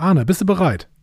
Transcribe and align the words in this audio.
Arne, 0.00 0.24
bist 0.24 0.40
du 0.40 0.46
bereit? 0.46 0.88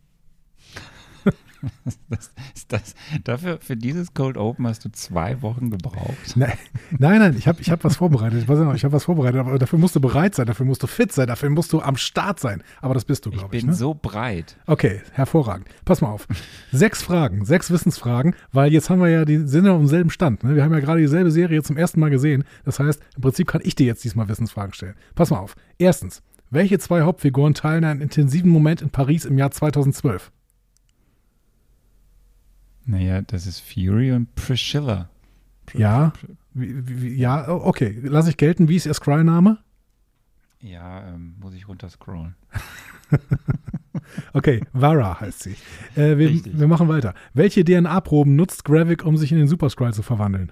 Das, 2.08 2.30
das, 2.68 2.94
dafür, 3.24 3.58
für 3.60 3.76
dieses 3.76 4.14
Cold 4.14 4.36
Open 4.36 4.64
hast 4.68 4.84
du 4.84 4.92
zwei 4.92 5.42
Wochen 5.42 5.70
gebraucht. 5.70 6.36
Nein, 6.36 6.52
nein, 6.96 7.18
nein 7.18 7.34
ich 7.36 7.48
habe 7.48 7.60
ich 7.60 7.70
hab 7.72 7.82
was 7.82 7.96
vorbereitet. 7.96 8.40
Ich, 8.40 8.48
weiß 8.48 8.60
nicht, 8.60 8.74
ich 8.76 8.84
habe 8.84 8.92
was 8.92 9.06
vorbereitet, 9.06 9.40
aber 9.40 9.58
dafür 9.58 9.80
musst 9.80 9.96
du 9.96 10.00
bereit 10.00 10.36
sein, 10.36 10.46
dafür 10.46 10.64
musst 10.64 10.84
du 10.84 10.86
fit 10.86 11.10
sein, 11.12 11.26
dafür 11.26 11.50
musst 11.50 11.72
du 11.72 11.80
am 11.80 11.96
Start 11.96 12.38
sein. 12.38 12.62
Aber 12.80 12.94
das 12.94 13.04
bist 13.04 13.26
du, 13.26 13.30
glaube 13.30 13.56
ich. 13.56 13.58
Ich 13.58 13.66
bin 13.66 13.70
ne? 13.70 13.76
so 13.76 13.92
breit. 13.92 14.56
Okay, 14.66 15.02
hervorragend. 15.10 15.66
Pass 15.84 16.00
mal 16.00 16.10
auf. 16.10 16.28
Sechs 16.70 17.02
Fragen, 17.02 17.44
sechs 17.44 17.72
Wissensfragen, 17.72 18.36
weil 18.52 18.72
jetzt 18.72 18.88
haben 18.88 19.00
wir 19.00 19.08
ja 19.08 19.24
die, 19.24 19.38
sind 19.38 19.64
ja 19.64 19.72
auf 19.72 19.78
demselben 19.78 20.10
Stand. 20.10 20.44
Ne? 20.44 20.54
Wir 20.54 20.62
haben 20.62 20.72
ja 20.72 20.80
gerade 20.80 21.00
dieselbe 21.00 21.32
Serie 21.32 21.64
zum 21.64 21.76
ersten 21.76 21.98
Mal 21.98 22.10
gesehen. 22.10 22.44
Das 22.64 22.78
heißt, 22.78 23.02
im 23.16 23.22
Prinzip 23.22 23.48
kann 23.48 23.62
ich 23.64 23.74
dir 23.74 23.86
jetzt 23.86 24.04
diesmal 24.04 24.28
Wissensfragen 24.28 24.74
stellen. 24.74 24.94
Pass 25.16 25.30
mal 25.30 25.38
auf. 25.38 25.56
Erstens, 25.76 26.22
welche 26.50 26.78
zwei 26.78 27.02
Hauptfiguren 27.02 27.54
teilen 27.54 27.84
einen 27.84 28.00
intensiven 28.00 28.50
Moment 28.50 28.82
in 28.82 28.90
Paris 28.90 29.24
im 29.24 29.38
Jahr 29.38 29.50
2012? 29.50 30.32
Naja, 32.86 33.20
das 33.22 33.46
ist 33.46 33.60
Fury 33.60 34.12
und 34.12 34.34
Priscilla. 34.34 35.10
Pr 35.66 35.78
ja, 35.78 36.12
wie, 36.54 37.02
wie, 37.02 37.14
ja, 37.14 37.48
okay. 37.48 37.98
Lass 38.02 38.28
ich 38.28 38.38
gelten. 38.38 38.68
Wie 38.68 38.76
ist 38.76 38.86
ihr 38.86 38.94
Scry-Name? 38.94 39.58
Ja, 40.60 41.06
ähm, 41.06 41.36
muss 41.38 41.54
ich 41.54 41.68
runterscrollen. 41.68 42.34
okay, 44.32 44.62
Vara 44.72 45.20
heißt 45.20 45.42
sie. 45.42 45.56
Äh, 45.94 46.18
wir, 46.18 46.44
wir, 46.44 46.66
machen 46.66 46.88
weiter. 46.88 47.14
Welche 47.32 47.64
DNA-Proben 47.64 48.34
nutzt 48.34 48.64
Gravik, 48.64 49.04
um 49.04 49.16
sich 49.16 49.30
in 49.30 49.38
den 49.38 49.48
Super 49.48 49.70
Scry 49.70 49.92
zu 49.92 50.02
verwandeln? 50.02 50.50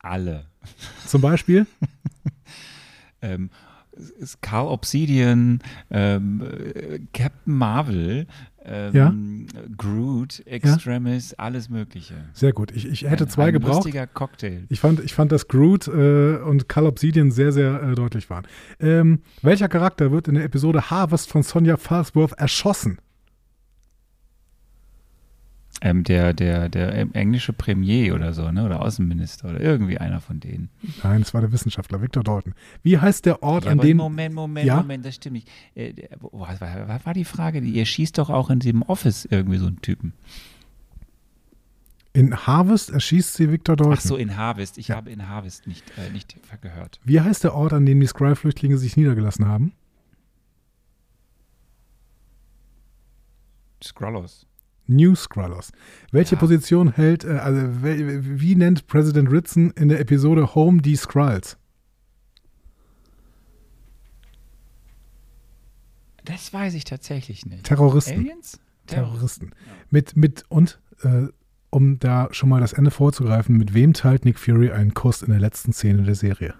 Alle. 0.00 0.46
Zum 1.06 1.22
Beispiel? 1.22 1.66
ähm, 3.22 3.50
Carl 4.40 4.68
Obsidian, 4.68 5.60
ähm, 5.90 6.42
Captain 7.12 7.54
Marvel, 7.54 8.26
ähm, 8.64 8.94
ja? 8.94 9.14
Groot, 9.76 10.46
Extremis, 10.46 11.32
ja? 11.32 11.38
alles 11.38 11.68
Mögliche. 11.68 12.14
Sehr 12.32 12.52
gut. 12.52 12.70
Ich, 12.72 12.86
ich 12.86 13.02
hätte 13.02 13.24
ein, 13.24 13.30
zwei 13.30 13.46
ein 13.46 13.52
gebraucht. 13.54 13.84
Lustiger 13.84 14.06
Cocktail. 14.06 14.64
Ich 14.68 14.80
fand, 14.80 15.00
ich 15.00 15.14
fand, 15.14 15.32
dass 15.32 15.48
Groot 15.48 15.88
äh, 15.88 16.36
und 16.36 16.68
Carl 16.68 16.86
Obsidian 16.86 17.30
sehr, 17.30 17.52
sehr 17.52 17.82
äh, 17.82 17.94
deutlich 17.94 18.30
waren. 18.30 18.46
Ähm, 18.80 19.22
welcher 19.42 19.68
Charakter 19.68 20.12
wird 20.12 20.28
in 20.28 20.34
der 20.34 20.44
Episode 20.44 20.90
Harvest 20.90 21.30
von 21.30 21.42
Sonja 21.42 21.76
Falsworth 21.76 22.32
erschossen? 22.32 22.98
Ähm, 25.84 26.04
der, 26.04 26.32
der, 26.32 26.68
der 26.68 27.08
englische 27.12 27.52
Premier 27.52 28.14
oder 28.14 28.32
so, 28.34 28.52
ne? 28.52 28.64
Oder 28.64 28.82
Außenminister 28.82 29.50
oder 29.50 29.60
irgendwie 29.60 29.98
einer 29.98 30.20
von 30.20 30.38
denen. 30.38 30.68
Nein, 31.02 31.22
es 31.22 31.34
war 31.34 31.40
der 31.40 31.50
Wissenschaftler, 31.50 32.00
Victor 32.00 32.22
Dalton. 32.22 32.54
Wie 32.84 32.98
heißt 32.98 33.26
der 33.26 33.42
Ort, 33.42 33.64
ja, 33.64 33.72
an 33.72 33.78
dem. 33.78 33.96
Moment, 33.96 34.32
Moment, 34.32 34.64
ja? 34.64 34.76
Moment, 34.76 35.04
das 35.04 35.16
stimmt 35.16 35.34
nicht. 35.34 35.50
Äh, 35.74 35.94
was, 36.20 36.60
war, 36.60 36.86
was 36.86 37.04
war 37.04 37.14
die 37.14 37.24
Frage? 37.24 37.58
Ihr 37.58 37.84
schießt 37.84 38.16
doch 38.16 38.30
auch 38.30 38.48
in 38.48 38.60
diesem 38.60 38.82
Office 38.82 39.26
irgendwie 39.28 39.58
so 39.58 39.66
einen 39.66 39.82
Typen. 39.82 40.12
In 42.12 42.36
Harvest 42.36 42.90
erschießt 42.90 43.34
sie 43.34 43.50
Victor 43.50 43.74
Dalton. 43.74 43.96
Ach 43.96 44.00
so, 44.00 44.16
in 44.16 44.36
Harvest. 44.36 44.78
Ich 44.78 44.88
ja. 44.88 44.96
habe 44.96 45.10
in 45.10 45.28
Harvest 45.28 45.66
nicht, 45.66 45.82
äh, 45.98 46.12
nicht 46.12 46.36
gehört. 46.60 47.00
Wie 47.02 47.20
heißt 47.20 47.42
der 47.42 47.54
Ort, 47.54 47.72
an 47.72 47.86
dem 47.86 47.98
die 47.98 48.06
Scry-Flüchtlinge 48.06 48.78
sich 48.78 48.96
niedergelassen 48.96 49.48
haben? 49.48 49.72
Skrullos. 53.82 54.46
New 54.94 55.14
Scrullers. 55.14 55.72
Welche 56.10 56.34
ja. 56.34 56.40
Position 56.40 56.92
hält, 56.92 57.24
äh, 57.24 57.38
also 57.38 57.60
wie 57.82 58.54
nennt 58.54 58.86
Präsident 58.86 59.30
Ritson 59.30 59.70
in 59.72 59.88
der 59.88 60.00
Episode 60.00 60.54
Home 60.54 60.80
die 60.80 60.96
Skrulls? 60.96 61.56
Das 66.24 66.52
weiß 66.52 66.74
ich 66.74 66.84
tatsächlich 66.84 67.46
nicht. 67.46 67.64
Terroristen. 67.64 68.20
Aliens? 68.20 68.60
Terroristen. 68.86 69.50
Ja. 69.66 69.72
Mit, 69.90 70.16
mit, 70.16 70.44
und, 70.48 70.80
äh, 71.02 71.26
um 71.70 71.98
da 71.98 72.28
schon 72.32 72.48
mal 72.48 72.60
das 72.60 72.72
Ende 72.72 72.90
vorzugreifen, 72.90 73.56
mit 73.56 73.74
wem 73.74 73.92
teilt 73.92 74.24
Nick 74.24 74.38
Fury 74.38 74.70
einen 74.70 74.94
Kuss 74.94 75.22
in 75.22 75.30
der 75.30 75.40
letzten 75.40 75.72
Szene 75.72 76.02
der 76.02 76.14
Serie? 76.14 76.54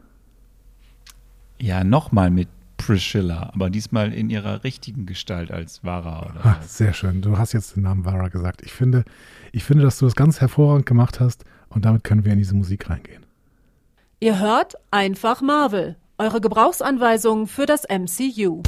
Ja, 1.61 1.85
nochmal 1.85 2.31
mit 2.31 2.49
Priscilla, 2.87 3.51
aber 3.55 3.71
diesmal 3.71 4.13
in 4.13 4.31
ihrer 4.31 4.65
richtigen 4.65 5.07
Gestalt 5.07 5.51
als 5.51 5.85
Vara. 5.85 6.31
Oder 6.31 6.45
ah, 6.45 6.61
sehr 6.67 6.93
schön. 6.93 7.23
Du 7.23 7.39
hast 7.39 7.53
jetzt 7.53 7.77
den 7.77 7.85
Namen 7.85 8.05
Vara 8.05 8.29
gesagt. 8.29 8.63
Ich 8.63 8.73
finde, 8.73 9.05
ich 9.53 9.65
finde, 9.65 9.83
dass 9.83 9.99
du 9.99 10.07
das 10.07 10.17
ganz 10.17 10.41
hervorragend 10.41 10.87
gemacht 10.87 11.21
hast 11.21 11.45
und 11.69 11.85
damit 11.85 12.05
können 12.05 12.25
wir 12.25 12.33
in 12.33 12.39
diese 12.39 12.55
Musik 12.55 12.91
reingehen. 12.91 13.25
Ihr 14.21 14.39
hört 14.39 14.75
einfach 14.91 15.41
Marvel, 15.41 15.97
eure 16.19 16.41
Gebrauchsanweisung 16.41 17.47
für 17.47 17.67
das 17.67 17.85
MCU. 17.89 18.63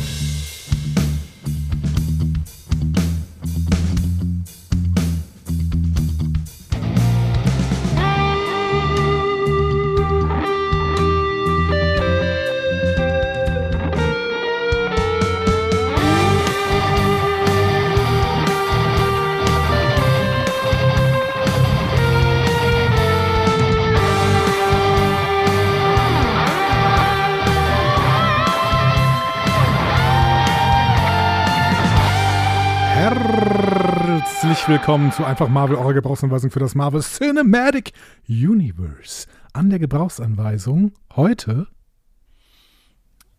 Herzlich 34.54 34.78
willkommen 34.78 35.10
zu 35.10 35.24
Einfach 35.24 35.48
Marvel, 35.48 35.74
eurer 35.74 35.94
Gebrauchsanweisung 35.94 36.52
für 36.52 36.60
das 36.60 36.76
Marvel 36.76 37.00
Cinematic 37.00 37.90
Universe. 38.28 39.26
An 39.52 39.68
der 39.68 39.80
Gebrauchsanweisung 39.80 40.92
heute. 41.16 41.66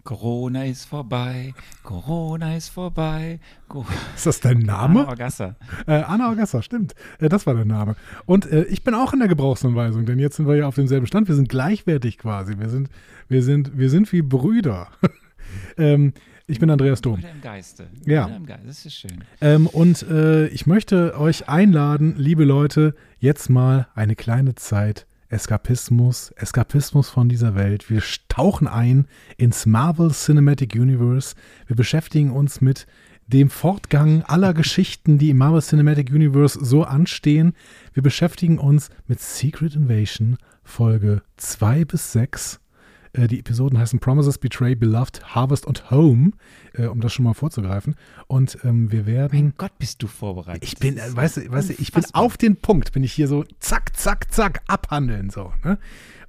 Corona 0.04 0.66
ist 0.66 0.84
vorbei, 0.84 1.54
Corona 1.84 2.58
ist 2.58 2.68
vorbei. 2.68 3.40
Ist 4.14 4.26
das 4.26 4.42
dein 4.42 4.60
Name? 4.60 5.04
Anna 5.04 5.10
Orgassa. 5.10 5.56
Äh, 5.88 5.94
Anna 6.02 6.28
Orgassa, 6.28 6.62
stimmt. 6.62 6.96
Äh, 7.22 7.30
das 7.30 7.48
war 7.48 7.54
der 7.54 7.64
Name. 7.64 7.96
Und 8.26 8.52
äh, 8.52 8.66
ich 8.66 8.84
bin 8.84 8.94
auch 8.94 9.14
in 9.14 9.20
der 9.20 9.30
Gebrauchsanweisung, 9.30 10.06
denn 10.06 10.20
jetzt 10.20 10.36
sind 10.36 10.50
wir 10.50 10.58
ja 10.58 10.68
auf 10.68 10.76
demselben 10.76 11.08
Stand. 11.08 11.30
Wir 11.30 11.36
sind 11.36 11.48
gleichwertig 11.48 12.18
quasi. 12.18 12.60
Wir 12.60 12.68
sind, 12.68 12.90
wir 13.30 13.42
sind, 13.42 13.78
wir 13.78 13.90
sind 13.90 14.12
wie 14.12 14.22
Brüder. 14.22 14.90
ähm, 15.78 16.12
ich 16.48 16.60
bin 16.60 16.70
Andreas 16.70 17.02
Dom. 17.02 17.20
Oder 17.20 17.32
im 17.32 17.42
Geiste. 17.42 17.88
Ja. 18.06 18.26
Oder 18.26 18.36
im 18.36 18.46
Geiste. 18.46 18.68
Das 18.68 18.86
ist 18.86 18.96
schön. 18.96 19.24
Ähm, 19.42 19.68
und 19.68 20.04
äh, 20.04 20.48
ich 20.48 20.68
möchte 20.68 21.20
euch 21.20 21.50
einladen, 21.50 22.16
liebe 22.18 22.44
Leute, 22.44 22.96
jetzt 23.20 23.50
mal 23.50 23.88
eine 23.96 24.16
kleine 24.16 24.56
Zeit 24.56 25.08
Eskapismus, 25.30 26.32
Eskapismus 26.32 27.10
von 27.10 27.30
dieser 27.30 27.56
Welt. 27.56 27.90
Wir 27.90 28.02
tauchen 28.30 28.68
ein 28.68 29.08
ins 29.38 29.66
Marvel 29.66 30.12
Cinematic 30.12 30.76
Universe. 30.76 31.36
Wir 31.66 31.76
beschäftigen 31.76 32.32
uns 32.32 32.62
mit 32.62 32.86
dem 33.28 33.50
Fortgang 33.50 34.22
aller 34.24 34.54
Geschichten, 34.54 35.18
die 35.18 35.32
im 35.32 35.38
Marvel 35.38 35.62
Cinematic 35.62 36.12
Universe 36.12 36.64
so 36.64 36.84
anstehen. 36.84 37.54
Wir 37.94 38.04
beschäftigen 38.04 38.60
uns 38.60 38.90
mit 39.08 39.20
Secret 39.20 39.76
Invasion 39.76 40.38
Folge 40.64 41.24
2 41.38 41.86
bis 41.86 42.12
6 42.12 42.56
äh, 42.56 42.65
die 43.28 43.40
Episoden 43.40 43.80
heißen 43.80 44.00
Promises, 44.00 44.38
Betray, 44.38 44.76
Beloved, 44.76 45.36
Harvest 45.36 45.66
und 45.66 45.90
Home, 45.92 46.32
äh, 46.74 46.86
um 46.86 47.02
das 47.02 47.14
schon 47.14 47.26
mal 47.26 47.34
vorzugreifen. 47.34 47.96
Und 48.28 48.58
ähm, 48.64 48.92
wir 48.92 49.06
werden. 49.06 49.32
Mein 49.34 49.54
Gott, 49.58 49.78
bist 49.78 50.04
du 50.04 50.08
vorbereitet. 50.08 50.64
Ich 50.64 50.78
bin, 50.78 50.98
äh, 50.98 51.16
weißt 51.16 51.38
du, 51.38 51.52
weißt 51.52 51.70
du, 51.70 51.74
ich 51.74 51.92
bin 51.92 52.04
auf 52.14 52.38
den 52.38 52.56
Punkt, 52.56 52.92
bin 52.92 53.04
ich 53.04 53.14
hier 53.14 53.28
so 53.28 53.44
zack, 53.60 53.96
zack, 53.98 54.32
zack, 54.34 54.62
abhandeln 54.68 55.30
so. 55.30 55.54
Ne? 55.64 55.78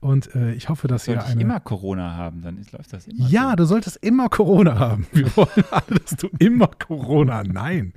Und 0.00 0.34
äh, 0.34 0.52
ich 0.52 0.68
hoffe, 0.68 0.88
dass 0.88 1.04
Sollte 1.04 1.20
ihr 1.20 1.26
eine. 1.26 1.34
Ich 1.36 1.40
immer 1.40 1.60
Corona 1.60 2.16
haben, 2.16 2.42
dann 2.42 2.56
läuft 2.72 2.92
das 2.92 3.06
immer. 3.06 3.28
Ja, 3.28 3.50
so. 3.50 3.56
du 3.56 3.64
solltest 3.64 3.96
immer 3.98 4.28
Corona 4.28 4.78
haben. 4.78 5.06
Wir 5.12 5.34
wollen 5.36 5.64
alle, 5.70 6.00
dass 6.00 6.16
du 6.16 6.28
immer 6.38 6.68
Corona. 6.68 7.42
Nein. 7.42 7.92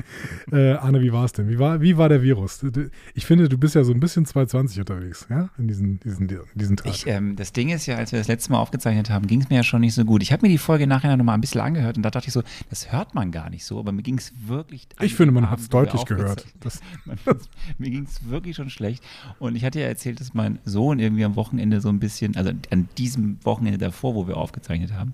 Äh, 0.52 0.74
Anne, 0.74 1.02
wie 1.02 1.12
war 1.12 1.26
es 1.26 1.34
denn? 1.34 1.50
Wie 1.50 1.60
war, 1.60 1.82
wie 1.82 1.98
war 1.98 2.10
der 2.10 2.22
Virus? 2.22 2.66
Ich 3.14 3.26
finde, 3.26 3.50
du 3.50 3.58
bist 3.58 3.76
ja 3.76 3.84
so 3.84 3.94
ein 3.94 4.00
bisschen 4.00 4.26
220 4.26 4.80
unterwegs, 4.80 5.28
ja, 5.30 5.50
in 5.58 5.68
diesen, 5.68 6.00
diesen, 6.00 6.30
diesen 6.56 6.78
Tagen. 6.78 6.90
Ich, 6.90 7.08
ähm, 7.08 7.36
das 7.36 7.54
Ding 7.54 7.70
ist 7.70 7.86
ja, 7.86 7.96
als 7.96 8.12
wir 8.12 8.20
das 8.20 8.28
letzte 8.28 8.52
Mal 8.52 8.60
aufgezeichnet 8.60 9.10
haben, 9.10 9.28
ging 9.28 9.42
es 9.42 9.50
mir 9.50 9.58
ja 9.58 9.64
schon 9.64 9.82
nicht 9.82 9.94
so 9.94 10.06
gut. 10.06 10.22
Ich 10.22 10.32
habe 10.32 10.46
mir 10.46 10.50
die 10.50 10.58
Folge 10.58 10.88
nachher 10.88 11.16
noch 11.18 11.26
mal 11.26 11.34
ein 11.34 11.42
bisschen 11.42 11.62
angehört 11.62 11.98
und 11.98 12.04
da 12.04 12.10
dachte 12.10 12.28
ich 12.28 12.34
so, 12.34 12.44
das 12.70 12.92
hört 12.92 13.16
man 13.16 13.32
gar 13.32 13.50
nicht 13.50 13.66
so, 13.66 13.80
aber 13.80 13.92
mir 13.92 14.04
ging 14.04 14.18
es 14.18 14.32
wirklich. 14.48 14.88
Ich 15.02 15.16
finde, 15.16 15.34
man 15.34 15.50
hat 15.50 15.60
es 15.60 15.70
deutlich 15.70 16.06
gehört. 16.06 16.46
mir 17.78 17.90
ging 17.90 18.04
es 18.04 18.28
wirklich 18.30 18.56
schon 18.56 18.70
schlecht. 18.70 19.04
Und 19.40 19.56
ich 19.56 19.66
hatte 19.66 19.80
ja 19.80 19.88
erzählt, 19.88 20.20
dass 20.20 20.34
mein 20.34 20.60
Sohn 20.66 21.00
irgendwie 21.00 21.26
am 21.26 21.36
Wochenende 21.36 21.82
so 21.82 21.89
ein 21.90 22.00
bisschen, 22.00 22.36
also 22.36 22.52
an 22.70 22.90
diesem 22.98 23.38
Wochenende 23.44 23.78
davor, 23.78 24.16
wo 24.16 24.28
wir 24.28 24.38
aufgezeichnet 24.38 24.94
haben, 24.94 25.14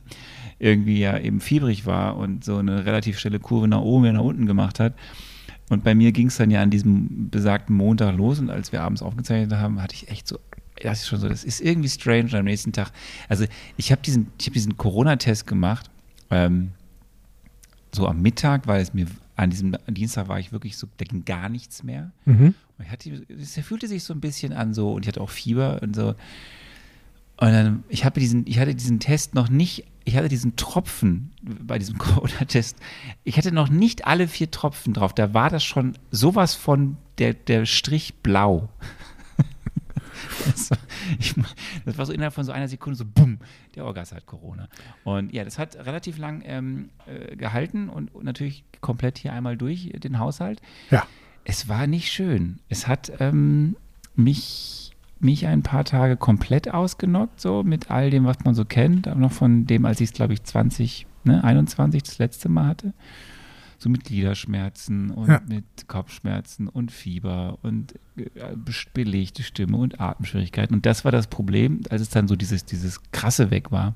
irgendwie 0.59 0.99
ja 0.99 1.17
eben 1.17 1.41
fiebrig 1.41 1.85
war 1.85 2.17
und 2.17 2.43
so 2.43 2.57
eine 2.57 2.85
relativ 2.85 3.19
schnelle 3.19 3.39
Kurve 3.39 3.67
nach 3.67 3.81
oben 3.81 4.07
und 4.07 4.13
nach 4.15 4.21
unten 4.21 4.45
gemacht 4.45 4.79
hat. 4.79 4.93
Und 5.69 5.83
bei 5.83 5.95
mir 5.95 6.11
ging 6.11 6.27
es 6.27 6.37
dann 6.37 6.51
ja 6.51 6.61
an 6.61 6.69
diesem 6.69 7.29
besagten 7.29 7.75
Montag 7.75 8.15
los 8.15 8.39
und 8.39 8.49
als 8.49 8.71
wir 8.71 8.83
abends 8.83 9.01
aufgezeichnet 9.01 9.57
haben, 9.57 9.81
hatte 9.81 9.95
ich 9.95 10.09
echt 10.09 10.27
so, 10.27 10.39
das 10.81 11.01
ist 11.01 11.07
schon 11.07 11.19
so, 11.19 11.27
das 11.27 11.43
ist 11.43 11.61
irgendwie 11.61 11.89
strange 11.89 12.37
am 12.37 12.45
nächsten 12.45 12.71
Tag. 12.71 12.91
Also 13.29 13.45
ich 13.77 13.91
habe 13.91 14.01
diesen, 14.01 14.27
ich 14.39 14.45
hab 14.45 14.53
diesen 14.53 14.77
Corona-Test 14.77 15.47
gemacht, 15.47 15.89
ähm, 16.29 16.71
so 17.91 18.07
am 18.07 18.21
Mittag, 18.21 18.67
weil 18.67 18.81
es 18.81 18.93
mir 18.93 19.07
an 19.35 19.49
diesem 19.49 19.75
Dienstag 19.87 20.27
war 20.27 20.39
ich 20.39 20.51
wirklich 20.51 20.77
so, 20.77 20.87
da 20.97 21.05
ging 21.05 21.25
gar 21.25 21.49
nichts 21.49 21.83
mehr. 21.83 22.11
Mhm. 22.25 22.53
Und 22.77 22.85
ich 22.85 22.91
hatte, 22.91 23.25
es 23.29 23.53
fühlte 23.59 23.87
sich 23.87 24.03
so 24.03 24.13
ein 24.13 24.21
bisschen 24.21 24.53
an 24.53 24.73
so, 24.73 24.93
und 24.93 25.03
ich 25.03 25.07
hatte 25.07 25.21
auch 25.21 25.29
Fieber 25.29 25.81
und 25.81 25.95
so. 25.95 26.15
Und 27.37 27.51
dann, 27.51 27.83
ich 27.89 28.05
habe 28.05 28.19
diesen, 28.19 28.45
ich 28.47 28.59
hatte 28.59 28.73
diesen 28.73 28.99
Test 28.99 29.35
noch 29.35 29.49
nicht, 29.49 29.85
ich 30.05 30.15
hatte 30.15 30.29
diesen 30.29 30.55
Tropfen 30.55 31.31
bei 31.41 31.77
diesem 31.77 31.97
Corona-Test, 31.99 32.77
ich 33.23 33.37
hatte 33.37 33.51
noch 33.51 33.69
nicht 33.69 34.07
alle 34.07 34.27
vier 34.27 34.51
Tropfen 34.51 34.93
drauf. 34.93 35.13
Da 35.13 35.33
war 35.33 35.49
das 35.49 35.63
schon 35.63 35.97
sowas 36.11 36.55
von 36.55 36.97
der, 37.17 37.33
der 37.33 37.65
Strich 37.65 38.15
blau. 38.15 38.69
Das 40.45 40.69
war, 40.71 40.77
ich, 41.19 41.35
das 41.85 41.97
war 41.97 42.05
so 42.05 42.13
innerhalb 42.13 42.33
von 42.33 42.43
so 42.43 42.51
einer 42.51 42.67
Sekunde 42.67 42.97
so, 42.97 43.05
bumm, 43.05 43.39
der 43.75 43.85
Orgas 43.85 44.11
hat 44.11 44.25
Corona. 44.25 44.67
Und 45.03 45.33
ja, 45.33 45.43
das 45.43 45.59
hat 45.59 45.75
relativ 45.75 46.17
lang 46.17 46.41
ähm, 46.45 46.89
äh, 47.05 47.35
gehalten 47.35 47.89
und, 47.89 48.13
und 48.13 48.25
natürlich 48.25 48.63
komplett 48.81 49.17
hier 49.17 49.33
einmal 49.33 49.57
durch 49.57 49.91
den 49.95 50.19
Haushalt. 50.19 50.61
Ja. 50.89 51.05
Es 51.43 51.67
war 51.67 51.87
nicht 51.87 52.11
schön. 52.11 52.59
Es 52.69 52.87
hat 52.87 53.11
ähm, 53.19 53.75
mich, 54.15 54.84
mich 55.19 55.47
ein 55.47 55.63
paar 55.63 55.85
Tage 55.85 56.17
komplett 56.17 56.73
ausgenockt, 56.73 57.39
so 57.41 57.63
mit 57.63 57.89
all 57.91 58.09
dem, 58.09 58.25
was 58.25 58.37
man 58.43 58.53
so 58.55 58.65
kennt. 58.65 59.07
Aber 59.07 59.19
noch 59.19 59.31
von 59.31 59.65
dem, 59.65 59.85
als 59.85 60.01
ich 60.01 60.09
es, 60.09 60.13
glaube 60.13 60.33
ich, 60.33 60.43
20, 60.43 61.07
ne, 61.23 61.43
21 61.43 62.03
das 62.03 62.17
letzte 62.17 62.49
Mal 62.49 62.67
hatte. 62.67 62.93
So 63.77 63.89
mit 63.89 64.03
Gliederschmerzen 64.05 65.11
und 65.11 65.27
Ja. 65.27 65.41
mit 65.47 65.87
Kopfschmerzen 65.87 66.67
und 66.69 66.91
Fieber 66.91 67.57
und 67.61 67.93
äh, 68.17 68.55
belegte 68.93 69.43
Stimme 69.43 69.77
und 69.77 69.99
Atemschwierigkeiten. 69.99 70.73
Und 70.75 70.85
das 70.85 71.03
war 71.05 71.11
das 71.11 71.27
Problem, 71.27 71.81
als 71.89 72.01
es 72.01 72.09
dann 72.09 72.27
so 72.27 72.35
dieses, 72.35 72.65
dieses 72.65 73.01
krasse 73.11 73.51
weg 73.51 73.71
war. 73.71 73.93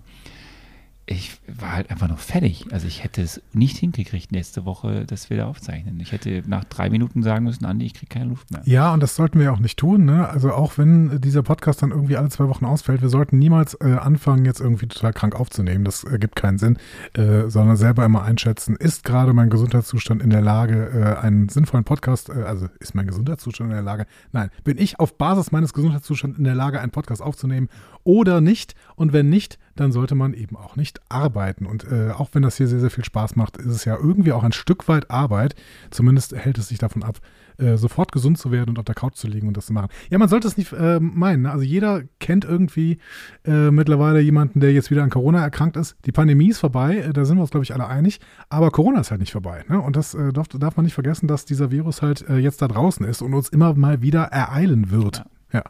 Ich 1.12 1.40
war 1.48 1.72
halt 1.72 1.90
einfach 1.90 2.08
noch 2.08 2.20
fertig. 2.20 2.68
Also 2.72 2.86
ich 2.86 3.04
hätte 3.04 3.24
es 3.24 3.42
nicht 3.52 3.78
hingekriegt, 3.78 4.32
nächste 4.32 4.64
Woche 4.66 5.06
das 5.08 5.32
wieder 5.32 5.48
aufzeichnen. 5.48 6.00
Ich 6.00 6.12
hätte 6.12 6.44
nach 6.46 6.66
drei 6.66 6.92
Minuten 6.92 7.24
sagen 7.24 7.46
müssen, 7.46 7.66
Andi, 7.66 7.88
ich 7.88 7.96
kriege 7.96 8.14
keine 8.14 8.30
Luft 8.30 8.52
mehr. 8.52 8.62
Ja, 8.66 8.94
und 8.94 9.02
das 9.02 9.16
sollten 9.16 9.40
wir 9.40 9.52
auch 9.52 9.58
nicht 9.58 9.80
tun. 9.80 10.06
Ne? 10.06 10.30
Also 10.30 10.52
auch 10.54 10.78
wenn 10.78 11.20
dieser 11.20 11.42
Podcast 11.42 11.82
dann 11.82 11.90
irgendwie 11.90 12.16
alle 12.16 12.30
zwei 12.30 12.48
Wochen 12.48 12.64
ausfällt, 12.64 13.02
wir 13.02 13.10
sollten 13.10 13.40
niemals 13.40 13.74
äh, 13.82 13.94
anfangen, 13.94 14.46
jetzt 14.46 14.60
irgendwie 14.62 14.86
total 14.86 15.12
krank 15.14 15.36
aufzunehmen. 15.40 15.84
Das 15.84 16.04
äh, 16.04 16.20
keinen 16.36 16.60
Sinn, 16.60 16.78
äh, 17.14 17.50
sondern 17.50 17.76
selber 17.76 18.06
immer 18.06 18.22
einschätzen, 18.22 18.76
ist 18.76 19.04
gerade 19.04 19.34
mein 19.34 19.50
Gesundheitszustand 19.50 20.22
in 20.22 20.30
der 20.30 20.42
Lage, 20.42 20.92
äh, 20.94 21.26
einen 21.26 21.50
sinnvollen 21.50 21.86
Podcast, 21.86 22.30
äh, 22.30 22.44
also 22.44 22.68
ist 22.80 22.94
mein 22.94 23.08
Gesundheitszustand 23.08 23.72
in 23.72 23.76
der 23.76 23.84
Lage, 23.84 24.06
nein, 24.32 24.52
bin 24.64 24.78
ich 24.78 25.00
auf 25.00 25.18
Basis 25.18 25.52
meines 25.52 25.74
Gesundheitszustands 25.74 26.38
in 26.38 26.44
der 26.44 26.54
Lage, 26.54 26.80
einen 26.80 26.92
Podcast 26.92 27.24
aufzunehmen 27.24 27.68
oder 28.04 28.42
nicht? 28.42 28.76
Und 28.96 29.12
wenn 29.12 29.30
nicht, 29.30 29.58
dann 29.80 29.92
sollte 29.92 30.16
man 30.16 30.34
eben 30.34 30.56
auch 30.56 30.76
nicht 30.76 31.00
arbeiten. 31.10 31.66
Und 31.66 31.86
äh, 31.86 32.12
auch 32.12 32.30
wenn 32.34 32.42
das 32.42 32.58
hier 32.58 32.68
sehr, 32.68 32.80
sehr 32.80 32.90
viel 32.90 33.06
Spaß 33.06 33.36
macht, 33.36 33.58
ist 33.58 33.68
es 33.68 33.86
ja 33.86 33.96
irgendwie 33.96 34.32
auch 34.32 34.44
ein 34.44 34.52
Stück 34.52 34.88
weit 34.88 35.10
Arbeit. 35.10 35.56
Zumindest 35.90 36.36
hält 36.36 36.58
es 36.58 36.68
sich 36.68 36.78
davon 36.78 37.04
ab, 37.04 37.20
äh, 37.58 37.78
sofort 37.78 38.12
gesund 38.12 38.38
zu 38.38 38.52
werden 38.52 38.70
und 38.70 38.80
auf 38.80 38.86
der 38.86 38.96
Couch 38.96 39.16
zu 39.16 39.28
liegen 39.28 39.48
und 39.48 39.58
das 39.58 39.68
zu 39.68 39.74
machen. 39.74 39.90
Ja, 40.10 40.18
man 40.18 40.30
sollte 40.30 40.48
es 40.48 40.58
nicht 40.58 40.74
äh, 40.74 41.00
meinen. 41.00 41.44
Ne? 41.44 41.52
Also 41.52 41.64
jeder 41.64 42.04
kennt 42.20 42.46
irgendwie 42.46 43.00
äh, 43.46 43.72
mittlerweile 43.72 44.20
jemanden, 44.20 44.60
der 44.60 44.74
jetzt 44.74 44.92
wieder 44.92 45.04
an 45.04 45.10
Corona 45.10 45.42
erkrankt 45.42 45.78
ist. 45.78 45.96
Die 46.06 46.12
Pandemie 46.12 46.50
ist 46.50 46.60
vorbei, 46.60 46.98
äh, 46.98 47.14
da 47.14 47.26
sind 47.26 47.38
wir 47.38 47.42
uns, 47.42 47.52
glaube 47.52 47.64
ich, 47.64 47.74
alle 47.74 47.88
einig. 47.88 48.20
Aber 48.50 48.72
Corona 48.72 49.02
ist 49.02 49.12
halt 49.12 49.22
nicht 49.22 49.32
vorbei. 49.32 49.64
Ne? 49.70 49.80
Und 49.80 49.96
das 49.96 50.14
äh, 50.14 50.34
darf, 50.34 50.48
darf 50.48 50.78
man 50.78 50.86
nicht 50.86 50.94
vergessen, 50.94 51.28
dass 51.28 51.46
dieser 51.46 51.72
Virus 51.72 52.02
halt 52.02 52.26
jetzt 52.30 52.62
da 52.62 52.68
draußen 52.68 53.06
ist 53.06 53.22
und 53.22 53.34
uns 53.34 53.50
immer 53.50 53.74
mal 53.74 54.02
wieder 54.02 54.24
ereilen 54.24 54.92
wird. 54.92 55.18
Ja. 55.18 55.26
Ja, 55.52 55.64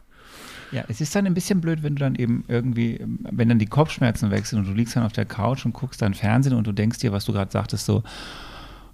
es 0.88 1.00
ist 1.00 1.14
dann 1.14 1.26
ein 1.26 1.34
bisschen 1.34 1.60
blöd, 1.60 1.82
wenn 1.82 1.96
du 1.96 2.00
dann 2.00 2.14
eben 2.14 2.44
irgendwie, 2.48 3.00
wenn 3.30 3.48
dann 3.48 3.58
die 3.58 3.66
Kopfschmerzen 3.66 4.30
wechseln 4.30 4.60
und 4.60 4.68
du 4.68 4.72
liegst 4.72 4.96
dann 4.96 5.04
auf 5.04 5.12
der 5.12 5.24
Couch 5.24 5.64
und 5.64 5.72
guckst 5.72 6.00
dann 6.02 6.14
Fernsehen 6.14 6.54
und 6.54 6.66
du 6.66 6.72
denkst 6.72 6.98
dir, 6.98 7.12
was 7.12 7.24
du 7.24 7.32
gerade 7.32 7.50
sagtest, 7.50 7.86
so, 7.86 8.02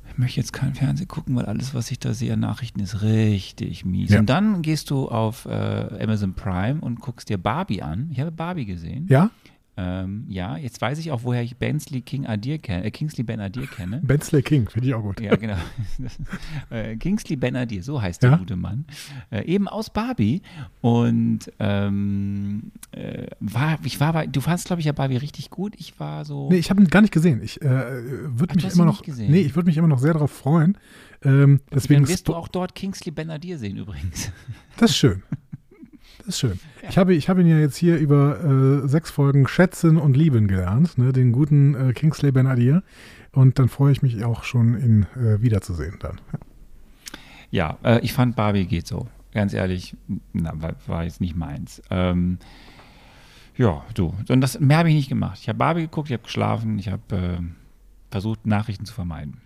ich 0.09 0.19
möchte 0.19 0.41
jetzt 0.41 0.53
kein 0.53 0.75
Fernsehen 0.75 1.09
gucken, 1.09 1.37
weil 1.37 1.45
alles, 1.45 1.75
was 1.75 1.91
ich 1.91 1.99
da 1.99 2.15
sehe 2.15 2.33
an 2.33 2.41
Nachrichten, 2.41 2.81
ist 2.81 3.03
richtig 3.03 3.85
mies. 3.85 4.11
Ja. 4.11 4.21
Und 4.21 4.31
dann 4.31 4.63
gehst 4.63 4.91
du 4.91 5.09
auf 5.09 5.45
äh, 5.45 5.51
Amazon 5.51 6.33
Prime 6.33 6.81
und 6.81 7.01
guckst 7.01 7.29
dir 7.29 7.37
Barbie 7.37 7.83
an. 7.83 8.09
Ich 8.11 8.21
habe 8.21 8.31
Barbie 8.31 8.65
gesehen. 8.65 9.07
Ja? 9.11 9.31
Ähm, 9.79 10.25
ja, 10.29 10.57
jetzt 10.57 10.81
weiß 10.81 10.99
ich 10.99 11.11
auch, 11.13 11.23
woher 11.23 11.43
ich 11.43 11.57
Bensley 11.59 12.01
King 12.01 12.27
Adir 12.27 12.59
kenne, 12.59 12.85
äh, 12.85 12.91
Kingsley 12.91 13.25
Ben 13.25 13.41
Adir 13.41 13.67
kenne. 13.67 14.01
Bensley 14.05 14.43
King, 14.43 14.69
finde 14.71 14.89
ich 14.89 14.95
auch 14.95 15.03
gut. 15.03 15.21
Ja, 15.21 15.37
genau. 15.37 15.57
Äh, 16.71 16.97
Kingsley 16.97 17.37
Benadir, 17.37 17.83
so 17.83 18.01
heißt 18.01 18.23
der 18.23 18.31
Ja. 18.33 18.37
gute 18.37 18.57
Mann. 18.57 18.85
Äh, 19.31 19.45
eben 19.45 19.69
aus 19.69 19.91
Barbie. 19.91 20.43
Und 20.81 21.41
ähm, 21.59 22.73
äh, 22.93 23.27
war, 23.41 23.79
ich 23.85 24.01
war 24.01 24.13
bei, 24.13 24.27
du 24.27 24.41
fandst, 24.41 24.67
glaube 24.67 24.81
ich, 24.81 24.87
ja 24.87 24.93
Barbie 24.93 25.17
richtig 25.17 25.51
gut. 25.51 25.75
Ich 25.79 25.99
war 26.01 26.25
so. 26.25 26.49
Nee, 26.51 26.57
ich 26.59 26.71
habe 26.71 26.81
ihn 26.83 26.89
gar 26.89 27.03
nicht 27.03 27.13
gesehen. 27.13 27.41
Ich 27.43 27.61
äh, 27.63 27.69
würde 27.69 28.55
mich 28.57 28.65
immer 28.73 28.85
noch. 28.87 29.03
gesehen? 29.03 29.31
Nee, 29.31 29.41
ich 29.41 29.55
würde 29.55 29.67
mich 29.67 29.77
immer 29.77 29.89
noch 29.89 29.99
sehr 29.99 30.15
darauf 30.15 30.33
freuen. 30.33 30.77
Ähm, 31.25 31.61
deswegen 31.73 32.03
dann 32.03 32.09
wirst 32.11 32.29
du 32.29 32.35
auch 32.35 32.49
dort 32.49 32.75
Kingsley 32.75 33.11
Benadir 33.13 33.59
sehen 33.59 33.77
übrigens. 33.77 34.31
Das 34.77 34.91
ist 34.91 34.97
schön. 34.97 35.23
Ist 36.27 36.41
schön. 36.41 36.59
Ich 36.89 36.99
habe, 36.99 37.15
ich 37.15 37.29
habe 37.29 37.41
ihn 37.41 37.47
ja 37.47 37.59
jetzt 37.59 37.77
hier 37.77 37.99
über 37.99 38.43
äh, 38.85 38.89
sechs 38.89 39.11
Folgen 39.11 39.47
schätzen 39.47 39.97
und 39.97 40.17
lieben 40.17 40.49
gelernt, 40.49 40.99
ne, 40.99 41.13
den 41.13 41.31
guten 41.31 41.75
äh, 41.75 41.93
Kingsley 41.93 42.33
Benadir. 42.33 42.83
Und 43.33 43.59
dann 43.59 43.69
freue 43.69 43.93
ich 43.93 44.03
mich 44.03 44.25
auch 44.25 44.43
schon, 44.43 44.79
ihn 44.81 45.07
äh, 45.15 45.41
wiederzusehen 45.41 45.97
dann. 46.01 46.21
Ja, 47.51 47.79
äh, 47.85 48.01
ich 48.01 48.13
fand 48.13 48.35
Barbie 48.35 48.67
geht 48.67 48.87
so. 48.87 49.09
Ganz 49.33 49.53
ehrlich, 49.53 49.97
na, 50.33 50.53
war, 50.61 50.75
war 50.87 51.05
jetzt 51.05 51.21
nicht 51.21 51.37
meins. 51.37 51.83
Ähm, 51.91 52.39
ja, 53.57 53.85
du. 53.95 54.15
Und 54.29 54.41
das, 54.41 54.59
mehr 54.59 54.79
habe 54.79 54.89
ich 54.89 54.95
nicht 54.95 55.09
gemacht. 55.09 55.39
Ich 55.41 55.49
habe 55.49 55.59
Barbie 55.59 55.83
geguckt, 55.83 56.09
ich 56.09 56.15
habe 56.15 56.25
geschlafen, 56.25 56.79
ich 56.79 56.89
habe 56.89 57.17
äh, 57.17 57.39
versucht, 58.11 58.47
Nachrichten 58.47 58.85
zu 58.85 58.95
vermeiden. 58.95 59.43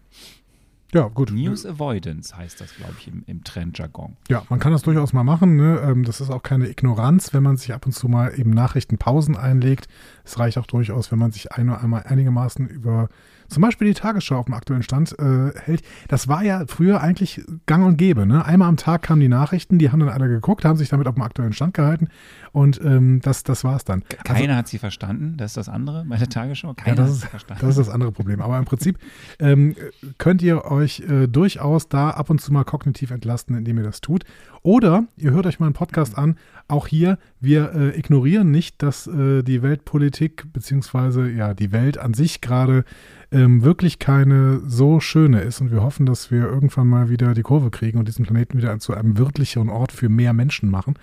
Ja, 0.92 1.08
gut. 1.08 1.30
News 1.30 1.64
Avoidance 1.64 2.36
heißt 2.36 2.60
das, 2.60 2.74
glaube 2.74 2.94
ich, 2.98 3.08
im, 3.08 3.22
im 3.26 3.44
Trendjargon. 3.44 4.16
Ja, 4.28 4.42
man 4.48 4.58
kann 4.58 4.72
das 4.72 4.82
durchaus 4.82 5.12
mal 5.12 5.24
machen. 5.24 5.56
Ne? 5.56 5.80
Ähm, 5.84 6.04
das 6.04 6.20
ist 6.20 6.30
auch 6.30 6.42
keine 6.42 6.68
Ignoranz, 6.68 7.32
wenn 7.32 7.42
man 7.42 7.56
sich 7.56 7.72
ab 7.72 7.86
und 7.86 7.92
zu 7.92 8.08
mal 8.08 8.38
eben 8.38 8.50
Nachrichtenpausen 8.50 9.36
einlegt. 9.36 9.88
Es 10.24 10.38
reicht 10.38 10.58
auch 10.58 10.66
durchaus, 10.66 11.12
wenn 11.12 11.18
man 11.18 11.30
sich 11.30 11.52
ein 11.52 11.68
oder 11.68 11.80
einmal 11.82 12.02
einigermaßen 12.04 12.66
über 12.66 13.08
zum 13.50 13.62
Beispiel 13.62 13.88
die 13.88 13.94
Tagesschau 13.94 14.36
auf 14.38 14.46
dem 14.46 14.54
aktuellen 14.54 14.82
Stand 14.82 15.18
äh, 15.18 15.52
hält. 15.64 15.82
Das 16.08 16.28
war 16.28 16.42
ja 16.42 16.64
früher 16.66 17.00
eigentlich 17.00 17.42
gang 17.66 17.84
und 17.84 17.96
gäbe. 17.96 18.24
Ne? 18.26 18.44
Einmal 18.44 18.68
am 18.68 18.76
Tag 18.76 19.02
kamen 19.02 19.20
die 19.20 19.28
Nachrichten, 19.28 19.78
die 19.78 19.90
haben 19.90 20.00
dann 20.00 20.08
alle 20.08 20.28
geguckt, 20.28 20.64
haben 20.64 20.76
sich 20.76 20.88
damit 20.88 21.06
auf 21.06 21.14
dem 21.14 21.22
aktuellen 21.22 21.52
Stand 21.52 21.74
gehalten 21.74 22.08
und 22.52 22.80
ähm, 22.82 23.20
das, 23.22 23.42
das 23.44 23.64
war 23.64 23.76
es 23.76 23.84
dann. 23.84 24.02
Also- 24.10 24.22
Keiner 24.24 24.56
hat 24.56 24.68
sie 24.68 24.78
verstanden, 24.78 25.36
das 25.36 25.50
ist 25.52 25.56
das 25.56 25.68
andere 25.68 26.04
bei 26.08 26.16
der 26.16 26.28
Tagesschau. 26.28 26.68
Ja, 26.68 26.74
Keiner 26.74 26.96
das 26.96 27.06
hat 27.06 27.12
ist, 27.14 27.20
sie 27.22 27.26
verstanden. 27.28 27.60
das 27.60 27.70
ist 27.70 27.78
das 27.86 27.88
andere 27.88 28.12
Problem. 28.12 28.40
Aber 28.40 28.58
im 28.58 28.64
Prinzip 28.64 28.98
ähm, 29.38 29.74
könnt 30.18 30.42
ihr 30.42 30.64
euch 30.64 31.00
äh, 31.00 31.26
durchaus 31.26 31.88
da 31.88 32.10
ab 32.10 32.30
und 32.30 32.40
zu 32.40 32.52
mal 32.52 32.64
kognitiv 32.64 33.10
entlasten, 33.10 33.56
indem 33.56 33.78
ihr 33.78 33.84
das 33.84 34.00
tut. 34.00 34.24
Oder 34.62 35.04
ihr 35.16 35.30
hört 35.32 35.46
euch 35.46 35.58
mal 35.58 35.66
einen 35.66 35.74
Podcast 35.74 36.16
an. 36.18 36.36
Auch 36.68 36.86
hier, 36.86 37.18
wir 37.40 37.72
äh, 37.74 37.98
ignorieren 37.98 38.50
nicht, 38.50 38.82
dass 38.82 39.06
äh, 39.06 39.42
die 39.42 39.62
Weltpolitik 39.62 40.52
beziehungsweise 40.52 41.28
ja 41.30 41.54
die 41.54 41.72
Welt 41.72 41.98
an 41.98 42.14
sich 42.14 42.40
gerade 42.40 42.84
ähm, 43.32 43.62
wirklich 43.62 43.98
keine 43.98 44.60
so 44.66 45.00
schöne 45.00 45.40
ist. 45.40 45.60
Und 45.60 45.70
wir 45.70 45.82
hoffen, 45.82 46.06
dass 46.06 46.30
wir 46.30 46.44
irgendwann 46.44 46.88
mal 46.88 47.08
wieder 47.08 47.34
die 47.34 47.42
Kurve 47.42 47.70
kriegen 47.70 47.98
und 47.98 48.08
diesen 48.08 48.24
Planeten 48.24 48.58
wieder 48.58 48.78
zu 48.78 48.94
einem 48.94 49.18
wirklicheren 49.18 49.68
Ort 49.68 49.92
für 49.92 50.08
mehr 50.08 50.32
Menschen 50.32 50.70
machen. 50.70 50.94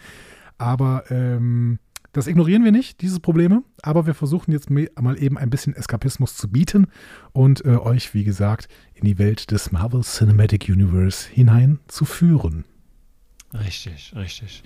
Aber 0.58 1.10
ähm, 1.10 1.80
das 2.14 2.28
ignorieren 2.28 2.64
wir 2.64 2.72
nicht, 2.72 3.02
diese 3.02 3.20
Probleme, 3.20 3.64
aber 3.84 4.08
wir 4.08 4.16
versuchen 4.16 4.52
jetzt 4.52 4.72
mal 4.72 4.88
eben 5.22 5.38
ein 5.38 5.52
bisschen 5.52 5.76
Eskapismus 5.76 6.36
zu 6.36 6.50
bieten 6.50 6.88
und 7.32 7.64
äh, 7.64 7.78
euch, 7.78 8.14
wie 8.16 8.24
gesagt, 8.24 8.70
in 8.96 9.06
die 9.06 9.20
Welt 9.20 9.52
des 9.52 9.72
Marvel 9.72 10.02
Cinematic 10.02 10.68
Universe 10.68 11.30
hinein 11.30 11.80
zu 11.88 12.06
führen. 12.06 12.66
Richtig, 13.54 14.14
richtig. 14.16 14.64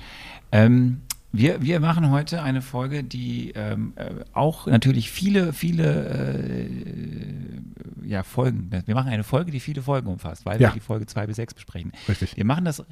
Ähm, 0.52 1.02
wir, 1.34 1.62
wir 1.62 1.80
machen 1.80 2.10
heute 2.10 2.42
eine 2.44 2.62
Folge, 2.62 3.04
die 3.04 3.52
ähm, 3.56 3.94
äh, 3.96 4.10
auch 4.34 4.68
natürlich 4.68 5.10
viele, 5.12 5.54
viele 5.54 6.66
äh, 6.66 8.08
ja, 8.08 8.24
Folgen, 8.24 8.70
wir 8.86 8.96
machen 8.96 9.10
eine 9.10 9.24
Folge, 9.24 9.52
die 9.52 9.60
viele 9.60 9.82
Folgen 9.82 10.08
umfasst, 10.08 10.46
weil 10.46 10.60
Ja. 10.62 10.70
wir 10.70 10.74
die 10.74 10.80
Folge 10.82 11.06
2 11.06 11.28
bis 11.28 11.38
6 11.38 11.54
besprechen. 11.54 11.92
Richtig. 12.10 12.36
Wir 12.36 12.46
machen 12.46 12.66
das 12.66 12.80
äh, 12.80 12.84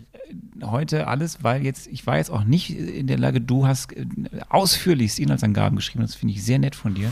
heute 0.64 1.08
alles, 1.08 1.44
weil 1.44 1.64
jetzt, 1.66 1.88
ich 1.88 2.08
war 2.08 2.18
jetzt 2.18 2.30
auch 2.32 2.44
nicht 2.46 2.70
in 2.78 3.08
der 3.08 3.18
Lage, 3.18 3.42
du 3.42 3.68
hast 3.68 3.92
äh, 3.94 4.06
ausführlichst 4.50 5.20
Inhaltsangaben 5.20 5.76
geschrieben, 5.76 6.02
das 6.04 6.16
finde 6.16 6.34
ich 6.36 6.44
sehr 6.44 6.60
nett 6.60 6.76
von 6.76 6.94
dir. 6.96 7.12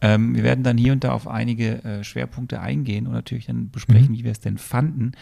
Ähm, 0.00 0.34
wir 0.34 0.42
werden 0.42 0.64
dann 0.64 0.76
hier 0.76 0.92
und 0.92 1.04
da 1.04 1.12
auf 1.12 1.28
einige 1.28 1.82
äh, 1.84 2.04
Schwerpunkte 2.04 2.60
eingehen 2.60 3.06
und 3.06 3.12
natürlich 3.12 3.46
dann 3.46 3.70
besprechen, 3.70 4.12
Mhm. 4.12 4.18
wie 4.18 4.24
wir 4.24 4.32
es 4.32 4.40
denn 4.40 4.58
fanden. 4.58 5.12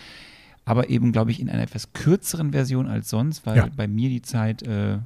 Aber 0.64 0.88
eben, 0.88 1.12
glaube 1.12 1.30
ich, 1.30 1.40
in 1.40 1.50
einer 1.50 1.62
etwas 1.62 1.92
kürzeren 1.92 2.52
Version 2.52 2.88
als 2.88 3.10
sonst, 3.10 3.44
weil 3.46 3.56
Ja. 3.58 3.68
bei 3.76 3.86
mir 3.86 4.08
die 4.08 4.22
Zeit, 4.22 4.62
äh, 4.62 4.98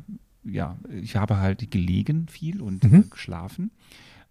ja, 0.51 0.77
ich 1.03 1.17
habe 1.17 1.39
halt 1.39 1.71
gelegen 1.71 2.27
viel 2.29 2.61
und 2.61 2.85
Mhm. 2.85 2.95
äh, 2.95 3.03
geschlafen. 3.11 3.71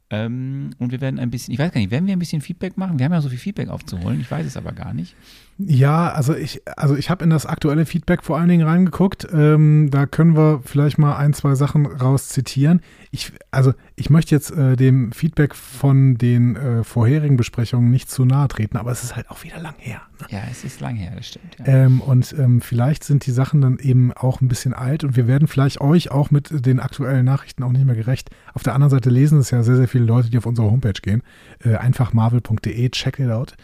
Ähm, 0.09 0.69
und 0.79 0.91
wir 0.91 1.01
werden 1.01 1.19
ein 1.19 1.29
bisschen, 1.29 1.53
ich 1.53 1.59
weiß 1.59 1.71
gar 1.71 1.81
nicht, 1.81 1.91
werden 1.91 2.05
wir 2.07 2.13
ein 2.15 2.19
bisschen 2.19 2.41
Feedback 2.41 2.77
machen? 2.77 2.97
Wir 2.97 3.05
haben 3.05 3.11
ja 3.13 3.21
so 3.21 3.27
viel 3.29 3.37
Feedback 3.37 3.67
aufzuholen, 3.67 4.21
ich 4.21 4.31
weiß 4.31 4.45
es 4.45 4.55
aber 4.55 4.71
gar 4.71 4.93
nicht. 4.93 5.15
Ja, 5.59 6.09
also 6.09 6.35
ich, 6.35 6.61
also 6.77 6.95
ich 6.95 7.09
habe 7.09 7.23
in 7.23 7.31
das 7.31 7.47
aktuelle 7.47 7.85
Feedback 7.85 8.23
vor 8.23 8.37
allen 8.37 8.47
Dingen 8.47 8.67
reingeguckt. 8.67 9.27
Ähm, 9.33 9.89
da 9.89 10.05
können 10.05 10.35
wir 10.35 10.61
vielleicht 10.63 10.99
mal 10.99 11.15
ein, 11.15 11.33
zwei 11.33 11.55
Sachen 11.55 11.87
raus 11.87 12.29
zitieren. 12.29 12.81
Ich, 13.09 13.31
also 13.49 13.73
ich 13.95 14.11
möchte 14.11 14.35
jetzt 14.35 14.51
äh, 14.51 14.75
dem 14.75 15.11
Feedback 15.11 15.55
von 15.55 16.17
den 16.17 16.55
äh, 16.55 16.83
vorherigen 16.83 17.37
Besprechungen 17.37 17.89
nicht 17.89 18.11
zu 18.11 18.23
nahe 18.25 18.47
treten, 18.49 18.77
aber 18.77 18.91
es 18.91 19.03
ist 19.03 19.15
halt 19.15 19.31
auch 19.31 19.43
wieder 19.43 19.59
lang 19.59 19.73
her. 19.79 20.01
Ne? 20.21 20.27
Ja, 20.29 20.43
es 20.51 20.63
ist 20.63 20.79
lang 20.79 20.95
her, 20.95 21.13
das 21.15 21.27
stimmt. 21.27 21.57
Ja. 21.57 21.65
Ähm, 21.65 22.01
und 22.01 22.35
ähm, 22.37 22.61
vielleicht 22.61 23.03
sind 23.03 23.25
die 23.25 23.31
Sachen 23.31 23.61
dann 23.61 23.79
eben 23.79 24.13
auch 24.13 24.41
ein 24.41 24.47
bisschen 24.47 24.73
alt 24.73 25.03
und 25.03 25.15
wir 25.15 25.27
werden 25.27 25.47
vielleicht 25.47 25.81
euch 25.81 26.11
auch 26.11 26.29
mit 26.29 26.67
den 26.67 26.79
aktuellen 26.79 27.25
Nachrichten 27.25 27.63
auch 27.63 27.71
nicht 27.71 27.85
mehr 27.85 27.95
gerecht. 27.95 28.29
Auf 28.53 28.61
der 28.61 28.75
anderen 28.75 28.91
Seite 28.91 29.09
lesen 29.09 29.39
es 29.39 29.49
ja 29.49 29.63
sehr, 29.63 29.77
sehr 29.77 29.87
viele 29.87 30.05
Leute, 30.05 30.29
die 30.29 30.37
auf 30.37 30.45
unsere 30.45 30.69
Homepage 30.69 31.01
gehen. 31.01 31.23
Äh, 31.63 31.77
einfach 31.77 32.13
marvel.de, 32.13 32.89
check 32.89 33.17
it 33.17 33.31
out. 33.31 33.55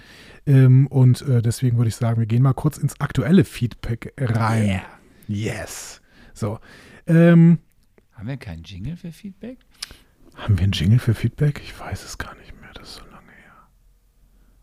Ähm, 0.46 0.88
und 0.88 1.22
äh, 1.22 1.42
deswegen 1.42 1.78
würde 1.78 1.90
ich 1.90 1.96
sagen, 1.96 2.20
wir 2.20 2.26
gehen 2.26 2.44
mal 2.44 2.54
kurz 2.54 2.78
ins 2.78 3.00
aktuelle 3.00 3.46
Feedback 3.46 4.14
rein. 4.18 4.66
Yeah. 4.66 4.84
Yes. 5.28 6.02
So. 6.34 6.60
Ähm, 7.08 7.60
haben 8.12 8.28
wir 8.28 8.38
keinen 8.38 8.64
Jingle 8.64 8.98
für 8.98 9.12
Feedback? 9.12 9.60
Haben 10.36 10.58
wir 10.58 10.64
einen 10.64 10.74
Jingle 10.74 11.00
für 11.00 11.14
Feedback? 11.14 11.62
Ich 11.64 11.80
weiß 11.80 12.04
es 12.04 12.18
gar 12.18 12.36
nicht 12.36 12.60
mehr. 12.60 12.70
Das 12.74 12.90
ist 12.90 12.96
so 12.96 13.06
lange 13.06 13.32
her. 13.32 13.68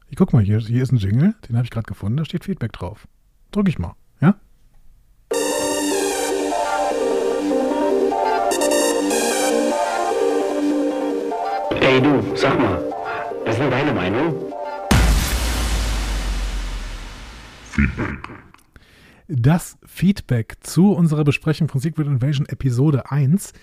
Ich 0.08 0.16
guck 0.16 0.32
mal, 0.32 0.42
hier, 0.42 0.58
hier 0.58 0.82
ist 0.82 0.92
ein 0.92 0.98
Jingle. 0.98 1.34
Den 1.48 1.56
habe 1.56 1.64
ich 1.64 1.70
gerade 1.70 1.86
gefunden. 1.86 2.16
Da 2.18 2.24
steht 2.24 2.44
Feedback 2.44 2.72
drauf. 2.72 3.06
Drück 3.50 3.68
ich 3.68 3.78
mal. 3.78 3.94
Ja? 4.20 4.36
Hey 11.80 12.00
du, 12.00 12.36
sag 12.36 12.58
mal, 12.58 12.82
was 13.44 13.54
ist 13.54 13.60
denn 13.60 13.70
deine 13.70 13.92
Meinung? 13.92 14.52
Feedback. 17.80 18.28
Das 19.28 19.78
Feedback 19.86 20.56
zu 20.60 20.92
unserer 20.92 21.24
Besprechung 21.24 21.68
von 21.68 21.80
Secret 21.80 22.06
Invasion 22.06 22.46
Episode 22.46 23.10
1 23.10 23.54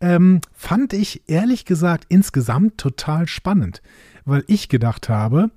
ähm, 0.00 0.40
fand 0.52 0.92
ich 0.92 1.22
ehrlich 1.26 1.64
gesagt 1.64 2.04
insgesamt 2.08 2.78
total 2.78 3.26
spannend, 3.26 3.82
weil 4.24 4.44
ich 4.46 4.68
gedacht 4.68 5.08
habe, 5.08 5.50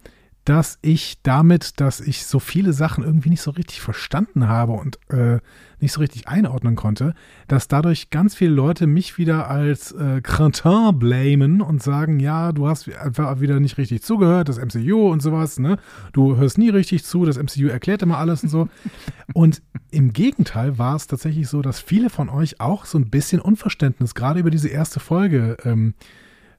dass 0.48 0.80
ich 0.82 1.22
damit, 1.24 1.82
dass 1.82 2.00
ich 2.00 2.26
so 2.26 2.40
viele 2.40 2.72
Sachen 2.72 3.04
irgendwie 3.04 3.32
nicht 3.32 3.42
so 3.42 3.52
richtig 3.52 3.82
verstanden 3.82 4.48
habe 4.48 4.72
und 4.72 4.98
äh, 5.10 5.40
nicht 5.82 5.92
so 5.92 6.00
richtig 6.00 6.30
einordnen 6.30 6.78
konnte, 6.78 7.16
dass 7.50 7.68
dadurch 7.68 8.12
ganz 8.12 8.34
viele 8.34 8.52
Leute 8.52 8.88
mich 8.88 9.18
wieder 9.18 9.50
als 9.50 9.92
äh, 9.92 10.22
Cretin 10.22 10.98
blamen 10.98 11.60
und 11.62 11.84
sagen, 11.84 12.22
ja, 12.22 12.54
du 12.54 12.66
hast 12.66 12.88
einfach 12.88 13.42
wieder 13.42 13.60
nicht 13.60 13.78
richtig 13.78 14.04
zugehört, 14.04 14.48
das 14.48 14.58
MCU 14.58 15.12
und 15.12 15.22
sowas, 15.22 15.60
ne? 15.60 15.80
Du 16.14 16.38
hörst 16.38 16.58
nie 16.58 16.70
richtig 16.70 17.04
zu, 17.04 17.26
das 17.26 17.38
MCU 17.38 17.68
erklärt 17.68 18.02
immer 18.02 18.18
alles 18.18 18.44
und 18.44 18.50
so. 18.50 18.70
und 19.34 19.62
im 19.92 20.14
Gegenteil 20.14 20.78
war 20.78 20.96
es 20.96 21.08
tatsächlich 21.08 21.50
so, 21.50 21.62
dass 21.62 21.82
viele 21.82 22.10
von 22.10 22.30
euch 22.30 22.62
auch 22.62 22.86
so 22.86 22.98
ein 22.98 23.10
bisschen 23.10 23.42
Unverständnis 23.42 24.16
gerade 24.16 24.40
über 24.40 24.50
diese 24.50 24.70
erste 24.70 25.02
Folge 25.02 25.58
ähm, 25.66 25.94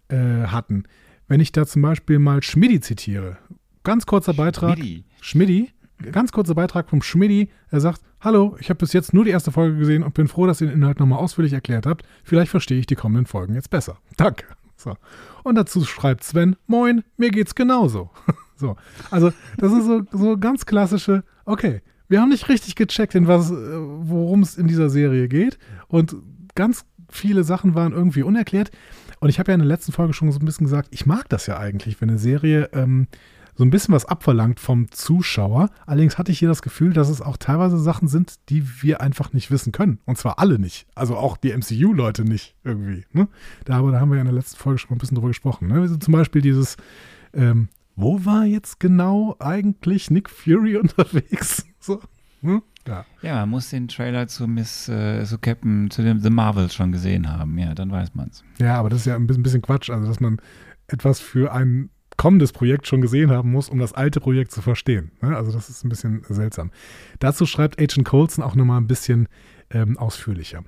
äh, 0.09 0.47
hatten. 0.47 0.85
Wenn 1.27 1.41
ich 1.41 1.53
da 1.53 1.67
zum 1.67 1.81
Beispiel 1.81 2.19
mal 2.19 2.43
Schmidi 2.43 2.81
zitiere, 2.81 3.39
Ganz 3.89 4.05
kurzer 4.05 4.35
Beitrag. 4.35 4.77
Schmiddi. 4.77 5.05
Schmiddi. 5.23 5.71
Ganz 6.13 6.31
kurzer 6.31 6.55
Beitrag 6.55 6.91
vom 6.91 7.01
Schmiddi. 7.01 7.49
Er 7.71 7.81
sagt, 7.81 8.03
hallo, 8.21 8.55
ich 8.61 8.69
habe 8.69 8.77
bis 8.77 8.93
jetzt 8.93 9.15
nur 9.15 9.25
die 9.25 9.31
erste 9.31 9.51
Folge 9.51 9.79
gesehen 9.79 10.03
und 10.03 10.13
bin 10.13 10.29
froh, 10.29 10.47
dass 10.47 10.61
ihr 10.61 10.67
den 10.67 10.77
Inhalt 10.77 11.01
nochmal 11.01 11.21
ausführlich 11.21 11.55
erklärt 11.55 11.87
habt. 11.87 12.05
Vielleicht 12.23 12.51
verstehe 12.51 12.79
ich 12.79 12.85
die 12.85 12.97
kommenden 12.97 13.25
Folgen 13.25 13.55
jetzt 13.55 13.71
besser. 13.71 13.97
Danke. 14.19 14.45
So. 14.77 14.95
Und 15.43 15.55
dazu 15.55 15.87
schreibt 15.87 16.23
Sven, 16.23 16.57
moin, 16.67 17.03
mir 17.17 17.31
geht's 17.31 17.55
genauso. 17.55 18.11
so. 18.57 18.77
Also, 19.11 19.33
das 19.57 19.73
ist 19.73 19.87
so, 19.87 20.03
so 20.13 20.37
ganz 20.37 20.67
klassische, 20.67 21.25
okay, 21.47 21.81
wir 22.09 22.21
haben 22.21 22.29
nicht 22.29 22.51
richtig 22.51 22.75
gecheckt, 22.75 23.15
in 23.15 23.27
was, 23.27 23.51
äh, 23.51 23.55
worum 23.55 24.43
es 24.43 24.59
in 24.59 24.67
dieser 24.67 24.91
Serie 24.91 25.29
geht. 25.29 25.59
Und 25.87 26.15
ganz 26.55 26.85
viele 27.09 27.43
Sachen 27.43 27.75
waren 27.75 27.95
irgendwie 27.95 28.23
unerklärt. 28.23 28.71
Und 29.21 29.31
ich 29.31 29.39
habe 29.39 29.51
ja 29.51 29.55
in 29.55 29.61
der 29.61 29.67
letzten 29.69 29.93
Folge 29.93 30.13
schon 30.13 30.31
so 30.31 30.41
ein 30.41 30.45
bisschen 30.45 30.67
gesagt, 30.67 30.91
ich 30.91 31.07
mag 31.07 31.27
das 31.31 31.47
ja 31.47 31.57
eigentlich, 31.57 32.03
wenn 32.03 32.11
eine 32.11 32.19
Serie 32.19 32.69
ähm, 32.75 33.09
so 33.59 33.65
ein 33.65 33.71
bisschen 33.71 33.93
was 33.93 34.05
abverlangt 34.05 34.61
vom 34.61 34.89
Zuschauer. 34.93 35.71
Allerdings 35.85 36.17
hatte 36.17 36.31
ich 36.31 36.39
hier 36.39 36.47
das 36.47 36.63
Gefühl, 36.63 36.93
dass 36.93 37.09
es 37.09 37.21
auch 37.21 37.37
teilweise 37.37 37.77
Sachen 37.77 38.07
sind, 38.07 38.37
die 38.51 38.65
wir 38.83 39.01
einfach 39.01 39.33
nicht 39.33 39.51
wissen 39.51 39.73
können. 39.73 39.99
Und 40.05 40.17
zwar 40.17 40.39
alle 40.39 40.61
nicht. 40.61 40.87
Also 40.95 41.17
auch 41.17 41.37
die 41.37 41.53
MCU-Leute 41.53 42.23
nicht 42.23 42.55
irgendwie. 42.63 43.05
Ne? 43.11 43.27
Da, 43.65 43.79
aber 43.79 43.91
da 43.91 43.99
haben 43.99 44.11
wir 44.11 44.15
ja 44.15 44.21
in 44.21 44.29
der 44.29 44.35
letzten 44.37 44.59
Folge 44.59 44.79
schon 44.79 44.93
ein 44.93 44.99
bisschen 44.99 45.17
drüber 45.17 45.27
gesprochen. 45.27 45.67
Ne? 45.67 45.81
Also 45.81 45.97
zum 45.97 46.13
Beispiel 46.13 46.41
dieses, 46.41 46.77
ähm, 47.35 47.69
wo 47.97 48.25
war 48.25 48.45
jetzt 48.45 48.79
genau 48.79 49.35
eigentlich 49.41 50.09
Nick 50.09 50.31
Fury 50.31 50.77
unterwegs? 50.79 51.67
so. 51.81 52.01
Hm? 52.43 52.63
Ja. 52.87 53.05
ja, 53.23 53.35
man 53.41 53.51
muss 53.51 53.71
den 53.71 53.89
Trailer 53.89 54.29
zu 54.29 54.47
Miss, 54.47 54.89
äh, 54.89 55.25
zu 55.25 55.37
Captain, 55.39 55.91
zu 55.91 56.03
dem 56.03 56.21
The 56.21 56.31
Marvels 56.31 56.77
schon 56.77 56.93
gesehen 56.93 57.29
haben. 57.29 57.59
Ja, 57.59 57.75
dann 57.75 57.91
weiß 57.91 58.15
man 58.15 58.29
es. 58.29 58.45
Ja, 58.61 58.77
aber 58.77 58.89
das 58.89 59.01
ist 59.01 59.07
ja 59.07 59.17
ein 59.17 59.27
bisschen, 59.27 59.41
ein 59.41 59.43
bisschen 59.43 59.63
Quatsch. 59.63 59.91
Also, 59.91 60.07
dass 60.07 60.21
man 60.21 60.41
etwas 60.87 61.19
für 61.19 61.53
einen 61.53 61.91
kommendes 62.19 62.53
Projekt 62.53 62.87
schon 62.87 63.01
gesehen 63.01 63.31
haben 63.31 63.51
muss, 63.51 63.71
um 63.71 63.79
das 63.79 63.95
alte 63.95 64.21
Projekt 64.21 64.53
zu 64.53 64.61
verstehen. 64.61 65.13
Ne? 65.23 65.35
Also 65.35 65.53
das 65.53 65.71
ist 65.71 65.85
ein 65.85 65.89
bisschen 65.89 66.23
seltsam. 66.29 66.71
Dazu 67.21 67.47
schreibt 67.47 67.81
Agent 67.81 68.07
Colson 68.07 68.45
auch 68.45 68.55
nochmal 68.55 68.79
ein 68.79 68.87
bisschen 68.87 69.29
ähm, 69.71 69.97
ausführlicher. 69.97 70.65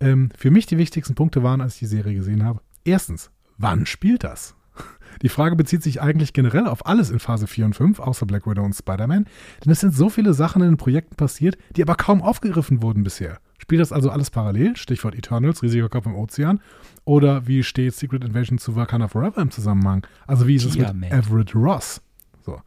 Ähm, 0.00 0.30
für 0.36 0.50
mich 0.50 0.66
die 0.66 0.78
wichtigsten 0.78 1.14
Punkte 1.14 1.44
waren, 1.44 1.60
als 1.60 1.74
ich 1.74 1.80
die 1.80 1.86
Serie 1.86 2.14
gesehen 2.14 2.44
habe. 2.44 2.60
Erstens, 2.84 3.30
wann 3.58 3.86
spielt 3.86 4.24
das? 4.24 4.56
Die 5.22 5.28
Frage 5.28 5.56
bezieht 5.56 5.82
sich 5.82 6.00
eigentlich 6.00 6.32
generell 6.32 6.66
auf 6.66 6.86
alles 6.86 7.10
in 7.10 7.18
Phase 7.18 7.48
4 7.48 7.66
und 7.66 7.74
5, 7.74 7.98
außer 7.98 8.24
Black 8.24 8.46
Widow 8.46 8.62
und 8.62 8.74
Spider-Man, 8.74 9.26
denn 9.64 9.72
es 9.72 9.80
sind 9.80 9.92
so 9.92 10.08
viele 10.08 10.32
Sachen 10.32 10.62
in 10.62 10.68
den 10.68 10.76
Projekten 10.76 11.16
passiert, 11.16 11.58
die 11.74 11.82
aber 11.82 11.96
kaum 11.96 12.22
aufgegriffen 12.22 12.82
wurden 12.82 13.02
bisher. 13.02 13.40
Spielt 13.58 13.80
das 13.80 13.92
also 13.92 14.10
alles 14.10 14.30
parallel? 14.30 14.76
Stichwort 14.76 15.16
Eternals, 15.16 15.62
riesiger 15.62 15.88
Kopf 15.88 16.06
im 16.06 16.14
Ozean. 16.14 16.60
Oder 17.08 17.46
wie 17.46 17.62
steht 17.62 17.94
Secret 17.94 18.22
Invasion 18.22 18.58
zu 18.58 18.76
Wakanda 18.76 19.08
Forever 19.08 19.40
im 19.40 19.50
Zusammenhang? 19.50 20.06
Also 20.26 20.46
wie 20.46 20.56
ist 20.56 20.66
es 20.66 20.76
mit 20.76 21.10
Everett 21.10 21.54
Ross? 21.54 22.02
So. 22.44 22.60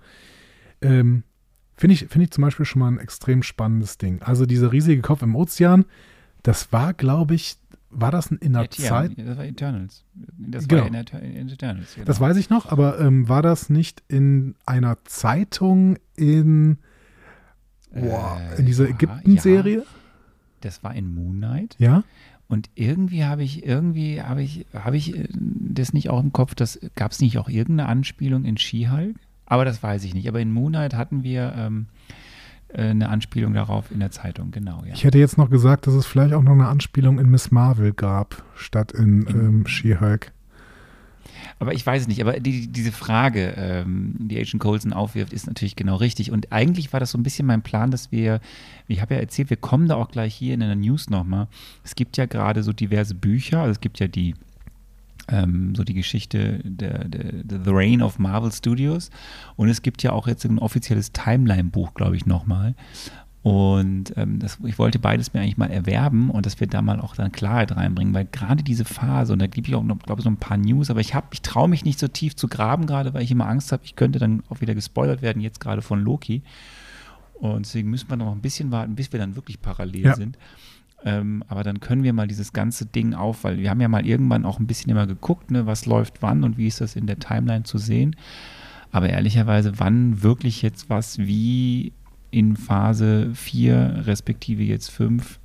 Ähm, 0.82 1.22
Finde 1.76 1.94
ich, 1.94 2.08
find 2.08 2.24
ich 2.24 2.32
zum 2.32 2.42
Beispiel 2.42 2.66
schon 2.66 2.80
mal 2.80 2.88
ein 2.88 2.98
extrem 2.98 3.44
spannendes 3.44 4.00
Ding. 4.00 4.20
Also 4.24 4.48
dieser 4.48 4.72
riesige 4.72 5.04
Kopf 5.04 5.22
im 5.22 5.36
Ozean, 5.36 5.86
das 6.42 6.74
war, 6.74 6.96
glaube 6.96 7.36
ich, 7.36 7.58
war 7.92 8.10
das 8.10 8.32
in 8.32 8.54
der 8.54 8.64
ja, 8.64 8.70
Zeit? 8.70 9.12
Das 9.16 9.38
war 9.38 9.46
Eternals. 9.46 10.06
Das 10.40 10.68
genau. 10.68 10.82
war 10.82 10.88
in, 10.88 11.36
in 11.36 11.50
Eternals. 11.50 11.94
Genau. 11.94 12.06
Das 12.06 12.20
weiß 12.20 12.36
ich 12.38 12.50
noch, 12.50 12.66
aber 12.66 13.00
ähm, 13.00 13.30
war 13.30 13.44
das 13.44 13.70
nicht 13.70 14.02
in 14.08 14.56
einer 14.66 14.98
Zeitung 15.06 15.98
in, 16.16 16.80
boah, 17.94 18.42
äh, 18.56 18.60
in 18.60 18.66
dieser 18.66 18.90
Ägypten-Serie? 18.90 19.78
Ja. 19.78 19.84
Das 20.62 20.84
war 20.84 20.96
in 20.96 21.14
Moon 21.14 21.38
Knight. 21.38 21.76
Ja. 21.80 22.04
Und 22.52 22.70
irgendwie 22.76 23.24
habe 23.24 23.44
ich, 23.44 23.66
irgendwie 23.66 24.22
habe 24.22 24.44
ich, 24.44 24.66
habe 24.74 24.98
ich 24.98 25.18
äh, 25.18 25.26
das 25.32 25.94
nicht 25.94 26.10
auch 26.10 26.22
im 26.22 26.34
Kopf, 26.34 26.54
das 26.54 26.82
gab 26.96 27.14
es 27.14 27.22
nicht 27.22 27.38
auch 27.38 27.48
irgendeine 27.48 27.88
Anspielung 27.88 28.44
in 28.44 28.58
She-Hulk? 28.58 29.16
Aber 29.46 29.64
das 29.64 29.82
weiß 29.82 30.04
ich 30.04 30.14
nicht. 30.14 30.28
Aber 30.28 30.42
in 30.42 30.52
Moon 30.52 30.74
Knight 30.74 30.94
hatten 30.94 31.24
wir 31.24 31.54
ähm, 31.58 31.86
äh, 32.68 32.90
eine 32.90 33.08
Anspielung 33.08 33.54
darauf 33.54 33.90
in 33.90 34.02
der 34.02 34.12
Zeitung, 34.12 34.52
genau, 34.52 34.84
ja. 34.86 34.94
Ich 34.94 35.06
hätte 35.06 35.18
jetzt 35.18 35.38
noch 35.38 35.50
gesagt, 35.50 35.88
dass 35.88 35.94
es 35.94 36.06
vielleicht 36.06 36.34
auch 36.34 36.44
noch 36.44 36.52
eine 36.52 36.68
Anspielung 36.68 37.20
in 37.20 37.30
Miss 37.30 37.52
Marvel 37.52 37.94
gab, 37.94 38.44
statt 38.54 38.92
in, 38.92 39.22
in 39.28 39.40
ähm, 39.40 39.68
She-Hulk. 39.68 40.34
Aber 41.60 41.74
ich 41.74 41.86
weiß 41.86 42.04
es 42.04 42.08
nicht. 42.08 42.22
Aber 42.22 42.40
die, 42.40 42.68
diese 42.68 42.92
Frage, 42.92 43.54
ähm, 43.58 44.16
die 44.20 44.40
Agent 44.40 44.62
Coulson 44.62 44.94
aufwirft, 44.94 45.34
ist 45.34 45.48
natürlich 45.48 45.76
genau 45.76 45.96
richtig. 45.96 46.32
Und 46.32 46.52
eigentlich 46.52 46.94
war 46.94 47.00
das 47.00 47.12
so 47.12 47.18
ein 47.18 47.24
bisschen 47.24 47.46
mein 47.46 47.62
Plan, 47.62 47.92
dass 47.92 48.12
wir, 48.12 48.40
ich 48.88 49.02
habe 49.02 49.16
ja 49.16 49.20
erzählt, 49.20 49.50
wir 49.50 49.58
kommen 49.58 49.88
da 49.88 49.96
auch 49.96 50.10
gleich 50.10 50.36
hier 50.36 50.54
in 50.54 50.60
der 50.60 50.76
News 50.76 51.10
nochmal. 51.10 51.48
Es 51.84 51.96
gibt 51.96 52.18
ja 52.18 52.26
gerade 52.26 52.64
so 52.64 52.74
diverse 52.74 53.16
Bücher, 53.16 53.60
also 53.60 53.72
es 53.72 53.82
gibt 53.82 54.00
ja 54.00 54.08
die 54.08 54.36
ähm, 55.32 55.76
so 55.76 55.84
die 55.84 55.94
Geschichte 55.94 56.60
der, 56.64 57.08
der, 57.08 57.32
der, 57.32 57.60
The 57.64 57.72
Reign 57.72 58.02
of 58.02 58.20
Marvel 58.20 58.52
Studios. 58.52 59.10
Und 59.56 59.70
es 59.70 59.82
gibt 59.82 60.04
ja 60.04 60.12
auch 60.12 60.28
jetzt 60.28 60.46
ein 60.46 60.60
offizielles 60.60 61.12
Timeline-Buch, 61.12 61.94
glaube 61.94 62.16
ich, 62.16 62.26
nochmal. 62.26 62.76
Und 63.44 64.14
ähm, 64.18 64.38
das, 64.38 64.60
ich 64.64 64.78
wollte 64.78 65.00
beides 65.00 65.34
mir 65.34 65.42
eigentlich 65.42 65.58
mal 65.58 65.72
erwerben 65.72 66.30
und 66.30 66.46
dass 66.46 66.60
wir 66.60 66.68
da 66.68 66.84
mal 66.84 67.00
auch 67.00 67.16
dann 67.16 67.32
Klarheit 67.32 67.76
reinbringen, 67.76 68.14
weil 68.14 68.26
gerade 68.32 68.62
diese 68.62 68.86
Phase, 68.86 69.34
und 69.34 69.40
da 69.40 69.48
gebe 69.48 69.68
ich 69.68 69.74
auch 69.74 69.84
noch, 69.84 69.98
glaube 69.98 70.20
ich, 70.20 70.24
so 70.26 70.30
ein 70.30 70.38
paar 70.38 70.58
News, 70.58 70.92
aber 70.92 71.00
ich 71.00 71.16
habe, 71.16 71.28
ich 71.32 71.42
traue 71.42 71.68
mich 71.68 71.84
nicht 71.84 71.98
so 71.98 72.08
tief 72.08 72.36
zu 72.36 72.48
graben 72.48 72.86
gerade, 72.86 73.16
weil 73.16 73.24
ich 73.24 73.32
immer 73.32 73.48
Angst 73.48 73.72
habe, 73.72 73.84
ich 73.84 73.96
könnte 73.96 74.20
dann 74.20 74.44
auch 74.50 74.62
wieder 74.62 74.76
gespoilert 74.76 75.24
werden, 75.24 75.42
jetzt 75.42 75.60
gerade 75.60 75.82
von 75.82 76.04
Loki. 76.04 76.44
Und 77.34 77.66
deswegen 77.66 77.90
müssen 77.90 78.10
wir 78.10 78.18
noch 78.18 78.32
ein 78.32 78.42
bisschen 78.42 78.70
warten, 78.70 78.94
bis 78.94 79.12
wir 79.12 79.20
dann 79.20 79.36
wirklich 79.36 79.60
parallel 79.60 80.04
ja. 80.04 80.16
sind. 80.16 80.38
Ähm, 81.04 81.44
aber 81.48 81.64
dann 81.64 81.80
können 81.80 82.04
wir 82.04 82.14
mal 82.14 82.28
dieses 82.28 82.54
ganze 82.54 82.86
Ding 82.86 83.16
auf, 83.16 83.44
weil 83.44 83.58
wir 83.58 83.72
haben 83.72 83.82
ja 83.82 83.88
mal 83.88 84.06
irgendwann 84.06 84.46
auch 84.46 84.60
ein 84.60 84.68
bisschen 84.68 84.92
immer 84.92 85.08
geguckt, 85.08 85.50
ne, 85.50 85.66
was 85.66 85.88
läuft 85.88 86.22
wann 86.22 86.44
und 86.44 86.60
wie 86.60 86.68
ist 86.68 86.80
das 86.80 86.96
in 86.96 87.08
der 87.08 87.18
Timeline 87.18 87.64
zu 87.64 87.80
sehen. 87.80 88.16
Aber 88.92 89.10
ehrlicherweise, 89.10 89.80
wann 89.80 90.22
wirklich 90.22 90.62
jetzt 90.62 90.92
was 90.92 91.18
wie 91.18 91.94
in 92.32 92.56
Phase 92.56 93.32
4 93.34 94.04
respektive 94.06 94.64
jetzt 94.64 94.90
5, 94.90 95.40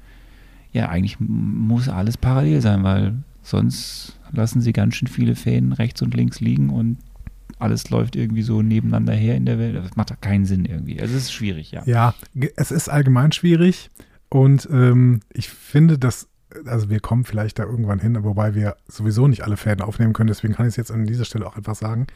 ja, 0.72 0.88
eigentlich 0.88 1.18
muss 1.18 1.88
alles 1.88 2.16
parallel 2.16 2.60
sein, 2.60 2.82
weil 2.84 3.14
sonst 3.42 4.18
lassen 4.32 4.60
sie 4.60 4.72
ganz 4.72 4.96
schön 4.96 5.08
viele 5.08 5.34
Fäden 5.34 5.72
rechts 5.72 6.02
und 6.02 6.14
links 6.14 6.40
liegen 6.40 6.70
und 6.70 6.98
alles 7.58 7.88
läuft 7.90 8.16
irgendwie 8.16 8.42
so 8.42 8.62
nebeneinander 8.62 9.14
her 9.14 9.36
in 9.36 9.46
der 9.46 9.58
Welt. 9.58 9.76
Das 9.76 9.96
macht 9.96 10.10
doch 10.10 10.20
keinen 10.20 10.44
Sinn 10.44 10.64
irgendwie. 10.64 10.98
Es 10.98 11.12
ist 11.12 11.32
schwierig, 11.32 11.70
ja. 11.70 11.82
Ja, 11.86 12.14
es 12.56 12.70
ist 12.70 12.88
allgemein 12.88 13.32
schwierig 13.32 13.90
und 14.28 14.68
ähm, 14.70 15.20
ich 15.32 15.48
finde, 15.48 15.98
dass, 15.98 16.28
also 16.66 16.90
wir 16.90 17.00
kommen 17.00 17.24
vielleicht 17.24 17.58
da 17.58 17.64
irgendwann 17.64 17.98
hin, 17.98 18.22
wobei 18.22 18.54
wir 18.54 18.76
sowieso 18.88 19.28
nicht 19.28 19.42
alle 19.42 19.56
Fäden 19.56 19.82
aufnehmen 19.82 20.12
können, 20.12 20.28
deswegen 20.28 20.54
kann 20.54 20.66
ich 20.66 20.72
es 20.72 20.76
jetzt 20.76 20.90
an 20.90 21.06
dieser 21.06 21.24
Stelle 21.24 21.46
auch 21.46 21.56
einfach 21.56 21.76
sagen. 21.76 22.06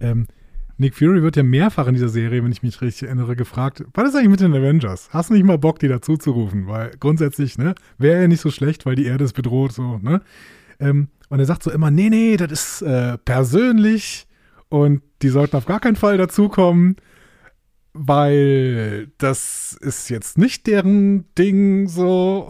Ähm, 0.00 0.26
Nick 0.80 0.94
Fury 0.94 1.22
wird 1.22 1.36
ja 1.36 1.42
mehrfach 1.42 1.86
in 1.88 1.92
dieser 1.94 2.08
Serie, 2.08 2.42
wenn 2.42 2.52
ich 2.52 2.62
mich 2.62 2.80
richtig 2.80 3.08
erinnere, 3.08 3.36
gefragt, 3.36 3.84
was 3.92 4.08
ist 4.08 4.14
eigentlich 4.14 4.30
mit 4.30 4.40
den 4.40 4.54
Avengers? 4.54 5.10
Hast 5.12 5.28
du 5.28 5.34
nicht 5.34 5.44
mal 5.44 5.58
Bock, 5.58 5.78
die 5.78 5.88
dazu 5.88 6.16
zu 6.16 6.30
rufen? 6.30 6.68
Weil 6.68 6.92
grundsätzlich, 6.98 7.58
ne, 7.58 7.74
wäre 7.98 8.22
ja 8.22 8.28
nicht 8.28 8.40
so 8.40 8.50
schlecht, 8.50 8.86
weil 8.86 8.94
die 8.94 9.04
Erde 9.04 9.24
ist 9.24 9.34
bedroht, 9.34 9.72
so, 9.72 9.98
ne? 9.98 10.22
Ähm, 10.78 11.08
und 11.28 11.38
er 11.38 11.44
sagt 11.44 11.62
so 11.64 11.70
immer, 11.70 11.90
nee, 11.90 12.08
nee, 12.08 12.38
das 12.38 12.50
ist 12.50 12.82
äh, 12.82 13.18
persönlich 13.18 14.26
und 14.70 15.02
die 15.20 15.28
sollten 15.28 15.54
auf 15.56 15.66
gar 15.66 15.80
keinen 15.80 15.96
Fall 15.96 16.16
dazukommen, 16.16 16.96
weil 17.92 19.08
das 19.18 19.76
ist 19.82 20.08
jetzt 20.08 20.38
nicht 20.38 20.66
deren 20.66 21.26
Ding 21.34 21.88
so. 21.88 22.48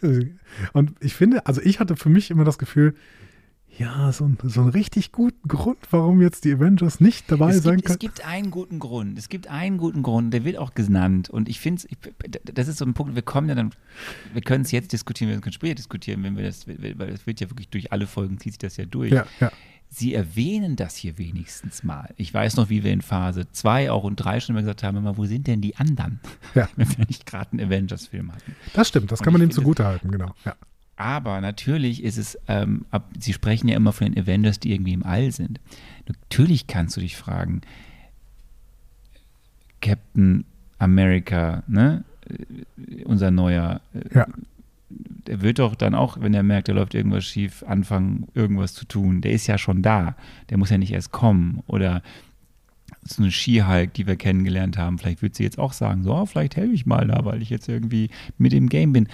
Und, 0.00 0.30
und 0.72 0.94
ich 1.00 1.12
finde, 1.12 1.44
also 1.44 1.60
ich 1.60 1.78
hatte 1.78 1.96
für 1.96 2.08
mich 2.08 2.30
immer 2.30 2.44
das 2.44 2.56
Gefühl, 2.56 2.94
ja, 3.80 4.12
so, 4.12 4.26
ein, 4.26 4.36
so 4.42 4.60
einen 4.60 4.70
richtig 4.70 5.10
guten 5.10 5.48
Grund, 5.48 5.78
warum 5.90 6.20
jetzt 6.20 6.44
die 6.44 6.52
Avengers 6.52 7.00
nicht 7.00 7.30
dabei 7.32 7.50
es 7.54 7.62
sein 7.62 7.76
gibt, 7.76 7.86
können. 7.86 7.94
es 7.96 7.98
gibt 7.98 8.26
einen 8.26 8.50
guten 8.50 8.78
Grund. 8.78 9.18
Es 9.18 9.30
gibt 9.30 9.46
einen 9.48 9.78
guten 9.78 10.02
Grund, 10.02 10.34
der 10.34 10.44
wird 10.44 10.58
auch 10.58 10.74
genannt. 10.74 11.30
Und 11.30 11.48
ich 11.48 11.60
finde, 11.60 11.82
das 12.44 12.68
ist 12.68 12.76
so 12.78 12.84
ein 12.84 12.92
Punkt, 12.92 13.14
wir 13.14 13.22
kommen 13.22 13.48
ja 13.48 13.54
dann, 13.54 13.70
wir 14.34 14.42
können 14.42 14.64
es 14.64 14.70
jetzt 14.70 14.92
diskutieren, 14.92 15.30
wir 15.30 15.40
können 15.40 15.54
später 15.54 15.76
diskutieren, 15.76 16.22
wenn 16.22 16.36
wir 16.36 16.44
das, 16.44 16.68
weil 16.68 17.08
es 17.08 17.26
wird 17.26 17.40
ja 17.40 17.48
wirklich 17.48 17.68
durch 17.70 17.90
alle 17.90 18.06
Folgen, 18.06 18.38
zieht 18.38 18.52
sich 18.52 18.58
das 18.58 18.76
ja 18.76 18.84
durch. 18.84 19.12
Ja, 19.12 19.24
ja. 19.40 19.50
Sie 19.88 20.14
erwähnen 20.14 20.76
das 20.76 20.94
hier 20.94 21.16
wenigstens 21.18 21.82
mal. 21.82 22.12
Ich 22.16 22.32
weiß 22.32 22.56
noch, 22.56 22.68
wie 22.68 22.84
wir 22.84 22.92
in 22.92 23.00
Phase 23.00 23.50
2 23.50 23.90
auch 23.90 24.04
und 24.04 24.16
3 24.16 24.38
schon 24.40 24.54
immer 24.54 24.60
gesagt 24.62 24.82
haben, 24.84 24.98
immer, 24.98 25.16
wo 25.16 25.24
sind 25.24 25.46
denn 25.46 25.62
die 25.62 25.74
anderen? 25.76 26.20
Ja. 26.54 26.68
Wenn 26.76 26.88
wir 26.98 27.06
nicht 27.06 27.24
gerade 27.26 27.52
einen 27.52 27.66
Avengers-Film 27.66 28.30
hatten. 28.30 28.54
Das 28.74 28.86
stimmt, 28.88 29.10
das 29.10 29.20
Und 29.20 29.24
kann 29.24 29.32
man 29.32 29.40
ihm 29.40 29.46
finde- 29.46 29.54
zugute 29.56 29.84
halten, 29.86 30.10
genau. 30.12 30.32
Ja. 30.44 30.54
Aber 31.00 31.40
natürlich 31.40 32.02
ist 32.04 32.18
es, 32.18 32.38
ähm, 32.46 32.84
ab, 32.90 33.08
Sie 33.18 33.32
sprechen 33.32 33.68
ja 33.68 33.76
immer 33.76 33.92
von 33.94 34.12
den 34.12 34.22
Avengers, 34.22 34.60
die 34.60 34.70
irgendwie 34.74 34.92
im 34.92 35.02
All 35.02 35.32
sind. 35.32 35.58
Natürlich 36.06 36.66
kannst 36.66 36.94
du 36.94 37.00
dich 37.00 37.16
fragen, 37.16 37.62
Captain 39.80 40.44
America, 40.78 41.62
ne? 41.66 42.04
Äh, 42.28 43.04
Unser 43.04 43.30
neuer, 43.30 43.80
äh, 43.94 44.14
Ja. 44.18 44.26
der 44.90 45.40
wird 45.40 45.58
doch 45.58 45.74
dann 45.74 45.94
auch, 45.94 46.20
wenn 46.20 46.34
er 46.34 46.42
merkt, 46.42 46.68
da 46.68 46.72
läuft 46.74 46.94
irgendwas 46.94 47.24
schief, 47.24 47.62
anfangen, 47.66 48.28
irgendwas 48.34 48.74
zu 48.74 48.84
tun. 48.84 49.22
Der 49.22 49.32
ist 49.32 49.46
ja 49.46 49.56
schon 49.56 49.80
da. 49.80 50.16
Der 50.50 50.58
muss 50.58 50.68
ja 50.68 50.76
nicht 50.76 50.92
erst 50.92 51.12
kommen. 51.12 51.62
Oder 51.66 52.02
so 53.04 53.22
eine 53.22 53.30
Skihulk, 53.32 53.94
die 53.94 54.06
wir 54.06 54.16
kennengelernt 54.16 54.76
haben, 54.76 54.98
vielleicht 54.98 55.22
wird 55.22 55.34
sie 55.34 55.44
jetzt 55.44 55.58
auch 55.58 55.72
sagen, 55.72 56.02
so, 56.02 56.14
oh, 56.14 56.26
vielleicht 56.26 56.56
helfe 56.56 56.74
ich 56.74 56.84
mal 56.84 57.06
da, 57.06 57.24
weil 57.24 57.40
ich 57.40 57.48
jetzt 57.48 57.70
irgendwie 57.70 58.10
mit 58.36 58.52
im 58.52 58.68
Game 58.68 58.92
bin. 58.92 59.08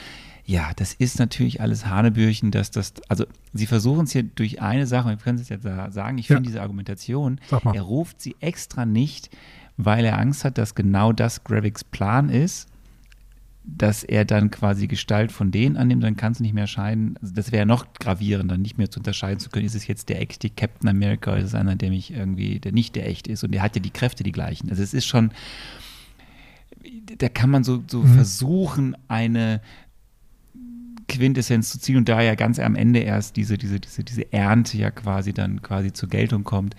Ja, 0.48 0.70
das 0.76 0.94
ist 0.94 1.18
natürlich 1.18 1.60
alles 1.60 1.86
Hanebüchen, 1.86 2.52
dass 2.52 2.70
das, 2.70 2.94
also 3.08 3.26
sie 3.52 3.66
versuchen 3.66 4.04
es 4.04 4.12
hier 4.12 4.22
durch 4.22 4.62
eine 4.62 4.86
Sache, 4.86 5.08
wir 5.08 5.16
können 5.16 5.40
es 5.40 5.48
jetzt 5.48 5.64
ja 5.64 5.90
sagen, 5.90 6.18
ich 6.18 6.28
Ja. 6.28 6.36
finde 6.36 6.46
diese 6.48 6.62
Argumentation, 6.62 7.40
er 7.74 7.82
ruft 7.82 8.20
sie 8.20 8.36
extra 8.40 8.86
nicht, 8.86 9.28
weil 9.76 10.04
er 10.04 10.18
Angst 10.18 10.44
hat, 10.44 10.56
dass 10.56 10.76
genau 10.76 11.12
das 11.12 11.42
Gravics 11.42 11.82
Plan 11.82 12.28
ist, 12.28 12.68
dass 13.64 14.04
er 14.04 14.24
dann 14.24 14.52
quasi 14.52 14.86
Gestalt 14.86 15.32
von 15.32 15.50
denen 15.50 15.76
annimmt, 15.76 16.04
dann 16.04 16.16
kann 16.16 16.30
es 16.30 16.38
nicht 16.38 16.54
mehr 16.54 16.62
erscheinen. 16.62 17.16
Also 17.20 17.34
das 17.34 17.50
wäre 17.50 17.66
noch 17.66 17.92
gravierender, 17.94 18.56
nicht 18.56 18.78
mehr 18.78 18.88
zu 18.88 19.00
unterscheiden 19.00 19.40
zu 19.40 19.50
können, 19.50 19.66
ist 19.66 19.74
es 19.74 19.88
jetzt 19.88 20.08
der 20.08 20.20
echte 20.22 20.48
Captain 20.48 20.88
America 20.88 21.32
oder 21.32 21.40
ist 21.40 21.46
es 21.48 21.54
einer, 21.56 21.74
der 21.74 21.90
mich 21.90 22.12
irgendwie, 22.12 22.60
der 22.60 22.70
nicht 22.70 22.94
der 22.94 23.08
echte 23.08 23.32
ist 23.32 23.42
und 23.42 23.50
der 23.50 23.62
hat 23.62 23.74
ja 23.74 23.82
die 23.82 23.90
Kräfte 23.90 24.22
die 24.22 24.30
gleichen. 24.30 24.70
Also 24.70 24.84
es 24.84 24.94
ist 24.94 25.06
schon, 25.06 25.32
da 27.18 27.28
kann 27.28 27.50
man 27.50 27.64
so, 27.64 27.82
so 27.90 28.02
Mhm. 28.02 28.14
versuchen, 28.14 28.96
eine 29.08 29.60
Quintessenz 31.08 31.70
zu 31.70 31.78
ziehen 31.78 31.96
und 31.96 32.08
da 32.08 32.20
ja 32.20 32.34
ganz 32.34 32.58
am 32.58 32.74
Ende 32.74 33.00
erst 33.00 33.36
diese, 33.36 33.58
diese, 33.58 33.80
diese, 33.80 34.04
diese 34.04 34.32
Ernte 34.32 34.76
ja 34.78 34.90
quasi 34.90 35.32
dann 35.32 35.62
quasi 35.62 35.92
zur 35.92 36.08
Geltung 36.08 36.44
kommt, 36.44 36.74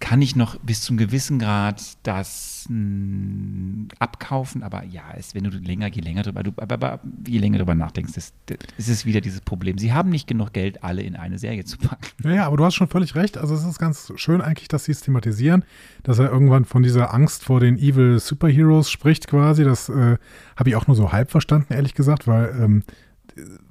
kann 0.00 0.22
ich 0.22 0.34
noch 0.34 0.58
bis 0.60 0.80
zum 0.80 0.96
gewissen 0.96 1.38
Grad 1.38 1.98
das 2.02 2.66
mh, 2.70 3.88
abkaufen, 3.98 4.62
aber 4.62 4.82
ja, 4.84 5.02
es, 5.16 5.34
wenn 5.34 5.44
du 5.44 5.50
länger, 5.50 5.88
je 5.88 6.00
länger 6.00 6.22
drüber, 6.22 6.42
du, 6.42 6.52
aber, 6.56 6.74
aber 6.74 7.00
je 7.26 7.38
länger 7.38 7.58
drüber 7.58 7.74
nachdenkst, 7.74 8.14
das 8.14 8.32
ist 8.78 8.88
es 8.88 9.04
wieder 9.04 9.20
dieses 9.20 9.42
Problem. 9.42 9.76
Sie 9.76 9.92
haben 9.92 10.08
nicht 10.08 10.26
genug 10.26 10.54
Geld, 10.54 10.82
alle 10.82 11.02
in 11.02 11.16
eine 11.16 11.38
Serie 11.38 11.64
zu 11.64 11.76
packen. 11.76 12.06
Ja, 12.24 12.30
ja, 12.30 12.46
aber 12.46 12.56
du 12.56 12.64
hast 12.64 12.74
schon 12.74 12.88
völlig 12.88 13.14
recht. 13.14 13.36
Also 13.36 13.54
es 13.54 13.64
ist 13.64 13.78
ganz 13.78 14.10
schön 14.16 14.40
eigentlich, 14.40 14.68
dass 14.68 14.84
sie 14.84 14.92
es 14.92 15.02
thematisieren, 15.02 15.64
dass 16.02 16.18
er 16.18 16.30
irgendwann 16.30 16.64
von 16.64 16.82
dieser 16.82 17.12
Angst 17.12 17.44
vor 17.44 17.60
den 17.60 17.76
Evil 17.76 18.18
Superheroes 18.18 18.90
spricht 18.90 19.28
quasi. 19.28 19.64
Das 19.64 19.90
äh, 19.90 20.16
habe 20.56 20.70
ich 20.70 20.76
auch 20.76 20.86
nur 20.86 20.96
so 20.96 21.12
halb 21.12 21.30
verstanden, 21.30 21.74
ehrlich 21.74 21.94
gesagt, 21.94 22.26
weil 22.26 22.56
ähm, 22.58 22.84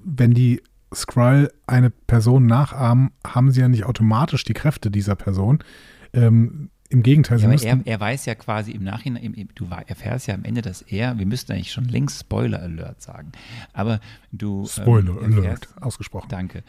wenn 0.03 0.33
die 0.33 0.61
Skrull 0.93 1.51
eine 1.67 1.89
Person 1.89 2.47
nachahmen, 2.47 3.11
haben 3.25 3.51
sie 3.51 3.61
ja 3.61 3.67
nicht 3.67 3.85
automatisch 3.85 4.43
die 4.43 4.53
Kräfte 4.53 4.89
dieser 4.89 5.15
Person. 5.15 5.59
Ähm, 6.13 6.69
Im 6.89 7.03
Gegenteil, 7.03 7.37
sie 7.37 7.43
Ja, 7.43 7.49
aber 7.49 7.53
müssen, 7.53 7.85
er, 7.85 7.93
er 7.93 7.99
weiß 7.99 8.25
ja 8.25 8.33
quasi 8.33 8.71
im 8.71 8.83
Nachhinein, 8.83 9.23
im, 9.23 9.33
im, 9.35 9.49
du 9.53 9.67
erfährst 9.85 10.27
ja 10.27 10.33
am 10.33 10.43
Ende, 10.43 10.61
dass 10.61 10.81
er, 10.81 11.19
wir 11.19 11.27
müssten 11.27 11.51
eigentlich 11.51 11.71
schon 11.71 11.85
längst 11.85 12.19
Spoiler 12.21 12.61
Alert 12.61 13.01
sagen, 13.01 13.31
aber 13.73 13.99
du 14.31 14.65
Spoiler 14.65 15.21
ähm, 15.21 15.33
Alert, 15.33 15.65
erfährst, 15.67 15.81
ausgesprochen. 15.81 16.29
Danke. 16.29 16.63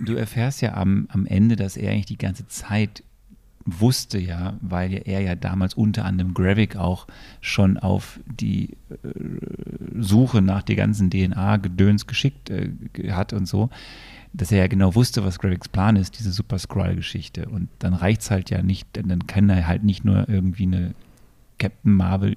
Du 0.00 0.14
erfährst 0.14 0.62
ja 0.62 0.74
am, 0.74 1.06
am 1.10 1.26
Ende, 1.26 1.56
dass 1.56 1.76
er 1.76 1.92
eigentlich 1.92 2.06
die 2.06 2.18
ganze 2.18 2.46
Zeit 2.48 3.02
wusste 3.66 4.18
ja, 4.18 4.56
weil 4.60 5.02
er 5.04 5.20
ja 5.20 5.34
damals 5.34 5.74
unter 5.74 6.04
anderem 6.04 6.34
Gravik 6.34 6.76
auch 6.76 7.06
schon 7.40 7.76
auf 7.76 8.20
die 8.26 8.70
äh, 8.90 8.96
Suche 9.98 10.40
nach 10.40 10.62
der 10.62 10.76
ganzen 10.76 11.10
DNA-Gedöns 11.10 12.06
geschickt 12.06 12.48
äh, 12.48 12.70
hat 13.10 13.32
und 13.32 13.46
so, 13.46 13.68
dass 14.32 14.52
er 14.52 14.58
ja 14.58 14.66
genau 14.68 14.94
wusste, 14.94 15.24
was 15.24 15.38
Graviks 15.38 15.68
Plan 15.68 15.96
ist, 15.96 16.18
diese 16.18 16.30
Super 16.30 16.58
Skrull-Geschichte. 16.58 17.48
Und 17.48 17.68
dann 17.80 17.94
reicht 17.94 18.20
es 18.20 18.30
halt 18.30 18.50
ja 18.50 18.62
nicht, 18.62 18.94
denn 18.94 19.08
dann 19.08 19.26
kann 19.26 19.50
er 19.50 19.66
halt 19.66 19.82
nicht 19.82 20.04
nur 20.04 20.28
irgendwie 20.28 20.64
eine 20.64 20.94
Captain 21.58 21.92
Marvel 21.92 22.36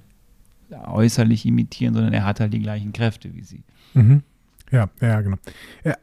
äußerlich 0.71 1.45
imitieren, 1.45 1.93
sondern 1.93 2.13
er 2.13 2.25
hat 2.25 2.39
halt 2.39 2.53
die 2.53 2.61
gleichen 2.61 2.93
Kräfte 2.93 3.35
wie 3.35 3.43
sie. 3.43 3.63
Mhm. 3.93 4.23
Ja, 4.71 4.89
ja, 5.01 5.21
genau. 5.21 5.37
Ja, 5.83 5.95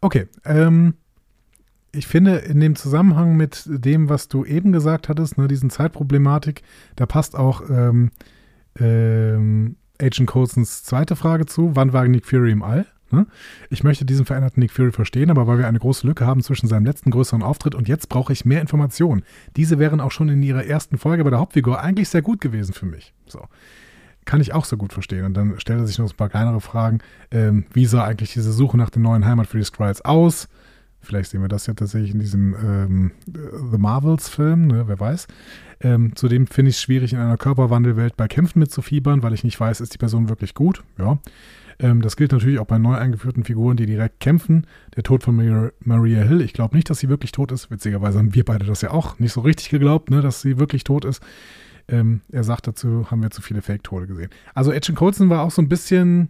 okay, 0.00 0.28
ähm, 0.44 0.94
ich 1.92 2.06
finde 2.06 2.36
in 2.36 2.60
dem 2.60 2.76
Zusammenhang 2.76 3.36
mit 3.36 3.64
dem, 3.66 4.08
was 4.08 4.28
du 4.28 4.44
eben 4.44 4.72
gesagt 4.72 5.08
hattest, 5.08 5.38
ne, 5.38 5.48
diesen 5.48 5.70
Zeitproblematik, 5.70 6.62
da 6.96 7.06
passt 7.06 7.36
auch 7.36 7.62
ähm, 7.68 8.10
ähm, 8.78 9.76
Agent 10.00 10.28
Coulsons 10.28 10.84
zweite 10.84 11.16
Frage 11.16 11.46
zu. 11.46 11.74
Wann 11.74 11.92
war 11.92 12.06
Nick 12.06 12.26
Fury 12.26 12.52
im 12.52 12.62
All? 12.62 12.86
Ne? 13.10 13.26
Ich 13.70 13.82
möchte 13.82 14.04
diesen 14.04 14.24
veränderten 14.24 14.60
Nick 14.60 14.70
Fury 14.70 14.92
verstehen, 14.92 15.30
aber 15.30 15.46
weil 15.46 15.58
wir 15.58 15.66
eine 15.66 15.80
große 15.80 16.06
Lücke 16.06 16.26
haben 16.26 16.42
zwischen 16.42 16.68
seinem 16.68 16.86
letzten 16.86 17.10
größeren 17.10 17.42
Auftritt 17.42 17.74
und 17.74 17.88
jetzt 17.88 18.08
brauche 18.08 18.32
ich 18.32 18.44
mehr 18.44 18.60
Informationen. 18.60 19.24
Diese 19.56 19.78
wären 19.78 20.00
auch 20.00 20.12
schon 20.12 20.28
in 20.28 20.42
ihrer 20.42 20.64
ersten 20.64 20.96
Folge 20.96 21.24
bei 21.24 21.30
der 21.30 21.40
Hauptfigur 21.40 21.80
eigentlich 21.80 22.08
sehr 22.08 22.22
gut 22.22 22.40
gewesen 22.40 22.72
für 22.72 22.86
mich. 22.86 23.12
So. 23.26 23.46
Kann 24.26 24.40
ich 24.40 24.52
auch 24.52 24.64
so 24.64 24.76
gut 24.76 24.92
verstehen. 24.92 25.24
Und 25.24 25.34
dann 25.34 25.58
stellt 25.58 25.80
er 25.80 25.86
sich 25.86 25.98
noch 25.98 26.08
ein 26.08 26.16
paar 26.16 26.28
kleinere 26.28 26.60
Fragen. 26.60 26.98
Ähm, 27.30 27.64
wie 27.72 27.86
sah 27.86 28.04
eigentlich 28.04 28.32
diese 28.32 28.52
Suche 28.52 28.76
nach 28.76 28.90
der 28.90 29.02
neuen 29.02 29.24
Heimat 29.24 29.48
für 29.48 29.58
die 29.58 29.64
Skrulls 29.64 30.04
aus? 30.04 30.48
Vielleicht 31.00 31.30
sehen 31.30 31.40
wir 31.40 31.48
das 31.48 31.66
ja 31.66 31.74
tatsächlich 31.74 32.12
in 32.12 32.20
diesem 32.20 32.54
ähm, 32.54 33.10
The 33.26 33.78
Marvels-Film, 33.78 34.66
ne, 34.66 34.84
wer 34.86 35.00
weiß. 35.00 35.26
Ähm, 35.80 36.14
zudem 36.14 36.46
finde 36.46 36.70
ich 36.70 36.76
es 36.76 36.82
schwierig, 36.82 37.14
in 37.14 37.18
einer 37.18 37.38
Körperwandelwelt 37.38 38.16
bei 38.16 38.28
Kämpfen 38.28 38.58
mitzufiebern, 38.58 39.22
weil 39.22 39.32
ich 39.32 39.44
nicht 39.44 39.58
weiß, 39.58 39.80
ist 39.80 39.94
die 39.94 39.98
Person 39.98 40.28
wirklich 40.28 40.54
gut? 40.54 40.82
Ja. 40.98 41.18
Ähm, 41.78 42.02
das 42.02 42.16
gilt 42.16 42.32
natürlich 42.32 42.58
auch 42.58 42.66
bei 42.66 42.78
neu 42.78 42.94
eingeführten 42.94 43.44
Figuren, 43.44 43.76
die 43.76 43.86
direkt 43.86 44.20
kämpfen. 44.20 44.66
Der 44.94 45.02
Tod 45.02 45.22
von 45.22 45.36
Maria, 45.36 45.70
Maria 45.80 46.22
Hill, 46.22 46.42
ich 46.42 46.52
glaube 46.52 46.76
nicht, 46.76 46.90
dass 46.90 46.98
sie 46.98 47.08
wirklich 47.08 47.32
tot 47.32 47.50
ist. 47.52 47.70
Witzigerweise 47.70 48.18
haben 48.18 48.34
wir 48.34 48.44
beide 48.44 48.66
das 48.66 48.82
ja 48.82 48.90
auch 48.90 49.18
nicht 49.18 49.32
so 49.32 49.40
richtig 49.40 49.70
geglaubt, 49.70 50.10
ne, 50.10 50.20
dass 50.20 50.42
sie 50.42 50.58
wirklich 50.58 50.84
tot 50.84 51.06
ist. 51.06 51.22
Ähm, 51.88 52.20
er 52.30 52.44
sagt 52.44 52.66
dazu, 52.66 53.10
haben 53.10 53.22
wir 53.22 53.30
zu 53.30 53.40
viele 53.40 53.62
Fake-Tode 53.62 54.06
gesehen. 54.06 54.30
Also 54.54 54.70
Agent 54.70 54.96
Coulson 54.98 55.30
war 55.30 55.42
auch 55.42 55.50
so 55.50 55.62
ein 55.62 55.68
bisschen, 55.68 56.28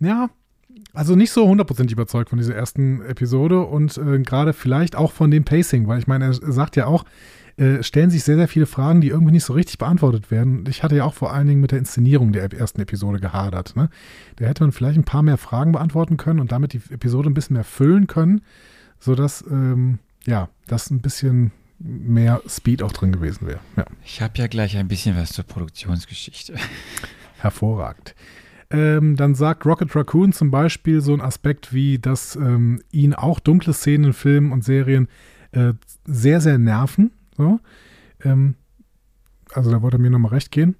ja, 0.00 0.28
also 0.92 1.14
nicht 1.14 1.30
so 1.30 1.46
hundertprozentig 1.46 1.92
überzeugt 1.92 2.30
von 2.30 2.38
dieser 2.38 2.54
ersten 2.54 3.00
Episode 3.02 3.60
und 3.60 3.96
äh, 3.96 4.18
gerade 4.20 4.52
vielleicht 4.52 4.96
auch 4.96 5.12
von 5.12 5.30
dem 5.30 5.44
Pacing, 5.44 5.86
weil 5.86 5.98
ich 5.98 6.06
meine, 6.06 6.26
er 6.26 6.32
sagt 6.34 6.76
ja 6.76 6.86
auch, 6.86 7.04
äh, 7.56 7.82
stellen 7.82 8.10
sich 8.10 8.24
sehr, 8.24 8.36
sehr 8.36 8.48
viele 8.48 8.66
Fragen, 8.66 9.00
die 9.00 9.08
irgendwie 9.08 9.32
nicht 9.32 9.44
so 9.44 9.52
richtig 9.52 9.78
beantwortet 9.78 10.30
werden. 10.30 10.64
Ich 10.68 10.82
hatte 10.82 10.96
ja 10.96 11.04
auch 11.04 11.14
vor 11.14 11.32
allen 11.32 11.46
Dingen 11.46 11.60
mit 11.60 11.72
der 11.72 11.78
Inszenierung 11.78 12.32
der 12.32 12.50
ersten 12.52 12.80
Episode 12.80 13.20
gehadert. 13.20 13.76
Ne? 13.76 13.90
Da 14.36 14.46
hätte 14.46 14.62
man 14.64 14.72
vielleicht 14.72 14.98
ein 14.98 15.04
paar 15.04 15.22
mehr 15.22 15.36
Fragen 15.36 15.72
beantworten 15.72 16.16
können 16.16 16.40
und 16.40 16.52
damit 16.52 16.72
die 16.72 16.80
Episode 16.90 17.28
ein 17.30 17.34
bisschen 17.34 17.54
mehr 17.54 17.64
füllen 17.64 18.06
können, 18.06 18.40
sodass, 18.98 19.44
ähm, 19.50 19.98
ja, 20.26 20.48
das 20.66 20.90
ein 20.90 21.00
bisschen 21.00 21.52
mehr 21.78 22.42
Speed 22.46 22.82
auch 22.82 22.92
drin 22.92 23.12
gewesen 23.12 23.46
wäre. 23.46 23.60
Ja, 23.76 23.84
Ich 24.04 24.20
habe 24.20 24.38
ja 24.38 24.46
gleich 24.46 24.76
ein 24.76 24.88
bisschen 24.88 25.16
was 25.16 25.32
zur 25.32 25.44
Produktionsgeschichte. 25.44 26.54
hervorragend. 27.38 28.14
Ähm, 28.70 29.16
dann 29.16 29.34
sagt 29.34 29.66
Rocket 29.66 29.94
Raccoon 29.96 30.32
zum 30.32 30.50
Beispiel 30.50 31.00
so 31.00 31.12
ein 31.12 31.20
Aspekt 31.20 31.72
wie, 31.72 31.98
dass 31.98 32.36
ähm, 32.36 32.80
ihn 32.92 33.14
auch 33.14 33.40
dunkle 33.40 33.72
Szenen 33.72 34.04
in 34.04 34.12
Filmen 34.12 34.52
und 34.52 34.62
Serien 34.62 35.08
äh, 35.52 35.72
sehr, 36.04 36.40
sehr 36.40 36.58
nerven. 36.58 37.12
So. 37.36 37.58
Ähm, 38.22 38.54
also 39.52 39.70
da 39.70 39.82
wollte 39.82 39.96
er 39.96 40.00
mir 40.00 40.10
nochmal 40.10 40.32
recht 40.32 40.52
gehen. 40.52 40.76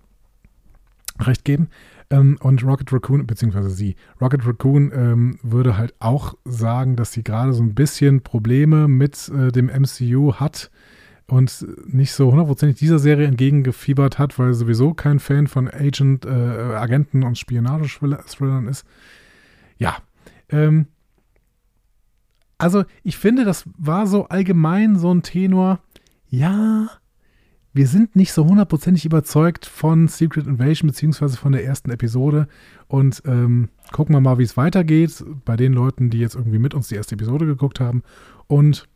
Recht 1.18 1.44
geben. 1.44 1.68
Ähm, 2.10 2.38
und 2.40 2.64
Rocket 2.64 2.92
Raccoon, 2.92 3.26
beziehungsweise 3.26 3.70
sie, 3.70 3.96
Rocket 4.20 4.46
Raccoon 4.46 4.92
ähm, 4.94 5.38
würde 5.42 5.76
halt 5.76 5.94
auch 5.98 6.34
sagen, 6.44 6.94
dass 6.94 7.12
sie 7.12 7.24
gerade 7.24 7.52
so 7.52 7.62
ein 7.62 7.74
bisschen 7.74 8.22
Probleme 8.22 8.86
mit 8.86 9.28
äh, 9.28 9.50
dem 9.50 9.66
MCU 9.66 10.34
hat 10.34 10.70
und 11.30 11.64
nicht 11.86 12.12
so 12.12 12.30
hundertprozentig 12.30 12.78
dieser 12.78 12.98
Serie 12.98 13.26
entgegengefiebert 13.26 14.18
hat, 14.18 14.38
weil 14.38 14.48
er 14.48 14.54
sowieso 14.54 14.94
kein 14.94 15.20
Fan 15.20 15.46
von 15.46 15.68
Agent, 15.68 16.26
äh, 16.26 16.28
Agenten 16.28 17.22
und 17.22 17.38
Spionage-Thrillern 17.38 18.66
ist. 18.66 18.84
Ja. 19.78 19.98
Ähm, 20.48 20.86
also 22.58 22.84
ich 23.04 23.16
finde, 23.16 23.44
das 23.44 23.64
war 23.78 24.06
so 24.06 24.26
allgemein 24.26 24.98
so 24.98 25.14
ein 25.14 25.22
Tenor. 25.22 25.78
Ja, 26.28 26.88
wir 27.72 27.86
sind 27.86 28.16
nicht 28.16 28.32
so 28.32 28.44
hundertprozentig 28.44 29.04
überzeugt 29.04 29.66
von 29.66 30.08
Secret 30.08 30.48
Invasion 30.48 30.88
beziehungsweise 30.88 31.36
von 31.36 31.52
der 31.52 31.64
ersten 31.64 31.90
Episode 31.90 32.48
und 32.88 33.22
ähm, 33.24 33.68
gucken 33.92 34.16
wir 34.16 34.20
mal, 34.20 34.38
wie 34.38 34.42
es 34.42 34.56
weitergeht 34.56 35.24
bei 35.44 35.56
den 35.56 35.72
Leuten, 35.74 36.10
die 36.10 36.18
jetzt 36.18 36.34
irgendwie 36.34 36.58
mit 36.58 36.74
uns 36.74 36.88
die 36.88 36.96
erste 36.96 37.14
Episode 37.14 37.46
geguckt 37.46 37.78
haben 37.78 38.02
und 38.48 38.88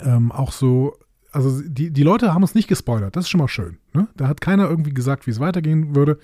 ähm, 0.00 0.30
auch 0.30 0.52
so, 0.52 0.96
also 1.34 1.60
die, 1.66 1.90
die 1.90 2.02
Leute 2.02 2.32
haben 2.32 2.42
uns 2.42 2.54
nicht 2.54 2.68
gespoilert, 2.68 3.16
das 3.16 3.24
ist 3.24 3.30
schon 3.30 3.40
mal 3.40 3.48
schön. 3.48 3.78
Ne? 3.92 4.08
Da 4.16 4.28
hat 4.28 4.40
keiner 4.40 4.68
irgendwie 4.68 4.94
gesagt, 4.94 5.26
wie 5.26 5.30
es 5.30 5.40
weitergehen 5.40 5.96
würde, 5.96 6.18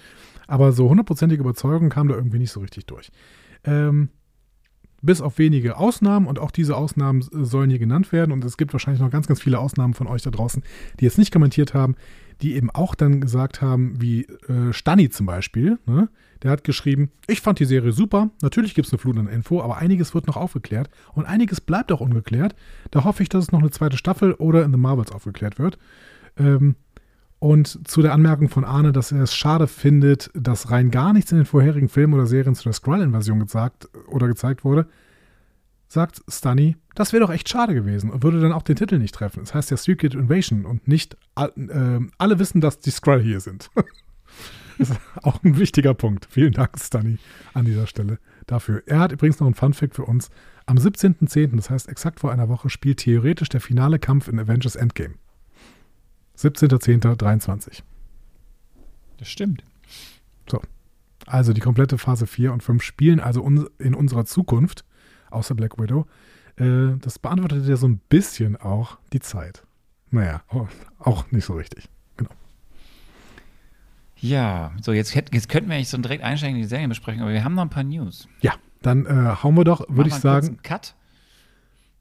aber 0.47 0.73
so 0.73 0.89
hundertprozentige 0.89 1.43
Überzeugung 1.43 1.89
kam 1.89 2.09
da 2.09 2.15
irgendwie 2.15 2.39
nicht 2.39 2.53
so 2.53 2.61
richtig 2.61 2.87
durch. 2.87 3.11
Ähm, 3.65 4.11
bis 5.03 5.21
auf 5.21 5.39
wenige 5.39 5.77
Ausnahmen 5.79 6.27
und 6.27 6.39
auch 6.39 6.51
diese 6.51 6.77
Ausnahmen 6.77 7.21
äh, 7.21 7.45
sollen 7.45 7.71
hier 7.71 7.79
genannt 7.79 8.13
werden 8.13 8.33
und 8.33 8.45
es 8.45 8.57
gibt 8.57 8.73
wahrscheinlich 8.73 9.01
noch 9.01 9.11
ganz, 9.11 9.27
ganz 9.27 9.41
viele 9.41 9.59
Ausnahmen 9.59 9.95
von 9.95 10.07
euch 10.07 10.23
da 10.23 10.31
draußen, 10.31 10.63
die 11.01 11.05
jetzt 11.05 11.19
nicht 11.19 11.33
kommentiert 11.33 11.75
haben, 11.75 11.97
die 12.43 12.55
eben 12.55 12.71
auch 12.71 12.95
dann 12.95 13.21
gesagt 13.21 13.61
haben, 13.61 14.01
wie 14.01 14.23
äh, 14.49 14.73
Stani 14.73 15.11
zum 15.11 15.27
Beispiel, 15.27 15.79
ne? 15.87 16.09
der 16.43 16.51
hat 16.51 16.65
geschrieben, 16.65 17.11
ich 17.27 17.41
fand 17.41 17.59
die 17.59 17.65
Serie 17.65 17.93
super, 17.93 18.31
natürlich 18.43 18.75
gibt 18.75 18.87
es 18.87 18.93
eine 18.93 18.99
Flut 18.99 19.19
an 19.19 19.29
Info, 19.29 19.63
aber 19.63 19.77
einiges 19.77 20.15
wird 20.15 20.27
noch 20.27 20.37
aufgeklärt 20.37 20.89
und 21.15 21.27
einiges 21.27 21.61
bleibt 21.61 21.93
auch 21.93 22.01
ungeklärt. 22.01 22.55
Da 22.91 23.05
hoffe 23.05 23.23
ich, 23.23 23.29
dass 23.29 23.45
es 23.45 23.53
noch 23.53 23.61
eine 23.61 23.71
zweite 23.71 23.97
Staffel 23.97 24.35
oder 24.35 24.65
in 24.65 24.73
The 24.73 24.79
Marvels 24.79 25.13
aufgeklärt 25.13 25.59
wird. 25.59 25.79
Ähm, 26.39 26.77
und 27.39 27.89
zu 27.89 28.03
der 28.03 28.13
Anmerkung 28.13 28.51
von 28.51 28.65
Arne, 28.65 28.93
dass 28.93 29.13
er 29.13 29.23
es 29.23 29.35
schade 29.35 29.67
findet, 29.67 30.31
dass 30.35 30.71
rein 30.71 30.91
gar 30.91 31.15
nichts 31.15 31.33
in 31.33 31.39
den 31.39 31.47
vorherigen 31.47 31.89
Filmen 31.89 32.13
oder 32.13 32.27
Serien 32.27 32.55
zu 32.55 32.65
der 32.65 32.75
Skrull-Invasion 32.75 33.41
gesagt 33.41 33.89
oder 34.09 34.29
gezeigt 34.29 34.63
wurde, 34.63 34.87
sagt 35.91 36.23
Stunny, 36.29 36.77
das 36.95 37.13
wäre 37.13 37.27
doch 37.27 37.33
echt 37.33 37.49
schade 37.49 37.75
gewesen 37.75 38.11
und 38.11 38.23
würde 38.23 38.41
dann 38.41 38.53
auch 38.53 38.63
den 38.63 38.77
Titel 38.77 38.99
nicht 38.99 39.13
treffen. 39.13 39.43
Es 39.43 39.49
das 39.49 39.55
heißt 39.57 39.71
ja 39.73 39.77
Secret 39.77 40.15
Invasion 40.15 40.65
und 40.65 40.87
nicht 40.87 41.17
äh, 41.35 41.49
alle 42.17 42.39
wissen, 42.39 42.61
dass 42.61 42.79
die 42.79 42.93
Skrull 42.93 43.21
hier 43.21 43.41
sind. 43.41 43.71
das 44.79 44.91
ist 44.91 45.01
auch 45.23 45.43
ein 45.43 45.59
wichtiger 45.59 45.93
Punkt. 45.95 46.29
Vielen 46.31 46.53
Dank, 46.53 46.79
Stunny, 46.79 47.19
an 47.55 47.65
dieser 47.65 47.89
Stelle 47.89 48.21
dafür. 48.47 48.85
Er 48.87 49.01
hat 49.01 49.11
übrigens 49.11 49.41
noch 49.41 49.49
einen 49.49 49.57
Funfact 49.57 49.97
für 49.97 50.05
uns. 50.05 50.31
Am 50.65 50.77
17.10., 50.77 51.57
das 51.57 51.71
heißt 51.71 51.89
exakt 51.89 52.21
vor 52.21 52.31
einer 52.31 52.49
Woche, 52.49 52.71
spielt 52.71 53.01
theoretisch 53.01 53.49
der 53.49 53.61
finale 53.61 53.99
Kampf 53.99 54.29
in 54.29 54.39
Avengers 54.39 54.77
Endgame. 54.77 55.15
17.10.23. 56.39 57.83
Das 59.19 59.29
stimmt. 59.29 59.65
So. 60.49 60.63
Also 61.27 61.53
die 61.53 61.61
komplette 61.61 61.99
Phase 61.99 62.29
4 62.29 62.53
und 62.53 62.63
5 62.63 62.81
spielen 62.81 63.19
also 63.19 63.45
in 63.79 63.95
unserer 63.95 64.25
Zukunft, 64.25 64.85
außer 65.31 65.55
Black 65.55 65.79
Widow. 65.79 66.07
Äh, 66.57 66.97
das 67.01 67.19
beantwortet 67.19 67.67
ja 67.67 67.77
so 67.77 67.89
ein 67.89 68.01
bisschen 68.09 68.57
auch 68.57 68.99
die 69.13 69.21
Zeit. 69.21 69.65
Naja, 70.11 70.43
auch 70.99 71.31
nicht 71.31 71.45
so 71.45 71.55
richtig. 71.55 71.89
Genau. 72.17 72.31
Ja, 74.17 74.73
so 74.83 74.93
jetzt, 74.93 75.15
jetzt 75.15 75.49
könnten 75.49 75.71
wir 75.71 75.77
eigentlich 75.77 75.89
so 75.89 75.99
direkt 75.99 76.25
einsteigen 76.25 76.57
in 76.57 76.63
die 76.63 76.69
Serien 76.69 76.89
besprechen, 76.89 77.23
aber 77.23 77.33
wir 77.33 77.45
haben 77.45 77.55
noch 77.55 77.63
ein 77.63 77.71
paar 77.71 77.85
News. 77.85 78.29
Ja, 78.41 78.55
dann 78.83 79.07
äh, 79.07 79.37
hauen 79.43 79.57
wir 79.57 79.65
doch, 79.65 79.85
würde 79.89 80.09
ich 80.09 80.17
sagen. 80.17 80.59
Cut. 80.63 80.95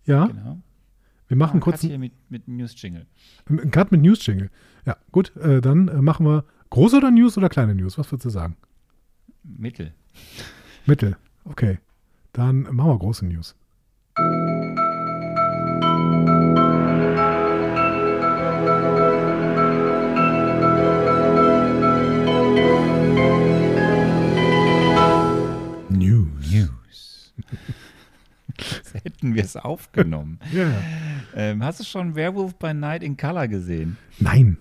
Ja. 0.05 0.25
Genau. 0.25 0.59
Wir 1.27 1.37
machen 1.37 1.59
ah, 1.59 1.63
kurz. 1.63 1.81
Cut 1.81 1.89
hier 1.89 1.99
mit, 1.99 2.13
mit 2.29 2.47
News-Jingle. 2.47 3.05
Ein 3.47 3.71
Cut 3.71 3.91
mit 3.91 4.01
News-Jingle. 4.01 4.49
Ja, 4.85 4.97
gut, 5.11 5.35
äh, 5.37 5.61
dann 5.61 5.87
äh, 5.87 6.01
machen 6.01 6.25
wir 6.25 6.45
große 6.71 6.97
oder 6.97 7.11
News 7.11 7.37
oder 7.37 7.49
kleine 7.49 7.75
News? 7.75 7.97
Was 7.99 8.11
würdest 8.11 8.25
du 8.25 8.29
sagen? 8.29 8.57
Mittel. 9.43 9.93
Mittel, 10.87 11.17
okay. 11.45 11.77
Dann 12.33 12.63
machen 12.63 12.91
wir 12.91 12.99
große 12.99 13.25
News. 13.25 13.55
hätten 29.03 29.35
wir 29.35 29.43
es 29.43 29.55
aufgenommen. 29.55 30.39
ja. 30.51 30.71
ähm, 31.35 31.63
hast 31.63 31.79
du 31.79 31.83
schon 31.83 32.15
Werewolf 32.15 32.55
by 32.55 32.73
Night 32.73 33.03
in 33.03 33.17
Color 33.17 33.47
gesehen? 33.47 33.97
Nein. 34.19 34.57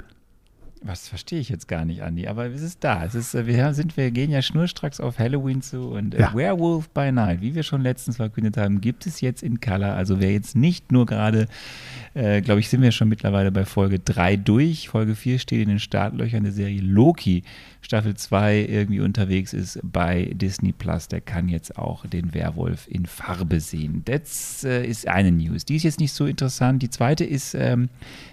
Was 0.82 1.08
verstehe 1.08 1.40
ich 1.40 1.48
jetzt 1.48 1.68
gar 1.68 1.84
nicht, 1.84 2.02
Andi, 2.02 2.26
aber 2.26 2.46
es 2.46 2.62
ist 2.62 2.84
da. 2.84 3.04
Es 3.04 3.14
ist, 3.14 3.34
äh, 3.34 3.46
wir, 3.46 3.74
sind, 3.74 3.96
wir 3.96 4.10
gehen 4.10 4.30
ja 4.30 4.42
schnurstracks 4.42 5.00
auf 5.00 5.18
Halloween 5.18 5.62
zu 5.62 5.90
und 5.90 6.14
äh, 6.14 6.20
ja. 6.20 6.34
Werewolf 6.34 6.88
by 6.90 7.12
Night, 7.12 7.40
wie 7.40 7.54
wir 7.54 7.62
schon 7.62 7.82
letztens 7.82 8.16
verkündet 8.16 8.56
haben, 8.56 8.80
gibt 8.80 9.06
es 9.06 9.20
jetzt 9.20 9.42
in 9.42 9.60
Color. 9.60 9.94
Also 9.94 10.20
wer 10.20 10.32
jetzt 10.32 10.56
nicht 10.56 10.92
nur 10.92 11.06
gerade, 11.06 11.46
äh, 12.14 12.40
glaube 12.40 12.60
ich, 12.60 12.68
sind 12.68 12.82
wir 12.82 12.92
schon 12.92 13.08
mittlerweile 13.08 13.50
bei 13.50 13.64
Folge 13.64 13.98
3 13.98 14.36
durch. 14.36 14.88
Folge 14.88 15.14
4 15.14 15.38
steht 15.38 15.62
in 15.62 15.68
den 15.68 15.80
Startlöchern 15.80 16.44
der 16.44 16.52
Serie 16.52 16.80
Loki. 16.80 17.42
Staffel 17.80 18.14
2 18.14 18.66
irgendwie 18.68 19.00
unterwegs 19.00 19.52
ist 19.52 19.80
bei 19.82 20.30
Disney 20.34 20.72
Plus, 20.72 21.08
der 21.08 21.20
kann 21.20 21.48
jetzt 21.48 21.78
auch 21.78 22.04
den 22.06 22.34
Werwolf 22.34 22.86
in 22.88 23.06
Farbe 23.06 23.60
sehen. 23.60 24.02
Das 24.04 24.64
äh, 24.64 24.84
ist 24.84 25.08
eine 25.08 25.32
News. 25.32 25.64
Die 25.64 25.76
ist 25.76 25.84
jetzt 25.84 26.00
nicht 26.00 26.12
so 26.12 26.26
interessant. 26.26 26.82
Die 26.82 26.90
zweite 26.90 27.24
ist, 27.24 27.54
ähm, 27.54 27.88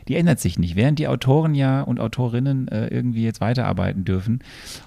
die 0.08 0.16
ändert 0.16 0.40
sich 0.40 0.60
nicht. 0.60 0.76
Während 0.76 1.00
die 1.00 1.08
Autoren 1.08 1.56
ja 1.56 1.82
und 1.82 2.00
Autorinnen 2.00 2.68
äh, 2.68 2.88
irgendwie 2.88 3.24
jetzt 3.24 3.42
weiterarbeiten 3.42 4.06
dürfen 4.06 4.40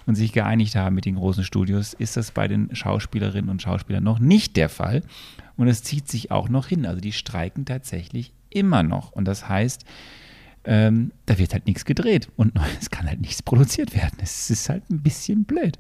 und 0.06 0.14
sich 0.14 0.32
geeinigt 0.32 0.76
haben 0.76 0.94
mit 0.94 1.04
den 1.04 1.16
großen 1.16 1.44
Studios, 1.44 1.94
ist 1.94 2.16
das 2.16 2.30
bei 2.30 2.48
den 2.48 2.74
Schauspielerinnen 2.74 3.50
und 3.50 3.62
Schauspielern 3.62 4.04
noch 4.04 4.18
nicht 4.18 4.56
der 4.56 4.68
Fall. 4.68 5.02
Und 5.56 5.68
es 5.68 5.82
zieht 5.82 6.08
sich 6.08 6.30
auch 6.30 6.48
noch 6.48 6.68
hin. 6.68 6.86
Also 6.86 7.00
die 7.00 7.12
streiken 7.12 7.64
tatsächlich 7.64 8.32
immer 8.50 8.82
noch. 8.82 9.12
Und 9.12 9.26
das 9.26 9.48
heißt, 9.48 9.84
ähm, 10.64 11.12
da 11.26 11.38
wird 11.38 11.52
halt 11.52 11.66
nichts 11.66 11.84
gedreht 11.84 12.28
und 12.36 12.52
es 12.80 12.90
kann 12.90 13.06
halt 13.06 13.20
nichts 13.20 13.42
produziert 13.42 13.94
werden. 13.94 14.18
Es 14.22 14.50
ist 14.50 14.68
halt 14.68 14.88
ein 14.90 15.02
bisschen 15.02 15.44
blöd. 15.44 15.78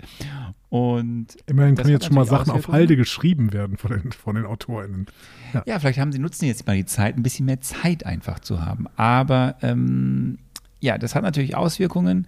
Und 0.70 1.28
Immerhin 1.46 1.76
können 1.76 1.90
jetzt 1.90 2.06
schon 2.06 2.14
mal 2.14 2.26
Sachen 2.26 2.50
auf 2.50 2.68
Halde 2.68 2.96
geschrieben 2.96 3.52
werden 3.52 3.78
von 3.78 3.90
den, 3.90 4.12
von 4.12 4.36
den 4.36 4.44
AutorInnen. 4.44 5.06
Ja. 5.54 5.62
ja. 5.66 5.78
vielleicht 5.78 5.98
haben 5.98 6.12
sie 6.12 6.18
nutzen 6.18 6.44
jetzt 6.44 6.66
mal 6.66 6.76
die 6.76 6.84
Zeit, 6.84 7.16
ein 7.16 7.22
bisschen 7.22 7.46
mehr 7.46 7.60
Zeit 7.60 8.04
einfach 8.04 8.38
zu 8.40 8.64
haben. 8.64 8.86
Aber 8.96 9.56
ähm, 9.62 10.38
ja, 10.80 10.98
das 10.98 11.14
hat 11.14 11.22
natürlich 11.22 11.56
Auswirkungen. 11.56 12.26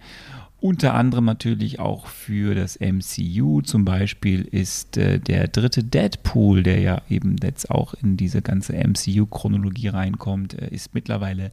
Unter 0.59 0.93
anderem 0.93 1.25
natürlich 1.25 1.79
auch 1.79 2.05
für 2.05 2.53
das 2.53 2.79
MCU. 2.79 3.61
Zum 3.61 3.83
Beispiel 3.83 4.41
ist 4.41 4.95
äh, 4.95 5.19
der 5.19 5.47
dritte 5.47 5.83
Deadpool, 5.83 6.61
der 6.61 6.79
ja 6.79 7.01
eben 7.09 7.35
jetzt 7.41 7.71
auch 7.71 7.95
in 7.95 8.15
diese 8.15 8.43
ganze 8.43 8.73
MCU-Chronologie 8.73 9.87
reinkommt, 9.87 10.53
äh, 10.53 10.69
ist 10.69 10.93
mittlerweile 10.93 11.51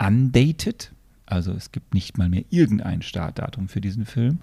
undated. 0.00 0.92
Also 1.26 1.52
es 1.52 1.70
gibt 1.70 1.94
nicht 1.94 2.18
mal 2.18 2.28
mehr 2.28 2.44
irgendein 2.50 3.02
Startdatum 3.02 3.68
für 3.68 3.80
diesen 3.80 4.06
Film. 4.06 4.38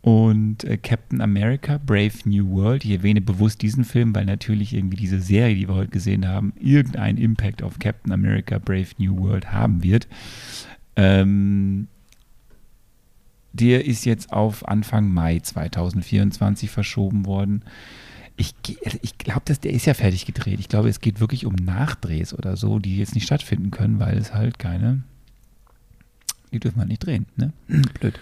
Und 0.00 0.62
äh, 0.62 0.76
Captain 0.76 1.20
America, 1.20 1.80
Brave 1.84 2.12
New 2.26 2.48
World, 2.50 2.84
ich 2.84 2.92
erwähne 2.92 3.20
bewusst 3.20 3.60
diesen 3.60 3.84
Film, 3.84 4.14
weil 4.14 4.24
natürlich 4.24 4.72
irgendwie 4.72 4.96
diese 4.96 5.20
Serie, 5.20 5.56
die 5.56 5.68
wir 5.68 5.74
heute 5.74 5.90
gesehen 5.90 6.28
haben, 6.28 6.52
irgendeinen 6.60 7.18
Impact 7.18 7.62
auf 7.62 7.80
Captain 7.80 8.12
America, 8.12 8.58
Brave 8.58 8.86
New 8.98 9.18
World 9.18 9.52
haben 9.52 9.82
wird. 9.82 10.06
Ähm, 10.94 11.88
der 13.52 13.84
ist 13.84 14.04
jetzt 14.04 14.32
auf 14.32 14.68
Anfang 14.68 15.12
Mai 15.12 15.40
2024 15.40 16.70
verschoben 16.70 17.26
worden. 17.26 17.62
Ich, 18.36 18.54
also 18.84 18.98
ich 19.00 19.16
glaube, 19.18 19.42
der 19.54 19.72
ist 19.72 19.86
ja 19.86 19.94
fertig 19.94 20.26
gedreht. 20.26 20.60
Ich 20.60 20.68
glaube, 20.68 20.88
es 20.88 21.00
geht 21.00 21.20
wirklich 21.20 21.46
um 21.46 21.54
Nachdrehs 21.54 22.34
oder 22.34 22.56
so, 22.56 22.78
die 22.78 22.98
jetzt 22.98 23.14
nicht 23.14 23.24
stattfinden 23.24 23.70
können, 23.70 23.98
weil 23.98 24.18
es 24.18 24.34
halt 24.34 24.58
keine. 24.58 25.02
Die 26.52 26.60
dürfen 26.60 26.78
halt 26.78 26.88
nicht 26.88 27.04
drehen, 27.04 27.26
ne? 27.36 27.52
Blöd. 28.00 28.18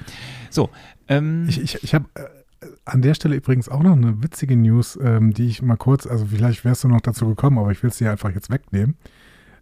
So. 0.50 0.70
Ähm, 1.08 1.46
ich 1.48 1.60
ich, 1.60 1.82
ich 1.82 1.94
habe 1.94 2.06
äh, 2.14 2.66
an 2.84 3.02
der 3.02 3.14
Stelle 3.14 3.36
übrigens 3.36 3.68
auch 3.68 3.82
noch 3.82 3.92
eine 3.92 4.22
witzige 4.22 4.56
News, 4.56 4.98
ähm, 5.02 5.34
die 5.34 5.46
ich 5.46 5.62
mal 5.62 5.76
kurz, 5.76 6.06
also 6.06 6.26
vielleicht 6.26 6.64
wärst 6.64 6.84
du 6.84 6.88
noch 6.88 7.00
dazu 7.00 7.26
gekommen, 7.26 7.58
aber 7.58 7.72
ich 7.72 7.82
will 7.82 7.90
es 7.90 7.98
dir 7.98 8.10
einfach 8.10 8.30
jetzt 8.30 8.50
wegnehmen. 8.50 8.96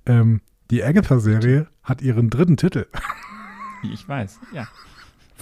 Ähm, 0.06 0.40
die 0.70 0.84
Agatha-Serie 0.84 1.68
hat 1.82 2.02
ihren 2.02 2.30
dritten 2.30 2.56
Titel. 2.56 2.86
Ich 3.92 4.08
weiß, 4.08 4.38
ja. 4.54 4.68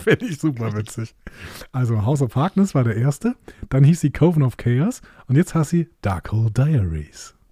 Finde 0.04 0.26
ich 0.26 0.38
super 0.38 0.74
witzig. 0.76 1.14
Also 1.72 2.04
House 2.04 2.22
of 2.22 2.34
Harkness 2.36 2.74
war 2.74 2.84
der 2.84 2.96
erste, 2.96 3.34
dann 3.68 3.84
hieß 3.84 4.00
sie 4.00 4.10
Coven 4.10 4.42
of 4.42 4.56
Chaos 4.56 5.02
und 5.26 5.36
jetzt 5.36 5.54
heißt 5.54 5.70
sie 5.70 5.88
Darkhold 6.02 6.56
Diaries. 6.58 7.34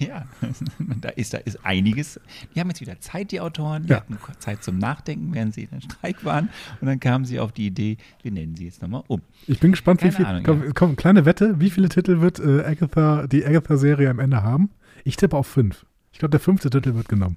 Ja, 0.00 0.24
da 1.00 1.10
ist, 1.10 1.32
da 1.32 1.38
ist 1.38 1.64
einiges. 1.64 2.18
Die 2.52 2.58
haben 2.60 2.66
jetzt 2.70 2.80
wieder 2.80 2.98
Zeit, 2.98 3.30
die 3.30 3.40
Autoren. 3.40 3.84
Die 3.84 3.90
Ja. 3.90 3.98
hatten 3.98 4.18
Zeit 4.40 4.64
zum 4.64 4.78
Nachdenken, 4.78 5.32
während 5.32 5.54
sie 5.54 5.62
in 5.62 5.70
den 5.70 5.80
Streik 5.80 6.24
waren. 6.24 6.48
Und 6.80 6.88
dann 6.88 6.98
kamen 6.98 7.24
sie 7.24 7.38
auf 7.38 7.52
die 7.52 7.68
Idee, 7.68 7.96
wir 8.20 8.32
nennen 8.32 8.56
sie 8.56 8.64
jetzt 8.64 8.82
nochmal 8.82 9.04
um. 9.06 9.22
Ich 9.46 9.60
bin 9.60 9.70
gespannt, 9.70 10.00
wie 10.02 10.06
Keine 10.08 10.16
viel. 10.16 10.26
Ahnung, 10.26 10.42
komm, 10.42 10.64
ja. 10.64 10.70
komm, 10.74 10.96
kleine 10.96 11.24
Wette, 11.24 11.60
wie 11.60 11.70
viele 11.70 11.88
Titel 11.88 12.20
wird 12.20 12.40
äh, 12.40 12.64
Agatha, 12.64 13.28
die 13.28 13.46
Agatha-Serie 13.46 14.10
am 14.10 14.18
Ende 14.18 14.42
haben? 14.42 14.70
Ich 15.04 15.14
tippe 15.14 15.36
auf 15.36 15.46
fünf. 15.46 15.86
Ich 16.10 16.18
glaube, 16.18 16.30
der 16.30 16.40
fünfte 16.40 16.68
Titel 16.68 16.94
wird 16.96 17.08
genommen. 17.08 17.36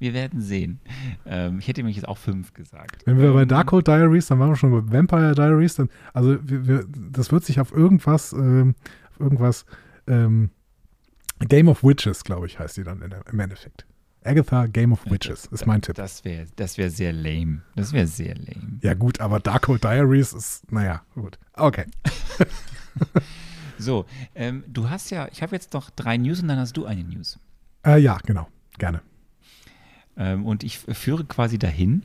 Wir 0.00 0.14
werden 0.14 0.40
sehen. 0.40 0.80
Ähm, 1.26 1.58
ich 1.60 1.68
hätte 1.68 1.80
nämlich 1.80 1.96
jetzt 1.96 2.08
auch 2.08 2.18
fünf 2.18 2.52
gesagt. 2.54 3.02
Wenn 3.04 3.18
wir 3.18 3.32
bei 3.32 3.42
Ähm, 3.42 3.48
Darkhold 3.48 3.86
Diaries, 3.86 4.26
dann 4.26 4.38
waren 4.40 4.48
wir 4.48 4.56
schon 4.56 4.72
bei 4.72 4.92
Vampire 4.92 5.34
Diaries, 5.34 5.76
dann, 5.76 5.88
also 6.12 6.36
wir, 6.42 6.66
wir, 6.66 6.84
das 7.12 7.30
wird 7.30 7.44
sich 7.44 7.60
auf 7.60 7.70
irgendwas, 7.72 8.32
ähm, 8.32 8.74
auf 9.10 9.20
irgendwas, 9.20 9.66
ähm, 10.08 10.50
Game 11.40 11.68
of 11.68 11.84
Witches, 11.84 12.24
glaube 12.24 12.46
ich, 12.46 12.58
heißt 12.58 12.76
die 12.76 12.82
dann 12.82 13.00
in 13.02 13.14
im 13.30 13.40
Endeffekt. 13.40 13.86
Agatha 14.24 14.66
Game 14.66 14.92
of 14.92 15.04
Witches 15.10 15.46
ist 15.46 15.66
mein 15.66 15.80
Tipp. 15.80 15.94
Das 15.94 16.24
wäre 16.26 16.46
das 16.56 16.76
wär 16.76 16.90
sehr 16.90 17.12
lame. 17.12 17.62
Das 17.76 17.94
wäre 17.94 18.06
sehr 18.06 18.34
lame. 18.34 18.78
Ja, 18.82 18.92
gut, 18.92 19.20
aber 19.20 19.40
Darkhold 19.40 19.82
Diaries 19.84 20.34
ist, 20.34 20.70
naja, 20.72 21.02
gut. 21.14 21.38
Okay. 21.54 21.86
So, 23.78 24.04
ähm, 24.34 24.62
du 24.66 24.90
hast 24.90 25.10
ja, 25.10 25.26
ich 25.32 25.42
habe 25.42 25.56
jetzt 25.56 25.72
noch 25.72 25.88
drei 25.88 26.18
News 26.18 26.42
und 26.42 26.48
dann 26.48 26.58
hast 26.58 26.76
du 26.76 26.84
eine 26.84 27.02
News. 27.02 27.38
Äh, 27.86 27.98
ja, 27.98 28.18
genau. 28.26 28.46
Gerne. 28.76 29.00
Ähm, 30.16 30.44
und 30.44 30.64
ich 30.64 30.78
führe 30.78 31.24
quasi 31.24 31.58
dahin. 31.58 32.02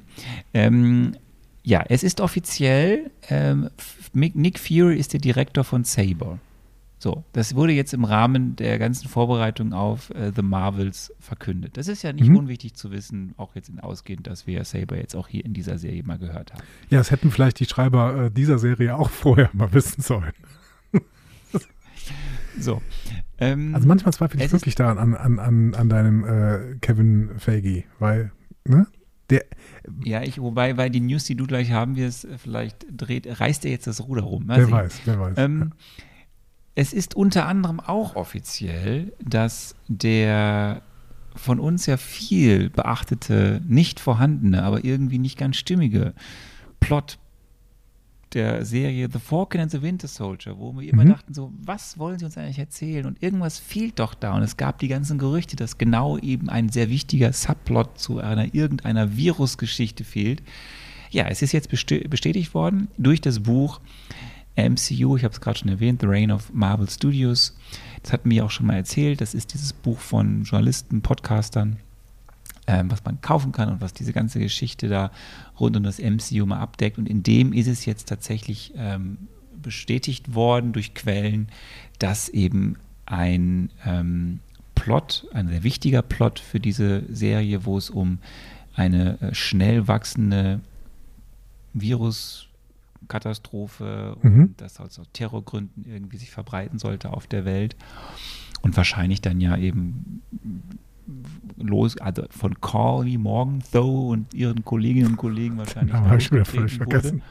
Ähm, 0.53 1.15
ja, 1.63 1.83
es 1.89 2.03
ist 2.03 2.21
offiziell, 2.21 3.09
ähm, 3.29 3.69
Nick 4.13 4.59
Fury 4.59 4.97
ist 4.97 5.13
der 5.13 5.19
Direktor 5.19 5.63
von 5.63 5.83
Saber. 5.83 6.39
So, 6.97 7.23
das 7.33 7.55
wurde 7.55 7.73
jetzt 7.73 7.93
im 7.93 8.03
Rahmen 8.05 8.55
der 8.55 8.79
ganzen 8.79 9.09
Vorbereitung 9.09 9.73
auf 9.73 10.09
äh, 10.11 10.31
The 10.35 10.41
Marvels 10.41 11.13
verkündet. 11.19 11.75
Das 11.77 11.87
ist 11.87 12.03
ja 12.03 12.13
nicht 12.13 12.29
Mhm. 12.29 12.37
unwichtig 12.37 12.75
zu 12.75 12.91
wissen, 12.91 13.33
auch 13.37 13.53
jetzt 13.55 13.69
in 13.69 13.79
ausgehend, 13.79 14.27
dass 14.27 14.47
wir 14.47 14.63
Saber 14.63 14.97
jetzt 14.97 15.15
auch 15.15 15.27
hier 15.27 15.43
in 15.43 15.53
dieser 15.53 15.77
Serie 15.77 16.03
mal 16.03 16.17
gehört 16.17 16.53
haben. 16.53 16.63
Ja, 16.89 16.99
es 17.01 17.11
hätten 17.11 17.31
vielleicht 17.31 17.59
die 17.59 17.65
Schreiber 17.65 18.25
äh, 18.25 18.31
dieser 18.31 18.59
Serie 18.59 18.95
auch 18.95 19.09
vorher 19.11 19.49
mal 19.53 19.73
wissen 19.73 20.01
sollen. 20.01 20.31
So. 22.59 22.81
Ähm, 23.37 23.75
Also 23.75 23.87
manchmal 23.87 24.13
zweifle 24.13 24.43
ich 24.43 24.51
wirklich 24.51 24.75
daran 24.75 24.97
an, 24.97 25.15
an, 25.15 25.39
an, 25.39 25.73
an 25.75 25.89
deinem 25.89 26.23
äh, 26.23 26.75
Kevin 26.81 27.31
Feige, 27.37 27.83
weil, 27.99 28.31
ne? 28.65 28.87
Der, 29.31 29.43
ja, 30.03 30.21
ich, 30.21 30.39
wobei, 30.39 30.77
weil 30.77 30.91
die 30.91 30.99
News, 30.99 31.23
die 31.23 31.35
du 31.35 31.47
gleich 31.47 31.71
haben 31.71 31.95
wirst, 31.95 32.25
äh, 32.25 32.37
vielleicht 32.37 32.85
dreht, 32.89 33.39
reißt 33.39 33.65
er 33.65 33.71
jetzt 33.71 33.87
das 33.87 34.01
Ruder 34.07 34.21
rum. 34.21 34.43
Wer 34.47 34.69
weiß, 34.69 35.01
wer 35.05 35.19
weiß. 35.19 35.37
Ähm, 35.37 35.73
es 36.75 36.93
ist 36.93 37.15
unter 37.15 37.47
anderem 37.47 37.79
auch 37.79 38.15
offiziell, 38.15 39.13
dass 39.23 39.75
der 39.87 40.81
von 41.35 41.59
uns 41.59 41.85
ja 41.85 41.97
viel 41.97 42.69
beachtete, 42.69 43.61
nicht 43.67 43.99
vorhandene, 43.99 44.63
aber 44.63 44.85
irgendwie 44.85 45.17
nicht 45.17 45.37
ganz 45.37 45.57
stimmige 45.57 46.13
Plot 46.79 47.17
der 48.35 48.63
Serie 48.65 49.09
The 49.11 49.19
Falcon 49.19 49.61
and 49.61 49.71
the 49.71 49.81
Winter 49.81 50.07
Soldier, 50.07 50.57
wo 50.59 50.73
wir 50.73 50.87
immer 50.91 51.03
Mhm. 51.05 51.09
dachten, 51.09 51.33
so, 51.33 51.51
was 51.63 51.97
wollen 51.97 52.19
sie 52.19 52.25
uns 52.25 52.37
eigentlich 52.37 52.59
erzählen? 52.59 53.05
Und 53.05 53.23
irgendwas 53.23 53.57
fehlt 53.57 53.97
doch 53.99 54.13
da. 54.13 54.35
Und 54.35 54.43
es 54.43 54.57
gab 54.57 54.77
die 54.79 54.87
ganzen 54.87 55.17
Gerüchte, 55.17 55.55
dass 55.55 55.77
genau 55.77 56.17
eben 56.19 56.49
ein 56.49 56.69
sehr 56.69 56.89
wichtiger 56.89 57.33
Subplot 57.33 57.97
zu 57.97 58.19
einer 58.19 58.53
irgendeiner 58.53 59.15
Virusgeschichte 59.17 60.03
fehlt. 60.03 60.43
Ja, 61.09 61.27
es 61.27 61.41
ist 61.41 61.53
jetzt 61.53 61.69
bestätigt 61.69 62.53
worden 62.53 62.89
durch 62.97 63.21
das 63.21 63.39
Buch 63.39 63.79
MCU, 64.57 65.17
ich 65.17 65.23
habe 65.23 65.33
es 65.33 65.41
gerade 65.41 65.59
schon 65.59 65.69
erwähnt, 65.69 66.01
The 66.01 66.07
Reign 66.07 66.31
of 66.31 66.53
Marvel 66.53 66.89
Studios. 66.89 67.57
Das 68.03 68.13
hatten 68.13 68.29
wir 68.29 68.45
auch 68.45 68.51
schon 68.51 68.67
mal 68.67 68.75
erzählt. 68.75 69.19
Das 69.19 69.33
ist 69.33 69.53
dieses 69.53 69.73
Buch 69.73 69.99
von 69.99 70.43
Journalisten, 70.43 71.01
Podcastern, 71.01 71.77
ähm, 72.67 72.91
was 72.91 73.03
man 73.05 73.21
kaufen 73.21 73.51
kann 73.51 73.69
und 73.69 73.81
was 73.81 73.93
diese 73.93 74.13
ganze 74.13 74.39
Geschichte 74.39 74.87
da 74.87 75.11
rund 75.59 75.77
um 75.77 75.83
das 75.83 75.99
MCU 75.99 76.45
mal 76.45 76.59
abdeckt. 76.59 76.97
Und 76.97 77.07
in 77.07 77.23
dem 77.23 77.53
ist 77.53 77.67
es 77.67 77.85
jetzt 77.85 78.09
tatsächlich 78.09 78.73
ähm, 78.75 79.17
bestätigt 79.61 80.35
worden 80.35 80.73
durch 80.73 80.93
Quellen, 80.93 81.47
dass 81.99 82.29
eben 82.29 82.77
ein 83.05 83.69
ähm, 83.85 84.39
Plot, 84.73 85.27
ein 85.33 85.47
sehr 85.47 85.63
wichtiger 85.63 86.01
Plot 86.01 86.39
für 86.39 86.59
diese 86.59 87.03
Serie, 87.13 87.65
wo 87.65 87.77
es 87.77 87.89
um 87.89 88.19
eine 88.75 89.19
äh, 89.21 89.33
schnell 89.33 89.87
wachsende 89.87 90.59
Viruskatastrophe 91.73 94.17
Mhm. 94.21 94.41
und 94.43 94.61
das 94.61 94.79
aus 94.79 94.99
Terrorgründen 95.13 95.85
irgendwie 95.87 96.17
sich 96.17 96.31
verbreiten 96.31 96.79
sollte 96.79 97.11
auf 97.13 97.27
der 97.27 97.45
Welt 97.45 97.75
und 98.61 98.75
wahrscheinlich 98.77 99.21
dann 99.21 99.39
ja 99.41 99.57
eben 99.57 100.21
los, 101.57 101.97
also 101.97 102.23
von 102.29 102.59
Carly 102.61 103.17
Morgenthau 103.17 104.09
und 104.09 104.33
ihren 104.33 104.63
Kolleginnen 104.65 105.11
und 105.11 105.17
Kollegen 105.17 105.57
wahrscheinlich 105.57 105.93
Namen 105.93 106.09
habe 106.09 106.17
ich 106.17 106.31
wieder 106.31 106.45
völlig 106.45 106.77
vergessen. 106.77 107.21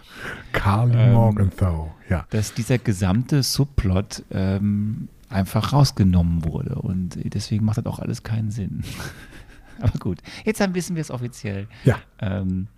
Carly 0.52 0.94
Ähm, 0.96 1.12
Morgenthau, 1.12 1.94
ja. 2.08 2.26
dass 2.30 2.54
dieser 2.54 2.78
gesamte 2.78 3.42
Subplot 3.42 4.24
ähm, 4.30 5.08
einfach 5.28 5.72
rausgenommen 5.72 6.44
wurde 6.44 6.76
und 6.76 7.18
deswegen 7.22 7.64
macht 7.64 7.78
das 7.78 7.86
auch 7.86 7.98
alles 7.98 8.22
keinen 8.22 8.50
Sinn. 8.50 8.84
Aber 9.80 9.98
gut, 9.98 10.18
jetzt 10.44 10.60
haben, 10.60 10.74
wissen 10.74 10.94
wir 10.94 11.00
es 11.02 11.10
offiziell. 11.10 11.66
Ja. 11.84 11.98
Ähm, 12.20 12.68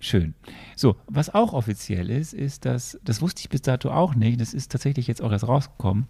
schön. 0.00 0.34
So, 0.76 0.96
was 1.06 1.34
auch 1.34 1.52
offiziell 1.52 2.10
ist, 2.10 2.32
ist, 2.32 2.64
dass, 2.64 2.98
das 3.02 3.20
wusste 3.20 3.40
ich 3.40 3.48
bis 3.48 3.62
dato 3.62 3.90
auch 3.90 4.14
nicht, 4.14 4.40
das 4.40 4.54
ist 4.54 4.70
tatsächlich 4.70 5.08
jetzt 5.08 5.20
auch 5.20 5.32
erst 5.32 5.48
rausgekommen. 5.48 6.06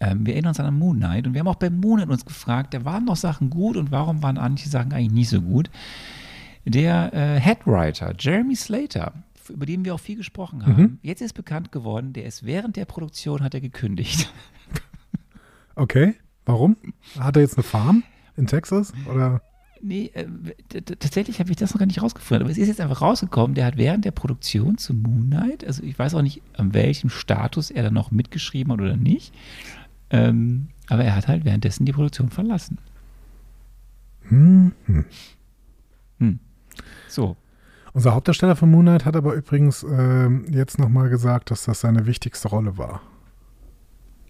Ähm, 0.00 0.24
wir 0.26 0.32
erinnern 0.34 0.50
uns 0.50 0.60
an 0.60 0.78
Moon 0.78 0.96
Knight 0.96 1.26
und 1.26 1.34
wir 1.34 1.40
haben 1.40 1.48
auch 1.48 1.56
bei 1.56 1.70
Moon 1.70 1.98
Knight 1.98 2.08
uns 2.08 2.24
gefragt, 2.24 2.72
da 2.74 2.84
waren 2.84 3.04
noch 3.04 3.16
Sachen 3.16 3.50
gut 3.50 3.76
und 3.76 3.90
warum 3.90 4.22
waren 4.22 4.36
manche 4.36 4.68
Sachen 4.68 4.92
eigentlich 4.92 5.12
nicht 5.12 5.28
so 5.28 5.40
gut. 5.42 5.70
Der 6.64 7.12
äh, 7.14 7.38
Headwriter 7.40 8.14
Jeremy 8.18 8.54
Slater, 8.56 9.12
über 9.48 9.66
den 9.66 9.84
wir 9.84 9.94
auch 9.94 10.00
viel 10.00 10.16
gesprochen 10.16 10.64
haben, 10.66 10.82
Mhm. 10.82 10.98
jetzt 11.02 11.20
ist 11.22 11.34
bekannt 11.34 11.72
geworden, 11.72 12.12
der 12.12 12.24
ist 12.24 12.44
während 12.46 12.76
der 12.76 12.84
Produktion 12.86 13.42
hat 13.42 13.54
er 13.54 13.60
gekündigt. 13.60 14.32
Okay, 15.76 16.14
warum? 16.44 16.76
Hat 17.18 17.36
er 17.36 17.42
jetzt 17.42 17.56
eine 17.56 17.62
Farm 17.62 18.02
in 18.36 18.46
Texas? 18.46 18.92
Oder? 19.10 19.40
Nee, 19.80 20.10
äh, 20.12 20.26
tatsächlich 20.82 21.40
habe 21.40 21.50
ich 21.50 21.56
das 21.56 21.72
noch 21.72 21.78
gar 21.78 21.86
nicht 21.86 22.02
rausgefunden. 22.02 22.42
Aber 22.42 22.50
es 22.52 22.58
ist 22.58 22.68
jetzt 22.68 22.82
einfach 22.82 23.00
rausgekommen, 23.00 23.54
der 23.54 23.64
hat 23.64 23.78
während 23.78 24.04
der 24.04 24.10
Produktion 24.10 24.76
zu 24.76 24.92
Moon 24.92 25.30
Knight, 25.30 25.64
also 25.64 25.82
ich 25.82 25.98
weiß 25.98 26.14
auch 26.16 26.22
nicht, 26.22 26.42
an 26.54 26.74
welchem 26.74 27.08
Status 27.08 27.70
er 27.70 27.84
da 27.84 27.90
noch 27.90 28.10
mitgeschrieben 28.10 28.72
hat 28.74 28.80
oder 28.80 28.96
nicht, 28.98 29.32
ähm, 30.10 30.68
aber 30.88 31.04
er 31.04 31.14
hat 31.16 31.28
halt 31.28 31.44
währenddessen 31.44 31.86
die 31.86 31.92
Produktion 31.92 32.30
verlassen. 32.30 32.78
Hm, 34.28 34.72
hm. 34.86 35.04
Hm. 36.18 36.38
So, 37.08 37.36
Unser 37.92 38.14
Hauptdarsteller 38.14 38.54
von 38.56 38.70
Moon 38.70 38.84
Knight 38.84 39.04
hat 39.04 39.16
aber 39.16 39.34
übrigens 39.34 39.82
ähm, 39.82 40.44
jetzt 40.50 40.78
nochmal 40.78 41.08
gesagt, 41.08 41.50
dass 41.50 41.64
das 41.64 41.80
seine 41.80 42.06
wichtigste 42.06 42.48
Rolle 42.48 42.78
war. 42.78 43.02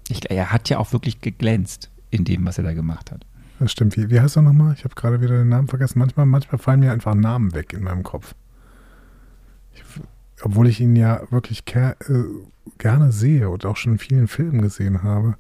ich, 0.09 0.31
er 0.31 0.53
hat 0.53 0.69
ja 0.71 0.79
auch 0.79 0.93
wirklich 0.93 1.21
geglänzt 1.21 1.91
in 2.11 2.25
dem, 2.25 2.47
was 2.47 2.59
er 2.59 2.65
da 2.65 2.73
gemacht 2.73 3.11
hat. 3.11 3.27
Das 3.59 3.73
stimmt. 3.73 3.97
Wie, 3.97 4.09
wie 4.11 4.21
heißt 4.21 4.37
er 4.37 4.43
nochmal? 4.43 4.75
Ich 4.75 4.85
habe 4.85 4.95
gerade 4.95 5.21
wieder 5.21 5.37
den 5.37 5.51
Namen 5.51 5.69
vergessen. 5.69 5.99
Manchmal, 5.99 6.25
manchmal 6.27 6.59
fallen 6.59 6.81
mir 6.81 6.93
einfach 6.93 7.15
Namen 7.15 7.55
weg 7.55 7.75
in 7.75 7.83
meinem 7.83 8.03
Kopf. 8.03 8.35
Ich, 9.75 9.83
obwohl 10.43 10.67
ich 10.67 10.81
ihn 10.81 10.97
ja 10.97 11.21
wirklich 11.31 11.63
äh, 11.75 11.95
gerne 12.79 13.13
sehe 13.13 13.51
und 13.51 13.67
auch 13.67 13.77
schon 13.77 13.93
in 13.93 13.99
vielen 13.99 14.29
Filmen 14.29 14.63
gesehen 14.63 15.03
habe. 15.03 15.37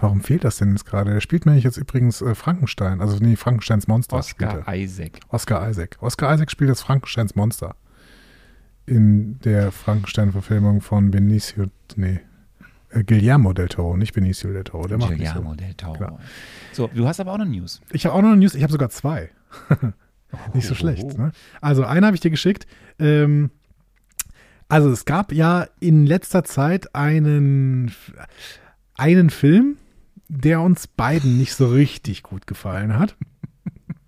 Warum 0.00 0.20
fehlt 0.20 0.44
das 0.44 0.56
denn 0.56 0.72
jetzt 0.72 0.84
gerade? 0.84 1.12
Er 1.12 1.20
spielt 1.20 1.46
mir 1.46 1.56
jetzt 1.56 1.76
übrigens 1.76 2.20
äh, 2.20 2.34
Frankenstein, 2.34 3.00
also 3.00 3.18
nee, 3.18 3.36
Frankensteins 3.36 3.86
Monster. 3.86 4.16
Oscar. 4.16 4.64
Isaac. 4.74 5.20
Oscar 5.28 5.68
Isaac. 5.68 5.96
Oscar 6.00 6.34
Isaac 6.34 6.50
spielt 6.50 6.70
das 6.70 6.82
Frankensteins 6.82 7.34
Monster. 7.34 7.76
In 8.86 9.38
der 9.40 9.72
Frankenstein-Verfilmung 9.72 10.82
von 10.82 11.10
Benicio, 11.10 11.66
nee, 11.96 12.20
äh, 12.90 13.02
Guillermo 13.02 13.52
del 13.52 13.68
Toro, 13.68 13.96
nicht 13.96 14.12
Benicio 14.12 14.52
del 14.52 14.64
Toro. 14.64 14.86
Der 14.88 14.98
macht 14.98 15.10
nicht 15.10 15.26
so. 15.28 15.34
Guillermo 15.34 15.54
del 15.54 15.74
Toro. 15.74 15.94
Klar. 15.94 16.18
So, 16.72 16.88
du 16.88 17.06
hast 17.06 17.20
aber 17.20 17.32
auch 17.32 17.38
noch 17.38 17.46
News. 17.46 17.80
Ich 17.92 18.04
habe 18.04 18.14
auch 18.14 18.22
noch 18.22 18.28
eine 18.28 18.38
News, 18.38 18.54
ich 18.54 18.62
habe 18.62 18.72
sogar 18.72 18.90
zwei. 18.90 19.30
Nicht 20.52 20.66
so 20.66 20.74
schlecht. 20.74 21.16
Ne? 21.16 21.30
Also, 21.60 21.84
eine 21.84 22.06
habe 22.06 22.16
ich 22.16 22.20
dir 22.20 22.30
geschickt. 22.30 22.66
Ähm, 22.98 23.50
also, 24.68 24.90
es 24.90 25.04
gab 25.04 25.32
ja 25.32 25.68
in 25.78 26.06
letzter 26.06 26.42
Zeit 26.42 26.94
einen, 26.94 27.92
einen 28.94 29.30
Film, 29.30 29.76
der 30.28 30.60
uns 30.60 30.86
beiden 30.86 31.38
nicht 31.38 31.54
so 31.54 31.68
richtig 31.68 32.22
gut 32.22 32.46
gefallen 32.46 32.98
hat. 32.98 33.16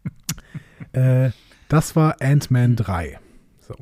äh, 0.93 1.31
das 1.69 1.97
war 1.97 2.17
Ant-Man 2.21 2.77
3. 2.77 3.19
So. 3.61 3.75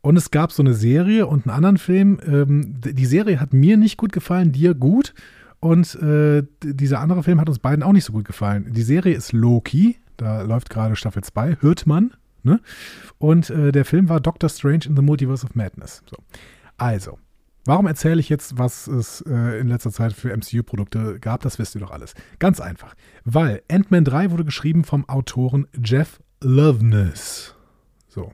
Und 0.00 0.16
es 0.16 0.30
gab 0.30 0.52
so 0.52 0.62
eine 0.62 0.74
Serie 0.74 1.26
und 1.26 1.46
einen 1.46 1.54
anderen 1.54 1.78
Film. 1.78 2.20
Ähm, 2.26 2.80
die 2.80 3.06
Serie 3.06 3.40
hat 3.40 3.52
mir 3.52 3.76
nicht 3.76 3.96
gut 3.96 4.12
gefallen, 4.12 4.52
dir 4.52 4.74
gut. 4.74 5.14
Und 5.60 5.94
äh, 5.96 6.44
dieser 6.62 7.00
andere 7.00 7.22
Film 7.22 7.40
hat 7.40 7.48
uns 7.48 7.58
beiden 7.58 7.82
auch 7.82 7.92
nicht 7.92 8.04
so 8.04 8.12
gut 8.12 8.24
gefallen. 8.24 8.72
Die 8.72 8.82
Serie 8.82 9.14
ist 9.14 9.32
Loki. 9.32 9.98
Da 10.16 10.42
läuft 10.42 10.70
gerade 10.70 10.96
Staffel 10.96 11.22
2. 11.22 11.58
Hört 11.60 11.86
man. 11.86 12.12
Ne? 12.42 12.60
Und 13.18 13.50
äh, 13.50 13.72
der 13.72 13.84
Film 13.84 14.08
war 14.08 14.20
Doctor 14.20 14.48
Strange 14.48 14.86
in 14.86 14.96
the 14.96 15.02
Multiverse 15.02 15.44
of 15.44 15.54
Madness. 15.54 16.02
So. 16.08 16.16
Also, 16.76 17.18
warum 17.68 17.86
erzähle 17.86 18.18
ich 18.18 18.28
jetzt, 18.28 18.58
was 18.58 18.88
es 18.88 19.20
äh, 19.20 19.60
in 19.60 19.68
letzter 19.68 19.92
Zeit 19.92 20.14
für 20.14 20.34
MCU-Produkte 20.34 21.20
gab? 21.20 21.42
Das 21.42 21.58
wisst 21.58 21.76
ihr 21.76 21.80
doch 21.80 21.90
alles. 21.90 22.14
Ganz 22.38 22.60
einfach. 22.60 22.94
Weil 23.24 23.62
Ant-Man 23.70 24.04
3 24.04 24.30
wurde 24.30 24.44
geschrieben 24.44 24.84
vom 24.84 25.08
Autoren 25.08 25.66
Jeff 25.84 26.18
Loveness. 26.42 27.54
So. 28.08 28.32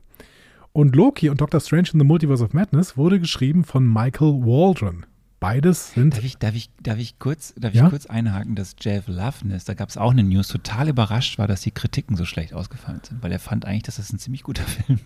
Und 0.71 0.95
Loki 0.95 1.29
und 1.29 1.41
Doctor 1.41 1.59
Strange 1.59 1.89
in 1.93 1.99
the 1.99 2.05
Multiverse 2.05 2.43
of 2.43 2.53
Madness 2.53 2.97
wurde 2.97 3.19
geschrieben 3.19 3.63
von 3.63 3.85
Michael 3.85 4.41
Waldron. 4.41 5.05
Beides 5.45 5.93
sind. 5.93 6.15
Darf 6.15 6.23
ich, 6.23 6.37
darf 6.37 6.55
ich, 6.55 6.69
darf 6.81 6.97
ich, 6.97 7.19
kurz, 7.19 7.53
darf 7.55 7.75
Ja? 7.75 7.83
ich 7.83 7.89
kurz 7.91 8.07
einhaken, 8.07 8.55
dass 8.55 8.75
Jeff 8.81 9.07
Loveness, 9.07 9.63
da 9.63 9.75
gab 9.75 9.89
es 9.89 9.95
auch 9.95 10.09
eine 10.09 10.23
News, 10.23 10.47
total 10.47 10.89
überrascht 10.89 11.37
war, 11.37 11.47
dass 11.47 11.61
die 11.61 11.69
Kritiken 11.69 12.17
so 12.17 12.25
schlecht 12.25 12.55
ausgefallen 12.55 13.01
sind, 13.03 13.21
weil 13.21 13.31
er 13.31 13.37
fand 13.37 13.63
eigentlich, 13.63 13.83
dass 13.83 13.97
das 13.97 14.11
ein 14.11 14.17
ziemlich 14.17 14.41
guter 14.41 14.63
Film 14.87 14.99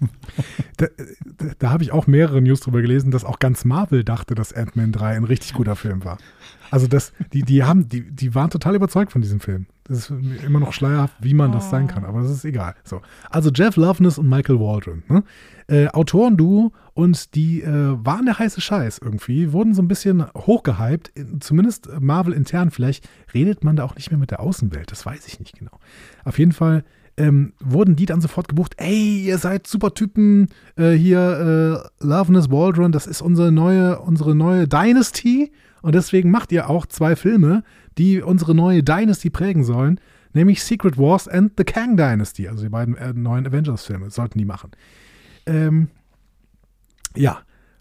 Da, 0.77 0.87
da, 1.37 1.45
da 1.59 1.69
habe 1.71 1.83
ich 1.83 1.91
auch 1.91 2.07
mehrere 2.07 2.41
News 2.41 2.61
drüber 2.61 2.81
gelesen, 2.81 3.11
dass 3.11 3.25
auch 3.25 3.39
ganz 3.39 3.65
Marvel 3.65 4.05
dachte, 4.05 4.33
dass 4.33 4.53
Ant-Man 4.53 4.93
3 4.93 5.17
ein 5.17 5.23
richtig 5.25 5.53
guter 5.53 5.75
Film 5.75 6.05
war. 6.05 6.17
Also 6.71 6.87
das, 6.87 7.11
die, 7.33 7.43
die 7.43 7.65
haben, 7.65 7.89
die, 7.89 8.09
die 8.09 8.33
waren 8.33 8.49
total 8.49 8.75
überzeugt 8.75 9.11
von 9.11 9.21
diesem 9.21 9.41
Film. 9.41 9.65
Das 9.89 10.09
ist 10.09 10.13
immer 10.45 10.59
noch 10.59 10.71
schleierhaft, 10.71 11.15
wie 11.19 11.33
man 11.33 11.51
das 11.51 11.69
sein 11.69 11.87
kann, 11.87 12.05
aber 12.05 12.21
das 12.21 12.31
ist 12.31 12.45
egal. 12.45 12.75
So. 12.83 13.01
Also 13.29 13.49
Jeff 13.49 13.75
Loveness 13.75 14.19
und 14.19 14.29
Michael 14.29 14.59
Waldron, 14.59 15.03
ne? 15.09 15.23
äh, 15.67 15.87
Autoren-Duo 15.87 16.71
und 16.93 17.35
die 17.35 17.61
äh, 17.61 17.97
waren 18.05 18.25
der 18.25 18.37
heiße 18.37 18.61
Scheiß 18.61 18.99
irgendwie, 19.03 19.51
wurden 19.51 19.73
so 19.73 19.81
ein 19.81 19.87
bisschen 19.87 20.25
hochgehypt, 20.37 21.09
in, 21.15 21.41
zumindest 21.41 21.89
Marvel 21.99 22.33
intern. 22.33 22.69
Vielleicht 22.69 23.09
redet 23.33 23.63
man 23.63 23.75
da 23.75 23.83
auch 23.83 23.95
nicht 23.95 24.11
mehr 24.11 24.19
mit 24.19 24.31
der 24.31 24.41
Außenwelt, 24.41 24.91
das 24.91 25.05
weiß 25.05 25.27
ich 25.27 25.39
nicht 25.39 25.57
genau. 25.57 25.79
Auf 26.23 26.37
jeden 26.37 26.51
Fall 26.51 26.83
ähm, 27.17 27.53
wurden 27.59 27.95
die 27.95 28.05
dann 28.05 28.21
sofort 28.21 28.47
gebucht. 28.47 28.75
Ey, 28.77 29.23
ihr 29.25 29.37
seid 29.37 29.67
super 29.67 29.93
Typen. 29.93 30.47
Äh, 30.77 30.91
hier, 30.91 31.83
äh, 32.01 32.05
Loveness 32.05 32.49
Waldron, 32.49 32.91
das 32.91 33.07
ist 33.07 33.21
unsere 33.21 33.51
neue, 33.51 33.99
unsere 33.99 34.35
neue 34.35 34.67
Dynasty. 34.67 35.51
Und 35.81 35.95
deswegen 35.95 36.31
macht 36.31 36.51
ihr 36.51 36.69
auch 36.69 36.85
zwei 36.85 37.15
Filme, 37.15 37.63
die 37.97 38.21
unsere 38.21 38.55
neue 38.55 38.83
Dynasty 38.83 39.29
prägen 39.29 39.63
sollen. 39.63 39.99
Nämlich 40.33 40.63
Secret 40.63 40.97
Wars 40.97 41.27
and 41.27 41.53
The 41.57 41.63
Kang 41.63 41.97
Dynasty. 41.97 42.47
Also 42.47 42.63
die 42.63 42.69
beiden 42.69 42.95
äh, 42.97 43.13
neuen 43.13 43.47
Avengers-Filme 43.47 44.11
sollten 44.11 44.37
die 44.37 44.45
machen. 44.45 44.71
Ähm, 45.45 45.89
ja. 47.15 47.39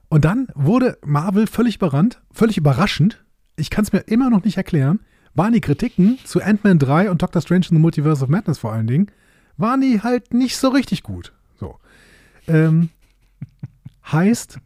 Und 0.08 0.24
dann 0.24 0.48
wurde 0.54 0.98
Marvel 1.04 1.46
völlig 1.46 1.76
überrannt, 1.76 2.22
völlig 2.30 2.56
überraschend. 2.56 3.22
Ich 3.56 3.68
kann 3.68 3.84
es 3.84 3.92
mir 3.92 4.00
immer 4.00 4.30
noch 4.30 4.44
nicht 4.44 4.56
erklären. 4.56 5.00
Waren 5.34 5.52
die 5.52 5.60
Kritiken 5.60 6.18
zu 6.24 6.42
Ant-Man 6.42 6.78
3 6.78 7.10
und 7.10 7.20
Doctor 7.20 7.42
Strange 7.42 7.66
in 7.70 7.76
the 7.76 7.82
Multiverse 7.82 8.24
of 8.24 8.30
Madness 8.30 8.58
vor 8.58 8.72
allen 8.72 8.86
Dingen, 8.86 9.10
waren 9.58 9.80
die 9.82 10.00
halt 10.00 10.32
nicht 10.32 10.56
so 10.56 10.68
richtig 10.68 11.02
gut. 11.02 11.32
So. 11.60 11.78
Ähm, 12.46 12.88
heißt, 14.10 14.60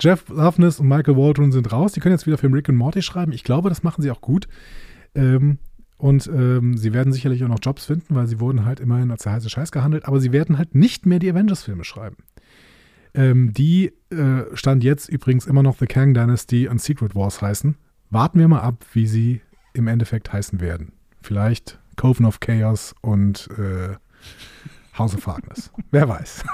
Jeff 0.00 0.28
Loveness 0.28 0.80
und 0.80 0.88
Michael 0.88 1.16
Waldron 1.16 1.52
sind 1.52 1.70
raus. 1.72 1.92
Die 1.92 2.00
können 2.00 2.14
jetzt 2.14 2.26
wieder 2.26 2.38
für 2.38 2.52
Rick 2.52 2.68
und 2.68 2.76
Morty 2.76 3.02
schreiben. 3.02 3.32
Ich 3.32 3.44
glaube, 3.44 3.68
das 3.68 3.82
machen 3.82 4.02
sie 4.02 4.10
auch 4.10 4.20
gut. 4.20 4.48
Ähm, 5.14 5.58
und 5.98 6.26
ähm, 6.28 6.78
sie 6.78 6.94
werden 6.94 7.12
sicherlich 7.12 7.44
auch 7.44 7.48
noch 7.48 7.58
Jobs 7.62 7.84
finden, 7.84 8.14
weil 8.14 8.26
sie 8.26 8.40
wurden 8.40 8.64
halt 8.64 8.80
immerhin 8.80 9.10
als 9.10 9.24
der 9.24 9.32
heiße 9.32 9.50
Scheiß 9.50 9.70
gehandelt. 9.70 10.06
Aber 10.06 10.18
sie 10.18 10.32
werden 10.32 10.56
halt 10.56 10.74
nicht 10.74 11.04
mehr 11.04 11.18
die 11.18 11.30
Avengers-Filme 11.30 11.84
schreiben. 11.84 12.16
Ähm, 13.12 13.52
die 13.52 13.92
äh, 14.10 14.44
stand 14.54 14.82
jetzt 14.82 15.08
übrigens 15.08 15.46
immer 15.46 15.62
noch 15.62 15.76
The 15.78 15.86
Kang 15.86 16.14
Dynasty 16.14 16.68
und 16.68 16.80
Secret 16.80 17.14
Wars 17.14 17.42
heißen. 17.42 17.76
Warten 18.08 18.38
wir 18.38 18.48
mal 18.48 18.60
ab, 18.60 18.84
wie 18.94 19.06
sie 19.06 19.42
im 19.74 19.88
Endeffekt 19.88 20.32
heißen 20.32 20.60
werden. 20.60 20.92
Vielleicht 21.20 21.78
Coven 21.96 22.24
of 22.24 22.40
Chaos 22.40 22.94
und 23.02 23.48
äh, 23.58 23.96
House 24.96 25.14
of 25.14 25.24
Darkness. 25.24 25.70
Wer 25.90 26.08
weiß. 26.08 26.44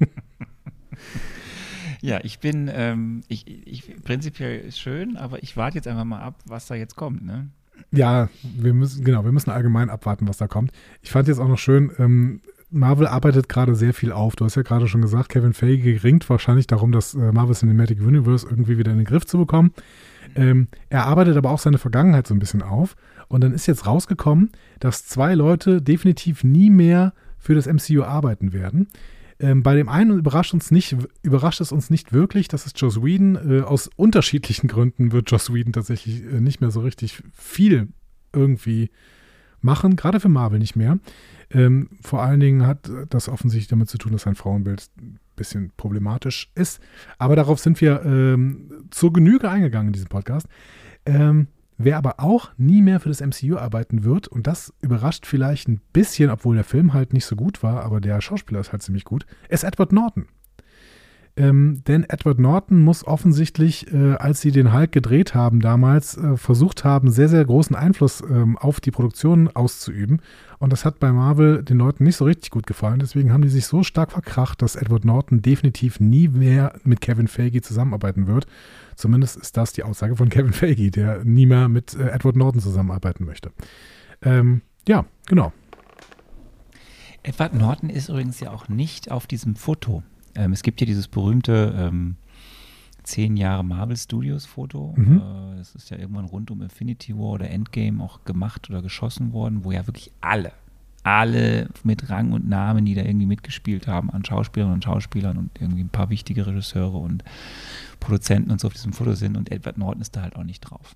Ja, 2.02 2.20
ich 2.22 2.38
bin, 2.38 2.70
ähm, 2.72 3.22
ich, 3.28 3.46
ich, 3.66 4.02
prinzipiell 4.02 4.70
schön, 4.72 5.16
aber 5.16 5.42
ich 5.42 5.56
warte 5.56 5.76
jetzt 5.76 5.88
einfach 5.88 6.04
mal 6.04 6.20
ab, 6.20 6.36
was 6.46 6.66
da 6.66 6.74
jetzt 6.74 6.96
kommt, 6.96 7.24
ne? 7.24 7.48
Ja, 7.92 8.28
wir 8.42 8.74
müssen, 8.74 9.04
genau, 9.04 9.24
wir 9.24 9.32
müssen 9.32 9.50
allgemein 9.50 9.90
abwarten, 9.90 10.26
was 10.28 10.38
da 10.38 10.48
kommt. 10.48 10.72
Ich 11.02 11.10
fand 11.10 11.28
jetzt 11.28 11.38
auch 11.38 11.48
noch 11.48 11.58
schön, 11.58 11.92
ähm, 11.98 12.40
Marvel 12.70 13.06
arbeitet 13.06 13.48
gerade 13.48 13.74
sehr 13.74 13.94
viel 13.94 14.12
auf. 14.12 14.36
Du 14.36 14.44
hast 14.44 14.56
ja 14.56 14.62
gerade 14.62 14.88
schon 14.88 15.02
gesagt, 15.02 15.28
Kevin 15.28 15.52
Feige 15.52 16.02
ringt 16.02 16.28
wahrscheinlich 16.28 16.66
darum, 16.66 16.92
das 16.92 17.14
äh, 17.14 17.32
Marvel 17.32 17.54
Cinematic 17.54 18.00
Universe 18.00 18.46
irgendwie 18.48 18.78
wieder 18.78 18.90
in 18.90 18.98
den 18.98 19.06
Griff 19.06 19.24
zu 19.24 19.38
bekommen. 19.38 19.72
Ähm, 20.34 20.68
er 20.88 21.06
arbeitet 21.06 21.36
aber 21.36 21.50
auch 21.50 21.58
seine 21.58 21.78
Vergangenheit 21.78 22.26
so 22.26 22.34
ein 22.34 22.38
bisschen 22.38 22.62
auf. 22.62 22.96
Und 23.28 23.42
dann 23.42 23.52
ist 23.52 23.66
jetzt 23.66 23.86
rausgekommen, 23.86 24.50
dass 24.80 25.06
zwei 25.06 25.34
Leute 25.34 25.80
definitiv 25.80 26.44
nie 26.44 26.70
mehr 26.70 27.12
für 27.38 27.54
das 27.54 27.66
MCU 27.66 28.02
arbeiten 28.02 28.52
werden. 28.52 28.88
Ähm, 29.38 29.62
bei 29.62 29.74
dem 29.74 29.88
einen 29.88 30.18
überrascht, 30.18 30.54
uns 30.54 30.70
nicht, 30.70 30.96
überrascht 31.22 31.60
es 31.60 31.72
uns 31.72 31.90
nicht 31.90 32.12
wirklich, 32.12 32.48
das 32.48 32.66
ist 32.66 32.80
Joss 32.80 33.02
Whedon. 33.02 33.36
Äh, 33.36 33.60
aus 33.62 33.90
unterschiedlichen 33.96 34.68
Gründen 34.68 35.12
wird 35.12 35.30
Joss 35.30 35.52
Whedon 35.52 35.72
tatsächlich 35.72 36.22
äh, 36.24 36.40
nicht 36.40 36.60
mehr 36.60 36.70
so 36.70 36.80
richtig 36.80 37.22
viel 37.34 37.88
irgendwie 38.32 38.90
machen, 39.60 39.96
gerade 39.96 40.20
für 40.20 40.28
Marvel 40.28 40.58
nicht 40.58 40.76
mehr. 40.76 40.98
Ähm, 41.50 41.90
vor 42.00 42.22
allen 42.22 42.40
Dingen 42.40 42.66
hat 42.66 42.90
das 43.10 43.28
offensichtlich 43.28 43.68
damit 43.68 43.88
zu 43.88 43.98
tun, 43.98 44.12
dass 44.12 44.22
sein 44.22 44.34
Frauenbild 44.34 44.88
ein 44.98 45.18
bisschen 45.36 45.72
problematisch 45.76 46.50
ist. 46.54 46.80
Aber 47.18 47.36
darauf 47.36 47.60
sind 47.60 47.80
wir 47.80 48.02
ähm, 48.04 48.86
zur 48.90 49.12
Genüge 49.12 49.50
eingegangen 49.50 49.88
in 49.88 49.92
diesem 49.92 50.08
Podcast. 50.08 50.46
Ähm, 51.04 51.48
wer 51.78 51.96
aber 51.96 52.20
auch 52.20 52.50
nie 52.56 52.82
mehr 52.82 53.00
für 53.00 53.08
das 53.08 53.20
MCU 53.20 53.56
arbeiten 53.56 54.04
wird, 54.04 54.28
und 54.28 54.46
das 54.46 54.72
überrascht 54.80 55.26
vielleicht 55.26 55.68
ein 55.68 55.80
bisschen, 55.92 56.30
obwohl 56.30 56.56
der 56.56 56.64
Film 56.64 56.92
halt 56.92 57.12
nicht 57.12 57.26
so 57.26 57.36
gut 57.36 57.62
war, 57.62 57.82
aber 57.84 58.00
der 58.00 58.20
Schauspieler 58.20 58.60
ist 58.60 58.72
halt 58.72 58.82
ziemlich 58.82 59.04
gut, 59.04 59.26
ist 59.48 59.64
Edward 59.64 59.92
Norton. 59.92 60.26
Ähm, 61.38 61.82
denn 61.86 62.04
Edward 62.04 62.38
Norton 62.38 62.82
muss 62.82 63.06
offensichtlich, 63.06 63.92
äh, 63.92 64.14
als 64.14 64.40
sie 64.40 64.52
den 64.52 64.72
Hulk 64.72 64.90
gedreht 64.90 65.34
haben 65.34 65.60
damals, 65.60 66.16
äh, 66.16 66.38
versucht 66.38 66.82
haben, 66.82 67.10
sehr, 67.10 67.28
sehr 67.28 67.44
großen 67.44 67.76
Einfluss 67.76 68.22
ähm, 68.22 68.56
auf 68.56 68.80
die 68.80 68.90
Produktion 68.90 69.48
auszuüben. 69.48 70.22
Und 70.58 70.72
das 70.72 70.86
hat 70.86 70.98
bei 70.98 71.12
Marvel 71.12 71.62
den 71.62 71.76
Leuten 71.76 72.04
nicht 72.04 72.16
so 72.16 72.24
richtig 72.24 72.50
gut 72.50 72.66
gefallen. 72.66 73.00
Deswegen 73.00 73.34
haben 73.34 73.42
die 73.42 73.50
sich 73.50 73.66
so 73.66 73.82
stark 73.82 74.12
verkracht, 74.12 74.62
dass 74.62 74.76
Edward 74.76 75.04
Norton 75.04 75.42
definitiv 75.42 76.00
nie 76.00 76.28
mehr 76.28 76.72
mit 76.84 77.02
Kevin 77.02 77.28
Feige 77.28 77.60
zusammenarbeiten 77.60 78.26
wird. 78.26 78.46
Zumindest 78.94 79.36
ist 79.36 79.58
das 79.58 79.74
die 79.74 79.82
Aussage 79.82 80.16
von 80.16 80.28
Kevin 80.30 80.54
Feige, 80.54 80.90
der 80.90 81.22
nie 81.24 81.44
mehr 81.44 81.68
mit 81.68 81.94
äh, 81.94 82.08
Edward 82.08 82.36
Norton 82.36 82.62
zusammenarbeiten 82.62 83.26
möchte. 83.26 83.52
Ähm, 84.22 84.62
ja, 84.88 85.04
genau. 85.26 85.52
Edward 87.22 87.52
Norton 87.52 87.90
ist 87.90 88.08
übrigens 88.08 88.40
ja 88.40 88.52
auch 88.52 88.70
nicht 88.70 89.10
auf 89.10 89.26
diesem 89.26 89.54
Foto. 89.54 90.02
Ähm, 90.36 90.52
es 90.52 90.62
gibt 90.62 90.80
ja 90.80 90.86
dieses 90.86 91.08
berühmte 91.08 91.74
ähm, 91.76 92.16
zehn 93.02 93.36
Jahre 93.36 93.64
Marvel 93.64 93.96
Studios 93.96 94.46
Foto. 94.46 94.94
Mhm. 94.96 95.18
Äh, 95.54 95.56
das 95.58 95.74
ist 95.74 95.90
ja 95.90 95.98
irgendwann 95.98 96.26
rund 96.26 96.50
um 96.50 96.62
Infinity 96.62 97.16
War 97.16 97.32
oder 97.32 97.50
Endgame 97.50 98.02
auch 98.02 98.24
gemacht 98.24 98.68
oder 98.68 98.82
geschossen 98.82 99.32
worden, 99.32 99.64
wo 99.64 99.72
ja 99.72 99.86
wirklich 99.86 100.12
alle, 100.20 100.52
alle 101.02 101.68
mit 101.84 102.10
Rang 102.10 102.32
und 102.32 102.48
Namen, 102.48 102.84
die 102.84 102.94
da 102.94 103.02
irgendwie 103.02 103.26
mitgespielt 103.26 103.86
haben, 103.86 104.10
an 104.10 104.24
Schauspielerinnen 104.24 104.74
und 104.74 104.84
Schauspielern 104.84 105.38
und 105.38 105.50
irgendwie 105.60 105.84
ein 105.84 105.88
paar 105.88 106.10
wichtige 106.10 106.46
Regisseure 106.46 106.98
und 106.98 107.24
Produzenten 108.00 108.50
und 108.50 108.60
so 108.60 108.68
auf 108.68 108.74
diesem 108.74 108.92
Foto 108.92 109.14
sind 109.14 109.36
und 109.36 109.50
Edward 109.50 109.78
Norton 109.78 110.02
ist 110.02 110.16
da 110.16 110.22
halt 110.22 110.36
auch 110.36 110.44
nicht 110.44 110.60
drauf. 110.60 110.94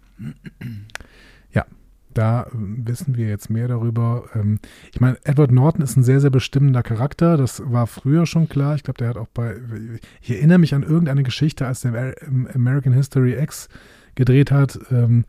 Da 2.14 2.42
äh, 2.44 2.48
wissen 2.52 3.16
wir 3.16 3.28
jetzt 3.28 3.50
mehr 3.50 3.68
darüber. 3.68 4.24
Ähm, 4.34 4.58
ich 4.92 5.00
meine, 5.00 5.18
Edward 5.24 5.52
Norton 5.52 5.82
ist 5.82 5.96
ein 5.96 6.02
sehr, 6.02 6.20
sehr 6.20 6.30
bestimmender 6.30 6.82
Charakter. 6.82 7.36
Das 7.36 7.62
war 7.64 7.86
früher 7.86 8.26
schon 8.26 8.48
klar. 8.48 8.74
Ich 8.74 8.82
glaube, 8.82 8.98
der 8.98 9.08
hat 9.10 9.16
auch 9.16 9.28
bei. 9.28 9.56
Ich 10.20 10.30
erinnere 10.30 10.58
mich 10.58 10.74
an 10.74 10.82
irgendeine 10.82 11.22
Geschichte, 11.22 11.66
als 11.66 11.82
der 11.82 11.92
Amer- 11.92 12.54
American 12.54 12.92
History 12.92 13.40
X 13.40 13.68
gedreht 14.14 14.50
hat, 14.50 14.78
ähm, 14.90 15.24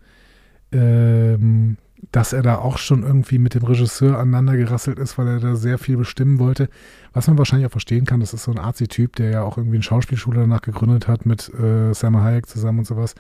ähm, 0.72 1.78
dass 2.12 2.34
er 2.34 2.42
da 2.42 2.56
auch 2.58 2.80
schon 2.80 3.04
irgendwie 3.04 3.38
mit 3.38 3.54
dem 3.54 3.64
Regisseur 3.64 4.18
aneinander 4.18 4.58
gerasselt 4.58 4.98
ist, 4.98 5.20
weil 5.20 5.28
er 5.28 5.40
da 5.40 5.56
sehr 5.56 5.78
viel 5.78 5.98
bestimmen 5.98 6.40
wollte. 6.40 6.68
Was 7.14 7.28
man 7.28 7.38
wahrscheinlich 7.38 7.68
auch 7.68 7.72
verstehen 7.72 8.06
kann, 8.06 8.22
das 8.22 8.34
ist 8.34 8.44
so 8.44 8.52
ein 8.52 8.58
Arzi-Typ, 8.58 9.16
der 9.18 9.30
ja 9.30 9.44
auch 9.44 9.58
irgendwie 9.58 9.78
eine 9.78 9.84
Schauspielschule 9.84 10.40
danach 10.40 10.62
gegründet 10.62 11.08
hat 11.08 11.28
mit 11.28 11.54
äh, 11.54 11.94
Salma 11.94 12.24
Hayek 12.24 12.48
zusammen 12.48 12.80
und 12.80 12.86
sowas. 12.86 13.14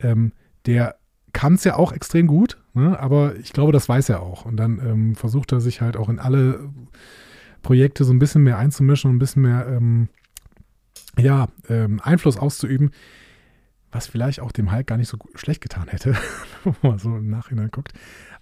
Ähm, 0.00 0.32
der 0.64 0.96
kann 1.34 1.54
es 1.54 1.64
ja 1.64 1.76
auch 1.76 1.92
extrem 1.92 2.26
gut, 2.26 2.56
ne? 2.72 2.98
aber 2.98 3.36
ich 3.36 3.52
glaube, 3.52 3.72
das 3.72 3.88
weiß 3.88 4.08
er 4.08 4.22
auch. 4.22 4.46
Und 4.46 4.56
dann 4.56 4.78
ähm, 4.78 5.14
versucht 5.16 5.52
er 5.52 5.60
sich 5.60 5.82
halt 5.82 5.98
auch 5.98 6.08
in 6.08 6.18
alle 6.18 6.70
Projekte 7.60 8.04
so 8.04 8.12
ein 8.12 8.18
bisschen 8.18 8.44
mehr 8.44 8.56
einzumischen 8.56 9.10
und 9.10 9.16
ein 9.16 9.18
bisschen 9.18 9.42
mehr 9.42 9.66
ähm, 9.68 10.08
ja, 11.18 11.48
ähm, 11.68 12.00
Einfluss 12.02 12.38
auszuüben, 12.38 12.92
was 13.92 14.06
vielleicht 14.06 14.40
auch 14.40 14.52
dem 14.52 14.72
Hulk 14.72 14.86
gar 14.86 14.96
nicht 14.96 15.08
so 15.08 15.18
schlecht 15.34 15.60
getan 15.60 15.88
hätte, 15.88 16.14
wenn 16.64 16.74
man 16.82 16.98
so 16.98 17.16
im 17.16 17.28
Nachhinein 17.28 17.70
guckt. 17.70 17.92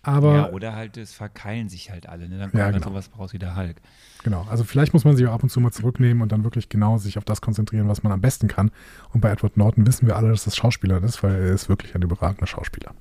Aber 0.02 0.34
ja, 0.34 0.50
oder 0.50 0.74
halt, 0.74 0.96
es 0.96 1.12
verkeilen 1.12 1.68
sich 1.68 1.90
halt 1.90 2.08
alle. 2.08 2.28
Ne? 2.28 2.38
Dann 2.38 2.50
kommt 2.50 2.58
Ja, 2.58 2.64
halt 2.64 2.74
genau. 2.74 2.88
sowas 2.88 3.10
raus 3.16 3.32
wie 3.32 3.38
der 3.38 3.54
Hulk. 3.56 3.76
Genau, 4.24 4.46
also 4.50 4.64
vielleicht 4.64 4.92
muss 4.92 5.04
man 5.04 5.16
sich 5.16 5.26
auch 5.26 5.32
ab 5.32 5.42
und 5.42 5.48
zu 5.50 5.60
mal 5.60 5.70
zurücknehmen 5.70 6.22
und 6.22 6.32
dann 6.32 6.44
wirklich 6.44 6.68
genau 6.68 6.98
sich 6.98 7.18
auf 7.18 7.24
das 7.24 7.40
konzentrieren, 7.40 7.88
was 7.88 8.02
man 8.02 8.12
am 8.12 8.20
besten 8.20 8.48
kann. 8.48 8.70
Und 9.12 9.20
bei 9.20 9.30
Edward 9.30 9.56
Norton 9.56 9.86
wissen 9.86 10.06
wir 10.06 10.16
alle, 10.16 10.28
dass 10.30 10.44
das 10.44 10.56
Schauspieler 10.56 11.02
ist, 11.02 11.22
weil 11.22 11.34
er 11.34 11.52
ist 11.52 11.68
wirklich 11.68 11.94
ein 11.94 12.02
überragender 12.02 12.46
Schauspieler. 12.46 12.92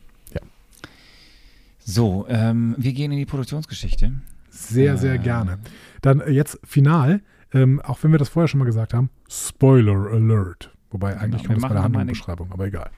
So, 1.83 2.27
ähm, 2.29 2.75
wir 2.77 2.93
gehen 2.93 3.11
in 3.11 3.17
die 3.17 3.25
Produktionsgeschichte. 3.25 4.13
Sehr, 4.51 4.97
sehr 4.97 5.17
gerne. 5.17 5.57
Dann 6.01 6.21
äh, 6.21 6.29
jetzt 6.29 6.59
final, 6.63 7.21
ähm, 7.53 7.81
auch 7.81 8.03
wenn 8.03 8.11
wir 8.11 8.19
das 8.19 8.29
vorher 8.29 8.47
schon 8.47 8.59
mal 8.59 8.65
gesagt 8.65 8.93
haben, 8.93 9.09
Spoiler 9.27 10.11
Alert. 10.11 10.69
Wobei 10.91 11.17
eigentlich 11.17 11.41
Genau, 11.41 11.53
kommt 11.55 11.63
es 11.63 11.69
bei 11.69 11.73
der 11.73 11.83
Handlungsbeschreibung, 11.83 12.51
aber 12.51 12.67
egal. 12.67 12.91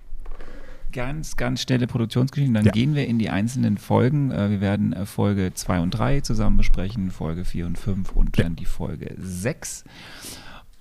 Ganz, 0.93 1.35
ganz 1.35 1.61
schnelle 1.61 1.87
Produktionsgeschichten. 1.87 2.53
Dann 2.53 2.65
Ja. 2.65 2.71
gehen 2.71 2.95
wir 2.95 3.07
in 3.07 3.19
die 3.19 3.29
einzelnen 3.29 3.77
Folgen. 3.77 4.31
Äh, 4.31 4.49
Wir 4.51 4.61
werden 4.61 4.93
äh, 4.93 5.05
Folge 5.05 5.51
2 5.53 5.79
und 5.81 5.91
3 5.91 6.21
zusammen 6.21 6.57
besprechen, 6.57 7.09
Folge 7.11 7.43
4 7.45 7.65
und 7.65 7.77
5 7.77 8.11
und 8.13 8.37
Ja. 8.37 8.43
dann 8.43 8.55
die 8.55 8.65
Folge 8.65 9.15
6. 9.17 9.83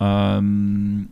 Ähm, 0.01 1.09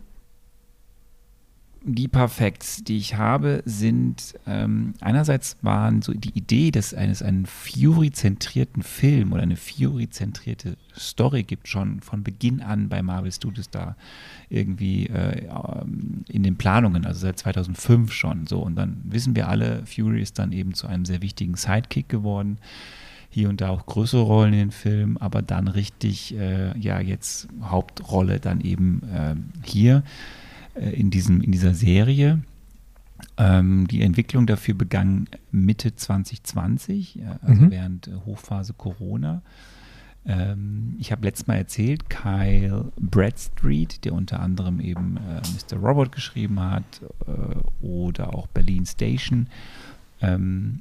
die 1.82 2.08
paar 2.08 2.28
Facts, 2.28 2.84
die 2.84 2.98
ich 2.98 3.16
habe, 3.16 3.62
sind 3.64 4.34
ähm, 4.46 4.92
einerseits 5.00 5.56
waren 5.62 6.02
so 6.02 6.12
die 6.12 6.36
Idee, 6.36 6.70
dass 6.70 6.92
eines 6.92 7.22
einen 7.22 7.46
Fury-zentrierten 7.46 8.82
Film 8.82 9.32
oder 9.32 9.42
eine 9.42 9.56
Fury-zentrierte 9.56 10.76
Story 10.96 11.42
gibt, 11.42 11.68
schon 11.68 12.00
von 12.00 12.22
Beginn 12.22 12.60
an 12.60 12.90
bei 12.90 13.02
Marvel 13.02 13.32
Studios 13.32 13.70
da 13.70 13.96
irgendwie 14.50 15.06
äh, 15.06 15.46
in 16.28 16.42
den 16.42 16.56
Planungen, 16.56 17.06
also 17.06 17.20
seit 17.20 17.38
2005 17.38 18.12
schon 18.12 18.46
so. 18.46 18.60
Und 18.60 18.76
dann 18.76 19.00
wissen 19.04 19.34
wir 19.34 19.48
alle, 19.48 19.86
Fury 19.86 20.20
ist 20.20 20.38
dann 20.38 20.52
eben 20.52 20.74
zu 20.74 20.86
einem 20.86 21.06
sehr 21.06 21.22
wichtigen 21.22 21.54
Sidekick 21.54 22.10
geworden. 22.10 22.58
Hier 23.30 23.48
und 23.48 23.60
da 23.60 23.70
auch 23.70 23.86
größere 23.86 24.22
Rollen 24.22 24.52
in 24.52 24.58
den 24.58 24.70
Filmen, 24.72 25.16
aber 25.16 25.40
dann 25.40 25.68
richtig, 25.68 26.36
äh, 26.36 26.76
ja, 26.78 27.00
jetzt 27.00 27.48
Hauptrolle 27.62 28.40
dann 28.40 28.60
eben 28.60 29.02
ähm, 29.14 29.44
hier 29.62 29.98
äh, 29.98 30.39
in, 30.74 31.10
diesem, 31.10 31.40
in 31.40 31.52
dieser 31.52 31.74
Serie. 31.74 32.40
Ähm, 33.36 33.86
die 33.88 34.02
Entwicklung 34.02 34.46
dafür 34.46 34.74
begann 34.74 35.28
Mitte 35.52 35.94
2020, 35.94 37.18
äh, 37.18 37.22
also 37.42 37.62
Mhm. 37.64 37.70
während 37.70 38.08
äh, 38.08 38.12
Hochphase 38.24 38.72
Corona. 38.74 39.42
Ähm, 40.26 40.96
ich 40.98 41.12
habe 41.12 41.24
letztes 41.24 41.46
Mal 41.46 41.56
erzählt, 41.56 42.08
Kyle 42.10 42.90
Bradstreet, 42.98 44.04
der 44.04 44.12
unter 44.14 44.40
anderem 44.40 44.80
eben 44.80 45.16
äh, 45.16 45.40
Mr. 45.74 45.78
Robot 45.78 46.12
geschrieben 46.12 46.60
hat 46.60 46.84
äh, 47.26 47.84
oder 47.84 48.34
auch 48.34 48.46
Berlin 48.48 48.84
Station, 48.86 49.46
ähm, 50.20 50.80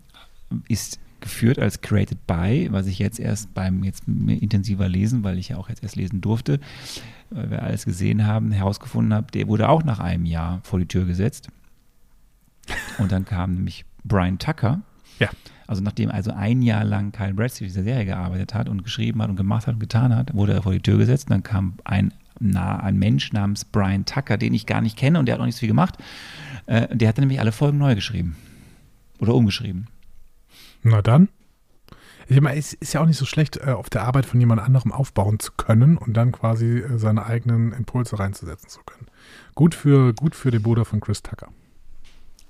ist 0.67 0.99
geführt 1.21 1.59
als 1.59 1.81
Created 1.81 2.25
by, 2.27 2.69
was 2.71 2.87
ich 2.87 2.99
jetzt 2.99 3.19
erst 3.19 3.53
beim 3.53 3.83
jetzt 3.83 4.03
intensiver 4.07 4.87
lesen, 4.87 5.23
weil 5.23 5.37
ich 5.37 5.49
ja 5.49 5.57
auch 5.57 5.67
jetzt 5.69 5.83
erst 5.83 5.97
lesen 5.97 6.21
durfte, 6.21 6.59
wir 7.31 7.63
alles 7.63 7.85
gesehen 7.85 8.25
haben, 8.25 8.51
herausgefunden 8.51 9.13
habe, 9.13 9.31
der 9.31 9.47
wurde 9.47 9.69
auch 9.69 9.83
nach 9.83 9.99
einem 9.99 10.25
Jahr 10.25 10.59
vor 10.63 10.79
die 10.79 10.87
Tür 10.87 11.05
gesetzt. 11.05 11.49
Und 12.97 13.11
dann 13.11 13.25
kam 13.25 13.55
nämlich 13.55 13.85
Brian 14.03 14.39
Tucker. 14.39 14.81
Ja. 15.19 15.29
Also 15.67 15.83
nachdem 15.83 16.09
also 16.09 16.31
ein 16.31 16.61
Jahr 16.61 16.83
lang 16.83 17.11
Kyle 17.11 17.33
Bradstreet 17.33 17.69
dieser 17.69 17.83
Serie 17.83 18.05
gearbeitet 18.05 18.53
hat 18.53 18.67
und 18.69 18.83
geschrieben 18.83 19.21
hat 19.21 19.29
und 19.29 19.35
gemacht 19.35 19.67
hat 19.67 19.75
und 19.75 19.79
getan 19.79 20.15
hat, 20.15 20.33
wurde 20.33 20.53
er 20.53 20.63
vor 20.63 20.73
die 20.73 20.79
Tür 20.79 20.97
gesetzt. 20.97 21.27
Und 21.27 21.31
dann 21.31 21.43
kam 21.43 21.75
ein, 21.83 22.13
na, 22.39 22.79
ein 22.79 22.97
Mensch 22.97 23.31
namens 23.33 23.65
Brian 23.65 24.05
Tucker, 24.05 24.37
den 24.37 24.53
ich 24.53 24.65
gar 24.65 24.81
nicht 24.81 24.97
kenne 24.97 25.19
und 25.19 25.27
der 25.27 25.35
hat 25.35 25.41
auch 25.41 25.45
nicht 25.45 25.55
so 25.55 25.59
viel 25.59 25.67
gemacht. 25.67 25.97
Äh, 26.65 26.95
der 26.95 27.09
hat 27.09 27.17
dann 27.17 27.23
nämlich 27.23 27.39
alle 27.39 27.51
Folgen 27.51 27.77
neu 27.77 27.93
geschrieben. 27.95 28.35
Oder 29.19 29.35
umgeschrieben. 29.35 29.87
Na 30.81 31.01
dann. 31.01 31.27
Ich 32.31 32.41
meine, 32.41 32.59
es 32.59 32.73
ist 32.73 32.93
ja 32.93 33.01
auch 33.01 33.07
nicht 33.07 33.17
so 33.17 33.25
schlecht, 33.25 33.57
äh, 33.57 33.71
auf 33.71 33.89
der 33.89 34.03
Arbeit 34.03 34.27
von 34.27 34.39
jemand 34.39 34.61
anderem 34.61 34.91
aufbauen 34.91 35.39
zu 35.39 35.51
können 35.53 35.97
und 35.97 36.13
dann 36.13 36.31
quasi 36.31 36.77
äh, 36.77 36.99
seine 36.99 37.25
eigenen 37.25 37.73
Impulse 37.73 38.19
reinzusetzen 38.19 38.69
zu 38.69 38.81
können. 38.85 39.07
Gut 39.55 39.73
für, 39.73 40.13
gut 40.13 40.35
für 40.35 40.51
den 40.51 40.61
Bruder 40.61 40.85
von 40.85 40.99
Chris 40.99 41.23
Tucker. 41.23 41.47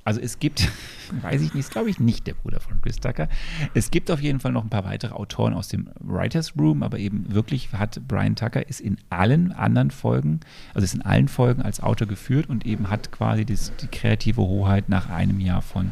Also 0.04 0.20
es 0.20 0.40
gibt, 0.40 0.68
weiß 1.22 1.42
ich 1.42 1.54
nicht, 1.54 1.62
ist 1.62 1.72
glaube 1.72 1.90
ich 1.90 1.98
nicht 1.98 2.28
der 2.28 2.34
Bruder 2.34 2.60
von 2.60 2.82
Chris 2.82 2.98
Tucker. 2.98 3.30
Es 3.74 3.90
gibt 3.90 4.12
auf 4.12 4.20
jeden 4.20 4.42
Fall 4.42 4.52
noch 4.52 4.64
ein 4.64 4.70
paar 4.70 4.84
weitere 4.84 5.14
Autoren 5.14 5.54
aus 5.54 5.70
dem 5.70 5.90
Writers 6.02 6.58
Room, 6.58 6.84
aber 6.84 7.00
eben 7.00 7.34
wirklich 7.34 7.72
hat 7.72 8.06
Brian 8.06 8.36
Tucker 8.36 8.68
ist 8.68 8.82
in 8.82 8.98
allen 9.10 9.54
anderen 9.54 9.92
Folgen, 9.92 10.42
also 10.74 10.84
ist 10.84 10.94
in 10.94 11.04
allen 11.04 11.30
Folgen 11.30 11.62
als 11.62 11.80
Autor 11.80 12.08
geführt 12.08 12.50
und 12.50 12.66
eben 12.66 12.90
hat 12.90 13.14
quasi 13.14 13.46
das, 13.46 13.72
die 13.78 13.88
kreative 13.88 14.42
Hoheit 14.42 14.90
nach 14.90 15.10
einem 15.10 15.40
Jahr 15.40 15.62
von 15.62 15.92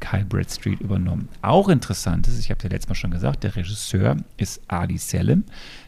Kyle 0.00 0.24
Bradstreet 0.24 0.80
übernommen. 0.80 1.28
Auch 1.42 1.68
interessant 1.68 2.28
ist, 2.28 2.38
ich 2.38 2.50
habe 2.50 2.62
ja 2.62 2.70
letztes 2.70 2.88
Mal 2.88 2.94
schon 2.94 3.10
gesagt, 3.10 3.44
der 3.44 3.56
Regisseur 3.56 4.16
ist 4.36 4.60
Ali 4.68 4.98
Selim. 4.98 5.44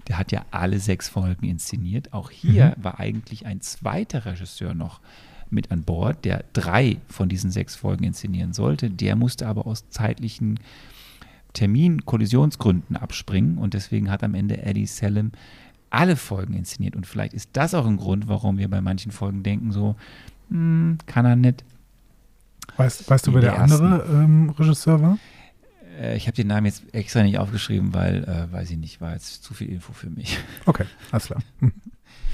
Der 0.08 0.18
hat 0.18 0.32
ja 0.32 0.44
alle 0.50 0.78
sechs 0.78 1.08
Folgen 1.08 1.46
inszeniert. 1.46 2.12
Auch 2.12 2.30
hier 2.30 2.74
war 2.76 3.00
eigentlich 3.00 3.46
ein 3.46 3.61
zweiter 3.61 4.24
Regisseur 4.24 4.74
noch 4.74 5.00
mit 5.50 5.70
an 5.70 5.82
Bord, 5.82 6.24
der 6.24 6.44
drei 6.52 6.98
von 7.08 7.28
diesen 7.28 7.50
sechs 7.50 7.74
Folgen 7.74 8.04
inszenieren 8.04 8.52
sollte. 8.52 8.90
Der 8.90 9.16
musste 9.16 9.46
aber 9.46 9.66
aus 9.66 9.88
zeitlichen 9.90 10.61
Termin-Kollisionsgründen 11.52 12.96
abspringen 12.96 13.58
und 13.58 13.74
deswegen 13.74 14.11
hat 14.11 14.22
am 14.22 14.34
Ende 14.34 14.62
Eddie 14.62 14.86
Selim 14.86 15.32
alle 15.90 16.16
Folgen 16.16 16.54
inszeniert. 16.54 16.94
Und 16.94 17.06
vielleicht 17.06 17.34
ist 17.34 17.50
das 17.52 17.74
auch 17.74 17.86
ein 17.86 17.96
Grund, 17.96 18.28
warum 18.28 18.58
wir 18.58 18.68
bei 18.68 18.80
manchen 18.80 19.11
Folgen 19.11 19.42
denken, 19.42 19.72
so, 19.72 19.96
hm, 20.48 20.98
kann 21.06 21.26
er 21.26 21.36
nicht. 21.36 21.64
Weißt, 22.76 23.08
weißt 23.10 23.26
du, 23.26 23.34
wer 23.34 23.40
der 23.40 23.58
andere 23.58 24.06
ähm, 24.10 24.50
Regisseur 24.50 25.00
war? 25.02 25.18
Äh, 26.00 26.16
ich 26.16 26.26
habe 26.26 26.34
den 26.34 26.48
Namen 26.48 26.66
jetzt 26.66 26.82
extra 26.92 27.22
nicht 27.22 27.38
aufgeschrieben, 27.38 27.94
weil, 27.94 28.24
äh, 28.24 28.52
weiß 28.52 28.70
ich 28.70 28.78
nicht, 28.78 29.00
war 29.00 29.12
jetzt 29.12 29.42
zu 29.44 29.54
viel 29.54 29.68
Info 29.68 29.92
für 29.92 30.10
mich. 30.10 30.38
Okay, 30.66 30.84
alles 31.10 31.26
klar. 31.26 31.42
Hm. 31.60 31.72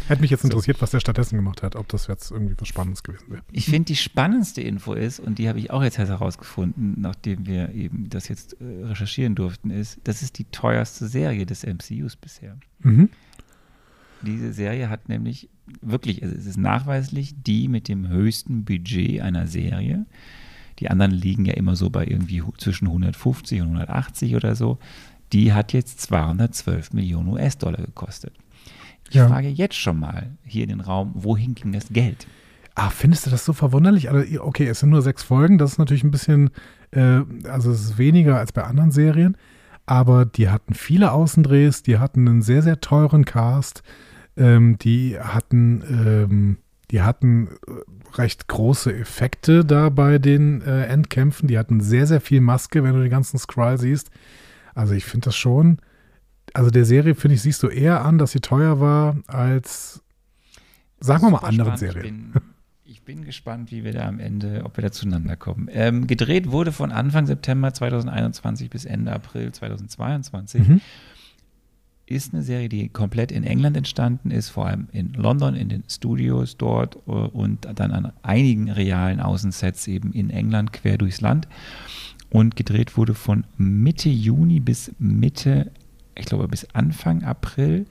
Hätte 0.08 0.20
mich 0.20 0.30
jetzt 0.30 0.42
So. 0.42 0.48
interessiert, 0.48 0.80
was 0.80 0.92
der 0.92 1.00
stattdessen 1.00 1.36
gemacht 1.36 1.62
hat, 1.64 1.74
ob 1.74 1.88
das 1.88 2.06
jetzt 2.06 2.30
irgendwie 2.30 2.54
was 2.58 2.68
Spannendes 2.68 3.02
gewesen 3.02 3.24
wäre. 3.28 3.42
Ich 3.50 3.64
finde, 3.64 3.86
die 3.86 3.96
spannendste 3.96 4.60
Info 4.60 4.92
ist, 4.92 5.18
und 5.18 5.38
die 5.38 5.48
habe 5.48 5.58
ich 5.58 5.70
auch 5.72 5.82
jetzt 5.82 5.98
herausgefunden, 5.98 6.94
nachdem 7.00 7.46
wir 7.46 7.72
eben 7.72 8.08
das 8.08 8.28
jetzt 8.28 8.56
äh, 8.60 8.84
recherchieren 8.84 9.34
durften, 9.34 9.70
ist, 9.70 9.98
das 10.04 10.22
ist 10.22 10.38
die 10.38 10.44
teuerste 10.44 11.08
Serie 11.08 11.44
des 11.44 11.64
MCUs 11.66 12.14
bisher. 12.16 12.56
Mhm. 12.80 13.08
Diese 14.22 14.52
Serie 14.52 14.88
hat 14.90 15.08
nämlich 15.08 15.50
wirklich, 15.80 16.22
es 16.22 16.46
ist 16.46 16.56
nachweislich 16.58 17.34
die 17.42 17.68
mit 17.68 17.88
dem 17.88 18.08
höchsten 18.08 18.64
Budget 18.64 19.20
einer 19.20 19.46
Serie. 19.46 20.06
Die 20.78 20.90
anderen 20.90 21.12
liegen 21.12 21.44
ja 21.44 21.54
immer 21.54 21.74
so 21.76 21.90
bei 21.90 22.06
irgendwie 22.06 22.42
zwischen 22.58 22.86
150 22.86 23.60
und 23.62 23.68
180 23.68 24.36
oder 24.36 24.54
so. 24.54 24.78
Die 25.32 25.52
hat 25.52 25.72
jetzt 25.72 26.00
212 26.02 26.92
Millionen 26.92 27.28
US-Dollar 27.28 27.82
gekostet. 27.82 28.32
Ich 29.08 29.14
Ja. 29.16 29.28
frage 29.28 29.48
jetzt 29.48 29.76
schon 29.76 29.98
mal 29.98 30.30
hier 30.44 30.64
in 30.64 30.68
den 30.68 30.80
Raum, 30.80 31.12
wohin 31.14 31.54
ging 31.54 31.72
das 31.72 31.88
Geld? 31.88 32.26
Ah, 32.74 32.90
findest 32.90 33.26
du 33.26 33.30
das 33.30 33.44
so 33.44 33.52
verwunderlich? 33.54 34.10
Also, 34.10 34.42
okay, 34.42 34.66
es 34.66 34.80
sind 34.80 34.90
nur 34.90 35.00
sechs 35.02 35.22
Folgen, 35.22 35.56
das 35.58 35.72
ist 35.72 35.78
natürlich 35.78 36.04
ein 36.04 36.10
bisschen, 36.10 36.50
äh, 36.90 37.20
also 37.48 37.70
es 37.70 37.80
ist 37.82 37.98
weniger 37.98 38.38
als 38.38 38.52
bei 38.52 38.64
anderen 38.64 38.90
Serien, 38.90 39.36
aber 39.86 40.26
die 40.26 40.50
hatten 40.50 40.74
viele 40.74 41.12
Außendrehs, 41.12 41.82
die 41.84 41.98
hatten 41.98 42.28
einen 42.28 42.42
sehr, 42.42 42.62
sehr 42.62 42.80
teuren 42.80 43.24
Cast, 43.24 43.82
ähm, 44.36 44.78
die 44.78 45.18
hatten, 45.18 45.82
ähm, 45.88 46.58
die 46.90 47.02
hatten 47.02 47.48
äh, 47.66 48.18
recht 48.18 48.48
große 48.48 48.94
Effekte 48.94 49.64
da 49.64 49.88
bei 49.88 50.18
den 50.18 50.62
äh, 50.62 50.84
Endkämpfen, 50.84 51.48
die 51.48 51.58
hatten 51.58 51.80
sehr, 51.80 52.06
sehr 52.06 52.20
viel 52.20 52.40
Maske, 52.40 52.82
wenn 52.84 52.94
du 52.94 53.02
die 53.02 53.08
ganzen 53.08 53.38
Skrull 53.38 53.78
siehst. 53.78 54.10
Also 54.74 54.94
ich 54.94 55.04
finde 55.04 55.26
das 55.26 55.36
schon, 55.36 55.78
also 56.54 56.70
der 56.70 56.84
Serie, 56.84 57.14
finde 57.14 57.34
ich, 57.34 57.42
siehst 57.42 57.62
du 57.62 57.68
eher 57.68 58.04
an, 58.04 58.18
dass 58.18 58.32
sie 58.32 58.40
teuer 58.40 58.80
war 58.80 59.16
als, 59.26 60.02
sagen 61.00 61.22
wir 61.22 61.30
mal, 61.30 61.38
anderen. 61.38 61.76
Serien. 61.76 62.04
Ich 62.04 62.32
bin, 62.32 62.42
ich 62.84 63.02
bin 63.02 63.24
gespannt, 63.24 63.70
wie 63.70 63.84
wir 63.84 63.92
da 63.92 64.06
am 64.06 64.20
Ende, 64.20 64.62
ob 64.64 64.76
wir 64.76 64.82
da 64.82 64.92
zueinander 64.92 65.36
kommen. 65.36 65.68
Ähm, 65.72 66.06
gedreht 66.06 66.50
wurde 66.50 66.72
von 66.72 66.92
Anfang 66.92 67.26
September 67.26 67.72
2021 67.72 68.70
bis 68.70 68.84
Ende 68.84 69.12
April 69.12 69.52
2022. 69.52 70.68
Mhm. 70.68 70.80
Ist 72.08 72.32
eine 72.32 72.44
Serie, 72.44 72.68
die 72.68 72.88
komplett 72.88 73.32
in 73.32 73.42
England 73.42 73.76
entstanden 73.76 74.30
ist, 74.30 74.50
vor 74.50 74.66
allem 74.66 74.86
in 74.92 75.12
London, 75.14 75.56
in 75.56 75.68
den 75.68 75.82
Studios 75.88 76.56
dort 76.56 76.96
äh, 77.08 77.10
und 77.10 77.66
dann 77.74 77.90
an 77.90 78.12
einigen 78.22 78.70
realen 78.70 79.20
Außensets 79.20 79.88
eben 79.88 80.12
in 80.12 80.30
England 80.30 80.72
quer 80.72 80.98
durchs 80.98 81.20
Land. 81.20 81.48
Und 82.30 82.54
gedreht 82.54 82.96
wurde 82.96 83.14
von 83.14 83.44
Mitte 83.56 84.08
Juni 84.08 84.60
bis 84.60 84.92
Mitte, 84.98 85.72
ich 86.14 86.26
glaube 86.26 86.46
bis 86.46 86.66
Anfang 86.74 87.24
April. 87.24 87.86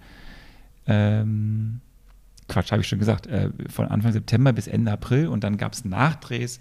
Ähm, 0.87 1.81
Quatsch, 2.47 2.71
habe 2.71 2.83
ich 2.83 2.87
schon 2.87 2.99
gesagt, 2.99 3.27
äh, 3.27 3.49
von 3.67 3.87
Anfang 3.87 4.13
September 4.13 4.53
bis 4.53 4.67
Ende 4.67 4.91
April 4.91 5.27
und 5.27 5.43
dann 5.43 5.57
gab 5.57 5.73
es 5.73 5.83
Nachdrehs 5.83 6.59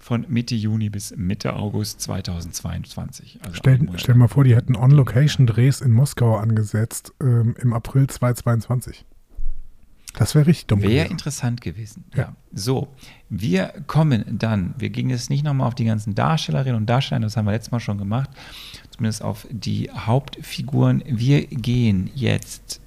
von 0.00 0.24
Mitte 0.28 0.54
Juni 0.54 0.88
bis 0.88 1.14
Mitte 1.16 1.54
August 1.54 2.00
2022. 2.00 3.38
Also 3.42 3.54
Stell, 3.54 3.88
stell 3.96 4.14
dir 4.14 4.18
mal 4.18 4.28
vor, 4.28 4.44
die 4.44 4.56
hätten 4.56 4.74
On-Location-Drehs 4.74 5.82
in 5.82 5.92
Moskau 5.92 6.36
angesetzt 6.36 7.12
ähm, 7.20 7.54
im 7.60 7.72
April 7.74 8.06
2022. 8.08 9.04
Das 10.14 10.34
wäre 10.34 10.46
richtig 10.46 10.66
dumm. 10.66 10.82
Wäre 10.82 11.06
interessant 11.06 11.60
gewesen. 11.60 12.04
Ja. 12.14 12.22
Ja. 12.22 12.36
So, 12.52 12.88
wir 13.28 13.72
kommen 13.86 14.24
dann, 14.26 14.74
wir 14.76 14.90
gingen 14.90 15.10
jetzt 15.10 15.30
nicht 15.30 15.44
nochmal 15.44 15.68
auf 15.68 15.74
die 15.74 15.84
ganzen 15.84 16.14
Darstellerinnen 16.14 16.76
und 16.76 16.86
Darsteller, 16.86 17.20
das 17.20 17.36
haben 17.36 17.44
wir 17.44 17.52
letztes 17.52 17.70
Mal 17.70 17.78
schon 17.78 17.98
gemacht, 17.98 18.30
zumindest 18.90 19.22
auf 19.22 19.46
die 19.50 19.90
Hauptfiguren. 19.90 21.04
Wir 21.06 21.46
gehen 21.46 22.10
jetzt 22.14 22.80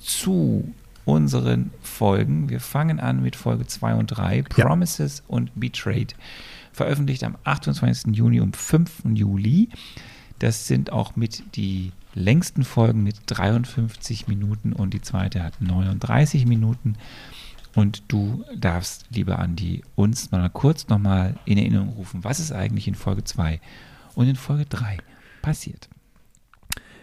zu 0.00 0.74
unseren 1.10 1.70
Folgen. 1.82 2.48
Wir 2.48 2.60
fangen 2.60 3.00
an 3.00 3.22
mit 3.22 3.36
Folge 3.36 3.66
2 3.66 3.94
und 3.94 4.06
3, 4.06 4.44
Ja. 4.56 4.66
Promises 4.66 5.22
und 5.28 5.50
Betrayed. 5.54 6.14
Veröffentlicht 6.72 7.24
am 7.24 7.36
28. 7.44 8.14
Juni 8.14 8.40
um 8.40 8.52
5. 8.52 9.04
Juli. 9.14 9.68
Das 10.38 10.66
sind 10.66 10.90
auch 10.92 11.16
mit 11.16 11.42
die 11.54 11.92
längsten 12.14 12.64
Folgen 12.64 13.02
mit 13.02 13.16
53 13.26 14.26
Minuten 14.28 14.72
und 14.72 14.94
die 14.94 15.02
zweite 15.02 15.42
hat 15.42 15.60
39 15.60 16.46
Minuten. 16.46 16.96
Und 17.74 18.02
du 18.08 18.44
darfst, 18.56 19.04
lieber 19.10 19.38
Andi, 19.38 19.82
uns 19.94 20.30
mal 20.32 20.48
kurz 20.48 20.88
nochmal 20.88 21.34
in 21.44 21.58
Erinnerung 21.58 21.90
rufen, 21.90 22.24
was 22.24 22.40
ist 22.40 22.52
eigentlich 22.52 22.88
in 22.88 22.94
Folge 22.94 23.22
2 23.22 23.60
und 24.14 24.28
in 24.28 24.36
Folge 24.36 24.64
3 24.64 24.96
passiert. 25.42 25.89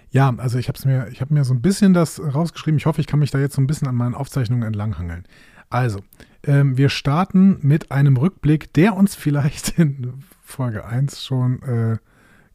Ja, 0.10 0.34
also 0.38 0.58
ich 0.58 0.70
habe 0.70 0.80
mir, 0.86 1.10
ich 1.10 1.22
habe 1.22 1.34
mir 1.34 1.44
so 1.44 1.54
ein 1.54 1.62
bisschen 1.62 1.94
das 1.94 2.22
rausgeschrieben. 2.22 2.78
Ich 2.78 2.86
hoffe, 2.86 3.02
ich 3.02 3.08
kann 3.08 3.20
mich 3.20 3.32
da 3.32 3.40
jetzt 3.40 3.56
so 3.56 3.62
ein 3.62 3.68
bisschen 3.68 3.88
an 3.88 3.96
meinen 3.96 4.16
Aufzeichnungen 4.16 4.64
entlanghangeln. 4.64 5.26
Also, 5.70 6.00
ähm, 6.44 6.78
wir 6.78 6.90
starten 6.90 7.58
mit 7.62 7.92
einem 7.92 8.16
Rückblick, 8.16 8.74
der 8.74 8.96
uns 8.96 9.16
vielleicht 9.16 9.78
in 9.80 10.14
Folge 10.42 10.86
1 10.86 11.24
schon 11.24 11.62
äh, 11.64 11.98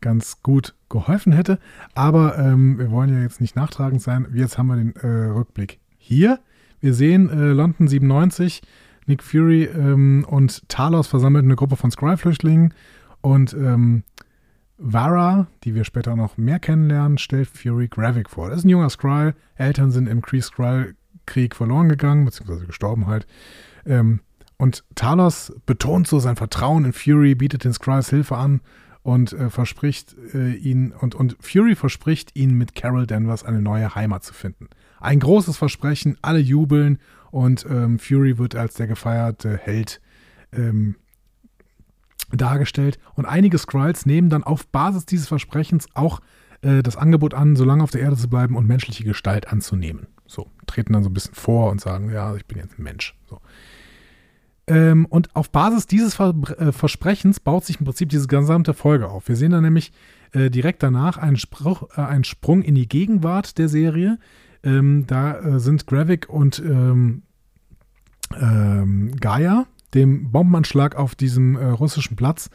ganz 0.00 0.42
gut 0.42 0.74
geholfen 0.88 1.32
hätte. 1.32 1.58
Aber 1.94 2.38
ähm, 2.38 2.78
wir 2.78 2.90
wollen 2.90 3.12
ja 3.12 3.20
jetzt 3.22 3.40
nicht 3.40 3.54
nachtragend 3.54 4.00
sein. 4.00 4.26
Jetzt 4.34 4.56
haben 4.56 4.68
wir 4.68 4.76
den 4.76 4.96
äh, 4.96 5.30
Rückblick 5.30 5.78
hier. 5.98 6.40
Wir 6.80 6.94
sehen 6.94 7.28
äh, 7.30 7.52
London 7.52 7.86
97, 7.86 8.62
Nick 9.06 9.22
Fury 9.22 9.64
ähm, 9.64 10.26
und 10.28 10.68
Talos 10.68 11.06
versammelten 11.06 11.48
eine 11.48 11.56
Gruppe 11.56 11.76
von 11.76 11.90
Skrull-Flüchtlingen 11.90 12.74
und 13.20 13.54
ähm, 13.54 14.02
Vara, 14.84 15.46
die 15.64 15.74
wir 15.74 15.84
später 15.84 16.16
noch 16.16 16.36
mehr 16.36 16.58
kennenlernen, 16.58 17.18
stellt 17.18 17.48
Fury 17.48 17.88
Gravik 17.88 18.28
vor. 18.28 18.50
Das 18.50 18.58
ist 18.58 18.64
ein 18.64 18.70
junger 18.70 18.90
Skrull. 18.90 19.34
Eltern 19.54 19.92
sind 19.92 20.08
im 20.08 20.22
Kree-Skrull-Krieg 20.22 21.54
verloren 21.54 21.88
gegangen, 21.88 22.24
beziehungsweise 22.24 22.66
gestorben 22.66 23.06
halt. 23.06 23.26
Ähm, 23.86 24.20
und 24.56 24.84
Talos 24.94 25.52
betont 25.66 26.08
so 26.08 26.18
sein 26.18 26.36
Vertrauen 26.36 26.84
in 26.84 26.92
Fury, 26.92 27.34
bietet 27.34 27.64
den 27.64 27.72
Skrulls 27.72 28.10
Hilfe 28.10 28.36
an 28.36 28.60
und 29.02 29.32
äh, 29.32 29.50
verspricht 29.50 30.16
äh, 30.34 30.54
ihn 30.54 30.92
und, 30.92 31.14
und 31.14 31.36
Fury 31.40 31.74
verspricht 31.74 32.36
ihn 32.36 32.56
mit 32.56 32.74
Carol 32.74 33.06
Danvers 33.06 33.44
eine 33.44 33.60
neue 33.60 33.94
Heimat 33.94 34.24
zu 34.24 34.34
finden. 34.34 34.68
Ein 35.00 35.20
großes 35.20 35.56
Versprechen, 35.56 36.16
alle 36.22 36.38
jubeln 36.38 36.98
und 37.30 37.66
ähm, 37.68 37.98
Fury 37.98 38.38
wird 38.38 38.54
als 38.54 38.74
der 38.74 38.86
gefeierte 38.86 39.56
Held 39.56 40.00
ähm, 40.52 40.96
dargestellt. 42.32 42.98
Und 43.14 43.26
einige 43.26 43.58
Skrulls 43.58 44.06
nehmen 44.06 44.30
dann 44.30 44.42
auf 44.42 44.66
Basis 44.66 45.06
dieses 45.06 45.28
Versprechens 45.28 45.86
auch 45.94 46.20
äh, 46.62 46.82
das 46.82 46.96
Angebot 46.96 47.34
an, 47.34 47.56
so 47.56 47.64
lange 47.64 47.82
auf 47.82 47.90
der 47.90 48.00
Erde 48.00 48.16
zu 48.16 48.28
bleiben 48.28 48.56
und 48.56 48.66
menschliche 48.66 49.04
Gestalt 49.04 49.48
anzunehmen. 49.48 50.06
So, 50.26 50.48
treten 50.66 50.92
dann 50.92 51.02
so 51.02 51.10
ein 51.10 51.14
bisschen 51.14 51.34
vor 51.34 51.70
und 51.70 51.80
sagen, 51.80 52.10
ja, 52.10 52.34
ich 52.34 52.46
bin 52.46 52.58
jetzt 52.58 52.78
ein 52.78 52.82
Mensch. 52.82 53.14
So. 53.28 53.40
Ähm, 54.66 55.06
und 55.06 55.34
auf 55.34 55.50
Basis 55.50 55.86
dieses 55.86 56.14
Ver 56.14 56.34
äh, 56.58 56.72
Versprechens 56.72 57.40
baut 57.40 57.64
sich 57.64 57.80
im 57.80 57.84
Prinzip 57.84 58.08
diese 58.08 58.28
gesamte 58.28 58.74
Folge 58.74 59.08
auf. 59.08 59.28
Wir 59.28 59.36
sehen 59.36 59.50
dann 59.50 59.64
nämlich 59.64 59.92
äh, 60.32 60.50
direkt 60.50 60.82
danach 60.82 61.18
einen, 61.18 61.36
Spruch, 61.36 61.90
äh, 61.96 62.02
einen, 62.02 62.24
Sprung 62.24 62.62
in 62.62 62.74
die 62.74 62.88
Gegenwart 62.88 63.58
der 63.58 63.68
Serie. 63.68 64.18
Ähm, 64.62 65.04
da 65.06 65.38
äh, 65.38 65.60
sind 65.60 65.86
Gravik 65.86 66.28
und 66.28 66.60
ähm, 66.64 67.22
ähm 68.40 69.16
Gaia 69.16 69.66
dem 69.94 70.30
Bombenanschlag 70.30 70.96
auf 70.96 71.14
diesem 71.14 71.56
äh, 71.56 71.64
russischen 71.66 72.16
Platz 72.16 72.50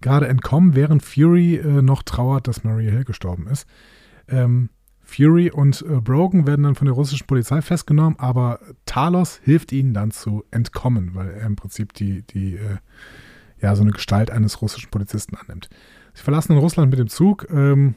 gerade 0.00 0.28
entkommen, 0.28 0.74
während 0.74 1.02
Fury 1.02 1.56
äh, 1.56 1.82
noch 1.82 2.02
trauert, 2.02 2.48
dass 2.48 2.64
Maria 2.64 2.90
Hill 2.90 3.04
gestorben 3.04 3.46
ist. 3.48 3.66
Ähm, 4.28 4.70
Fury 5.02 5.50
und 5.50 5.82
äh, 5.82 6.00
Brogan 6.00 6.46
werden 6.46 6.64
dann 6.64 6.74
von 6.74 6.84
der 6.84 6.94
russischen 6.94 7.26
Polizei 7.26 7.62
festgenommen, 7.62 8.18
aber 8.18 8.60
Talos 8.84 9.40
hilft 9.42 9.72
ihnen 9.72 9.94
dann 9.94 10.10
zu 10.10 10.44
entkommen, 10.50 11.14
weil 11.14 11.30
er 11.30 11.46
im 11.46 11.56
Prinzip 11.56 11.94
die, 11.94 12.22
die 12.22 12.56
äh, 12.56 12.76
ja, 13.60 13.74
so 13.74 13.82
eine 13.82 13.92
Gestalt 13.92 14.30
eines 14.30 14.60
russischen 14.60 14.90
Polizisten 14.90 15.34
annimmt. 15.36 15.70
Sie 16.12 16.22
verlassen 16.22 16.52
in 16.52 16.58
Russland 16.58 16.90
mit 16.90 16.98
dem 16.98 17.08
Zug 17.08 17.46
ähm, 17.50 17.94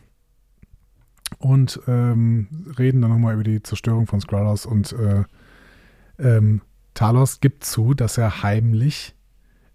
und 1.38 1.82
ähm, 1.88 2.48
reden 2.80 3.02
dann 3.02 3.12
nochmal 3.12 3.34
über 3.34 3.44
die 3.44 3.62
Zerstörung 3.62 4.08
von 4.08 4.22
Skrullos 4.22 4.66
und 4.66 4.94
äh, 4.94 5.24
ähm, 6.18 6.62
Talos 6.94 7.40
gibt 7.40 7.64
zu, 7.64 7.94
dass 7.94 8.18
er 8.18 8.44
heimlich 8.44 9.16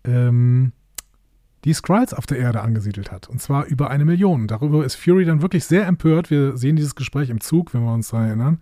ähm, 0.04 0.72
die 1.64 1.72
Skrulls 1.72 2.14
auf 2.14 2.26
der 2.26 2.38
Erde 2.38 2.60
angesiedelt 2.60 3.10
hat. 3.10 3.28
Und 3.28 3.40
zwar 3.40 3.66
über 3.66 3.90
eine 3.90 4.04
Million. 4.04 4.46
Darüber 4.46 4.84
ist 4.84 4.94
Fury 4.94 5.24
dann 5.24 5.42
wirklich 5.42 5.64
sehr 5.64 5.86
empört. 5.86 6.30
Wir 6.30 6.56
sehen 6.56 6.76
dieses 6.76 6.94
Gespräch 6.94 7.28
im 7.28 7.40
Zug, 7.40 7.74
wenn 7.74 7.82
wir 7.82 7.92
uns 7.92 8.08
daran 8.08 8.26
erinnern. 8.26 8.60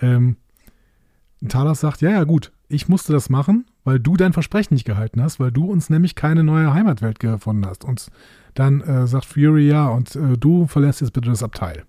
Ähm, 0.00 0.36
Talos 1.48 1.80
sagt, 1.80 2.00
ja, 2.00 2.10
ja, 2.10 2.24
gut, 2.24 2.52
ich 2.68 2.88
musste 2.88 3.12
das 3.12 3.30
machen, 3.30 3.66
weil 3.84 3.98
du 3.98 4.16
dein 4.16 4.32
Versprechen 4.32 4.74
nicht 4.74 4.86
gehalten 4.86 5.22
hast, 5.22 5.40
weil 5.40 5.50
du 5.50 5.70
uns 5.70 5.90
nämlich 5.90 6.14
keine 6.14 6.44
neue 6.44 6.72
Heimatwelt 6.72 7.18
gefunden 7.18 7.66
hast. 7.66 7.84
Und 7.84 8.08
dann 8.54 8.80
äh, 8.80 9.06
sagt 9.06 9.24
Fury, 9.24 9.68
ja, 9.68 9.88
und 9.88 10.14
äh, 10.16 10.38
du 10.38 10.66
verlässt 10.66 11.00
jetzt 11.00 11.12
bitte 11.12 11.28
das 11.28 11.42
Abteil. 11.42 11.84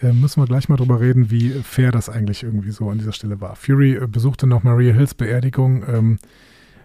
Äh, 0.00 0.12
müssen 0.12 0.40
wir 0.40 0.46
gleich 0.46 0.68
mal 0.68 0.76
drüber 0.76 1.00
reden, 1.00 1.30
wie 1.30 1.50
fair 1.50 1.90
das 1.90 2.08
eigentlich 2.08 2.42
irgendwie 2.44 2.70
so 2.70 2.88
an 2.88 2.98
dieser 2.98 3.12
Stelle 3.12 3.40
war. 3.40 3.56
Fury 3.56 3.96
äh, 3.96 4.06
besuchte 4.06 4.46
noch 4.46 4.62
Maria 4.62 4.92
Hills 4.92 5.14
Beerdigung 5.14 5.84
ähm, 5.88 6.18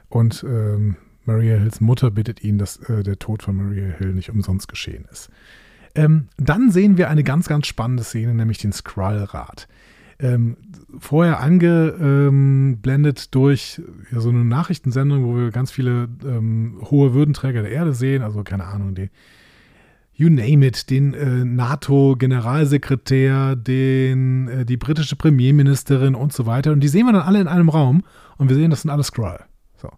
und 0.09 0.43
ähm, 0.47 0.95
Maria 1.26 1.57
Hills 1.57 1.80
Mutter 1.80 2.11
bittet 2.11 2.43
ihn, 2.43 2.57
dass 2.57 2.78
äh, 2.89 3.03
der 3.03 3.20
Tod 3.20 3.43
von 3.43 3.55
Maria 3.55 3.93
Hill 3.97 4.14
nicht 4.14 4.30
umsonst 4.30 4.68
geschehen 4.68 5.05
ist. 5.11 5.30
Ähm, 5.95 6.28
dann 6.38 6.72
sehen 6.72 6.97
wir 6.97 7.09
eine 7.09 7.24
ganz, 7.24 7.47
ganz 7.47 7.68
spannende 7.68 8.03
Szene, 8.03 8.34
nämlich 8.34 8.57
den 8.57 8.74
Skrull-Rat. 8.74 9.68
Ähm, 10.20 10.57
vorher 10.99 11.39
angeblendet 11.39 13.34
durch 13.36 13.82
ja, 14.11 14.20
so 14.20 14.30
eine 14.30 14.43
Nachrichtensendung, 14.45 15.24
wo 15.26 15.36
wir 15.36 15.51
ganz 15.51 15.72
viele 15.72 16.07
ähm, 16.24 16.80
hohe 16.82 17.14
Würdenträger 17.14 17.61
der 17.61 17.72
Erde 17.72 17.93
sehen, 17.93 18.24
also 18.24 18.43
keine 18.43 18.66
Ahnung, 18.66 18.95
die 18.95 19.09
you 20.16 20.30
name 20.30 20.66
it, 20.66 20.89
den 20.89 21.14
äh, 21.14 21.45
NATO-Generalsekretär, 21.45 23.55
den 23.55 24.47
äh, 24.47 24.66
die 24.66 24.78
britische 24.78 25.16
Premierministerin 25.16 26.16
und 26.16 26.34
so 26.34 26.45
weiter. 26.45 26.72
Und 26.72 26.82
die 26.82 26.88
sehen 26.88 27.05
wir 27.05 27.14
dann 27.14 27.24
alle 27.24 27.41
in 27.41 27.47
einem 27.47 27.70
Raum 27.70 28.03
und 28.38 28.49
wir 28.49 28.55
sehen, 28.55 28.70
das 28.70 28.84
sind 28.84 28.91
alles 28.91 29.07
Skrull. 29.07 29.39
So. 29.76 29.89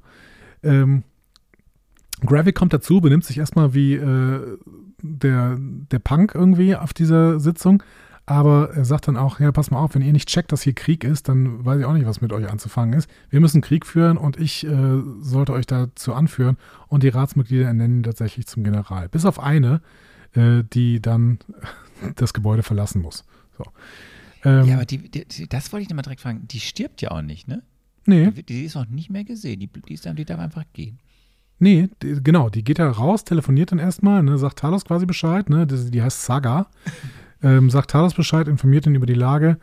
Ähm, 0.63 1.03
Gravik 2.21 2.55
kommt 2.55 2.73
dazu, 2.73 3.01
benimmt 3.01 3.25
sich 3.25 3.37
erstmal 3.37 3.73
wie 3.73 3.95
äh, 3.95 4.57
der, 5.01 5.57
der 5.59 5.99
Punk 5.99 6.33
irgendwie 6.33 6.75
auf 6.75 6.93
dieser 6.93 7.39
Sitzung. 7.39 7.83
Aber 8.27 8.71
er 8.73 8.85
sagt 8.85 9.07
dann 9.07 9.17
auch, 9.17 9.39
ja, 9.39 9.51
pass 9.51 9.69
mal 9.69 9.79
auf, 9.79 9.93
wenn 9.93 10.01
ihr 10.01 10.11
nicht 10.11 10.27
checkt, 10.27 10.51
dass 10.51 10.63
hier 10.63 10.73
Krieg 10.73 11.03
ist, 11.03 11.29
dann 11.29 11.63
weiß 11.63 11.79
ich 11.79 11.85
auch 11.85 11.93
nicht, 11.93 12.07
was 12.07 12.21
mit 12.21 12.33
euch 12.33 12.49
anzufangen 12.49 12.97
ist. 12.97 13.07
Wir 13.29 13.39
müssen 13.39 13.61
Krieg 13.61 13.85
führen 13.85 14.17
und 14.17 14.39
ich 14.39 14.65
äh, 14.65 15.01
sollte 15.21 15.53
euch 15.53 15.67
dazu 15.67 16.13
anführen. 16.13 16.57
Und 16.87 17.03
die 17.03 17.09
Ratsmitglieder 17.09 17.67
ernennen 17.67 17.99
ihn 17.99 18.03
tatsächlich 18.03 18.47
zum 18.47 18.63
General. 18.63 19.09
Bis 19.09 19.25
auf 19.25 19.39
eine, 19.39 19.81
äh, 20.33 20.63
die 20.73 21.01
dann 21.01 21.37
das 22.15 22.33
Gebäude 22.33 22.63
verlassen 22.63 23.01
muss. 23.01 23.25
So. 23.57 23.65
Ähm, 24.43 24.65
ja, 24.65 24.75
aber 24.75 24.85
die, 24.85 25.09
die, 25.09 25.47
das 25.47 25.71
wollte 25.71 25.83
ich 25.83 25.89
nochmal 25.89 26.03
direkt 26.03 26.21
fragen. 26.21 26.47
Die 26.47 26.59
stirbt 26.59 27.03
ja 27.03 27.11
auch 27.11 27.21
nicht, 27.21 27.47
ne? 27.47 27.61
Nee. 28.07 28.31
Die, 28.31 28.43
die 28.43 28.65
ist 28.65 28.75
auch 28.75 28.87
nicht 28.87 29.11
mehr 29.11 29.23
gesehen. 29.23 29.59
Die, 29.59 29.67
die, 29.67 29.93
ist 29.93 30.05
dann, 30.05 30.15
die 30.15 30.25
darf 30.25 30.39
einfach 30.39 30.63
gehen. 30.73 30.99
Nee, 31.59 31.89
die, 32.01 32.21
genau, 32.23 32.49
die 32.49 32.63
geht 32.63 32.79
da 32.79 32.89
raus, 32.89 33.23
telefoniert 33.23 33.71
dann 33.71 33.79
erstmal, 33.79 34.21
ne, 34.23 34.37
sagt 34.37 34.59
Talos 34.59 34.83
quasi 34.83 35.05
Bescheid, 35.05 35.49
ne, 35.49 35.65
die, 35.65 35.89
die 35.89 36.01
heißt 36.01 36.23
Saga, 36.23 36.67
ähm, 37.45 37.69
sagt 37.69 37.91
Talos 37.91 38.15
Bescheid, 38.15 38.47
informiert 38.47 38.87
ihn 38.87 38.95
über 38.95 39.05
die 39.05 39.13
Lage 39.13 39.57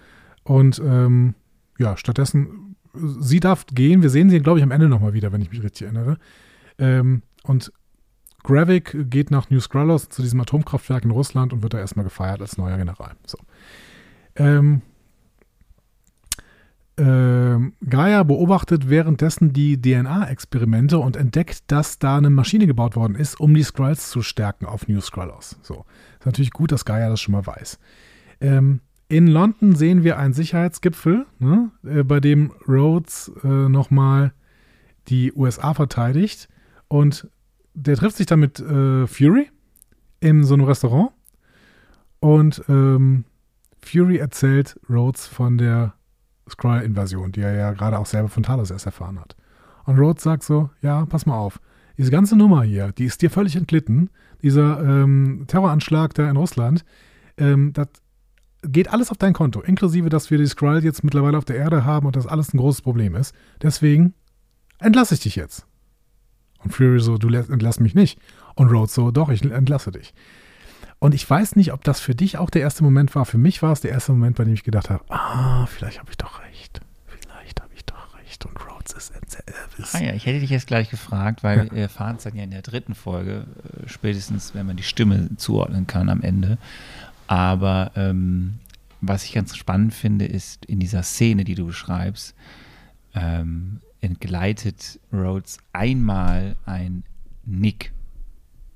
und 0.45 0.81
ähm, 0.85 1.35
ja, 1.79 1.97
stattdessen, 1.97 2.77
sie 2.95 3.41
darf 3.41 3.67
gehen, 3.67 4.03
wir 4.03 4.11
sehen 4.11 4.31
sie, 4.31 4.41
glaube 4.41 4.61
ich, 4.61 4.63
am 4.63 4.71
Ende 4.71 4.89
nochmal 4.89 5.15
wieder, 5.15 5.33
wenn 5.33 5.43
ich 5.43 5.51
mich 5.51 5.63
richtig 5.63 5.83
erinnere. 5.83 6.19
Ähm, 6.79 7.23
und 7.43 7.73
Gravik 8.45 9.11
geht 9.11 9.31
nach 9.31 9.51
New 9.51 9.61
Skrullos 9.61 10.09
zu 10.09 10.23
diesem 10.23 10.41
Atomkraftwerk 10.41 11.05
in 11.05 11.11
Russland 11.11 11.53
und 11.53 11.63
wird 11.63 11.75
da 11.75 11.79
erstmal 11.79 12.05
gefeiert 12.05 12.41
als 12.41 12.57
neuer 12.57 12.77
General. 12.77 13.15
So. 13.27 13.39
Ähm, 14.37 14.83
ähm, 16.99 17.73
Gaia 17.89 18.23
beobachtet 18.23 18.91
währenddessen 18.91 19.53
die 19.53 19.81
DNA-Experimente 19.81 20.99
und 20.99 21.17
entdeckt, 21.17 21.65
dass 21.69 21.99
da 21.99 22.19
eine 22.19 22.31
Maschine 22.31 22.67
gebaut 22.67 22.97
worden 22.97 23.15
ist, 23.15 23.41
um 23.41 23.55
die 23.55 23.63
Skrulls 23.63 24.11
zu 24.11 24.23
stärken 24.23 24.67
auf 24.67 24.87
New 24.89 25.01
Skrullos. 25.01 25.57
So. 25.63 25.85
Ist 26.23 26.27
natürlich 26.27 26.53
gut, 26.53 26.71
dass 26.71 26.85
Gaia 26.85 27.09
das 27.09 27.21
schon 27.21 27.33
mal 27.33 27.45
weiß. 27.45 27.81
Ähm, 28.41 28.79
in 29.09 29.27
London 29.27 29.75
sehen 29.75 30.05
wir 30.05 30.19
einen 30.19 30.35
Sicherheitsgipfel, 30.35 31.27
ne, 31.41 31.73
äh, 31.85 32.05
bei 32.05 32.21
dem 32.21 32.53
Rhodes 32.69 33.33
äh, 33.43 33.49
nochmal 33.49 34.33
die 35.09 35.33
USA 35.33 35.75
verteidigt 35.75 36.49
und 36.87 37.29
der 37.75 37.97
trifft 37.97 38.19
sich 38.19 38.27
dann 38.27 38.39
mit 38.39 38.61
äh, 38.61 39.09
Fury 39.09 39.51
in 40.21 40.45
so 40.45 40.55
einem 40.55 40.63
Restaurant 40.63 41.11
und 42.21 42.63
ähm, 42.69 43.25
Fury 43.85 44.19
erzählt 44.19 44.79
Rhodes 44.89 45.27
von 45.27 45.59
der 45.59 45.95
Skrull-Invasion, 46.49 47.33
die 47.33 47.41
er 47.41 47.55
ja 47.55 47.73
gerade 47.73 47.99
auch 47.99 48.07
selber 48.07 48.29
von 48.29 48.45
Talos 48.45 48.71
erst 48.71 48.87
erfahren 48.87 49.19
hat. 49.19 49.35
Und 49.87 49.99
Rhodes 49.99 50.23
sagt 50.23 50.45
so, 50.45 50.71
ja, 50.83 51.05
pass 51.07 51.27
mal 51.27 51.37
auf, 51.37 51.59
diese 51.99 52.13
ganze 52.13 52.37
Nummer 52.37 52.63
hier, 52.63 52.93
die 52.93 53.07
ist 53.07 53.23
dir 53.23 53.31
völlig 53.31 53.57
entglitten, 53.57 54.11
dieser 54.43 54.81
ähm, 54.81 55.45
Terroranschlag 55.47 56.15
da 56.15 56.29
in 56.29 56.37
Russland, 56.37 56.85
ähm, 57.37 57.73
das 57.73 57.89
geht 58.63 58.93
alles 58.93 59.11
auf 59.11 59.19
dein 59.19 59.33
Konto, 59.33 59.61
inklusive, 59.61 60.09
dass 60.09 60.31
wir 60.31 60.39
die 60.39 60.47
Skrull 60.47 60.83
jetzt 60.85 61.03
mittlerweile 61.05 61.39
auf 61.39 61.45
der 61.45 61.57
Erde 61.57 61.85
haben 61.85 62.07
und 62.07 62.17
das 62.17 62.27
alles 62.27 62.55
ein 62.55 62.59
großes 62.59 62.83
Problem 62.83 63.17
ist. 63.17 63.35
Deswegen 63.61 64.15
entlasse 64.79 65.15
ich 65.15 65.21
dich 65.21 65.37
jetzt. 65.37 65.67
Und 66.63 66.73
Fury 66.73 67.01
so, 67.01 67.19
du 67.19 67.29
entlass 67.29 67.81
mich 67.81 67.95
nicht. 67.95 68.21
Und 68.55 68.71
Rhodes 68.71 68.95
so, 68.95 69.11
doch, 69.11 69.31
ich 69.31 69.43
entlasse 69.43 69.91
dich. 69.91 70.15
Und 70.99 71.15
ich 71.15 71.29
weiß 71.29 71.57
nicht, 71.57 71.73
ob 71.73 71.83
das 71.83 71.99
für 71.99 72.15
dich 72.15 72.39
auch 72.39 72.51
der 72.51 72.63
erste 72.63 72.85
Moment 72.85 73.15
war. 73.17 73.25
Für 73.25 73.39
mich 73.39 73.63
war 73.63 73.73
es 73.73 73.81
der 73.81 73.91
erste 73.91 74.13
Moment, 74.13 74.37
bei 74.37 74.45
dem 74.45 74.55
ich 74.55 74.63
gedacht 74.63 74.91
habe, 74.91 75.05
ah, 75.09 75.67
vielleicht 75.67 75.99
habe 75.99 76.11
ich 76.11 76.17
doch 76.17 76.41
recht. 76.43 76.81
Vielleicht 77.07 77.61
habe 77.61 77.75
ich 77.75 77.85
doch 77.85 78.17
recht. 78.17 78.47
Und 78.47 78.57
Rhodes 78.65 78.72
ist 78.91 79.13
Elvis. 79.47 79.95
Ah 79.95 80.03
ja, 80.03 80.15
ich 80.15 80.27
hätte 80.27 80.41
dich 80.41 80.51
jetzt 80.51 80.67
gleich 80.67 80.91
gefragt, 80.91 81.43
weil 81.43 81.71
wir 81.71 81.83
erfahren 81.83 82.17
es 82.17 82.25
dann 82.25 82.35
ja 82.35 82.43
in 82.43 82.51
der 82.51 82.63
dritten 82.63 82.95
Folge, 82.95 83.47
äh, 83.85 83.89
spätestens 83.89 84.55
wenn 84.55 84.67
man 84.67 84.77
die 84.77 84.83
Stimme 84.83 85.31
zuordnen 85.37 85.87
kann 85.87 86.09
am 86.09 86.23
Ende. 86.23 86.59
Aber 87.27 87.93
ähm, 87.95 88.59
was 89.01 89.25
ich 89.25 89.33
ganz 89.33 89.57
spannend 89.57 89.95
finde, 89.95 90.27
ist 90.27 90.65
in 90.67 90.81
dieser 90.81 91.03
Szene, 91.03 91.45
die 91.45 91.55
du 91.55 91.67
beschreibst, 91.67 92.35
ähm, 93.15 93.81
entgleitet 94.01 94.99
Rhodes 95.13 95.59
einmal 95.73 96.57
ein 96.67 97.05
Nick. 97.45 97.93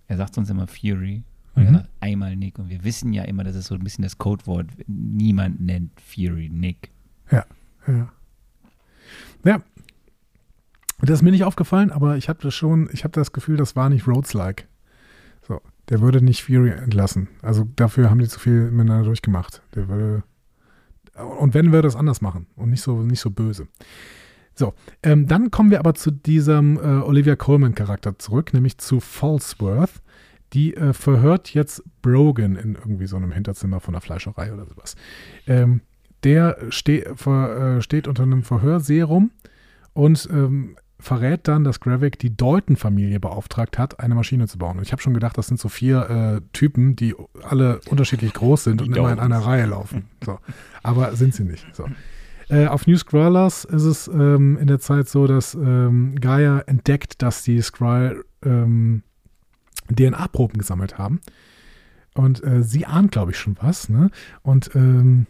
Er 0.08 0.16
sagt 0.16 0.34
sonst 0.34 0.50
immer 0.50 0.66
Fury. 0.66 1.22
Mhm. 1.56 1.84
einmal 2.00 2.36
Nick. 2.36 2.58
Und 2.58 2.68
wir 2.68 2.84
wissen 2.84 3.14
ja 3.14 3.22
immer, 3.24 3.42
das 3.42 3.56
ist 3.56 3.66
so 3.68 3.74
ein 3.74 3.82
bisschen 3.82 4.02
das 4.02 4.18
Codewort. 4.18 4.66
Niemand 4.86 5.60
nennt 5.60 5.90
Fury 6.00 6.50
Nick. 6.50 6.90
Ja. 7.30 7.46
Ja. 7.86 9.54
Und 9.54 9.75
das 10.98 11.18
ist 11.18 11.22
mir 11.22 11.30
nicht 11.30 11.44
aufgefallen, 11.44 11.90
aber 11.90 12.16
ich 12.16 12.28
habe 12.28 12.42
das 12.42 12.54
schon, 12.54 12.88
ich 12.92 13.04
habe 13.04 13.12
das 13.12 13.32
Gefühl, 13.32 13.56
das 13.56 13.76
war 13.76 13.88
nicht 13.88 14.06
Rhodes-like. 14.06 14.66
So, 15.42 15.60
der 15.88 16.00
würde 16.00 16.22
nicht 16.22 16.44
Fury 16.44 16.70
entlassen. 16.70 17.28
Also 17.42 17.66
dafür 17.76 18.10
haben 18.10 18.18
die 18.18 18.28
zu 18.28 18.40
viel 18.40 18.70
miteinander 18.70 19.04
durchgemacht. 19.04 19.62
Der 19.74 19.88
würde. 19.88 20.22
Und 21.38 21.54
wenn, 21.54 21.72
würde 21.72 21.88
es 21.88 21.96
anders 21.96 22.20
machen 22.20 22.46
und 22.56 22.70
nicht 22.70 22.82
so, 22.82 23.02
nicht 23.02 23.20
so 23.20 23.30
böse. 23.30 23.68
So, 24.54 24.74
ähm, 25.02 25.26
dann 25.26 25.50
kommen 25.50 25.70
wir 25.70 25.78
aber 25.78 25.94
zu 25.94 26.10
diesem 26.10 26.78
äh, 26.78 27.02
Olivia 27.02 27.36
Coleman-Charakter 27.36 28.18
zurück, 28.18 28.54
nämlich 28.54 28.78
zu 28.78 29.00
Falsworth. 29.00 30.02
Die 30.52 30.74
äh, 30.74 30.92
verhört 30.92 31.52
jetzt 31.52 31.82
Brogan 32.02 32.56
in 32.56 32.74
irgendwie 32.74 33.06
so 33.06 33.16
einem 33.16 33.32
Hinterzimmer 33.32 33.80
von 33.80 33.92
der 33.92 34.00
Fleischerei 34.00 34.52
oder 34.52 34.64
sowas. 34.64 34.96
Ähm, 35.46 35.82
der 36.24 36.56
ste 36.70 37.12
ver, 37.16 37.76
äh, 37.76 37.82
steht 37.82 38.08
unter 38.08 38.22
einem 38.22 38.42
Verhörserum 38.42 39.30
und 39.92 40.28
ähm, 40.32 40.76
verrät 40.98 41.46
dann, 41.48 41.64
dass 41.64 41.80
Gravik 41.80 42.18
die 42.18 42.36
Dalton-Familie 42.36 43.20
beauftragt 43.20 43.78
hat, 43.78 44.00
eine 44.00 44.14
Maschine 44.14 44.48
zu 44.48 44.58
bauen. 44.58 44.78
Und 44.78 44.82
ich 44.82 44.92
habe 44.92 45.02
schon 45.02 45.14
gedacht, 45.14 45.36
das 45.36 45.46
sind 45.46 45.60
so 45.60 45.68
vier 45.68 46.10
äh, 46.10 46.40
Typen, 46.52 46.96
die 46.96 47.14
alle 47.42 47.80
unterschiedlich 47.88 48.32
groß 48.32 48.64
sind 48.64 48.80
Die 48.80 48.88
und 48.88 48.96
immer 48.96 49.12
in 49.12 49.18
einer 49.18 49.38
Reihe 49.38 49.66
laufen. 49.66 50.06
So. 50.24 50.40
Aber 50.82 51.14
sind 51.14 51.34
sie 51.34 51.44
nicht. 51.44 51.64
So. 51.72 51.86
Äh, 52.48 52.66
auf 52.66 52.86
New 52.88 52.96
Scrollers 52.96 53.64
ist 53.64 53.84
es 53.84 54.08
ähm, 54.08 54.56
in 54.58 54.66
der 54.66 54.80
Zeit 54.80 55.08
so, 55.08 55.28
dass 55.28 55.54
ähm, 55.54 56.16
Gaia 56.20 56.60
entdeckt, 56.60 57.22
dass 57.22 57.44
die 57.44 57.60
Skrull 57.60 58.24
ähm, 58.44 59.02
DNA-Proben 59.88 60.58
gesammelt 60.58 60.98
haben. 60.98 61.20
Und 62.14 62.42
äh, 62.42 62.62
sie 62.62 62.86
ahnt, 62.86 63.12
glaube 63.12 63.32
ich, 63.32 63.38
schon 63.38 63.56
was. 63.60 63.88
Ne? 63.88 64.10
Und 64.42 64.74
ähm, 64.74 65.26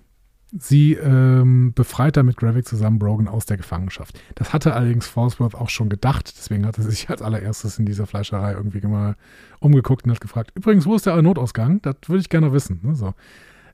sie 0.53 0.94
ähm, 0.94 1.72
befreit 1.74 2.16
damit 2.16 2.36
Gravik 2.36 2.66
zusammen 2.66 2.99
Brogan 2.99 3.28
aus 3.28 3.47
der 3.47 3.57
Gefangenschaft. 3.57 4.18
Das 4.36 4.53
hatte 4.53 4.74
allerdings 4.74 5.07
Falsworth 5.07 5.55
auch 5.55 5.68
schon 5.68 5.88
gedacht. 5.88 6.32
Deswegen 6.36 6.66
hat 6.66 6.78
er 6.78 6.84
sich 6.84 7.11
als 7.11 7.22
allererstes 7.22 7.78
in 7.78 7.86
dieser 7.86 8.07
Fleischerei 8.07 8.53
irgendwie 8.53 8.80
mal 8.86 9.16
umgeguckt 9.61 10.05
und 10.05 10.12
hat 10.12 10.20
gefragt, 10.20 10.53
übrigens, 10.55 10.86
wo 10.86 10.94
ist 10.94 11.07
der 11.07 11.20
Notausgang? 11.20 11.82
Das 11.82 11.97
würde 12.07 12.20
ich 12.20 12.28
gerne 12.28 12.53
wissen. 12.53 12.80
Ne? 12.82 12.94
So. 12.94 13.14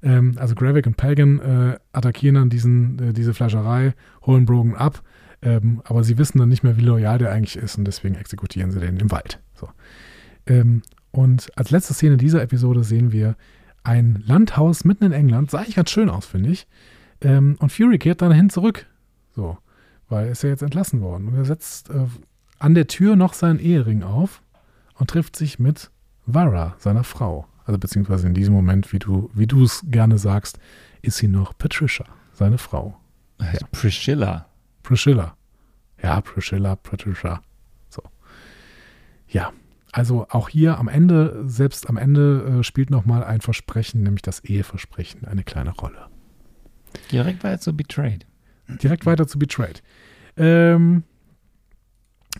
Ähm, 0.02 0.34
also 0.36 0.54
Gravik 0.54 0.86
und 0.86 0.96
Pagan 0.96 1.40
äh, 1.40 1.78
attackieren 1.92 2.34
dann 2.36 2.50
diesen, 2.50 2.98
äh, 2.98 3.12
diese 3.12 3.34
Fleischerei, 3.34 3.94
holen 4.26 4.46
Brogan 4.46 4.74
ab, 4.74 5.02
ähm, 5.42 5.82
aber 5.84 6.04
sie 6.04 6.18
wissen 6.18 6.38
dann 6.38 6.48
nicht 6.48 6.62
mehr, 6.62 6.76
wie 6.76 6.82
loyal 6.82 7.18
der 7.18 7.30
eigentlich 7.32 7.56
ist 7.56 7.76
und 7.76 7.84
deswegen 7.84 8.14
exekutieren 8.14 8.70
sie 8.70 8.80
den 8.80 8.96
im 8.96 9.10
Wald. 9.10 9.40
So. 9.54 9.68
Ähm, 10.46 10.82
und 11.10 11.50
als 11.56 11.70
letzte 11.70 11.94
Szene 11.94 12.16
dieser 12.16 12.42
Episode 12.42 12.82
sehen 12.84 13.12
wir 13.12 13.36
ein 13.82 14.22
Landhaus 14.26 14.84
mitten 14.84 15.04
in 15.04 15.12
England. 15.12 15.50
Sah 15.50 15.58
eigentlich 15.58 15.76
ganz 15.76 15.90
schön 15.90 16.08
aus, 16.10 16.26
finde 16.26 16.50
ich. 16.50 16.66
Ähm, 17.20 17.56
und 17.58 17.72
Fury 17.72 17.98
kehrt 17.98 18.22
dann 18.22 18.32
hin 18.32 18.50
zurück. 18.50 18.86
So, 19.34 19.58
weil 20.08 20.26
er 20.26 20.32
ist 20.32 20.42
ja 20.42 20.50
jetzt 20.50 20.62
entlassen 20.62 21.00
worden. 21.00 21.28
Und 21.28 21.34
er 21.34 21.44
setzt 21.44 21.90
äh, 21.90 22.06
an 22.58 22.74
der 22.74 22.86
Tür 22.86 23.16
noch 23.16 23.34
seinen 23.34 23.58
Ehering 23.58 24.02
auf 24.02 24.42
und 24.94 25.10
trifft 25.10 25.36
sich 25.36 25.58
mit 25.58 25.90
Vara, 26.26 26.74
seiner 26.78 27.04
Frau. 27.04 27.46
Also 27.64 27.78
beziehungsweise 27.78 28.26
in 28.26 28.34
diesem 28.34 28.54
Moment, 28.54 28.92
wie 28.92 28.98
du 28.98 29.30
wie 29.34 29.46
du 29.46 29.64
es 29.64 29.84
gerne 29.86 30.18
sagst, 30.18 30.58
ist 31.00 31.18
sie 31.18 31.28
noch 31.28 31.56
Patricia, 31.56 32.06
seine 32.32 32.58
Frau. 32.58 32.96
Also 33.38 33.66
Priscilla. 33.72 34.46
Priscilla. 34.82 35.36
Ja, 36.02 36.20
Priscilla, 36.20 36.76
Patricia. 36.76 37.40
So. 37.88 38.02
Ja, 39.28 39.52
also 39.92 40.26
auch 40.30 40.48
hier 40.48 40.78
am 40.78 40.88
Ende, 40.88 41.44
selbst 41.46 41.88
am 41.88 41.96
Ende 41.96 42.60
äh, 42.60 42.64
spielt 42.64 42.90
nochmal 42.90 43.22
ein 43.24 43.40
Versprechen, 43.40 44.02
nämlich 44.02 44.22
das 44.22 44.40
Eheversprechen, 44.40 45.26
eine 45.26 45.44
kleine 45.44 45.72
Rolle. 45.72 46.08
Direkt 47.10 47.44
jetzt 47.44 47.64
so 47.64 47.72
betrayed. 47.72 48.26
Direkt 48.82 49.06
weiter 49.06 49.26
zu 49.26 49.38
Betrayed. 49.38 49.82
Ähm, 50.36 51.04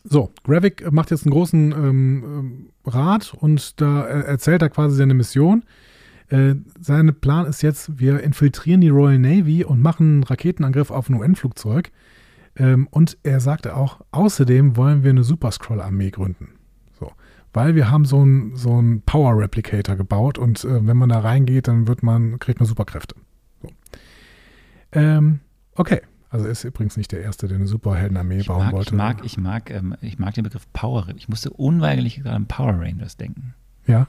so, 0.04 0.32
Gravik 0.44 0.90
macht 0.90 1.10
jetzt 1.10 1.26
einen 1.26 1.32
großen 1.32 1.72
ähm, 1.72 2.24
ähm, 2.24 2.70
Rat 2.84 3.34
und 3.34 3.80
da 3.80 4.06
äh, 4.06 4.24
erzählt 4.24 4.62
er 4.62 4.70
quasi 4.70 4.96
seine 4.96 5.14
Mission. 5.14 5.64
Äh, 6.28 6.54
sein 6.80 7.14
Plan 7.20 7.46
ist 7.46 7.62
jetzt, 7.62 7.98
wir 7.98 8.20
infiltrieren 8.20 8.80
die 8.80 8.88
Royal 8.88 9.18
Navy 9.18 9.64
und 9.64 9.82
machen 9.82 10.06
einen 10.06 10.22
Raketenangriff 10.22 10.90
auf 10.90 11.08
ein 11.08 11.14
UN-Flugzeug. 11.14 11.90
Ähm, 12.56 12.88
und 12.90 13.18
er 13.22 13.40
sagte 13.40 13.76
auch, 13.76 14.00
außerdem 14.10 14.76
wollen 14.76 15.02
wir 15.02 15.10
eine 15.10 15.24
Super-Scroll-Armee 15.24 16.10
gründen. 16.10 16.51
Weil 17.52 17.74
wir 17.74 17.90
haben 17.90 18.04
so 18.04 18.20
einen 18.20 18.56
so 18.56 18.76
einen 18.78 19.02
Power-Replicator 19.02 19.96
gebaut 19.96 20.38
und 20.38 20.64
äh, 20.64 20.86
wenn 20.86 20.96
man 20.96 21.10
da 21.10 21.20
reingeht, 21.20 21.68
dann 21.68 21.86
wird 21.86 22.02
man, 22.02 22.38
kriegt 22.38 22.60
man 22.60 22.66
Superkräfte. 22.66 23.14
So. 23.60 23.68
Ähm, 24.92 25.40
okay. 25.74 26.00
Also 26.30 26.46
ist 26.46 26.64
übrigens 26.64 26.96
nicht 26.96 27.12
der 27.12 27.20
Erste, 27.20 27.46
der 27.46 27.58
eine 27.58 27.66
Superheldenarmee 27.66 28.38
Ich 28.38 28.46
bauen 28.46 28.64
mag, 28.64 28.72
wollte. 28.72 28.88
ich, 28.88 28.96
mag, 28.96 29.24
ich, 29.24 29.36
mag, 29.36 29.70
ähm, 29.70 29.94
ich 30.00 30.18
mag 30.18 30.32
den 30.32 30.44
Begriff 30.44 30.66
Power. 30.72 31.06
Ich 31.16 31.28
musste 31.28 31.50
unweigerlich 31.50 32.16
gerade 32.16 32.36
an 32.36 32.46
Power 32.46 32.72
Rangers 32.80 33.18
denken. 33.18 33.54
Ja. 33.86 34.06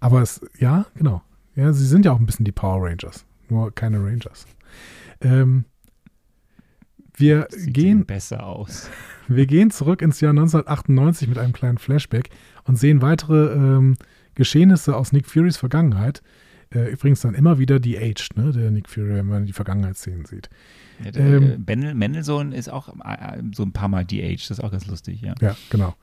Aber 0.00 0.20
es, 0.20 0.42
ja, 0.58 0.84
genau. 0.94 1.22
Ja, 1.54 1.72
sie 1.72 1.86
sind 1.86 2.04
ja 2.04 2.12
auch 2.12 2.18
ein 2.20 2.26
bisschen 2.26 2.44
die 2.44 2.52
Power 2.52 2.86
Rangers. 2.86 3.24
Nur 3.48 3.74
keine 3.74 4.04
Rangers. 4.04 4.46
Ähm, 5.22 5.64
wir 7.14 7.48
gehen, 7.66 8.06
besser 8.06 8.46
aus. 8.46 8.88
wir 9.28 9.46
gehen 9.46 9.70
zurück 9.70 10.02
ins 10.02 10.20
Jahr 10.20 10.30
1998 10.30 11.28
mit 11.28 11.38
einem 11.38 11.52
kleinen 11.52 11.78
Flashback 11.78 12.30
und 12.64 12.76
sehen 12.76 13.02
weitere 13.02 13.52
ähm, 13.54 13.96
Geschehnisse 14.34 14.96
aus 14.96 15.12
Nick 15.12 15.26
Furys 15.26 15.56
Vergangenheit. 15.56 16.22
Äh, 16.74 16.90
übrigens 16.90 17.20
dann 17.20 17.34
immer 17.34 17.58
wieder 17.58 17.80
die 17.80 17.98
Aged, 17.98 18.36
ne, 18.36 18.50
der 18.50 18.70
Nick 18.70 18.88
Fury, 18.88 19.14
wenn 19.14 19.26
man 19.26 19.44
die 19.44 19.52
Vergangenheitsszenen 19.52 20.24
sieht. 20.24 20.48
Ja, 21.04 21.10
der, 21.10 21.26
Ähm, 21.26 21.42
äh, 21.42 21.58
Mendel, 21.58 21.94
Mendelssohn 21.94 22.52
ist 22.52 22.70
auch 22.70 22.88
äh, 22.88 23.42
so 23.54 23.62
ein 23.62 23.72
paar 23.72 23.88
Mal 23.88 24.04
DH. 24.04 24.48
Das 24.48 24.58
ist 24.58 24.64
auch 24.64 24.70
ganz 24.70 24.86
lustig, 24.86 25.20
ja. 25.20 25.34
Ja, 25.40 25.54
genau. 25.68 25.94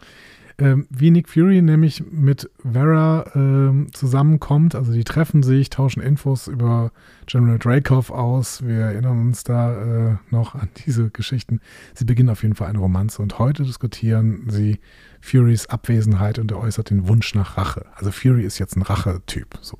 Ähm, 0.60 0.88
wie 0.89 1.10
Nick 1.10 1.30
Fury 1.30 1.62
nämlich 1.62 2.03
mit 2.12 2.49
Vera 2.70 3.26
ähm, 3.34 3.88
zusammenkommt, 3.93 4.76
also 4.76 4.91
die 4.91 5.05
treffen 5.05 5.41
sich, 5.41 5.70
tauschen 5.70 6.01
Infos 6.01 6.47
über 6.47 6.91
General 7.28 7.57
Dreykov 7.57 8.12
aus. 8.12 8.66
Wir 8.66 8.80
erinnern 8.80 9.22
uns 9.22 9.45
da 9.45 10.12
äh, 10.12 10.18
noch 10.32 10.55
an 10.55 10.68
diese 10.86 11.12
Geschichten. 11.12 11.62
Sie 11.93 12.03
beginnen 12.03 12.30
auf 12.30 12.43
jeden 12.43 12.55
Fall 12.55 12.68
eine 12.68 12.80
Romanze 12.80 13.22
und 13.22 13.39
heute 13.39 13.64
diskutieren 13.64 14.47
sie 14.49 14.80
Furys 15.22 15.68
Abwesenheit 15.68 16.39
und 16.39 16.51
er 16.51 16.60
äußert 16.60 16.89
den 16.89 17.07
Wunsch 17.07 17.34
nach 17.36 17.57
Rache. 17.57 17.86
Also 17.95 18.12
Fury 18.12 18.43
ist 18.43 18.60
jetzt 18.60 18.76
ein 18.76 18.82
Rachetyp. 18.82 19.57
So. 19.62 19.78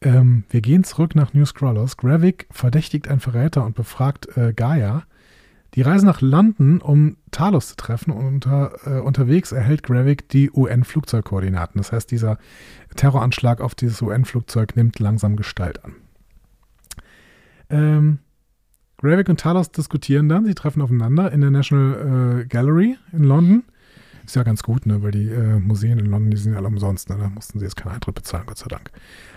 Ähm, 0.00 0.44
wir 0.50 0.62
gehen 0.62 0.82
zurück 0.82 1.14
nach 1.14 1.32
New 1.32 1.44
Scrollers. 1.44 1.96
Gravik 1.96 2.48
verdächtigt 2.50 3.06
einen 3.06 3.20
Verräter 3.20 3.64
und 3.64 3.76
befragt 3.76 4.36
äh, 4.36 4.52
Gaia. 4.52 5.04
Die 5.74 5.82
reisen 5.82 6.06
nach 6.06 6.20
London, 6.20 6.80
um 6.80 7.16
Talos 7.30 7.68
zu 7.68 7.76
treffen 7.76 8.10
und 8.10 8.26
unter, 8.26 8.72
äh, 8.84 9.00
unterwegs 9.00 9.52
erhält 9.52 9.82
Gravik 9.82 10.28
die 10.28 10.50
UN-Flugzeugkoordinaten. 10.50 11.78
Das 11.80 11.92
heißt, 11.92 12.10
dieser 12.10 12.38
Terroranschlag 12.96 13.60
auf 13.60 13.74
dieses 13.74 14.02
UN-Flugzeug 14.02 14.74
nimmt 14.74 14.98
langsam 14.98 15.36
Gestalt 15.36 15.84
an. 15.84 15.94
Ähm, 17.68 18.18
Gravik 18.98 19.28
und 19.28 19.40
Talos 19.40 19.70
diskutieren 19.70 20.28
dann, 20.28 20.44
sie 20.44 20.54
treffen 20.54 20.82
aufeinander 20.82 21.30
in 21.32 21.40
der 21.40 21.50
National 21.50 22.40
äh, 22.40 22.46
Gallery 22.46 22.98
in 23.12 23.24
London. 23.24 23.62
Ist 24.30 24.36
ja 24.36 24.44
ganz 24.44 24.62
gut, 24.62 24.86
ne, 24.86 25.02
weil 25.02 25.10
die 25.10 25.28
äh, 25.28 25.58
Museen 25.58 25.98
in 25.98 26.06
London, 26.06 26.30
die 26.30 26.36
sind 26.36 26.52
ja 26.52 26.58
alle 26.58 26.68
umsonst, 26.68 27.08
ne? 27.08 27.16
da 27.18 27.28
mussten 27.28 27.58
sie 27.58 27.64
jetzt 27.64 27.74
keinen 27.74 27.94
Eintritt 27.94 28.14
bezahlen, 28.14 28.44
Gott 28.46 28.58
sei 28.58 28.68
Dank. 28.68 28.92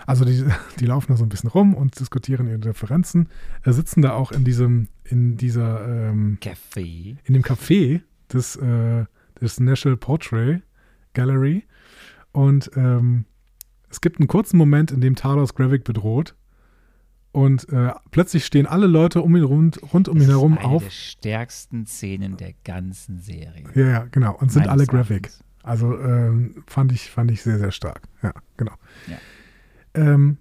Also 0.06 0.24
die, 0.24 0.44
die 0.78 0.86
laufen 0.86 1.10
da 1.10 1.16
so 1.16 1.24
ein 1.24 1.28
bisschen 1.28 1.50
rum 1.50 1.74
und 1.74 1.98
diskutieren 1.98 2.46
ihre 2.46 2.60
Differenzen, 2.60 3.28
äh, 3.64 3.72
sitzen 3.72 4.02
da 4.02 4.12
auch 4.12 4.30
in 4.30 4.44
diesem, 4.44 4.86
in 5.02 5.36
dieser, 5.36 5.84
ähm, 5.88 6.38
Café. 6.40 7.16
in 7.24 7.34
dem 7.34 7.42
Café 7.42 8.02
des, 8.32 8.54
äh, 8.54 9.06
des 9.40 9.58
National 9.58 9.96
Portrait 9.96 10.62
Gallery 11.12 11.64
und 12.30 12.70
ähm, 12.76 13.24
es 13.90 14.00
gibt 14.00 14.20
einen 14.20 14.28
kurzen 14.28 14.58
Moment, 14.58 14.92
in 14.92 15.00
dem 15.00 15.16
Talos 15.16 15.56
Gravik 15.56 15.82
bedroht 15.82 16.36
und 17.34 17.68
äh, 17.70 17.90
plötzlich 18.12 18.46
stehen 18.46 18.66
alle 18.66 18.86
Leute 18.86 19.20
um 19.20 19.34
ihn 19.34 19.42
rund, 19.42 19.80
rund 19.92 20.08
um 20.08 20.16
ihn 20.18 20.20
Das 20.22 20.30
herum 20.30 20.52
ist 20.52 20.58
eine 20.60 20.68
auf. 20.68 20.84
der 20.84 20.90
stärksten 20.90 21.84
Szenen 21.84 22.36
der 22.36 22.54
ganzen 22.62 23.18
Serie. 23.18 23.64
Ja, 23.74 23.86
ja, 23.86 24.06
genau. 24.12 24.36
Und 24.36 24.52
sind 24.52 24.66
Meines 24.66 24.88
alle. 24.88 24.98
Erachtens. 24.98 25.42
Also 25.64 25.98
ähm, 25.98 26.62
fand, 26.68 26.92
ich, 26.92 27.10
fand 27.10 27.32
ich 27.32 27.42
sehr, 27.42 27.58
sehr 27.58 27.72
stark. 27.72 28.02
Ja, 28.22 28.32
genau. 28.56 28.74
Ja. 29.08 29.16
Ähm, 29.94 30.36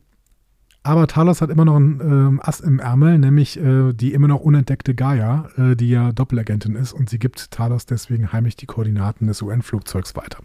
aber 0.83 1.07
Talos 1.07 1.41
hat 1.41 1.49
immer 1.49 1.65
noch 1.65 1.77
ein 1.77 1.99
ähm, 2.01 2.41
Ass 2.43 2.59
im 2.59 2.77
Ärmel, 2.77 3.17
nämlich 3.17 3.57
äh, 3.57 3.93
die 3.93 4.13
immer 4.13 4.27
noch 4.27 4.41
unentdeckte 4.41 4.93
Gaia, 4.93 5.49
äh, 5.57 5.75
die 5.75 5.89
ja 5.89 6.11
Doppelagentin 6.11 6.75
ist 6.75 6.93
und 6.93 7.09
sie 7.09 7.17
gibt 7.17 7.49
Talos 7.49 7.87
deswegen 7.87 8.31
heimlich 8.33 8.55
die 8.55 8.65
Koordinaten 8.67 9.25
des 9.25 9.41
UN-Flugzeugs 9.41 10.15
weiter. 10.15 10.39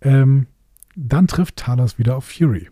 Ähm, 0.00 0.46
dann 0.96 1.26
trifft 1.26 1.56
Talos 1.56 1.98
wieder 1.98 2.16
auf 2.16 2.24
Fury. 2.24 2.70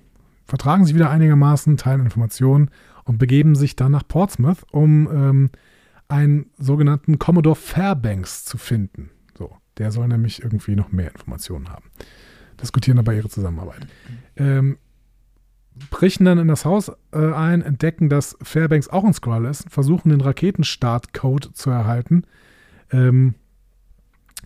Vertragen 0.50 0.84
sie 0.84 0.96
wieder 0.96 1.10
einigermaßen, 1.10 1.76
teilen 1.76 2.00
Informationen 2.00 2.70
und 3.04 3.18
begeben 3.18 3.54
sich 3.54 3.76
dann 3.76 3.92
nach 3.92 4.06
Portsmouth, 4.06 4.64
um 4.72 5.08
ähm, 5.12 5.50
einen 6.08 6.46
sogenannten 6.58 7.20
Commodore 7.20 7.54
Fairbanks 7.54 8.44
zu 8.44 8.58
finden. 8.58 9.10
So, 9.38 9.56
der 9.78 9.92
soll 9.92 10.08
nämlich 10.08 10.42
irgendwie 10.42 10.74
noch 10.74 10.90
mehr 10.90 11.12
Informationen 11.12 11.70
haben. 11.70 11.84
Diskutieren 12.60 12.96
dabei 12.96 13.14
ihre 13.14 13.28
Zusammenarbeit. 13.28 13.86
Ähm, 14.34 14.78
brechen 15.88 16.24
dann 16.24 16.38
in 16.38 16.48
das 16.48 16.64
Haus 16.64 16.90
äh, 17.12 17.32
ein, 17.32 17.62
entdecken, 17.62 18.08
dass 18.08 18.36
Fairbanks 18.42 18.88
auch 18.88 19.04
ein 19.04 19.14
Skrull 19.14 19.46
ist, 19.46 19.70
versuchen 19.70 20.10
den 20.10 20.20
Raketenstartcode 20.20 21.50
zu 21.54 21.70
erhalten, 21.70 22.24
ähm, 22.90 23.36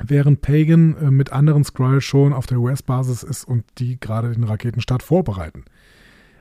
während 0.03 0.41
Pagan 0.41 0.97
äh, 0.97 1.11
mit 1.11 1.33
anderen 1.33 1.65
Skrull 1.65 2.01
schon 2.01 2.33
auf 2.33 2.47
der 2.47 2.59
US-Basis 2.59 3.23
ist 3.23 3.45
und 3.45 3.65
die 3.79 3.99
gerade 3.99 4.33
den 4.33 4.45
Raketenstart 4.45 5.03
vorbereiten. 5.03 5.65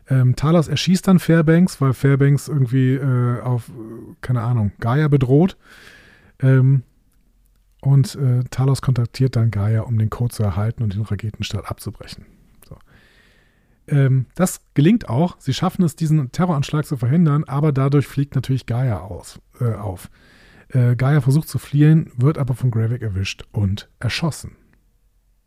Ähm, 0.10 0.36
Talos 0.36 0.68
erschießt 0.68 1.08
dann 1.08 1.20
Fairbanks, 1.20 1.80
weil 1.80 1.94
Fairbanks 1.94 2.48
irgendwie 2.48 2.96
äh, 2.96 3.42
auf, 3.42 3.72
keine 4.22 4.42
Ahnung, 4.42 4.72
Gaia 4.80 5.08
bedroht. 5.08 5.58
Ähm, 6.40 6.84
und 7.82 8.16
äh, 8.16 8.44
Talos 8.50 8.82
kontaktiert 8.82 9.36
dann 9.36 9.52
Gaia, 9.52 9.82
um 9.82 9.98
den 9.98 10.10
Code 10.10 10.34
zu 10.34 10.44
erhalten 10.44 10.84
und 10.84 10.94
den 10.94 11.02
Raketenstart 11.02 11.70
abzubrechen. 11.70 12.26
So. 12.68 12.78
Ähm, 13.88 14.26
das 14.36 14.62
gelingt 14.74 15.10
auch. 15.10 15.36
Sie 15.40 15.54
schaffen 15.54 15.84
es, 15.84 15.96
diesen 15.96 16.32
Terroranschlag 16.32 16.86
zu 16.86 16.98
verhindern, 16.98 17.44
aber 17.46 17.72
dadurch 17.72 18.08
fliegt 18.08 18.36
natürlich 18.36 18.66
Gaia 18.66 19.02
aus, 19.02 19.40
äh, 19.60 19.74
auf. 19.74 20.10
Äh, 20.74 20.96
Gaia 20.96 21.22
versucht 21.22 21.48
zu 21.48 21.60
fliehen, 21.60 22.12
wird 22.18 22.38
aber 22.38 22.56
von 22.56 22.72
Gravik 22.72 23.02
erwischt 23.02 23.44
und 23.52 23.90
erschossen. 24.00 24.56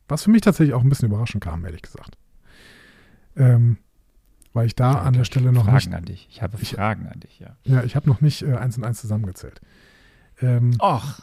Was 0.09 0.23
für 0.23 0.31
mich 0.31 0.43
tatsächlich 0.43 0.75
auch 0.75 0.83
ein 0.83 0.89
bisschen 0.89 1.09
überraschend 1.09 1.43
kam, 1.43 1.65
ehrlich 1.65 1.83
gesagt. 1.83 2.17
Ähm, 3.37 3.79
weil 4.53 4.67
ich 4.67 4.75
da 4.77 4.93
Ja, 4.93 5.01
an 5.03 5.13
der 5.15 5.25
Stelle 5.25 5.53
noch 5.53 5.65
Fragen 5.65 5.77
nicht. 5.77 5.95
an 5.95 6.05
dich. 6.05 6.29
Ich 6.31 6.43
habe 6.43 6.57
Ich- 6.61 6.71
Fragen 6.75 7.07
an 7.09 7.21
dich, 7.21 7.39
ja. 7.41 7.57
Ja, 7.65 7.83
ich 7.83 7.97
habe 7.97 8.09
noch 8.09 8.21
nicht 8.21 8.43
äh, 8.43 8.55
eins 8.55 8.79
und 8.79 8.85
eins 8.85 9.01
zusammengezählt. 9.01 9.61
Ähm, 10.41 10.77
Och. 10.81 11.23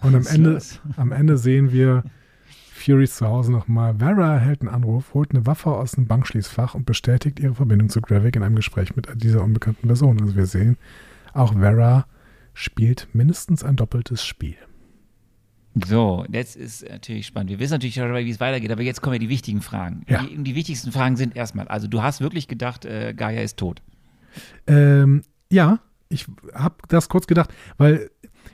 und 0.00 0.14
am 0.14 0.26
Ende, 0.26 0.52
los? 0.52 0.80
am 0.96 1.12
Ende 1.12 1.36
sehen 1.36 1.72
wir 1.72 2.04
Furys 2.72 3.16
zu 3.16 3.26
Hause 3.26 3.50
nochmal. 3.52 3.96
Vera 3.98 4.34
erhält 4.34 4.60
einen 4.60 4.68
Anruf, 4.70 5.14
holt 5.14 5.32
eine 5.32 5.46
Waffe 5.46 5.70
aus 5.70 5.92
dem 5.92 6.06
Bankschließfach 6.06 6.74
und 6.74 6.86
bestätigt 6.86 7.40
ihre 7.40 7.54
Verbindung 7.54 7.88
zu 7.88 8.00
Gravik 8.00 8.36
in 8.36 8.42
einem 8.42 8.56
Gespräch 8.56 8.94
mit 8.96 9.08
dieser 9.22 9.42
unbekannten 9.42 9.86
Person. 9.88 10.20
Also 10.20 10.36
wir 10.36 10.46
sehen, 10.46 10.76
auch 11.32 11.54
Vera 11.54 12.06
spielt 12.56 13.08
mindestens 13.12 13.62
ein 13.62 13.76
doppeltes 13.76 14.24
Spiel. 14.24 14.56
So, 15.84 16.24
jetzt 16.32 16.56
ist 16.56 16.88
natürlich 16.88 17.26
spannend. 17.26 17.50
Wir 17.50 17.58
wissen 17.58 17.74
natürlich 17.74 17.96
wie 17.96 18.30
es 18.30 18.40
weitergeht, 18.40 18.72
aber 18.72 18.80
jetzt 18.80 19.02
kommen 19.02 19.16
ja 19.16 19.18
die 19.18 19.28
wichtigen 19.28 19.60
Fragen. 19.60 20.06
Ja. 20.08 20.22
Die, 20.22 20.42
die 20.42 20.54
wichtigsten 20.54 20.90
Fragen 20.90 21.16
sind 21.16 21.36
erstmal, 21.36 21.68
also 21.68 21.86
du 21.86 22.02
hast 22.02 22.22
wirklich 22.22 22.48
gedacht, 22.48 22.86
äh, 22.86 23.12
Gaia 23.14 23.42
ist 23.42 23.58
tot. 23.58 23.82
Ähm, 24.66 25.22
ja, 25.52 25.80
ich 26.08 26.26
habe 26.54 26.76
das 26.88 27.10
kurz 27.10 27.26
gedacht, 27.26 27.52
weil 27.76 28.10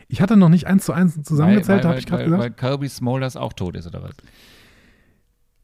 ich 0.08 0.20
hatte 0.20 0.36
noch 0.36 0.48
nicht 0.48 0.66
eins 0.66 0.84
zu 0.84 0.92
eins 0.92 1.22
zusammengezählt, 1.22 1.84
habe 1.84 2.00
ich 2.00 2.06
gerade 2.06 2.24
gesagt. 2.24 2.42
weil 2.42 2.50
Kirby 2.50 2.88
Smolders 2.88 3.36
auch 3.36 3.52
tot 3.52 3.76
ist, 3.76 3.86
oder 3.86 4.02
was? 4.02 4.16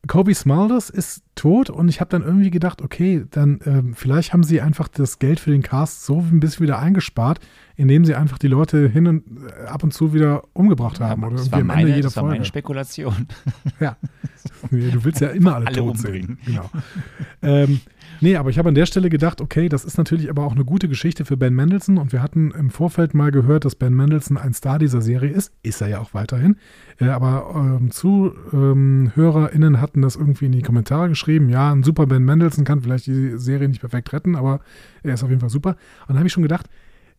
Kobe 0.08 0.34
Smulders 0.34 0.90
ist 0.90 1.22
tot 1.36 1.70
und 1.70 1.88
ich 1.88 2.00
habe 2.00 2.10
dann 2.10 2.22
irgendwie 2.22 2.50
gedacht, 2.50 2.82
okay, 2.82 3.24
dann 3.30 3.60
ähm, 3.64 3.94
vielleicht 3.94 4.32
haben 4.32 4.42
sie 4.42 4.60
einfach 4.60 4.88
das 4.88 5.18
Geld 5.20 5.38
für 5.38 5.50
den 5.52 5.62
Cast 5.62 6.04
so 6.04 6.18
ein 6.18 6.40
bisschen 6.40 6.64
wieder 6.64 6.78
eingespart, 6.80 7.38
indem 7.76 8.04
sie 8.04 8.14
einfach 8.16 8.38
die 8.38 8.48
Leute 8.48 8.88
hin 8.88 9.06
und 9.06 9.24
äh, 9.46 9.66
ab 9.66 9.84
und 9.84 9.92
zu 9.94 10.12
wieder 10.12 10.42
umgebracht 10.54 10.98
haben 11.00 11.22
oder 11.22 11.36
das 11.36 11.46
irgendwie 11.46 11.52
war, 11.52 11.60
am 11.60 11.66
meine, 11.68 11.80
Ende 11.82 11.94
jeder 11.94 12.02
das 12.08 12.16
war 12.16 12.24
meine 12.24 12.36
Folge. 12.36 12.44
Spekulation. 12.46 13.26
Ja. 13.80 13.96
Du 14.70 15.04
willst 15.04 15.20
ja 15.20 15.28
immer 15.28 15.54
alle, 15.56 15.66
Alle 15.66 15.76
tot 15.76 15.96
umbringen. 15.96 16.38
sehen. 16.44 16.54
Genau. 16.54 16.70
ähm, 17.42 17.80
nee, 18.20 18.36
aber 18.36 18.50
ich 18.50 18.58
habe 18.58 18.68
an 18.68 18.74
der 18.74 18.86
Stelle 18.86 19.10
gedacht, 19.10 19.40
okay, 19.40 19.68
das 19.68 19.84
ist 19.84 19.98
natürlich 19.98 20.30
aber 20.30 20.44
auch 20.44 20.52
eine 20.52 20.64
gute 20.64 20.88
Geschichte 20.88 21.24
für 21.24 21.36
Ben 21.36 21.54
Mendelssohn 21.54 21.98
und 21.98 22.12
wir 22.12 22.22
hatten 22.22 22.50
im 22.52 22.70
Vorfeld 22.70 23.14
mal 23.14 23.30
gehört, 23.30 23.64
dass 23.64 23.74
Ben 23.74 23.94
Mendelssohn 23.94 24.36
ein 24.36 24.54
Star 24.54 24.78
dieser 24.78 25.00
Serie 25.00 25.30
ist. 25.30 25.52
Ist 25.62 25.80
er 25.80 25.88
ja 25.88 26.00
auch 26.00 26.14
weiterhin. 26.14 26.56
Äh, 27.00 27.06
aber 27.06 27.52
ähm, 27.54 27.90
ZuhörerInnen 27.90 29.80
hatten 29.80 30.02
das 30.02 30.16
irgendwie 30.16 30.46
in 30.46 30.52
die 30.52 30.62
Kommentare 30.62 31.08
geschrieben. 31.08 31.48
Ja, 31.48 31.72
ein 31.72 31.82
super 31.82 32.06
Ben 32.06 32.24
Mendelssohn 32.24 32.64
kann 32.64 32.82
vielleicht 32.82 33.06
die 33.06 33.38
Serie 33.38 33.68
nicht 33.68 33.80
perfekt 33.80 34.12
retten, 34.12 34.36
aber 34.36 34.60
er 35.02 35.14
ist 35.14 35.22
auf 35.22 35.30
jeden 35.30 35.40
Fall 35.40 35.50
super. 35.50 35.70
Und 36.02 36.10
dann 36.10 36.18
habe 36.18 36.26
ich 36.26 36.32
schon 36.32 36.42
gedacht, 36.42 36.68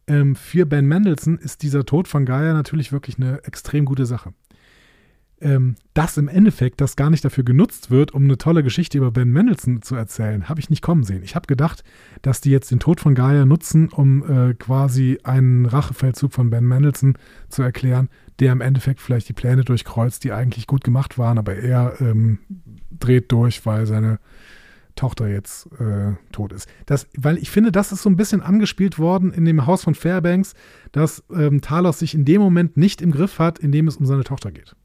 ähm, 0.07 0.35
für 0.35 0.65
Ben 0.65 0.87
Mendelssohn 0.87 1.37
ist 1.37 1.63
dieser 1.63 1.85
Tod 1.85 2.07
von 2.07 2.25
Gaia 2.25 2.53
natürlich 2.53 2.91
wirklich 2.91 3.17
eine 3.17 3.43
extrem 3.43 3.85
gute 3.85 4.05
Sache 4.05 4.33
ähm, 5.41 5.75
dass 5.93 6.17
im 6.17 6.27
Endeffekt 6.27 6.81
das 6.81 6.95
gar 6.95 7.09
nicht 7.09 7.23
dafür 7.23 7.43
genutzt 7.43 7.91
wird, 7.91 8.13
um 8.13 8.23
eine 8.23 8.37
tolle 8.37 8.63
Geschichte 8.63 8.97
über 8.97 9.11
Ben 9.11 9.31
Mendelssohn 9.31 9.81
zu 9.81 9.95
erzählen, 9.95 10.49
habe 10.49 10.59
ich 10.59 10.69
nicht 10.69 10.81
kommen 10.81 11.03
sehen. 11.03 11.23
Ich 11.23 11.35
habe 11.35 11.47
gedacht, 11.47 11.83
dass 12.21 12.41
die 12.41 12.51
jetzt 12.51 12.71
den 12.71 12.79
Tod 12.79 12.99
von 12.99 13.15
Gaia 13.15 13.45
nutzen, 13.45 13.89
um 13.89 14.23
äh, 14.23 14.53
quasi 14.53 15.19
einen 15.23 15.65
Rachefeldzug 15.65 16.33
von 16.33 16.49
Ben 16.49 16.65
Mendelssohn 16.65 17.17
zu 17.49 17.61
erklären, 17.61 18.09
der 18.39 18.51
im 18.51 18.61
Endeffekt 18.61 19.01
vielleicht 19.01 19.29
die 19.29 19.33
Pläne 19.33 19.63
durchkreuzt, 19.63 20.23
die 20.23 20.31
eigentlich 20.31 20.67
gut 20.67 20.83
gemacht 20.83 21.17
waren, 21.17 21.37
aber 21.37 21.55
er 21.55 21.99
ähm, 22.01 22.39
dreht 22.91 23.31
durch, 23.31 23.65
weil 23.65 23.85
seine 23.85 24.19
Tochter 24.95 25.29
jetzt 25.29 25.67
äh, 25.79 26.13
tot 26.33 26.51
ist. 26.51 26.67
Das, 26.85 27.07
weil 27.17 27.37
ich 27.37 27.49
finde, 27.49 27.71
das 27.71 27.93
ist 27.93 28.01
so 28.01 28.09
ein 28.09 28.17
bisschen 28.17 28.41
angespielt 28.41 28.99
worden 28.99 29.31
in 29.31 29.45
dem 29.45 29.65
Haus 29.65 29.83
von 29.83 29.95
Fairbanks, 29.95 30.55
dass 30.91 31.23
ähm, 31.33 31.61
Talos 31.61 31.99
sich 31.99 32.13
in 32.13 32.25
dem 32.25 32.41
Moment 32.41 32.75
nicht 32.75 33.01
im 33.01 33.11
Griff 33.11 33.39
hat, 33.39 33.59
in 33.59 33.71
dem 33.71 33.87
es 33.87 33.95
um 33.95 34.05
seine 34.05 34.25
Tochter 34.25 34.51
geht. 34.51 34.75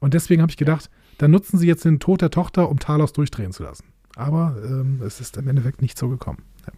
Und 0.00 0.14
deswegen 0.14 0.42
habe 0.42 0.50
ich 0.50 0.56
gedacht, 0.56 0.90
dann 1.18 1.30
nutzen 1.30 1.58
sie 1.58 1.66
jetzt 1.66 1.84
den 1.84 2.00
Tod 2.00 2.22
der 2.22 2.30
Tochter, 2.30 2.68
um 2.68 2.78
Talos 2.78 3.12
durchdrehen 3.12 3.52
zu 3.52 3.64
lassen. 3.64 3.84
Aber 4.16 4.56
ähm, 4.64 5.00
es 5.04 5.20
ist 5.20 5.36
im 5.36 5.48
Endeffekt 5.48 5.82
nicht 5.82 5.98
so 5.98 6.08
gekommen. 6.08 6.42
Ja. 6.66 6.72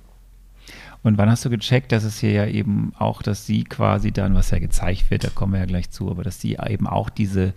Und 1.03 1.19
wann 1.19 1.31
hast 1.31 1.45
du 1.45 1.51
gecheckt, 1.51 1.93
dass 1.93 2.05
es 2.05 2.19
hier 2.19 2.33
ja 2.33 2.47
eben 2.47 2.93
auch, 2.99 3.23
dass 3.23 3.47
sie 3.47 3.65
quasi 3.65 4.13
dann, 4.13 4.35
was 4.35 4.51
ja 4.51 4.59
gezeigt 4.59 5.11
wird, 5.11 5.25
da 5.25 5.29
kommen 5.31 5.55
wir 5.55 5.61
ja 5.61 5.67
gleich 5.67 5.91
zu, 5.91 6.11
aber 6.11 6.23
dass 6.23 6.41
sie 6.41 6.59
eben 6.67 6.87
auch 6.87 7.09
diese 7.09 7.55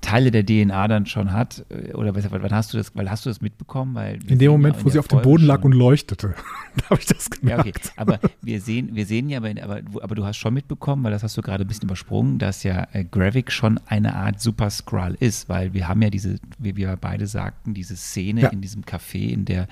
Teile 0.00 0.30
der 0.30 0.46
DNA 0.46 0.86
dann 0.88 1.06
schon 1.06 1.32
hat? 1.32 1.64
äh, 1.70 1.92
Oder 1.94 2.14
was- 2.14 2.30
wann 2.30 2.50
hast 2.52 2.72
du 2.72 2.78
das, 2.78 2.94
weil 2.94 3.10
hast 3.10 3.26
du 3.26 3.30
das 3.30 3.40
mitbekommen? 3.40 3.94
Weil 3.96 4.18
In 4.26 4.38
dem 4.38 4.52
Moment, 4.52 4.76
ja 4.76 4.84
wo 4.84 4.88
sie 4.90 4.98
auf 4.98 5.08
dem 5.08 5.22
Boden 5.22 5.44
lag 5.44 5.64
und 5.64 5.72
leuchtete, 5.72 6.34
da 6.76 6.90
habe 6.90 7.00
ich 7.00 7.06
das 7.06 7.28
Ja, 7.42 7.56
gemerkt. 7.56 7.68
okay. 7.86 7.92
Aber 7.96 8.20
wir 8.40 8.60
sehen, 8.60 8.90
wir 8.94 9.06
sehen 9.06 9.28
ja, 9.28 9.40
bei, 9.40 9.60
aber, 9.62 9.80
aber 10.00 10.14
du 10.14 10.24
hast 10.24 10.36
schon 10.36 10.54
mitbekommen, 10.54 11.02
weil 11.04 11.10
das 11.10 11.22
hast 11.24 11.36
du 11.36 11.42
gerade 11.42 11.64
ein 11.64 11.66
bisschen 11.66 11.84
übersprungen, 11.84 12.38
dass 12.38 12.62
ja 12.62 12.86
äh, 12.92 13.04
Gravik 13.04 13.50
schon 13.50 13.80
eine 13.86 14.14
Art 14.14 14.40
Super 14.40 14.70
Skrull 14.70 15.16
ist, 15.18 15.48
weil 15.48 15.74
wir 15.74 15.88
haben 15.88 16.00
ja 16.00 16.10
diese, 16.10 16.36
wie 16.58 16.76
wir 16.76 16.96
beide 16.96 17.26
sagten, 17.26 17.74
diese 17.74 17.96
Szene 17.96 18.42
Ja. 18.42 18.48
in 18.50 18.60
diesem 18.60 18.82
Café, 18.84 19.28
in 19.30 19.44
der 19.46 19.66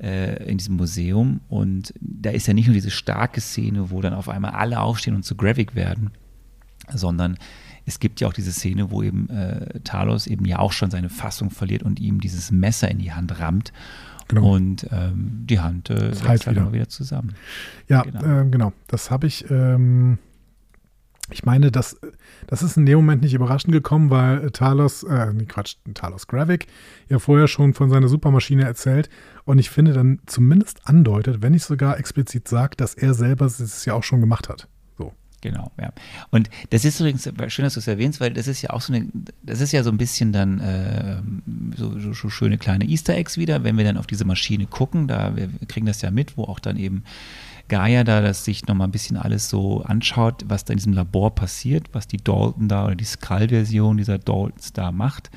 äh, 0.00 0.42
in 0.50 0.58
diesem 0.58 0.76
Museum 0.76 1.40
und 1.48 1.92
da 2.00 2.30
ist 2.30 2.46
ja 2.48 2.54
nicht 2.54 2.66
nur 2.66 2.74
diese 2.74 2.90
starke 2.90 3.40
Szene, 3.40 3.90
wo 3.90 4.00
dann 4.00 4.14
auf 4.14 4.28
einmal 4.28 4.52
alle 4.52 4.80
aufstehen 4.80 5.14
und 5.14 5.24
zu 5.24 5.36
Gravik 5.36 5.74
werden, 5.76 6.10
sondern 6.92 7.36
es 7.86 7.98
gibt 8.00 8.20
ja 8.20 8.28
auch 8.28 8.32
diese 8.32 8.52
Szene, 8.52 8.90
wo 8.90 9.02
eben 9.02 9.28
äh, 9.30 9.80
Talos 9.80 10.26
eben 10.26 10.44
ja 10.44 10.58
auch 10.58 10.72
schon 10.72 10.90
seine 10.90 11.08
Fassung 11.08 11.50
verliert 11.50 11.82
und 11.82 12.00
ihm 12.00 12.20
dieses 12.20 12.50
Messer 12.50 12.90
in 12.90 12.98
die 12.98 13.12
Hand 13.12 13.38
rammt 13.40 13.72
Genau. 14.28 14.54
und 14.54 14.86
ähm, 14.90 15.42
die 15.46 15.60
Hand 15.60 15.90
äh, 15.90 16.12
halt 16.26 16.46
wieder. 16.46 16.62
immer 16.62 16.72
wieder 16.72 16.88
zusammen. 16.88 17.34
Ja, 17.88 18.02
Genau. 18.02 18.24
Ähm, 18.24 18.50
genau. 18.50 18.72
Das 18.86 19.10
habe 19.10 19.26
ich. 19.26 19.50
Ähm, 19.50 20.18
ich 21.30 21.44
meine, 21.44 21.70
das, 21.70 21.98
das 22.46 22.62
ist 22.62 22.76
in 22.76 22.84
dem 22.84 22.96
Moment 22.96 23.22
nicht 23.22 23.32
überraschend 23.34 23.72
gekommen, 23.72 24.10
weil 24.10 24.46
äh, 24.46 24.50
Talos, 24.50 25.02
äh, 25.02 25.32
nee, 25.32 25.44
Quatsch, 25.46 25.76
Talos 25.94 26.26
Gravik 26.26 26.66
ja 27.08 27.18
vorher 27.18 27.46
schon 27.48 27.74
von 27.74 27.90
seiner 27.90 28.08
Supermaschine 28.08 28.64
erzählt 28.64 29.08
und 29.44 29.58
ich 29.58 29.70
finde 29.70 29.92
dann 29.92 30.20
zumindest 30.26 30.86
andeutet, 30.86 31.40
wenn 31.40 31.52
nicht 31.52 31.64
sogar 31.64 31.98
explizit 31.98 32.48
sagt, 32.48 32.80
dass 32.80 32.94
er 32.94 33.14
selber 33.14 33.46
es 33.46 33.84
ja 33.84 33.94
auch 33.94 34.02
schon 34.02 34.20
gemacht 34.20 34.48
hat. 34.48 34.68
Genau, 35.42 35.72
ja. 35.78 35.92
Und 36.30 36.48
das 36.70 36.84
ist 36.84 37.00
übrigens 37.00 37.28
schön, 37.48 37.64
dass 37.64 37.74
du 37.74 37.80
es 37.80 37.88
erwähnst, 37.88 38.20
weil 38.20 38.32
das 38.32 38.46
ist 38.46 38.62
ja 38.62 38.70
auch 38.70 38.80
so 38.80 38.92
eine, 38.92 39.08
das 39.42 39.60
ist 39.60 39.72
ja 39.72 39.82
so 39.82 39.90
ein 39.90 39.98
bisschen 39.98 40.32
dann 40.32 40.60
äh, 40.60 41.20
so, 41.76 41.98
so, 41.98 42.12
so 42.12 42.30
schöne 42.30 42.58
kleine 42.58 42.84
Easter 42.84 43.14
Eggs 43.14 43.36
wieder, 43.36 43.64
wenn 43.64 43.76
wir 43.76 43.84
dann 43.84 43.96
auf 43.96 44.06
diese 44.06 44.24
Maschine 44.24 44.66
gucken, 44.66 45.08
da 45.08 45.34
wir 45.36 45.48
kriegen 45.66 45.84
das 45.84 46.00
ja 46.00 46.12
mit, 46.12 46.36
wo 46.36 46.44
auch 46.44 46.60
dann 46.60 46.76
eben 46.76 47.02
Gaia 47.66 48.04
da 48.04 48.20
das 48.20 48.44
sich 48.44 48.66
nochmal 48.66 48.86
ein 48.86 48.92
bisschen 48.92 49.16
alles 49.16 49.48
so 49.48 49.82
anschaut, 49.82 50.44
was 50.46 50.64
da 50.64 50.74
in 50.74 50.78
diesem 50.78 50.92
Labor 50.92 51.34
passiert, 51.34 51.88
was 51.92 52.06
die 52.06 52.18
Dalton 52.18 52.68
da 52.68 52.86
oder 52.86 52.94
die 52.94 53.04
Skull-Version 53.04 53.96
dieser 53.96 54.18
Daltons 54.18 54.72
da 54.72 54.92
macht. 54.92 55.30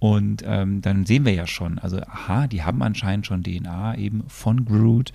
Und 0.00 0.42
ähm, 0.44 0.82
dann 0.82 1.06
sehen 1.06 1.24
wir 1.24 1.32
ja 1.32 1.46
schon, 1.46 1.78
also 1.78 1.98
aha, 1.98 2.48
die 2.48 2.64
haben 2.64 2.82
anscheinend 2.82 3.24
schon 3.24 3.44
DNA 3.44 3.94
eben 3.98 4.24
von 4.26 4.64
Groot, 4.64 5.12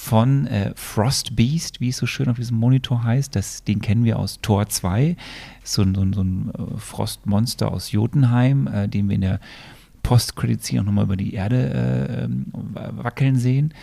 von 0.00 0.46
äh, 0.46 0.72
Frost 0.76 1.36
Beast, 1.36 1.80
wie 1.80 1.90
es 1.90 1.98
so 1.98 2.06
schön 2.06 2.28
auf 2.30 2.36
diesem 2.36 2.56
Monitor 2.56 3.04
heißt. 3.04 3.36
Das, 3.36 3.64
den 3.64 3.80
kennen 3.82 4.02
wir 4.04 4.18
aus 4.18 4.38
Tor 4.40 4.66
2. 4.66 5.14
So, 5.62 5.82
ein- 5.82 5.94
so, 5.94 6.04
so 6.12 6.22
ein 6.22 6.50
äh, 6.56 6.78
Frostmonster 6.78 7.70
aus 7.70 7.92
Jotunheim, 7.92 8.66
äh, 8.66 8.88
den 8.88 9.08
wir 9.08 9.16
in 9.16 9.20
der 9.20 9.40
Post-Credit-Scene 10.02 10.80
auch 10.80 10.86
nochmal 10.86 11.04
über 11.04 11.16
die 11.18 11.34
Erde 11.34 12.18
äh, 12.18 12.24
ähm, 12.24 12.46
wackeln 12.72 13.36
sehen. 13.36 13.74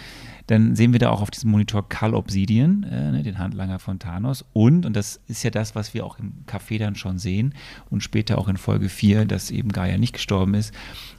Dann 0.48 0.76
sehen 0.76 0.93
wir 0.93 1.00
da 1.00 1.10
auch 1.10 1.22
auf 1.22 1.30
diesem 1.30 1.52
Monitor 1.52 1.88
Kal 1.88 2.14
Obsidian, 2.14 2.84
äh, 2.84 3.12
ne, 3.12 3.24
den 3.24 3.38
Handlanger 3.38 3.80
von 3.80 4.00
Thanos. 4.00 4.45
Und, 4.54 4.86
und 4.86 4.95
das 4.95 5.22
ist 5.28 5.43
ja 5.43 5.50
das, 5.50 5.76
was 5.76 5.93
wir 5.93 6.06
auch 6.06 6.20
im 6.20 6.45
Café 6.48 6.80
dann 6.80 6.95
schon 6.95 7.20
sehen 7.20 7.54
und 7.89 8.02
später 8.02 8.38
auch 8.38 8.48
in 8.48 8.58
Folge 8.58 8.89
4, 8.89 9.26
dass 9.26 9.52
eben 9.52 9.70
Gaia 9.70 9.98
nicht 9.98 10.14
gestorben 10.14 10.54
ist, 10.54 10.74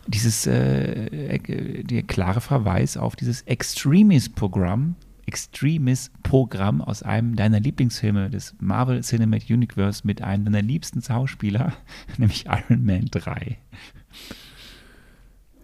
dieses 0.06 0.46
äh, 0.46 1.38
der 1.84 2.02
klare 2.02 2.40
Verweis 2.40 2.96
auf 2.96 3.16
dieses 3.16 3.42
Extremis-Programm, 3.42 4.96
Extremis-Programm 5.26 6.80
aus 6.80 7.02
einem 7.02 7.36
deiner 7.36 7.60
Lieblingsfilme 7.60 8.30
des 8.30 8.54
Marvel 8.60 9.02
Cinematic 9.02 9.50
Universe 9.50 10.06
mit 10.06 10.22
einem 10.22 10.46
deiner 10.46 10.62
liebsten 10.62 11.02
Schauspieler, 11.02 11.74
nämlich 12.16 12.46
Iron 12.46 12.84
Man 12.84 13.06
3. 13.06 13.58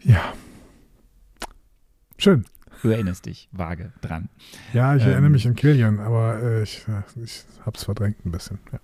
Ja. 0.02 0.34
Schön. 2.18 2.44
Du 2.84 2.90
erinnerst 2.90 3.24
dich 3.24 3.48
vage 3.50 3.92
dran. 4.02 4.28
Ja, 4.74 4.94
ich 4.94 5.04
Ähm, 5.04 5.12
erinnere 5.12 5.30
mich 5.30 5.46
an 5.46 5.54
Killian, 5.54 6.00
aber 6.00 6.42
äh, 6.42 6.62
ich, 6.62 6.84
ich 7.22 7.44
habe 7.64 7.78
es 7.78 7.84
verdrängt 7.84 8.26
ein 8.26 8.30
bisschen. 8.30 8.58
Ja. 8.72 8.78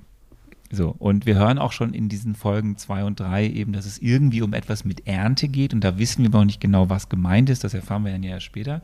So, 0.72 0.94
und 0.98 1.26
wir 1.26 1.34
hören 1.34 1.58
auch 1.58 1.72
schon 1.72 1.92
in 1.92 2.08
diesen 2.08 2.34
Folgen 2.34 2.78
2 2.78 3.04
und 3.04 3.20
3 3.20 3.46
eben, 3.46 3.74
dass 3.74 3.84
es 3.84 3.98
irgendwie 3.98 4.40
um 4.40 4.54
etwas 4.54 4.86
mit 4.86 5.06
Ernte 5.06 5.48
geht 5.48 5.74
und 5.74 5.84
da 5.84 5.98
wissen 5.98 6.22
wir 6.22 6.30
noch 6.30 6.46
nicht 6.46 6.62
genau, 6.62 6.88
was 6.88 7.10
gemeint 7.10 7.50
ist, 7.50 7.62
das 7.62 7.74
erfahren 7.74 8.02
wir 8.06 8.12
dann 8.12 8.22
ja 8.22 8.40
später. 8.40 8.80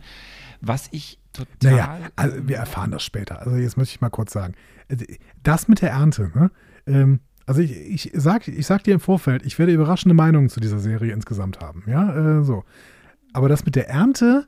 Was 0.60 0.88
ich 0.90 1.18
total. 1.32 1.48
Naja, 1.62 1.98
also 2.16 2.36
wir 2.46 2.56
erfahren 2.58 2.90
das 2.90 3.02
später. 3.02 3.40
Also 3.40 3.56
jetzt 3.56 3.78
möchte 3.78 3.94
ich 3.94 4.02
mal 4.02 4.10
kurz 4.10 4.34
sagen. 4.34 4.52
Das 5.42 5.66
mit 5.66 5.80
der 5.80 5.92
Ernte, 5.92 6.30
ne? 6.34 6.50
Ähm, 6.86 7.20
also 7.46 7.62
ich, 7.62 7.74
ich, 7.74 8.10
sag, 8.12 8.48
ich 8.48 8.66
sag 8.66 8.84
dir 8.84 8.92
im 8.92 9.00
Vorfeld, 9.00 9.46
ich 9.46 9.58
werde 9.58 9.72
überraschende 9.72 10.14
Meinungen 10.14 10.50
zu 10.50 10.60
dieser 10.60 10.78
Serie 10.78 11.14
insgesamt 11.14 11.60
haben. 11.60 11.84
Ja, 11.86 12.40
äh, 12.40 12.44
so. 12.44 12.64
Aber 13.32 13.48
das 13.48 13.64
mit 13.64 13.76
der 13.76 13.88
Ernte, 13.88 14.46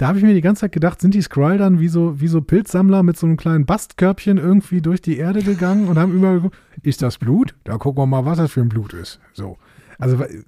da 0.00 0.08
habe 0.08 0.16
ich 0.16 0.24
mir 0.24 0.32
die 0.32 0.40
ganze 0.40 0.60
Zeit 0.60 0.72
gedacht, 0.72 0.98
sind 0.98 1.12
die 1.12 1.20
Skrull 1.20 1.58
dann 1.58 1.78
wie 1.78 1.88
so, 1.88 2.22
wie 2.22 2.28
so 2.28 2.40
Pilzsammler 2.40 3.02
mit 3.02 3.18
so 3.18 3.26
einem 3.26 3.36
kleinen 3.36 3.66
Bastkörbchen 3.66 4.38
irgendwie 4.38 4.80
durch 4.80 5.02
die 5.02 5.18
Erde 5.18 5.42
gegangen 5.42 5.88
und 5.88 5.98
haben 5.98 6.14
überall 6.14 6.36
geguckt, 6.36 6.56
ist 6.80 7.02
das 7.02 7.18
Blut? 7.18 7.54
Da 7.64 7.76
gucken 7.76 8.00
wir 8.02 8.06
mal, 8.06 8.24
was 8.24 8.38
das 8.38 8.50
für 8.50 8.62
ein 8.62 8.70
Blut 8.70 8.94
ist. 8.94 9.20
So. 9.34 9.58
Also, 9.98 10.24
äh, 10.24 10.40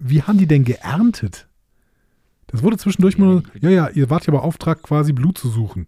wie 0.00 0.22
haben 0.24 0.38
die 0.38 0.48
denn 0.48 0.64
geerntet? 0.64 1.46
Das 2.48 2.64
wurde 2.64 2.78
zwischendurch 2.78 3.16
Ja, 3.16 3.24
mal, 3.24 3.42
ja, 3.60 3.70
ja, 3.70 3.88
ihr 3.90 4.10
wart 4.10 4.26
ja 4.26 4.32
beauftragt, 4.32 4.82
quasi 4.82 5.12
Blut 5.12 5.38
zu 5.38 5.48
suchen. 5.48 5.86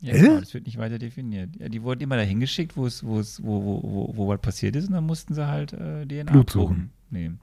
Ja, 0.00 0.14
genau, 0.14 0.40
das 0.40 0.54
wird 0.54 0.64
nicht 0.64 0.78
weiter 0.78 0.98
definiert. 0.98 1.50
Ja, 1.58 1.68
die 1.68 1.82
wurden 1.82 2.00
immer 2.00 2.16
dahin 2.16 2.40
geschickt, 2.40 2.78
wo 2.78 2.86
es, 2.86 3.04
wo 3.04 3.20
es, 3.20 3.42
wo, 3.44 3.62
wo, 3.62 3.82
wo, 3.82 4.16
wo 4.16 4.28
was 4.28 4.40
passiert 4.40 4.74
ist, 4.74 4.86
und 4.86 4.94
dann 4.94 5.04
mussten 5.04 5.34
sie 5.34 5.46
halt 5.46 5.74
äh, 5.74 6.06
DNA 6.06 6.32
Blut 6.32 6.48
suchen. 6.48 6.92
nehmen. 7.10 7.40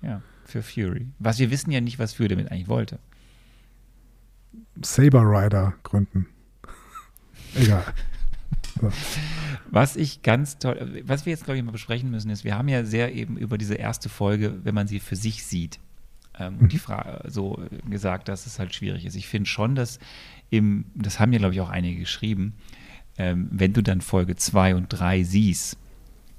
Ja, 0.00 0.22
für 0.46 0.62
Fury. 0.62 1.08
Was 1.18 1.38
wir 1.38 1.50
wissen 1.50 1.70
ja 1.70 1.82
nicht, 1.82 1.98
was 1.98 2.14
Fury 2.14 2.28
damit 2.28 2.50
eigentlich 2.50 2.68
wollte. 2.68 2.98
Saber 4.82 5.22
Rider 5.22 5.74
gründen. 5.82 6.26
Egal. 7.54 7.84
Was 9.70 9.96
ich 9.96 10.22
ganz 10.22 10.58
toll, 10.58 11.02
was 11.06 11.26
wir 11.26 11.30
jetzt, 11.32 11.44
glaube 11.44 11.58
ich, 11.58 11.64
mal 11.64 11.72
besprechen 11.72 12.10
müssen, 12.10 12.30
ist, 12.30 12.44
wir 12.44 12.56
haben 12.56 12.68
ja 12.68 12.84
sehr 12.84 13.14
eben 13.14 13.36
über 13.36 13.58
diese 13.58 13.74
erste 13.74 14.08
Folge, 14.08 14.58
wenn 14.64 14.74
man 14.74 14.86
sie 14.86 14.98
für 15.00 15.16
sich 15.16 15.44
sieht, 15.44 15.78
ähm, 16.38 16.56
Mhm. 16.58 16.68
die 16.68 16.78
Frage 16.78 17.30
so 17.30 17.62
gesagt, 17.88 18.28
dass 18.28 18.46
es 18.46 18.58
halt 18.58 18.74
schwierig 18.74 19.04
ist. 19.04 19.14
Ich 19.14 19.28
finde 19.28 19.48
schon, 19.48 19.74
dass 19.74 19.98
im, 20.50 20.86
das 20.94 21.20
haben 21.20 21.32
ja, 21.32 21.38
glaube 21.38 21.54
ich, 21.54 21.60
auch 21.60 21.68
einige 21.70 22.00
geschrieben, 22.00 22.54
ähm, 23.18 23.48
wenn 23.50 23.72
du 23.74 23.82
dann 23.82 24.00
Folge 24.00 24.36
2 24.36 24.74
und 24.74 24.88
3 24.88 25.22
siehst, 25.22 25.76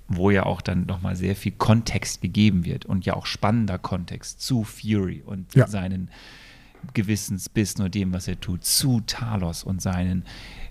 wo 0.08 0.32
ja 0.32 0.44
auch 0.46 0.62
dann 0.62 0.86
nochmal 0.86 1.16
sehr 1.16 1.36
viel 1.36 1.52
Kontext 1.54 2.22
gegeben 2.22 2.66
wird 2.66 2.86
und 2.86 3.06
ja 3.06 3.14
auch 3.14 3.26
spannender 3.28 3.78
Kontext 3.80 4.42
zu 4.42 4.64
Fury 4.64 5.22
und 5.26 5.54
Ja. 5.56 5.68
seinen 5.68 6.10
Gewissensbissen 6.94 7.84
und 7.84 7.96
dem, 7.96 8.14
was 8.14 8.28
er 8.28 8.40
tut, 8.40 8.64
zu 8.66 9.02
Talos 9.02 9.64
und 9.64 9.82
seinen 9.82 10.26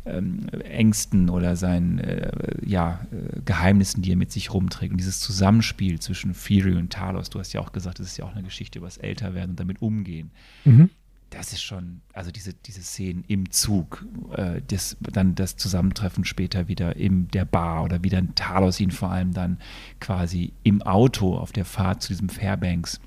ähm, 0.05 0.49
Ängsten 0.49 1.31
oder 1.31 1.57
seinen 1.57 1.99
äh, 1.99 2.31
ja, 2.65 3.07
äh, 3.13 3.41
Geheimnissen, 3.45 4.03
die 4.03 4.13
er 4.13 4.17
mit 4.17 4.33
sich 4.33 4.53
rumträgt. 4.53 4.93
Und 4.93 4.99
dieses 4.99 5.21
Zusammenspiel 5.21 6.01
zwischen 6.01 6.35
Fury 6.35 6.75
und 6.75 6.93
Talos, 6.93 7.31
du 7.31 7.39
hast 7.39 7.53
ja 7.53 7.61
auch 7.61 7.73
gesagt, 7.73 8.01
das 8.01 8.09
ist 8.09 8.17
ja 8.17 8.25
auch 8.25 8.33
eine 8.33 8.43
Geschichte 8.43 8.79
über 8.79 8.89
das 8.89 8.97
Älterwerden 8.97 9.51
und 9.51 9.61
damit 9.61 9.81
umgehen. 9.81 10.31
Mhm. 10.65 10.91
Das 11.31 11.53
ist 11.55 11.63
schon, 11.63 12.03
also 12.13 12.31
diese, 12.31 12.53
diese 12.53 12.83
Szenen 12.83 13.25
im 13.27 13.51
Zug, 13.51 14.05
äh, 14.37 14.61
das, 14.67 14.99
dann 15.01 15.35
das 15.35 15.57
Zusammentreffen 15.57 16.25
später 16.25 16.69
wieder 16.69 16.97
in 16.97 17.29
der 17.29 17.47
Bar 17.47 17.85
oder 17.85 18.05
wie 18.05 18.11
dann 18.11 18.35
Talos 18.35 18.81
ihn 18.81 18.91
vor 18.91 19.11
allem 19.11 19.33
dann 19.33 19.59
quasi 19.99 20.53
im 20.63 20.83
Auto 20.83 21.37
auf 21.37 21.53
der 21.53 21.65
Fahrt 21.65 22.03
zu 22.03 22.09
diesem 22.13 22.29
Fairbanks 22.29 23.01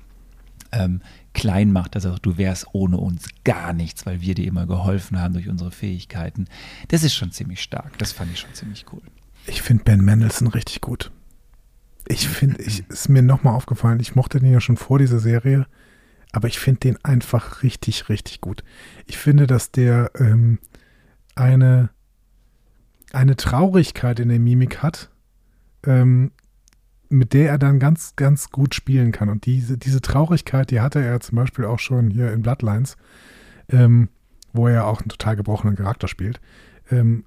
ähm, 0.72 1.00
klein 1.36 1.70
macht, 1.70 1.94
dass 1.94 2.06
er 2.06 2.12
sagt, 2.12 2.24
du 2.24 2.38
wärst 2.38 2.66
ohne 2.72 2.96
uns 2.96 3.28
gar 3.44 3.74
nichts, 3.74 4.06
weil 4.06 4.22
wir 4.22 4.34
dir 4.34 4.46
immer 4.46 4.66
geholfen 4.66 5.20
haben 5.20 5.34
durch 5.34 5.50
unsere 5.50 5.70
Fähigkeiten. 5.70 6.46
Das 6.88 7.02
ist 7.02 7.14
schon 7.14 7.30
ziemlich 7.30 7.60
stark. 7.62 7.98
Das 7.98 8.12
fand 8.12 8.32
ich 8.32 8.40
schon 8.40 8.54
ziemlich 8.54 8.86
cool. 8.90 9.02
Ich 9.46 9.60
finde 9.60 9.84
Ben 9.84 10.00
Mendelssohn 10.00 10.48
richtig 10.48 10.80
gut. 10.80 11.12
Ich 12.08 12.26
finde, 12.26 12.62
ich 12.62 12.88
ist 12.88 13.10
mir 13.10 13.22
nochmal 13.22 13.54
aufgefallen, 13.54 14.00
ich 14.00 14.16
mochte 14.16 14.40
den 14.40 14.50
ja 14.50 14.62
schon 14.62 14.78
vor 14.78 14.98
dieser 14.98 15.18
Serie, 15.18 15.66
aber 16.32 16.48
ich 16.48 16.58
finde 16.58 16.80
den 16.80 17.04
einfach 17.04 17.62
richtig, 17.62 18.08
richtig 18.08 18.40
gut. 18.40 18.64
Ich 19.06 19.18
finde, 19.18 19.46
dass 19.46 19.70
der 19.70 20.10
ähm, 20.18 20.58
eine, 21.34 21.90
eine 23.12 23.36
Traurigkeit 23.36 24.20
in 24.20 24.30
der 24.30 24.40
Mimik 24.40 24.82
hat, 24.82 25.10
ähm, 25.84 26.32
mit 27.08 27.32
der 27.32 27.50
er 27.50 27.58
dann 27.58 27.78
ganz, 27.78 28.14
ganz 28.16 28.50
gut 28.50 28.74
spielen 28.74 29.12
kann. 29.12 29.28
Und 29.28 29.46
diese, 29.46 29.78
diese 29.78 30.00
Traurigkeit, 30.00 30.70
die 30.70 30.80
hatte 30.80 31.02
er 31.02 31.20
zum 31.20 31.36
Beispiel 31.36 31.64
auch 31.64 31.78
schon 31.78 32.10
hier 32.10 32.32
in 32.32 32.42
Bloodlines, 32.42 32.96
ähm, 33.68 34.08
wo 34.52 34.68
er 34.68 34.86
auch 34.86 35.00
einen 35.00 35.08
total 35.08 35.36
gebrochenen 35.36 35.76
Charakter 35.76 36.08
spielt. 36.08 36.40
Ähm, 36.90 37.24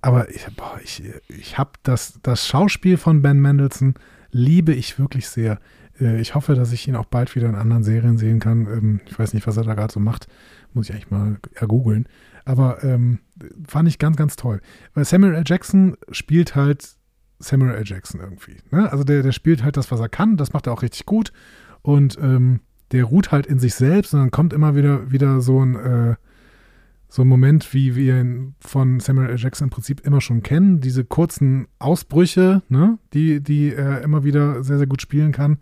aber 0.00 0.28
ich, 0.30 0.46
ich, 0.82 1.02
ich 1.28 1.58
habe 1.58 1.72
das, 1.82 2.18
das 2.22 2.46
Schauspiel 2.46 2.96
von 2.96 3.22
Ben 3.22 3.40
Mendelssohn 3.40 3.94
liebe 4.30 4.72
ich 4.72 4.98
wirklich 4.98 5.28
sehr. 5.28 5.58
Äh, 5.98 6.20
Ich 6.20 6.34
hoffe, 6.34 6.54
dass 6.54 6.72
ich 6.72 6.86
ihn 6.88 6.96
auch 6.96 7.06
bald 7.06 7.34
wieder 7.34 7.48
in 7.48 7.54
anderen 7.54 7.84
Serien 7.84 8.18
sehen 8.18 8.40
kann. 8.40 8.66
Ähm, 8.66 9.00
Ich 9.06 9.18
weiß 9.18 9.32
nicht, 9.32 9.46
was 9.46 9.56
er 9.56 9.64
da 9.64 9.74
gerade 9.74 9.92
so 9.92 10.00
macht. 10.00 10.26
Muss 10.74 10.88
ich 10.88 10.94
eigentlich 10.94 11.10
mal 11.10 11.38
ergoogeln. 11.54 12.06
Aber 12.44 12.84
ähm, 12.84 13.20
fand 13.66 13.88
ich 13.88 13.98
ganz, 13.98 14.16
ganz 14.16 14.36
toll. 14.36 14.60
Weil 14.92 15.04
Samuel 15.04 15.34
L. 15.34 15.44
Jackson 15.46 15.96
spielt 16.10 16.54
halt 16.54 16.96
Samuel 17.44 17.74
L. 17.74 17.84
Jackson 17.84 18.20
irgendwie. 18.20 18.56
Ne? 18.70 18.90
Also 18.90 19.04
der, 19.04 19.22
der 19.22 19.32
spielt 19.32 19.62
halt 19.62 19.76
das, 19.76 19.90
was 19.90 20.00
er 20.00 20.08
kann. 20.08 20.36
Das 20.36 20.52
macht 20.52 20.66
er 20.66 20.72
auch 20.72 20.82
richtig 20.82 21.06
gut. 21.06 21.32
Und 21.82 22.18
ähm, 22.20 22.60
der 22.92 23.04
ruht 23.04 23.32
halt 23.32 23.46
in 23.46 23.58
sich 23.58 23.74
selbst 23.74 24.14
und 24.14 24.20
dann 24.20 24.30
kommt 24.30 24.52
immer 24.52 24.74
wieder, 24.74 25.10
wieder 25.10 25.40
so 25.40 25.64
ein, 25.64 25.74
äh, 25.74 26.14
so 27.08 27.22
ein 27.22 27.28
Moment, 27.28 27.72
wie 27.74 27.94
wir 27.94 28.20
ihn 28.20 28.54
von 28.60 29.00
Samuel 29.00 29.30
L. 29.30 29.38
Jackson 29.38 29.66
im 29.66 29.70
Prinzip 29.70 30.00
immer 30.00 30.20
schon 30.20 30.42
kennen. 30.42 30.80
Diese 30.80 31.04
kurzen 31.04 31.68
Ausbrüche, 31.78 32.62
ne? 32.68 32.98
die, 33.12 33.40
die 33.40 33.72
er 33.72 34.02
immer 34.02 34.24
wieder 34.24 34.64
sehr, 34.64 34.78
sehr 34.78 34.86
gut 34.86 35.02
spielen 35.02 35.32
kann. 35.32 35.58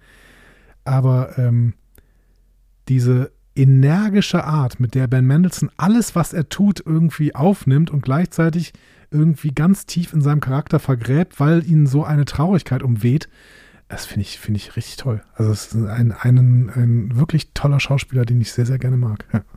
Aber 0.85 1.39
ähm, 1.39 1.75
diese 2.89 3.33
energische 3.55 4.45
Art, 4.45 4.81
mit 4.81 4.95
der 4.95 5.07
Ben 5.07 5.27
Mendelssohn 5.27 5.71
alles, 5.77 6.15
was 6.15 6.33
er 6.33 6.49
tut, 6.49 6.83
irgendwie 6.85 7.35
aufnimmt 7.35 7.91
und 7.91 8.03
gleichzeitig 8.03 8.73
irgendwie 9.11 9.51
ganz 9.51 9.87
tief 9.87 10.13
in 10.13 10.23
seinem 10.23 10.41
Charakter 10.41 10.79
vergräbt, 10.79 11.39
weil 11.39 11.67
ihn 11.69 11.87
so 11.87 12.05
eine 12.05 12.25
Traurigkeit 12.25 12.83
umweht, 12.83 13.29
das 13.89 14.07
finde 14.07 14.23
ich, 14.23 14.39
finde 14.39 14.57
ich 14.57 14.75
richtig 14.75 14.97
toll. 14.97 15.23
Also 15.35 15.53
es 15.53 15.67
ist 15.67 15.75
ein, 15.75 16.13
ein, 16.13 16.71
ein 16.71 17.17
wirklich 17.17 17.51
toller 17.53 17.79
Schauspieler, 17.79 18.25
den 18.25 18.41
ich 18.41 18.53
sehr, 18.53 18.65
sehr 18.65 18.79
gerne 18.79 18.97
mag. 18.97 19.27
Ja. 19.33 19.43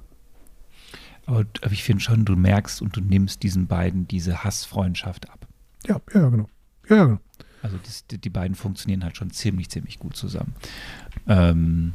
Aber, 1.27 1.43
aber 1.63 1.71
ich 1.71 1.83
finde 1.83 2.03
schon, 2.03 2.23
du 2.23 2.35
merkst 2.35 2.83
und 2.83 2.95
du 2.95 3.01
nimmst 3.01 3.41
diesen 3.41 3.65
beiden 3.65 4.07
diese 4.07 4.43
Hassfreundschaft 4.43 5.27
ab. 5.31 5.47
Ja, 5.87 5.99
ja, 6.13 6.29
genau. 6.29 6.47
Ja, 6.87 6.95
ja, 6.97 7.05
genau. 7.05 7.19
Also 7.63 7.79
das, 7.83 8.05
die, 8.05 8.19
die 8.19 8.29
beiden 8.29 8.55
funktionieren 8.55 9.03
halt 9.03 9.17
schon 9.17 9.31
ziemlich, 9.31 9.69
ziemlich 9.71 9.97
gut 9.97 10.15
zusammen. 10.15 10.53
Ähm, 11.27 11.93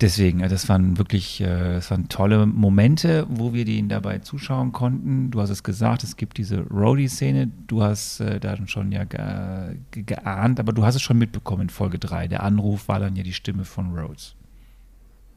deswegen, 0.00 0.40
äh, 0.40 0.48
das 0.48 0.68
waren 0.68 0.98
wirklich, 0.98 1.40
äh, 1.40 1.74
das 1.74 1.90
waren 1.90 2.08
tolle 2.08 2.46
Momente, 2.46 3.26
wo 3.28 3.52
wir 3.52 3.64
denen 3.64 3.88
dabei 3.88 4.18
zuschauen 4.18 4.72
konnten. 4.72 5.30
Du 5.30 5.40
hast 5.40 5.50
es 5.50 5.62
gesagt, 5.62 6.04
es 6.04 6.16
gibt 6.16 6.38
diese 6.38 6.60
Roadie-Szene. 6.68 7.50
Du 7.66 7.82
hast 7.82 8.20
äh, 8.20 8.40
da 8.40 8.56
schon 8.66 8.92
ja 8.92 9.04
ge 9.04 9.78
ge 9.90 10.02
geahnt, 10.02 10.60
aber 10.60 10.72
du 10.72 10.84
hast 10.84 10.94
es 10.94 11.02
schon 11.02 11.18
mitbekommen 11.18 11.62
in 11.62 11.70
Folge 11.70 11.98
3. 11.98 12.28
Der 12.28 12.42
Anruf 12.42 12.88
war 12.88 13.00
dann 13.00 13.16
ja 13.16 13.22
die 13.22 13.32
Stimme 13.32 13.64
von 13.64 13.96
Rhodes. 13.96 14.36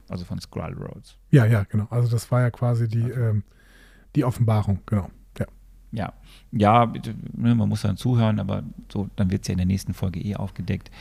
Also 0.08 0.26
von 0.26 0.40
Skrull 0.40 0.74
Rhodes. 0.74 1.18
Ja, 1.30 1.46
ja, 1.46 1.64
genau. 1.64 1.88
Also 1.90 2.10
das 2.10 2.32
war 2.32 2.42
ja 2.42 2.50
quasi 2.50 2.88
die, 2.88 3.10
ähm, 3.10 3.44
die 4.16 4.26
Offenbarung, 4.26 4.80
genau. 4.86 5.10
Ja. 5.92 6.14
Ja, 6.52 6.92
ne, 7.36 7.56
man 7.56 7.68
muss 7.70 7.82
dann 7.82 7.98
zuhören, 7.98 8.40
aber 8.40 8.64
so, 8.92 9.10
dann 9.16 9.32
wird 9.32 9.42
es 9.44 9.48
ja 9.48 9.54
in 9.54 9.58
der 9.58 9.66
nächsten 9.68 9.94
Folge 9.94 10.20
eh 10.20 10.36
aufgedeckt. 10.36 10.92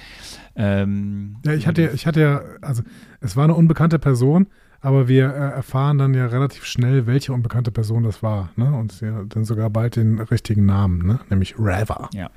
Ähm, 0.56 1.36
Ja, 1.44 1.52
ich 1.54 1.66
hatte, 1.66 1.82
ja- 1.82 1.92
ich 1.92 2.06
hatte 2.06 2.20
ja, 2.20 2.40
also 2.62 2.82
es 3.20 3.36
war 3.36 3.44
eine 3.44 3.54
unbekannte 3.54 3.98
Person, 3.98 4.46
aber 4.80 5.08
wir 5.08 5.26
äh, 5.34 5.38
erfahren 5.56 5.98
dann 5.98 6.14
ja 6.14 6.26
relativ 6.26 6.64
schnell, 6.64 7.06
welche 7.06 7.32
unbekannte 7.32 7.70
Person 7.70 8.02
das 8.04 8.22
war, 8.22 8.50
ne? 8.56 8.72
Und 8.74 9.00
ja, 9.00 9.24
dann 9.24 9.44
sogar 9.44 9.70
bald 9.70 9.96
den 9.96 10.20
richtigen 10.20 10.64
Namen, 10.66 11.04
ne? 11.06 11.18
Nämlich 11.30 11.54
Rava. 11.58 12.08
Ja. 12.14 12.30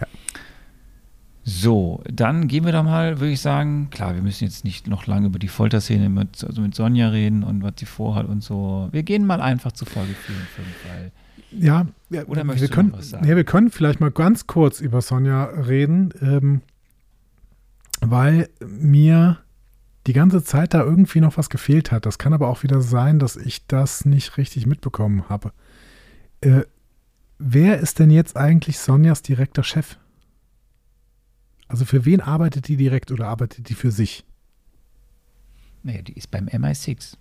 Ja. 0.00 0.06
So, 1.48 2.02
dann 2.12 2.48
gehen 2.48 2.64
wir 2.64 2.72
doch 2.72 2.82
mal, 2.82 3.20
würde 3.20 3.32
ich 3.32 3.40
sagen, 3.40 3.88
klar, 3.90 4.16
wir 4.16 4.22
müssen 4.22 4.42
jetzt 4.44 4.64
nicht 4.64 4.88
noch 4.88 5.06
lange 5.06 5.28
über 5.28 5.38
die 5.38 5.46
Folterszene 5.46 6.08
mit, 6.08 6.42
also 6.42 6.60
mit 6.60 6.74
Sonja 6.74 7.08
reden 7.10 7.44
und 7.44 7.62
was 7.62 7.74
sie 7.78 7.86
vorhat 7.86 8.26
und 8.26 8.42
so. 8.42 8.88
Wir 8.90 9.04
gehen 9.04 9.24
mal 9.26 9.40
einfach 9.40 9.70
zu 9.70 9.84
Folge 9.84 10.12
4 10.14 10.34
und 10.34 10.42
5, 10.48 10.66
weil 10.88 11.12
Ja, 11.58 11.86
ja 12.10 12.24
Oder 12.24 12.40
wir 12.40 12.44
möchtest 12.44 12.72
du 12.72 12.74
können, 12.74 12.90
noch 12.90 12.98
was 12.98 13.10
sagen? 13.10 13.26
Ja, 13.26 13.36
wir 13.36 13.44
können 13.44 13.70
vielleicht 13.70 14.00
mal 14.00 14.10
ganz 14.10 14.46
kurz 14.46 14.80
über 14.80 15.00
Sonja 15.00 15.44
reden, 15.44 16.12
ähm, 16.20 16.60
weil 18.00 18.48
mir 18.64 19.38
die 20.06 20.12
ganze 20.12 20.44
Zeit 20.44 20.74
da 20.74 20.82
irgendwie 20.82 21.20
noch 21.20 21.36
was 21.36 21.50
gefehlt 21.50 21.90
hat. 21.90 22.06
Das 22.06 22.18
kann 22.18 22.32
aber 22.32 22.48
auch 22.48 22.62
wieder 22.62 22.80
sein, 22.80 23.18
dass 23.18 23.36
ich 23.36 23.66
das 23.66 24.04
nicht 24.04 24.36
richtig 24.36 24.66
mitbekommen 24.66 25.28
habe. 25.28 25.52
Äh, 26.40 26.62
wer 27.38 27.80
ist 27.80 27.98
denn 27.98 28.10
jetzt 28.10 28.36
eigentlich 28.36 28.78
Sonjas 28.78 29.22
direkter 29.22 29.64
Chef? 29.64 29.98
Also 31.68 31.84
für 31.84 32.04
wen 32.04 32.20
arbeitet 32.20 32.68
die 32.68 32.76
direkt 32.76 33.10
oder 33.10 33.26
arbeitet 33.26 33.68
die 33.68 33.74
für 33.74 33.90
sich? 33.90 34.24
naja, 35.86 36.02
die 36.02 36.14
ist 36.14 36.30
beim 36.30 36.48
MI6. 36.48 37.14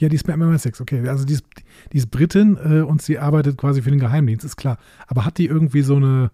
Ja, 0.00 0.08
die 0.08 0.16
ist 0.16 0.26
bei 0.26 0.32
MI6, 0.32 0.80
okay. 0.80 1.06
Also 1.10 1.26
die 1.26 1.34
ist, 1.34 1.44
die 1.92 1.98
ist 1.98 2.10
Britin 2.10 2.56
äh, 2.56 2.80
und 2.80 3.02
sie 3.02 3.18
arbeitet 3.18 3.58
quasi 3.58 3.82
für 3.82 3.90
den 3.90 4.00
Geheimdienst, 4.00 4.46
ist 4.46 4.56
klar. 4.56 4.78
Aber 5.06 5.26
hat 5.26 5.36
die 5.36 5.44
irgendwie 5.44 5.82
so 5.82 5.96
eine, 5.96 6.30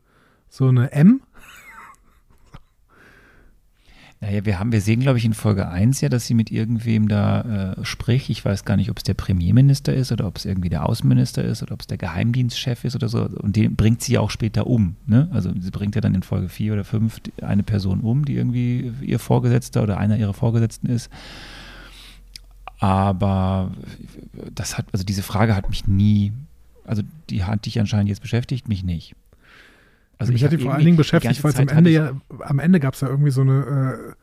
so 0.49 0.69
eine 0.69 0.93
M? 0.93 1.21
Naja, 4.19 4.47
wir 4.47 4.59
haben, 4.59 4.73
wir 4.73 4.81
sehen, 4.81 5.01
glaube 5.01 5.19
ich, 5.19 5.27
in 5.27 5.35
Folge 5.35 5.69
1 5.69 6.01
ja, 6.01 6.09
dass 6.09 6.27
sie 6.27 6.33
mit 6.33 6.51
irgendwem 6.51 7.07
da 7.07 7.75
äh, 7.75 7.85
spricht. 7.85 8.31
Ich 8.31 8.43
weiß 8.43 8.64
gar 8.64 8.77
nicht, 8.77 8.91
ob 8.91 8.97
es 8.97 9.03
der 9.03 9.12
Premierminister 9.12 9.93
ist 9.93 10.11
oder 10.11 10.27
ob 10.27 10.39
es 10.39 10.47
irgendwie 10.47 10.71
der 10.71 10.89
Außenminister 10.89 11.45
ist 11.45 11.62
oder 11.62 11.75
ob 11.75 11.83
es 11.83 11.87
der 11.87 11.99
Geheimdienstchef 11.99 12.85
ist 12.85 12.95
oder 12.95 13.11
so. 13.11 13.25
Und 13.27 13.57
den 13.57 13.77
bringt 13.77 14.01
sie 14.01 14.14
ja 14.14 14.21
auch 14.21 14.31
später 14.31 14.67
um. 14.67 14.97
Ne? 15.07 15.29
Also 15.33 15.53
sie 15.61 15.71
bringt 15.71 15.97
ja 15.97 16.01
dann 16.01 16.14
in 16.14 16.23
Folge 16.23 16.49
4 16.49 16.73
oder 16.73 16.85
5 16.85 17.21
eine 17.43 17.62
Person 17.62 18.01
um, 18.01 18.25
die 18.25 18.37
irgendwie 18.37 18.91
ihr 19.03 19.19
Vorgesetzter 19.19 19.83
oder 19.83 19.99
einer 19.99 20.17
ihrer 20.17 20.35
Vorgesetzten 20.35 20.87
ist. 20.87 21.11
Aber 22.79 23.72
das 24.55 24.77
hat, 24.77 24.87
also 24.93 25.05
diese 25.05 25.22
Frage 25.22 25.57
hat 25.57 25.68
mich 25.68 25.87
nie, 25.87 26.33
also 26.85 27.03
die 27.31 27.45
hat 27.45 27.66
dich 27.66 27.81
anscheinend 27.81 28.09
jetzt 28.09 28.20
beschäftigt, 28.20 28.68
mich 28.68 28.85
nicht. 28.85 29.14
Also 30.18 30.33
mich 30.33 30.45
hat 30.45 30.53
die 30.53 30.59
vor 30.59 30.74
allen 30.74 30.85
Dingen 30.85 30.97
beschäftigt, 30.97 31.43
weil 31.45 31.55
am 31.57 31.68
Ende 31.68 31.91
ja, 31.91 32.12
am 32.41 32.59
Ende 32.59 32.81
gab 32.81 32.95
es 32.95 33.01
ja 33.01 33.09
irgendwie 33.09 33.31
so 33.31 33.43
eine 33.43 34.14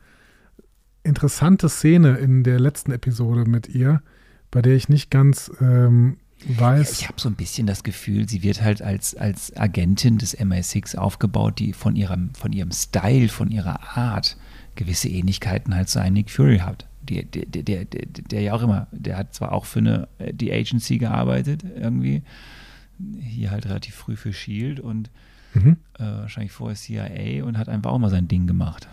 äh, 1.04 1.08
interessante 1.08 1.68
Szene 1.68 2.16
in 2.16 2.42
der 2.42 2.58
letzten 2.58 2.90
Episode 2.92 3.48
mit 3.48 3.68
ihr, 3.68 4.02
bei 4.50 4.62
der 4.62 4.74
ich 4.74 4.88
nicht 4.88 5.10
ganz 5.10 5.52
ähm, 5.60 6.16
Ja, 6.48 6.60
weiß. 6.60 7.00
ich 7.00 7.08
habe 7.08 7.20
so 7.20 7.28
ein 7.28 7.34
bisschen 7.34 7.66
das 7.66 7.84
Gefühl, 7.84 8.28
sie 8.28 8.42
wird 8.42 8.62
halt 8.62 8.82
als, 8.82 9.14
als 9.14 9.56
Agentin 9.56 10.18
des 10.18 10.36
MI6 10.36 10.96
aufgebaut, 10.96 11.58
die 11.58 11.72
von 11.72 11.94
ihrem, 11.94 12.34
von 12.34 12.52
ihrem 12.52 12.72
Style, 12.72 13.28
von 13.28 13.50
ihrer 13.50 13.96
Art 13.96 14.36
gewisse 14.74 15.08
Ähnlichkeiten 15.08 15.74
halt 15.74 15.88
zu 15.88 16.00
einem 16.00 16.14
Nick 16.14 16.30
Fury 16.30 16.58
hat. 16.58 16.88
Der, 17.04 17.22
der, 17.24 17.44
der, 17.46 17.62
der, 17.84 17.84
der, 17.84 18.40
ja 18.40 18.54
auch 18.54 18.62
immer, 18.62 18.86
der 18.92 19.16
hat 19.18 19.34
zwar 19.34 19.52
auch 19.52 19.64
für 19.66 19.80
eine 19.80 20.08
die 20.32 20.52
Agency 20.52 20.98
gearbeitet, 20.98 21.62
irgendwie, 21.64 22.22
hier 23.20 23.50
halt 23.50 23.66
relativ 23.66 23.94
früh 23.94 24.16
für 24.16 24.32
Shield 24.32 24.80
und 24.80 25.10
Mhm. 25.56 25.76
äh, 26.00 26.02
wahrscheinlich 26.02 26.50
vorher 26.50 26.74
CIA 26.76 27.44
und 27.44 27.56
hat 27.58 27.68
einfach 27.68 27.92
auch 27.92 27.98
mal 28.00 28.10
sein 28.10 28.26
Ding 28.26 28.48
gemacht. 28.48 28.88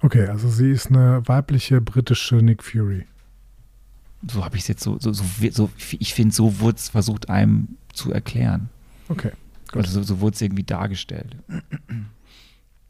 Okay, 0.00 0.26
also 0.26 0.48
sie 0.48 0.70
ist 0.70 0.88
eine 0.88 1.22
weibliche 1.26 1.80
britische 1.80 2.36
Nick 2.36 2.62
Fury. 2.64 3.06
So 4.28 4.44
habe 4.44 4.56
ich 4.56 4.62
es 4.62 4.68
jetzt 4.68 4.82
so, 4.82 4.98
so, 4.98 5.12
so, 5.12 5.24
so 5.50 5.70
ich 5.76 6.14
finde, 6.14 6.34
so 6.34 6.58
wurde 6.58 6.78
es 6.78 6.88
versucht, 6.88 7.30
einem 7.30 7.76
zu 7.92 8.10
erklären. 8.12 8.70
Okay, 9.08 9.30
gut. 9.72 9.84
Also 9.84 10.00
so, 10.00 10.02
so 10.02 10.20
wurde 10.20 10.34
es 10.34 10.42
irgendwie 10.42 10.64
dargestellt. 10.64 11.36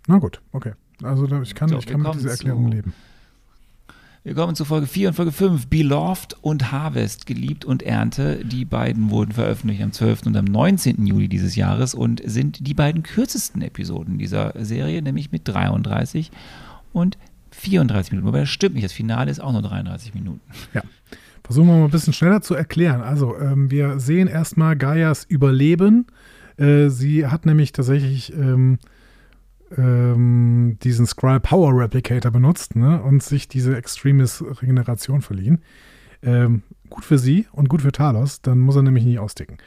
Na 0.07 0.19
gut, 0.19 0.41
okay. 0.53 0.73
Also 1.03 1.27
ich 1.43 1.55
kann, 1.55 1.69
So, 1.69 1.79
ich 1.79 1.87
kann 1.87 2.01
mit 2.03 2.15
dieser 2.15 2.31
Erklärung 2.31 2.69
leben. 2.71 2.95
Wir 4.27 4.33
kommen 4.33 4.55
zu 4.55 4.65
Folge 4.65 4.87
4 4.87 5.09
und 5.09 5.15
Folge 5.17 5.33
5. 5.33 5.67
Beloved 5.67 6.39
und 6.41 6.73
Harvest, 6.73 7.27
geliebt 7.27 7.67
und 7.67 7.83
Ernte. 7.83 8.43
Die 8.43 8.65
beiden 8.65 9.11
wurden 9.11 9.33
veröffentlicht 9.33 9.83
am 9.83 9.93
12. 9.93 10.23
und 10.25 10.35
am 10.35 10.47
19. 10.47 11.07
Juli 11.07 11.29
dieses 11.29 11.57
Jahres 11.57 11.95
und 11.95 12.23
sind 12.25 12.67
die 12.67 12.73
beiden 12.73 13.03
kürzesten 13.03 13.61
Episoden 13.61 14.17
dieser 14.17 14.55
Serie, 14.65 15.03
nämlich 15.03 15.31
mit 15.31 15.47
33 15.47 16.31
und 16.95 17.19
34 17.51 18.13
Minuten. 18.13 18.27
Wobei 18.27 18.41
das 18.41 18.49
stimmt 18.49 18.77
nicht, 18.77 18.87
das 18.87 18.95
Finale 18.95 19.31
ist 19.31 19.41
auch 19.41 19.53
nur 19.53 19.61
33 19.61 20.15
Minuten. 20.15 20.41
Versuchen 21.45 21.67
wir 21.67 21.77
mal 21.77 21.85
ein 21.85 21.91
bisschen 21.91 22.15
schneller 22.15 22.41
zu 22.41 22.55
erklären. 22.55 23.03
Also, 23.03 23.39
ähm, 23.39 23.71
wir 23.71 24.01
sehen 24.01 24.29
erstmal 24.29 24.75
Gaias 24.75 25.27
Überleben. 25.29 26.07
Äh, 26.57 26.89
sie 26.89 27.27
hat 27.27 27.45
nämlich 27.45 27.73
tatsächlich 27.73 28.33
ähm, 28.33 28.79
ähm, 29.77 30.79
diesen 30.83 31.07
Skrull 31.07 31.41
Power 31.41 31.79
Replicator 31.79 32.31
benutzt 32.31 32.77
ne, 32.77 33.03
und 33.03 33.23
sich 33.23 33.49
diese 33.49 33.77
Extremis 33.77 34.43
Regeneration 34.43 35.23
verliehen. 35.23 35.61
Ähm, 36.23 36.63
gut 36.89 37.05
für 37.05 37.19
sie 37.19 37.47
und 37.53 37.69
gut 37.69 37.83
für 37.83 37.93
Talos, 37.93 38.41
dann 38.41 38.61
muss 38.61 38.77
er 38.77 38.83
nämlich 38.83 39.05
nie 39.05 39.19
austicken. 39.19 39.59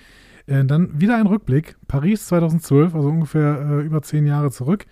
Äh, 0.48 0.66
dann 0.66 1.00
wieder 1.00 1.18
ein 1.18 1.28
Rückblick. 1.28 1.76
Paris 1.88 2.26
2012, 2.28 2.96
also 2.96 3.10
ungefähr 3.10 3.60
äh, 3.70 3.86
über 3.86 4.02
zehn 4.02 4.26
Jahre 4.26 4.50
zurück. 4.52 4.86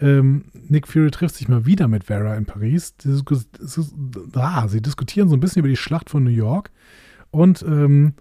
Ähm, 0.00 0.46
Nick 0.68 0.88
Fury 0.88 1.10
trifft 1.10 1.36
sich 1.36 1.48
mal 1.48 1.66
wieder 1.66 1.86
mit 1.86 2.04
Vera 2.04 2.34
in 2.34 2.46
Paris. 2.46 2.96
Dis- 2.96 3.22
ah, 4.34 4.66
sie 4.66 4.80
diskutieren 4.82 5.28
so 5.28 5.36
ein 5.36 5.40
bisschen 5.40 5.60
über 5.60 5.68
die 5.68 5.76
Schlacht 5.76 6.10
von 6.10 6.24
New 6.24 6.30
York. 6.30 6.70
Und 7.30 7.62
ähm, 7.62 8.14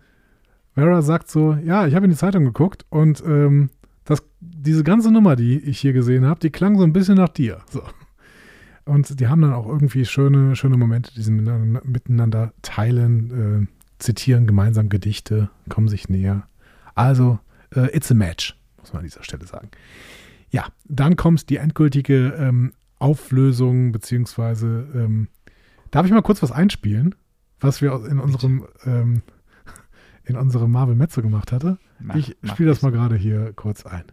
Vera 0.75 1.01
sagt 1.01 1.29
so: 1.29 1.53
Ja, 1.53 1.87
ich 1.87 1.95
habe 1.95 2.05
in 2.05 2.11
die 2.11 2.17
Zeitung 2.17 2.45
geguckt 2.45 2.85
und 2.89 3.23
ähm, 3.25 3.69
das, 4.11 4.23
diese 4.39 4.83
ganze 4.83 5.11
Nummer, 5.11 5.35
die 5.35 5.59
ich 5.59 5.79
hier 5.79 5.93
gesehen 5.93 6.25
habe, 6.25 6.39
die 6.39 6.49
klang 6.49 6.77
so 6.77 6.83
ein 6.83 6.93
bisschen 6.93 7.15
nach 7.15 7.29
dir. 7.29 7.61
So. 7.69 7.81
Und 8.85 9.19
die 9.19 9.27
haben 9.27 9.41
dann 9.41 9.53
auch 9.53 9.67
irgendwie 9.67 10.05
schöne, 10.05 10.55
schöne 10.55 10.77
Momente, 10.77 11.13
die 11.13 11.21
sie 11.21 11.31
miteinander, 11.31 11.81
miteinander 11.85 12.53
teilen, 12.61 13.67
äh, 13.67 13.67
zitieren 13.99 14.47
gemeinsam 14.47 14.89
Gedichte, 14.89 15.49
kommen 15.69 15.87
sich 15.87 16.09
näher. 16.09 16.47
Also, 16.95 17.39
äh, 17.75 17.95
it's 17.95 18.11
a 18.11 18.15
match, 18.15 18.57
muss 18.77 18.91
man 18.91 19.01
an 19.01 19.05
dieser 19.05 19.23
Stelle 19.23 19.45
sagen. 19.45 19.69
Ja, 20.49 20.65
dann 20.85 21.15
kommt 21.15 21.49
die 21.49 21.57
endgültige 21.57 22.33
ähm, 22.37 22.73
Auflösung, 22.99 23.91
beziehungsweise, 23.91 24.87
ähm, 24.93 25.27
darf 25.91 26.05
ich 26.05 26.11
mal 26.11 26.21
kurz 26.21 26.41
was 26.43 26.51
einspielen, 26.51 27.15
was 27.59 27.81
wir 27.81 27.93
in 28.05 28.19
unserem, 28.19 28.65
ähm, 28.85 29.21
in 30.25 30.35
unserem 30.35 30.71
Marvel 30.71 30.95
Mezzo 30.95 31.21
gemacht 31.21 31.51
hatte? 31.51 31.77
Mach- 31.99 32.15
ich 32.15 32.35
spiele 32.45 32.69
das 32.69 32.81
mal 32.81 32.91
gerade 32.91 33.15
hier 33.15 33.53
kurz 33.55 33.85
ein. 33.85 34.03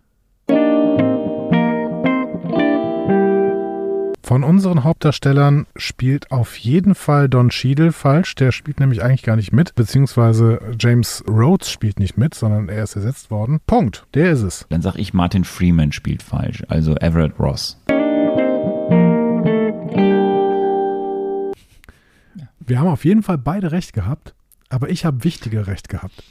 Von 4.22 4.44
unseren 4.44 4.84
Hauptdarstellern 4.84 5.66
spielt 5.74 6.30
auf 6.30 6.56
jeden 6.58 6.94
Fall 6.94 7.30
Don 7.30 7.48
Cheadle 7.48 7.92
falsch. 7.92 8.34
Der 8.34 8.52
spielt 8.52 8.78
nämlich 8.78 9.02
eigentlich 9.02 9.22
gar 9.22 9.36
nicht 9.36 9.54
mit, 9.54 9.74
beziehungsweise 9.74 10.60
James 10.78 11.24
Rhodes 11.26 11.70
spielt 11.70 11.98
nicht 11.98 12.18
mit, 12.18 12.34
sondern 12.34 12.68
er 12.68 12.82
ist 12.84 12.94
ersetzt 12.94 13.30
worden. 13.30 13.60
Punkt. 13.66 14.06
Der 14.12 14.32
ist 14.32 14.42
es. 14.42 14.66
Dann 14.68 14.82
sag 14.82 14.96
ich, 14.96 15.14
Martin 15.14 15.44
Freeman 15.44 15.92
spielt 15.92 16.22
falsch, 16.22 16.62
also 16.68 16.94
Everett 16.96 17.38
Ross. 17.40 17.80
Wir 22.60 22.78
haben 22.78 22.88
auf 22.88 23.06
jeden 23.06 23.22
Fall 23.22 23.38
beide 23.38 23.72
recht 23.72 23.94
gehabt, 23.94 24.34
aber 24.68 24.90
ich 24.90 25.04
habe 25.04 25.24
wichtiger 25.24 25.66
recht 25.66 25.88
gehabt. 25.88 26.22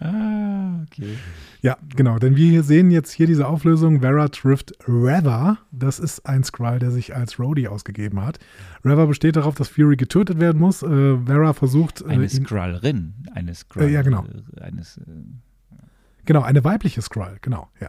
Ah, 0.00 0.82
okay. 0.84 1.18
Ja, 1.60 1.76
genau, 1.94 2.18
denn 2.18 2.36
wir 2.36 2.48
hier 2.50 2.62
sehen 2.62 2.90
jetzt 2.90 3.12
hier 3.12 3.26
diese 3.26 3.46
Auflösung. 3.46 4.00
Vera 4.00 4.28
trifft 4.28 4.72
Reva. 4.86 5.58
Das 5.72 5.98
ist 5.98 6.24
ein 6.26 6.44
Skrull, 6.44 6.78
der 6.78 6.90
sich 6.90 7.14
als 7.14 7.38
Rhodey 7.38 7.66
ausgegeben 7.68 8.24
hat. 8.24 8.38
Reva 8.84 9.06
besteht 9.06 9.36
darauf, 9.36 9.54
dass 9.56 9.68
Fury 9.68 9.96
getötet 9.96 10.40
werden 10.40 10.58
muss. 10.60 10.82
Äh, 10.82 11.18
Vera 11.26 11.52
versucht, 11.52 12.02
äh, 12.02 12.06
Eine 12.06 12.24
ihn, 12.24 12.28
Skrullerin. 12.28 13.14
Eine 13.32 13.54
Skrull. 13.54 13.84
Äh, 13.84 13.90
ja, 13.90 14.02
genau. 14.02 14.24
Eines, 14.60 14.98
äh, 14.98 15.02
genau, 16.24 16.42
eine 16.42 16.62
weibliche 16.64 17.02
Skrull, 17.02 17.38
genau, 17.42 17.68
ja. 17.80 17.88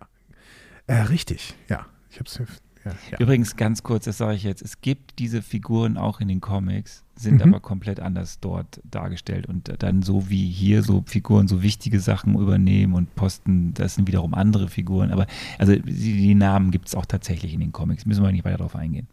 Äh, 0.88 1.04
richtig, 1.04 1.56
ja. 1.68 1.86
Ich 2.10 2.20
hab's, 2.20 2.42
ja, 2.90 3.12
ja. 3.12 3.18
Übrigens, 3.20 3.56
ganz 3.56 3.84
kurz, 3.84 4.06
das 4.06 4.18
sage 4.18 4.36
ich 4.36 4.44
jetzt, 4.44 4.62
es 4.62 4.82
gibt 4.82 5.20
diese 5.20 5.42
Figuren 5.42 5.98
auch 5.98 6.20
in 6.20 6.28
den 6.28 6.42
Comics, 6.42 7.04
sind 7.16 7.44
Mhm. 7.46 7.54
aber 7.54 7.60
komplett 7.60 8.00
anders 8.00 8.40
dort 8.40 8.82
dargestellt 8.90 9.46
und 9.48 9.72
dann 9.80 10.02
so 10.02 10.30
wie 10.30 10.46
hier 10.50 10.84
so 10.84 11.04
Figuren 11.06 11.48
so 11.48 11.62
wichtige 11.62 12.00
Sachen 12.00 12.36
übernehmen 12.36 12.94
und 12.94 13.16
posten, 13.16 13.74
das 13.74 13.96
sind 13.96 14.08
wiederum 14.08 14.34
andere 14.34 14.68
Figuren, 14.70 15.12
aber 15.12 15.28
also 15.58 15.76
die, 15.76 16.36
Namen 16.36 16.72
gibt 16.72 16.88
es 16.88 16.96
auch 16.96 17.06
tatsächlich 17.06 17.54
in 17.54 17.60
den 17.60 17.72
Comics, 17.72 18.06
müssen 18.06 18.24
wir 18.24 18.32
nicht 18.32 18.46
weiter 18.46 18.58
darauf 18.58 18.76
eingehen. 18.76 19.08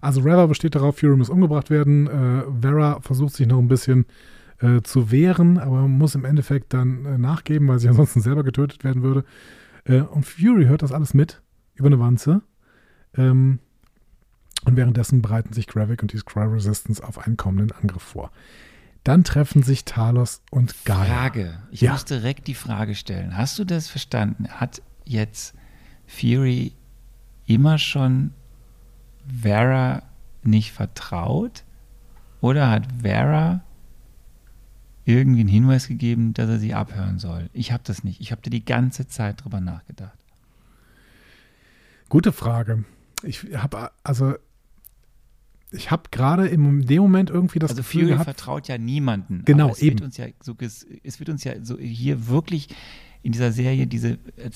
Also 0.00 0.20
Reva 0.20 0.46
besteht 0.46 0.74
darauf, 0.74 0.98
Fury 0.98 1.16
muss 1.16 1.30
umgebracht 1.30 1.70
werden. 1.70 2.08
Äh, 2.08 2.42
Vera 2.60 3.00
versucht 3.00 3.34
sich 3.34 3.46
noch 3.46 3.58
ein 3.58 3.68
bisschen 3.68 4.06
äh, 4.60 4.80
zu 4.82 5.10
wehren, 5.12 5.58
aber 5.58 5.86
muss 5.86 6.14
im 6.16 6.24
Endeffekt 6.24 6.74
dann 6.74 7.04
äh, 7.04 7.18
nachgeben, 7.18 7.68
weil 7.68 7.78
sie 7.78 7.88
ansonsten 7.88 8.20
selber 8.20 8.42
getötet 8.42 8.82
werden 8.84 9.02
würde. 9.02 9.24
Äh, 9.84 10.00
und 10.00 10.24
Fury 10.26 10.64
hört 10.64 10.82
das 10.82 10.92
alles 10.92 11.14
mit 11.14 11.40
über 11.74 11.86
eine 11.86 12.00
Wanze. 12.00 12.42
Ähm, 13.16 13.58
und 14.64 14.76
währenddessen 14.76 15.22
bereiten 15.22 15.52
sich 15.52 15.66
Gravik 15.66 16.02
und 16.02 16.12
die 16.12 16.18
Skrull 16.18 16.46
Resistance 16.46 17.02
auf 17.02 17.18
einen 17.18 17.36
kommenden 17.36 17.72
Angriff 17.72 18.02
vor. 18.02 18.30
Dann 19.04 19.24
treffen 19.24 19.64
sich 19.64 19.84
Talos 19.84 20.42
und 20.50 20.84
Gaia. 20.84 21.04
Frage. 21.04 21.58
Ich 21.72 21.80
Ja. 21.80 21.92
muss 21.92 22.04
direkt 22.04 22.46
die 22.46 22.54
Frage 22.54 22.94
stellen. 22.94 23.36
Hast 23.36 23.58
du 23.58 23.64
das 23.64 23.88
verstanden? 23.88 24.48
Hat 24.48 24.80
jetzt 25.04 25.54
Fury 26.06 26.72
immer 27.46 27.78
schon 27.78 28.32
Vera 29.40 30.02
nicht 30.44 30.70
vertraut? 30.72 31.64
Oder 32.40 32.70
hat 32.70 32.86
Vera 33.02 33.62
irgendwie 35.04 35.40
einen 35.40 35.48
Hinweis 35.48 35.88
gegeben, 35.88 36.32
dass 36.34 36.48
er 36.48 36.58
sie 36.60 36.74
abhören 36.74 37.18
soll? 37.18 37.50
Ich 37.52 37.72
habe 37.72 37.82
das 37.84 38.04
nicht. 38.04 38.20
Ich 38.20 38.30
habe 38.30 38.42
da 38.42 38.50
die 38.50 38.64
ganze 38.64 39.08
Zeit 39.08 39.42
drüber 39.42 39.60
nachgedacht. 39.60 40.16
Gute 42.08 42.30
Frage. 42.32 42.84
Ich 43.22 43.44
habe 43.54 43.90
also 44.04 44.34
ich 45.70 45.90
habe 45.90 46.02
gerade 46.10 46.48
im 46.48 46.86
dem 46.86 47.02
Moment 47.02 47.30
irgendwie 47.30 47.58
das 47.58 47.70
also 47.70 47.80
Gefühl 47.80 48.02
Fury 48.02 48.12
gehabt, 48.12 48.24
vertraut 48.24 48.68
ja 48.68 48.76
niemanden. 48.78 49.42
Genau, 49.44 49.70
es 49.70 49.80
eben. 49.80 49.98
Wird 49.98 50.06
uns 50.06 50.16
ja 50.18 50.26
so, 50.42 50.54
es 50.60 51.18
wird 51.18 51.28
uns 51.30 51.44
ja 51.44 51.54
so 51.62 51.78
hier 51.78 52.28
wirklich 52.28 52.68
in 53.22 53.32
dieser 53.32 53.52
Serie 53.52 53.86
diese 53.86 54.18
äh, 54.36 54.50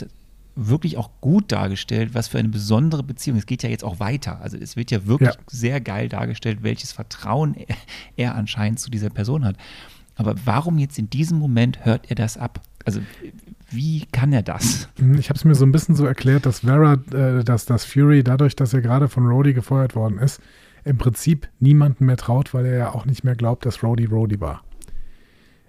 wirklich 0.56 0.96
auch 0.96 1.10
gut 1.20 1.52
dargestellt, 1.52 2.14
was 2.14 2.28
für 2.28 2.38
eine 2.38 2.48
besondere 2.48 3.02
Beziehung. 3.02 3.38
Es 3.38 3.46
geht 3.46 3.62
ja 3.62 3.68
jetzt 3.68 3.84
auch 3.84 4.00
weiter. 4.00 4.40
Also 4.40 4.56
es 4.56 4.76
wird 4.76 4.90
ja 4.90 5.06
wirklich 5.06 5.30
Ja. 5.30 5.40
sehr 5.46 5.80
geil 5.80 6.08
dargestellt, 6.08 6.58
welches 6.62 6.92
Vertrauen 6.92 7.54
er, 7.54 7.76
er 8.16 8.34
anscheinend 8.34 8.80
zu 8.80 8.90
dieser 8.90 9.10
Person 9.10 9.44
hat. 9.44 9.56
Aber 10.16 10.34
warum 10.44 10.78
jetzt 10.78 10.98
in 10.98 11.10
diesem 11.10 11.38
Moment 11.38 11.84
hört 11.84 12.10
er 12.10 12.16
das 12.16 12.38
ab? 12.38 12.62
Also 12.84 13.00
wie 13.76 14.06
kann 14.12 14.32
er 14.32 14.42
das? 14.42 14.88
Mhm, 14.98 15.18
Ich 15.18 15.28
habe 15.28 15.36
es 15.36 15.44
mir 15.44 15.54
so 15.54 15.64
ein 15.64 15.72
bisschen 15.72 15.94
so 15.94 16.06
erklärt, 16.06 16.46
dass 16.46 16.60
Vera, 16.60 16.94
äh, 17.12 17.44
dass, 17.44 17.66
dass 17.66 17.84
Fury 17.84 18.24
dadurch, 18.24 18.56
dass 18.56 18.74
er 18.74 18.80
gerade 18.80 19.08
von 19.08 19.26
Rhodey 19.26 19.52
gefeuert 19.52 19.94
worden 19.94 20.18
ist, 20.18 20.40
im 20.84 20.98
Prinzip 20.98 21.48
niemandem 21.60 22.06
mehr 22.06 22.16
traut, 22.16 22.54
weil 22.54 22.66
er 22.66 22.76
ja 22.78 22.92
auch 22.92 23.06
nicht 23.06 23.24
mehr 23.24 23.36
glaubt, 23.36 23.66
dass 23.66 23.82
Rhodey 23.82 24.06
Rhodey 24.06 24.40
war. 24.40 24.64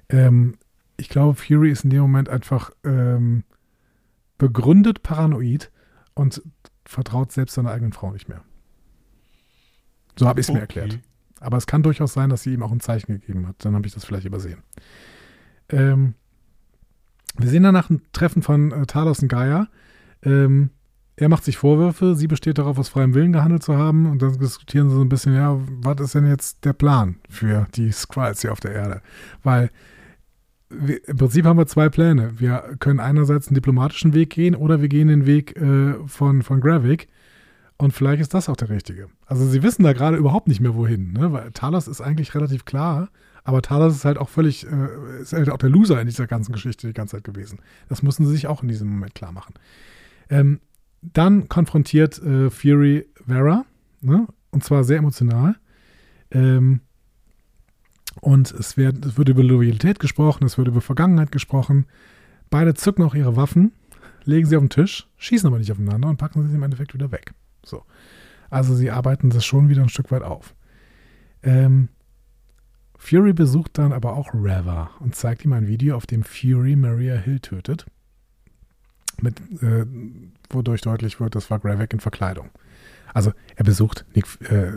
Ähm, 0.09 0.55
ich 0.97 1.09
glaube, 1.09 1.35
Fury 1.35 1.71
ist 1.71 1.83
in 1.83 1.89
dem 1.91 2.01
Moment 2.01 2.29
einfach 2.29 2.71
ähm, 2.83 3.43
begründet 4.37 5.03
paranoid 5.03 5.71
und 6.13 6.41
vertraut 6.85 7.31
selbst 7.31 7.55
seiner 7.55 7.71
eigenen 7.71 7.93
Frau 7.93 8.11
nicht 8.11 8.29
mehr. 8.29 8.41
So 10.17 10.27
habe 10.27 10.39
ich 10.39 10.47
es 10.47 10.53
mir 10.53 10.61
Okay. 10.63 10.79
erklärt. 10.79 10.99
Aber 11.39 11.57
es 11.57 11.67
kann 11.67 11.83
durchaus 11.83 12.13
sein, 12.13 12.29
dass 12.31 12.41
sie 12.43 12.53
ihm 12.53 12.63
auch 12.63 12.71
ein 12.71 12.79
Zeichen 12.79 13.11
gegeben 13.19 13.47
hat. 13.47 13.57
Dann 13.59 13.75
habe 13.75 13.85
ich 13.85 13.93
das 13.93 14.05
vielleicht 14.05 14.25
übersehen. 14.25 14.63
Ähm, 15.69 16.15
wir 17.37 17.49
sehen 17.49 17.63
danach 17.63 17.89
ein 17.89 18.01
Treffen 18.13 18.41
von 18.41 18.71
äh, 18.71 18.85
Talos 18.85 19.19
und 19.21 19.27
Gaia. 19.27 19.67
Ähm, 20.23 20.71
er 21.15 21.29
macht 21.29 21.43
sich 21.43 21.57
Vorwürfe, 21.57 22.15
sie 22.15 22.27
besteht 22.27 22.59
darauf, 22.59 22.77
aus 22.77 22.89
freiem 22.89 23.15
Willen 23.15 23.33
gehandelt 23.33 23.63
zu 23.63 23.75
haben. 23.75 24.05
Und 24.05 24.21
dann 24.21 24.37
diskutieren 24.37 24.89
sie 24.89 24.95
so 24.95 25.01
ein 25.01 25.09
bisschen, 25.09 25.33
ja, 25.33 25.57
was 25.81 25.99
ist 25.99 26.15
denn 26.15 26.27
jetzt 26.27 26.63
der 26.63 26.73
Plan 26.73 27.17
für 27.27 27.67
die 27.75 27.91
Skrulls 27.91 28.41
hier 28.41 28.51
auf 28.51 28.59
der 28.59 28.73
Erde? 28.73 29.01
Weil 29.43 29.71
wir, 30.69 31.07
im 31.07 31.17
Prinzip 31.17 31.45
haben 31.45 31.57
wir 31.57 31.65
zwei 31.65 31.89
Pläne. 31.89 32.39
Wir 32.39 32.75
können 32.79 32.99
einerseits 32.99 33.47
einen 33.47 33.55
diplomatischen 33.55 34.13
Weg 34.13 34.29
gehen 34.29 34.53
oder 34.53 34.81
wir 34.81 34.89
gehen 34.89 35.07
den 35.07 35.25
Weg 35.25 35.57
äh, 35.57 35.95
von, 36.05 36.43
von 36.43 36.61
Gravik. 36.61 37.07
Und 37.77 37.93
vielleicht 37.93 38.21
ist 38.21 38.33
das 38.33 38.49
auch 38.49 38.55
der 38.55 38.69
richtige. 38.69 39.07
Also 39.25 39.45
sie 39.47 39.63
wissen 39.63 39.83
da 39.83 39.93
gerade 39.93 40.17
überhaupt 40.17 40.47
nicht 40.47 40.59
mehr 40.59 40.75
wohin, 40.75 41.13
ne? 41.13 41.31
weil 41.31 41.51
Talos 41.51 41.87
ist 41.87 42.01
eigentlich 42.01 42.33
relativ 42.35 42.65
klar, 42.65 43.09
aber 43.47 43.61
Talos 43.61 43.95
ist 43.95 44.03
halt 44.03 44.17
auch 44.17 44.27
völlig, 44.27 44.67
äh, 44.67 45.21
ist 45.21 45.31
halt 45.31 45.49
auch 45.49 45.57
der 45.57 45.69
Loser 45.69 46.01
in 46.01 46.07
dieser 46.07 46.27
ganzen 46.27 46.51
Geschichte 46.51 46.85
die 46.85 46.93
ganze 46.93 47.15
Zeit 47.15 47.23
gewesen. 47.23 47.59
Das 47.87 48.03
müssen 48.03 48.25
sie 48.25 48.33
sich 48.33 48.45
auch 48.45 48.61
in 48.61 48.67
diesem 48.67 48.89
Moment 48.89 49.15
klar 49.15 49.31
machen. 49.31 49.53
Ähm, 50.29 50.59
dann 51.01 51.47
konfrontiert 51.47 52.21
äh, 52.21 52.49
Fury 52.49 53.07
Vera, 53.25 53.63
ne? 54.01 54.27
und 54.51 54.65
zwar 54.65 54.83
sehr 54.83 54.97
emotional. 54.97 55.55
Ähm, 56.29 56.81
und 58.19 58.51
es 58.51 58.75
wird, 58.75 59.05
es 59.05 59.17
wird 59.17 59.29
über 59.29 59.43
Loyalität 59.43 59.99
gesprochen, 59.99 60.43
es 60.43 60.57
wird 60.57 60.67
über 60.67 60.81
Vergangenheit 60.81 61.31
gesprochen. 61.31 61.85
Beide 62.49 62.73
zücken 62.73 63.03
auch 63.03 63.15
ihre 63.15 63.37
Waffen, 63.37 63.71
legen 64.25 64.45
sie 64.45 64.57
auf 64.57 64.63
den 64.63 64.69
Tisch, 64.69 65.07
schießen 65.15 65.47
aber 65.47 65.59
nicht 65.59 65.71
aufeinander 65.71 66.09
und 66.09 66.17
packen 66.17 66.45
sie 66.45 66.53
im 66.53 66.63
Endeffekt 66.63 66.93
wieder 66.93 67.13
weg. 67.13 67.33
So. 67.63 67.85
Also 68.49 68.75
sie 68.75 68.91
arbeiten 68.91 69.29
das 69.29 69.45
schon 69.45 69.69
wieder 69.69 69.83
ein 69.83 69.89
Stück 69.89 70.11
weit 70.11 70.23
auf. 70.23 70.53
Ähm, 71.43 71.87
Fury 72.97 73.33
besucht 73.33 73.77
dann 73.77 73.93
aber 73.93 74.13
auch 74.15 74.33
Reva 74.33 74.89
und 74.99 75.15
zeigt 75.15 75.45
ihm 75.45 75.53
ein 75.53 75.67
Video, 75.67 75.95
auf 75.95 76.05
dem 76.07 76.23
Fury 76.23 76.75
Maria 76.75 77.15
Hill 77.15 77.39
tötet. 77.39 77.85
Mit, 79.21 79.39
äh, 79.63 79.85
wodurch 80.49 80.81
deutlich 80.81 81.19
wird, 81.19 81.35
das 81.35 81.49
war 81.49 81.59
Gravik 81.59 81.93
in 81.93 81.99
Verkleidung. 81.99 82.49
Also 83.13 83.31
er 83.55 83.63
besucht 83.63 84.05
Nick 84.13 84.25
äh, 84.49 84.71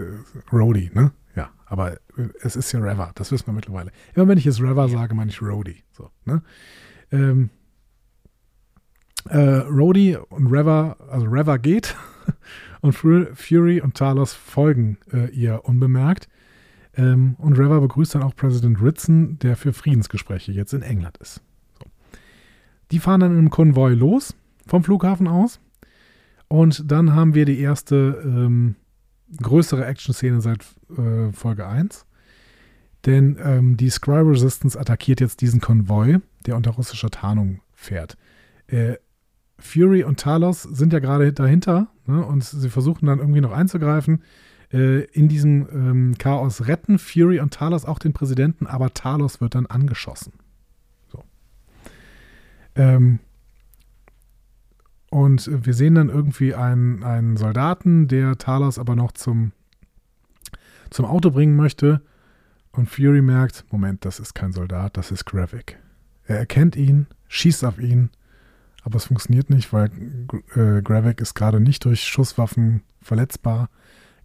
Rhodey, 0.53 0.91
ne? 0.95 1.13
Ja, 1.37 1.51
aber 1.67 1.93
äh, 1.95 1.99
es 2.43 2.57
ist 2.57 2.73
ja 2.73 2.81
Reva, 2.81 3.13
das 3.15 3.33
wissen 3.33 3.47
wir 3.47 3.53
mittlerweile. 3.53 3.91
Immer 4.15 4.29
wenn 4.29 4.39
ich 4.39 4.45
jetzt 4.45 4.61
Reva 4.63 4.89
sage, 4.89 5.15
meine 5.15 5.31
ich 5.31 5.43
Rhodey. 5.43 5.83
So, 5.93 6.11
ne? 6.25 6.43
Ähm, 7.13 7.51
äh, 9.29 9.39
Rhodey 9.39 10.17
und 10.17 10.47
Reva, 10.47 10.97
also 11.11 11.27
Reva 11.27 11.57
geht 11.59 11.95
und 12.81 12.93
Fu- 12.93 13.27
Fury 13.35 13.81
und 13.81 13.95
Talos 13.95 14.33
folgen 14.33 14.99
äh, 15.13 15.29
ihr 15.31 15.65
unbemerkt. 15.67 16.29
Ähm, 16.97 17.37
und 17.39 17.59
Reva 17.59 17.81
begrüßt 17.81 18.15
dann 18.15 18.23
auch 18.23 18.35
Präsident 18.35 18.83
Ritson, 18.83 19.39
der 19.39 19.57
für 19.57 19.73
Friedensgespräche 19.73 20.53
jetzt 20.53 20.73
in 20.73 20.83
England 20.83 21.19
ist. 21.19 21.41
So. 21.79 21.91
Die 22.91 22.99
fahren 22.99 23.21
dann 23.21 23.33
einem 23.33 23.51
Konvoi 23.51 23.95
los 23.95 24.35
vom 24.67 24.83
Flughafen 24.83 25.29
aus. 25.29 25.61
Und 26.49 26.91
dann 26.91 27.15
haben 27.15 27.35
wir 27.35 27.45
die 27.45 27.61
erste 27.61 28.21
ähm, 28.25 28.75
größere 29.41 29.85
Action-Szene 29.87 30.41
seit 30.41 30.65
äh, 30.97 31.33
Folge 31.33 31.67
1. 31.67 32.07
Denn 33.07 33.39
ähm, 33.43 33.77
die 33.77 33.89
Scry 33.89 34.21
Resistance 34.21 34.79
attackiert 34.79 35.21
jetzt 35.21 35.41
diesen 35.41 35.61
Konvoi, 35.61 36.19
der 36.47 36.57
unter 36.57 36.73
russischer 36.73 37.11
Tarnung 37.11 37.61
fährt. 37.73 38.17
Äh, 38.67 38.97
Fury 39.59 40.05
und 40.05 40.19
Talos 40.19 40.63
sind 40.63 40.93
ja 40.93 40.99
gerade 40.99 41.33
dahinter 41.33 41.89
ne, 42.07 42.25
und 42.25 42.45
sie 42.45 42.71
versuchen 42.71 43.07
dann 43.07 43.19
irgendwie 43.19 43.41
noch 43.41 43.53
einzugreifen. 43.53 44.23
Äh, 44.73 45.05
in 45.07 45.29
diesem 45.29 45.69
ähm, 45.73 46.19
Chaos 46.19 46.67
retten 46.67 46.99
Fury 46.99 47.41
und 47.41 47.53
Talos 47.53 47.85
auch 47.85 47.99
den 47.99 48.13
Präsidenten, 48.13 48.67
aber 48.67 48.95
Talos 48.95 49.41
wird 49.41 49.55
dann 49.55 49.67
angeschossen. 49.67 50.33
So. 51.09 51.25
Ähm, 52.77 53.19
und 55.11 55.51
wir 55.67 55.75
sehen 55.75 55.97
dann 55.97 56.09
irgendwie 56.09 56.55
einen, 56.55 57.03
einen 57.03 57.37
Soldaten, 57.37 58.07
der 58.07 58.39
Talos 58.39 58.79
aber 58.79 58.95
noch 58.95 59.11
zum, 59.11 59.51
zum 60.91 61.05
Auto 61.05 61.33
bringen 61.33 61.57
möchte. 61.57 62.01
Und 62.71 62.89
Fury 62.89 63.21
merkt, 63.21 63.65
Moment, 63.73 64.05
das 64.05 64.21
ist 64.21 64.35
kein 64.35 64.53
Soldat, 64.53 64.97
das 64.97 65.11
ist 65.11 65.25
Gravik. 65.25 65.79
Er 66.25 66.39
erkennt 66.39 66.77
ihn, 66.77 67.09
schießt 67.27 67.65
auf 67.65 67.81
ihn, 67.81 68.11
aber 68.85 68.97
es 68.97 69.07
funktioniert 69.07 69.51
nicht, 69.51 69.73
weil 69.73 69.91
äh, 70.55 70.81
Gravik 70.81 71.21
ist 71.21 71.35
gerade 71.35 71.59
nicht 71.59 71.85
durch 71.85 72.05
Schusswaffen 72.05 72.83
verletzbar. 73.03 73.69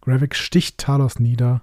Gravik 0.06 0.34
sticht 0.34 0.78
Talos 0.78 1.18
nieder 1.18 1.60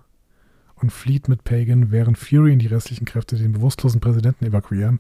und 0.76 0.92
flieht 0.92 1.28
mit 1.30 1.44
Pagan, 1.46 1.92
während 1.92 2.18
Fury 2.18 2.52
und 2.54 2.60
die 2.60 2.68
restlichen 2.68 3.06
Kräfte 3.06 3.38
den 3.38 3.54
bewusstlosen 3.54 4.02
Präsidenten 4.02 4.46
evakuieren 4.46 5.00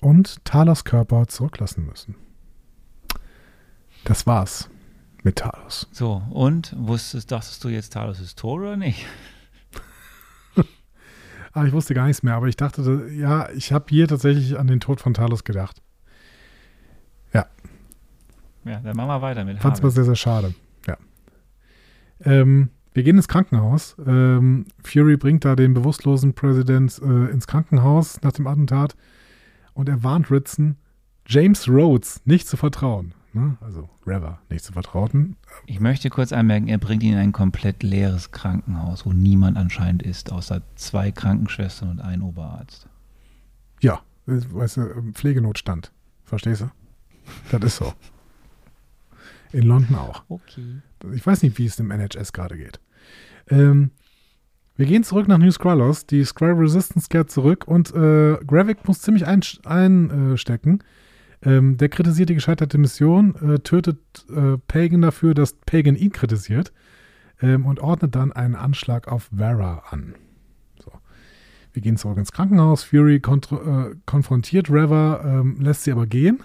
und 0.00 0.44
Talos 0.44 0.84
Körper 0.84 1.26
zurücklassen 1.26 1.86
müssen. 1.86 2.14
Das 4.04 4.26
war's 4.26 4.68
mit 5.22 5.36
Talos. 5.36 5.88
So, 5.90 6.22
und 6.30 6.74
wusstest, 6.76 7.32
dachtest 7.32 7.64
du 7.64 7.68
jetzt, 7.70 7.94
Talos 7.94 8.20
ist 8.20 8.38
tot 8.38 8.60
oder 8.60 8.76
nicht? 8.76 9.04
Ah, 11.56 11.64
ich 11.66 11.72
wusste 11.72 11.94
gar 11.94 12.08
nichts 12.08 12.24
mehr, 12.24 12.34
aber 12.34 12.48
ich 12.48 12.56
dachte, 12.56 12.82
da- 12.82 13.06
ja, 13.12 13.48
ich 13.50 13.72
habe 13.72 13.84
hier 13.88 14.08
tatsächlich 14.08 14.58
an 14.58 14.66
den 14.66 14.80
Tod 14.80 15.00
von 15.00 15.14
Talos 15.14 15.44
gedacht. 15.44 15.80
Ja, 17.32 17.46
dann 18.80 18.96
machen 18.96 19.08
wir 19.08 19.22
weiter 19.22 19.44
mit 19.44 19.60
Fand's 19.60 19.80
Harvey. 19.80 19.94
sehr, 19.94 20.04
sehr 20.04 20.16
schade. 20.16 20.54
Ähm, 22.24 22.70
wir 22.92 23.02
gehen 23.02 23.16
ins 23.16 23.28
Krankenhaus. 23.28 23.96
Ähm, 24.06 24.66
Fury 24.82 25.16
bringt 25.16 25.44
da 25.44 25.56
den 25.56 25.74
bewusstlosen 25.74 26.34
Präsident 26.34 27.00
äh, 27.02 27.30
ins 27.30 27.46
Krankenhaus 27.46 28.20
nach 28.22 28.32
dem 28.32 28.46
Attentat 28.46 28.96
und 29.74 29.88
er 29.88 30.02
warnt 30.02 30.30
Ritson, 30.30 30.76
James 31.26 31.68
Rhodes 31.68 32.20
nicht 32.24 32.46
zu 32.46 32.56
vertrauen. 32.56 33.14
Ne? 33.32 33.56
Also 33.60 33.90
Reva 34.06 34.38
nicht 34.48 34.64
zu 34.64 34.72
vertrauen. 34.72 35.36
Ich 35.66 35.80
möchte 35.80 36.08
kurz 36.08 36.32
anmerken, 36.32 36.68
er 36.68 36.78
bringt 36.78 37.02
ihn 37.02 37.14
in 37.14 37.18
ein 37.18 37.32
komplett 37.32 37.82
leeres 37.82 38.30
Krankenhaus, 38.30 39.04
wo 39.04 39.12
niemand 39.12 39.56
anscheinend 39.56 40.04
ist, 40.04 40.30
außer 40.30 40.62
zwei 40.76 41.10
Krankenschwestern 41.10 41.90
und 41.90 42.00
ein 42.00 42.22
Oberarzt. 42.22 42.88
Ja, 43.80 44.02
äh, 44.28 44.40
weißt 44.50 44.76
du, 44.76 45.12
Pflegenotstand. 45.14 45.90
Verstehst 46.24 46.60
du? 46.62 46.70
Das 47.50 47.62
ist 47.64 47.76
so. 47.76 47.92
In 49.54 49.68
London 49.68 49.94
auch. 49.94 50.24
Okay. 50.28 50.82
Ich 51.14 51.24
weiß 51.24 51.42
nicht, 51.42 51.56
wie 51.58 51.66
es 51.66 51.76
dem 51.76 51.92
NHS 51.92 52.32
gerade 52.32 52.56
geht. 52.56 52.80
Ähm, 53.48 53.92
wir 54.74 54.86
gehen 54.86 55.04
zurück 55.04 55.28
nach 55.28 55.38
New 55.38 55.50
Skrullos. 55.52 56.06
Die 56.06 56.24
Skrull 56.24 56.54
Resistance 56.54 57.08
kehrt 57.08 57.30
zurück 57.30 57.68
und 57.68 57.94
äh, 57.94 58.36
Gravik 58.44 58.86
muss 58.88 59.00
ziemlich 59.00 59.26
einstecken. 59.26 59.68
Ein, 59.68 60.32
äh, 60.32 60.36
stecken. 60.36 60.78
ähm, 61.42 61.76
der 61.76 61.88
kritisiert 61.88 62.30
die 62.30 62.34
gescheiterte 62.34 62.78
Mission, 62.78 63.36
äh, 63.36 63.58
tötet 63.60 63.98
äh, 64.28 64.58
Pagan 64.66 65.02
dafür, 65.02 65.34
dass 65.34 65.52
Pagan 65.66 65.94
ihn 65.94 66.10
kritisiert 66.10 66.72
ähm, 67.40 67.64
und 67.64 67.78
ordnet 67.78 68.16
dann 68.16 68.32
einen 68.32 68.56
Anschlag 68.56 69.06
auf 69.06 69.30
Vera 69.36 69.84
an. 69.90 70.16
So. 70.82 70.90
Wir 71.72 71.82
gehen 71.82 71.96
zurück 71.96 72.18
ins 72.18 72.32
Krankenhaus. 72.32 72.82
Fury 72.82 73.16
äh, 73.16 73.20
konfrontiert 74.04 74.68
Reva, 74.68 75.22
ähm, 75.24 75.58
lässt 75.60 75.84
sie 75.84 75.92
aber 75.92 76.06
gehen, 76.06 76.42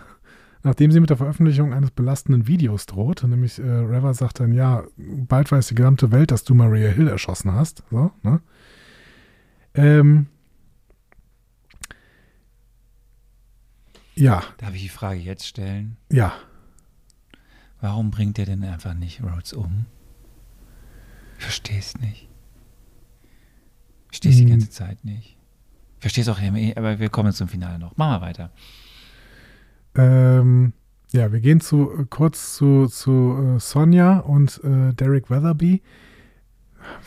nachdem 0.64 0.91
sie 0.91 0.99
mit 0.99 1.10
der 1.10 1.18
Veröffentlichung 1.18 1.73
eines 1.73 1.91
belastenden 1.91 2.48
Videos 2.48 2.86
droht. 2.86 3.23
Nämlich 3.23 3.60
äh, 3.60 3.64
Reva 3.64 4.14
sagt 4.14 4.40
dann, 4.40 4.53
ja, 4.53 4.84
bald 4.98 5.52
weiß 5.52 5.68
die 5.68 5.76
gesamte 5.76 6.11
Welt, 6.11 6.31
dass 6.31 6.44
du 6.44 6.53
Maria 6.53 6.90
Hill 6.90 7.07
erschossen 7.07 7.52
hast. 7.53 7.84
So, 7.90 8.11
ne? 8.23 8.41
Ähm, 9.73 10.27
ja. 14.15 14.44
Darf 14.57 14.73
ich 14.76 14.81
die 14.84 14.90
Frage 14.90 15.19
jetzt 15.19 15.48
stellen? 15.48 15.98
Ja. 16.11 16.34
Warum 17.81 18.11
bringt 18.11 18.38
er 18.40 18.45
denn 18.45 18.64
einfach 18.64 18.94
nicht 18.94 19.23
Rhodes 19.23 19.53
um? 19.53 19.86
Es 21.38 21.98
nicht. 21.99 22.27
Ich 24.11 24.18
verstehe 24.18 24.31
es 24.31 24.38
die 24.38 24.44
Hm. 24.44 24.49
ganze 24.49 24.69
Zeit 24.69 25.06
nicht. 25.06 25.38
Ich 25.98 26.02
verstehe 26.02 26.23
es 26.23 26.30
auch, 26.30 26.40
aber 26.76 26.99
wir 26.99 27.10
kommen 27.10 27.31
zum 27.31 27.48
Finale 27.48 27.80
noch. 27.80 27.95
Machen 27.95 28.22
wir 28.22 28.27
weiter. 28.27 28.52
Ähm, 29.95 30.74
ja, 31.11 31.32
wir 31.32 31.40
gehen 31.40 31.60
zu, 31.61 31.91
äh, 31.91 32.06
kurz 32.10 32.56
zu, 32.56 32.88
zu 32.88 33.56
äh, 33.57 33.60
Sonja 33.60 34.20
und 34.20 34.61
äh, 34.64 34.94
Derek 34.94 35.30
Weatherby. 35.30 35.82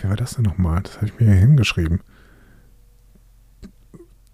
Wie 0.00 0.08
war 0.08 0.16
das 0.16 0.34
denn 0.34 0.44
nochmal? 0.44 0.82
Das 0.82 0.96
habe 0.96 1.06
ich 1.06 1.18
mir 1.20 1.26
hier 1.26 1.34
hingeschrieben. 1.40 2.00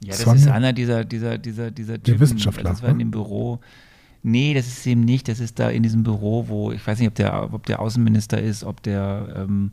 Ja, 0.02 0.10
das 0.10 0.24
Sonja- 0.26 0.34
ist 0.36 0.48
einer 0.48 0.72
dieser, 0.72 1.04
dieser, 1.04 1.38
dieser, 1.38 1.70
dieser 1.70 2.02
Typen. 2.02 2.20
Wissenschaftler, 2.20 2.70
Das 2.70 2.82
war 2.82 2.90
in 2.90 2.96
ne? 2.98 3.04
dem 3.04 3.10
Büro. 3.10 3.60
Nee, 4.22 4.54
das 4.54 4.66
ist 4.66 4.86
eben 4.86 5.02
nicht. 5.02 5.28
Das 5.28 5.40
ist 5.40 5.58
da 5.58 5.70
in 5.70 5.82
diesem 5.82 6.02
Büro, 6.02 6.48
wo, 6.48 6.72
ich 6.72 6.84
weiß 6.86 6.98
nicht, 6.98 7.08
ob 7.08 7.14
der, 7.14 7.52
ob 7.52 7.66
der 7.66 7.80
Außenminister 7.80 8.40
ist, 8.40 8.64
ob 8.64 8.82
der 8.82 9.32
ähm, 9.36 9.70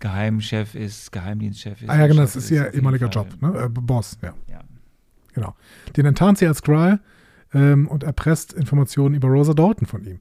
Geheimchef 0.00 0.74
ist, 0.74 1.12
Geheimdienstchef 1.12 1.82
ist. 1.82 1.88
Ah 1.88 1.98
ja, 1.98 2.06
genau, 2.06 2.22
das 2.22 2.36
ist 2.36 2.50
ihr 2.50 2.60
auf 2.62 2.66
jeden 2.66 2.78
ehemaliger. 2.78 3.08
Job, 3.08 3.28
ne? 3.40 3.64
Äh, 3.64 3.68
Boss, 3.68 4.18
ja, 4.22 4.34
Ja. 4.50 4.60
genau. 5.32 5.54
Den 5.96 6.06
enttarnt 6.06 6.38
sie 6.38 6.46
als 6.46 6.58
Skrull 6.58 6.98
ähm, 7.54 7.88
und 7.88 8.02
erpresst 8.02 8.52
Informationen 8.52 9.14
über 9.14 9.28
Rosa 9.28 9.54
Dalton 9.54 9.86
von 9.86 10.04
ihm. 10.04 10.20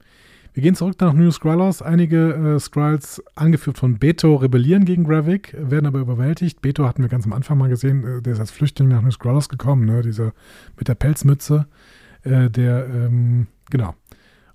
Wir 0.53 0.61
gehen 0.61 0.75
zurück 0.75 0.97
nach 1.01 1.13
New 1.13 1.31
Skrullos. 1.31 1.81
Einige 1.81 2.33
äh, 2.33 2.59
Skrulls, 2.59 3.23
angeführt 3.33 3.79
von 3.79 3.97
Beto, 3.97 4.35
rebellieren 4.35 4.85
gegen 4.85 5.03
Gravik, 5.03 5.55
werden 5.57 5.87
aber 5.87 5.99
überwältigt. 5.99 6.61
Beto 6.61 6.85
hatten 6.85 7.01
wir 7.01 7.09
ganz 7.09 7.25
am 7.25 7.33
Anfang 7.33 7.57
mal 7.57 7.69
gesehen, 7.69 8.05
äh, 8.05 8.21
der 8.21 8.33
ist 8.33 8.39
als 8.39 8.51
Flüchtling 8.51 8.87
nach 8.87 9.01
New 9.01 9.09
Skrullos 9.09 9.49
gekommen, 9.49 9.85
ne? 9.85 10.03
dieser 10.03 10.33
mit 10.77 10.87
der 10.87 10.95
Pelzmütze, 10.95 11.65
äh, 12.21 12.51
der, 12.51 12.85
ähm, 12.85 13.47
genau. 13.71 13.95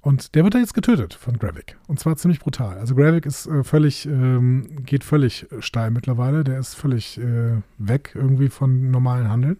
Und 0.00 0.36
der 0.36 0.44
wird 0.44 0.54
da 0.54 0.60
jetzt 0.60 0.74
getötet 0.74 1.14
von 1.14 1.36
Gravik. 1.36 1.76
Und 1.88 1.98
zwar 1.98 2.16
ziemlich 2.16 2.38
brutal. 2.38 2.78
Also 2.78 2.94
Gravik 2.94 3.26
ist 3.26 3.46
äh, 3.48 3.64
völlig, 3.64 4.06
ähm, 4.06 4.84
geht 4.86 5.02
völlig 5.02 5.48
steil 5.58 5.90
mittlerweile. 5.90 6.44
Der 6.44 6.60
ist 6.60 6.74
völlig 6.74 7.18
äh, 7.18 7.56
weg 7.78 8.12
irgendwie 8.14 8.48
von 8.48 8.92
normalen 8.92 9.28
Handeln. 9.28 9.56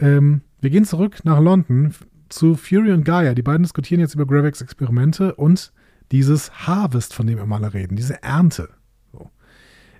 Ähm, 0.00 0.40
wir 0.60 0.70
gehen 0.70 0.84
zurück 0.84 1.24
nach 1.24 1.40
London 1.40 1.94
zu 2.28 2.54
Fury 2.56 2.92
und 2.92 3.04
Gaia. 3.04 3.34
Die 3.34 3.42
beiden 3.42 3.62
diskutieren 3.62 4.00
jetzt 4.00 4.14
über 4.14 4.26
Graviks 4.26 4.60
Experimente 4.60 5.34
und 5.34 5.72
dieses 6.10 6.66
Harvest, 6.66 7.14
von 7.14 7.26
dem 7.26 7.38
wir 7.38 7.46
mal 7.46 7.64
reden, 7.64 7.96
diese 7.96 8.22
Ernte. 8.22 8.70
So. 9.12 9.30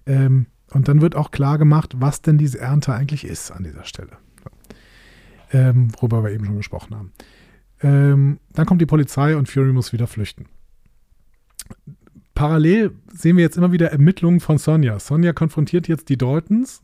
Ähm, 0.07 0.47
und 0.71 0.89
dann 0.89 1.01
wird 1.01 1.17
auch 1.17 1.31
klar 1.31 1.59
gemacht, 1.59 1.95
was 1.99 2.23
denn 2.23 2.39
diese 2.39 2.59
Ernte 2.59 2.93
eigentlich 2.95 3.25
ist 3.25 3.51
an 3.51 3.65
dieser 3.65 3.85
Stelle. 3.85 4.19
So. 4.43 5.59
Ähm, 5.59 5.93
worüber 5.99 6.25
wir 6.25 6.31
eben 6.31 6.45
schon 6.45 6.57
gesprochen 6.57 6.95
haben. 6.95 7.13
Ähm, 7.81 8.41
dann 8.53 8.67
kommt 8.67 8.81
die 8.81 8.87
Polizei 8.87 9.37
und 9.37 9.49
Fury 9.49 9.73
muss 9.73 9.93
wieder 9.93 10.07
flüchten. 10.07 10.47
Parallel 12.39 12.93
sehen 13.13 13.37
wir 13.37 13.43
jetzt 13.43 13.57
immer 13.57 13.73
wieder 13.73 13.91
Ermittlungen 13.91 14.39
von 14.39 14.59
Sonja. 14.59 15.01
Sonja 15.01 15.33
konfrontiert 15.33 15.89
jetzt 15.89 16.09
die 16.09 16.17
Daltons. 16.17 16.81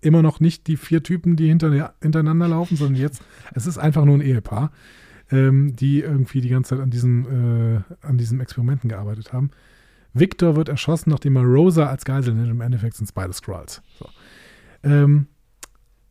Immer 0.00 0.20
noch 0.20 0.40
nicht 0.40 0.66
die 0.66 0.76
vier 0.76 1.04
Typen, 1.04 1.36
die 1.36 1.46
hinter, 1.46 1.94
hintereinander 2.02 2.48
laufen, 2.48 2.76
sondern 2.76 3.00
jetzt, 3.00 3.22
es 3.54 3.68
ist 3.68 3.78
einfach 3.78 4.04
nur 4.04 4.16
ein 4.16 4.20
Ehepaar, 4.20 4.72
ähm, 5.30 5.76
die 5.76 6.00
irgendwie 6.00 6.40
die 6.40 6.48
ganze 6.48 6.70
Zeit 6.70 6.80
an 6.80 6.90
diesen, 6.90 7.76
äh, 7.76 7.82
an 8.04 8.18
diesen 8.18 8.40
Experimenten 8.40 8.88
gearbeitet 8.88 9.32
haben. 9.32 9.52
Victor 10.12 10.56
wird 10.56 10.68
erschossen, 10.68 11.10
nachdem 11.10 11.36
er 11.36 11.44
Rosa 11.44 11.86
als 11.86 12.04
Geisel 12.04 12.34
nimmt. 12.34 12.50
Im 12.50 12.60
Endeffekt 12.60 12.96
sind 12.96 13.04
es 13.04 13.12
beide 13.12 13.32
Skrulls. 13.32 13.82
So. 13.96 14.08
Ähm, 14.82 15.28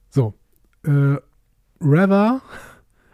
so. 0.10 0.36
Äh, 0.84 1.18
Reva 1.82 2.42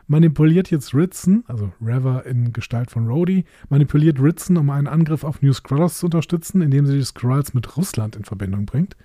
manipuliert 0.07 0.71
jetzt 0.71 0.93
Ritson, 0.93 1.43
also 1.47 1.71
Reva 1.81 2.19
in 2.19 2.53
Gestalt 2.53 2.91
von 2.91 3.07
Rhodey, 3.07 3.45
manipuliert 3.69 4.19
Ritson, 4.19 4.57
um 4.57 4.69
einen 4.69 4.87
Angriff 4.87 5.23
auf 5.23 5.41
New 5.41 5.53
Skrulls 5.53 5.99
zu 5.99 6.07
unterstützen, 6.07 6.61
indem 6.61 6.85
sie 6.85 6.97
die 6.97 7.03
Skrulls 7.03 7.53
mit 7.53 7.77
Russland 7.77 8.15
in 8.15 8.23
Verbindung 8.23 8.65
bringt. 8.65 8.95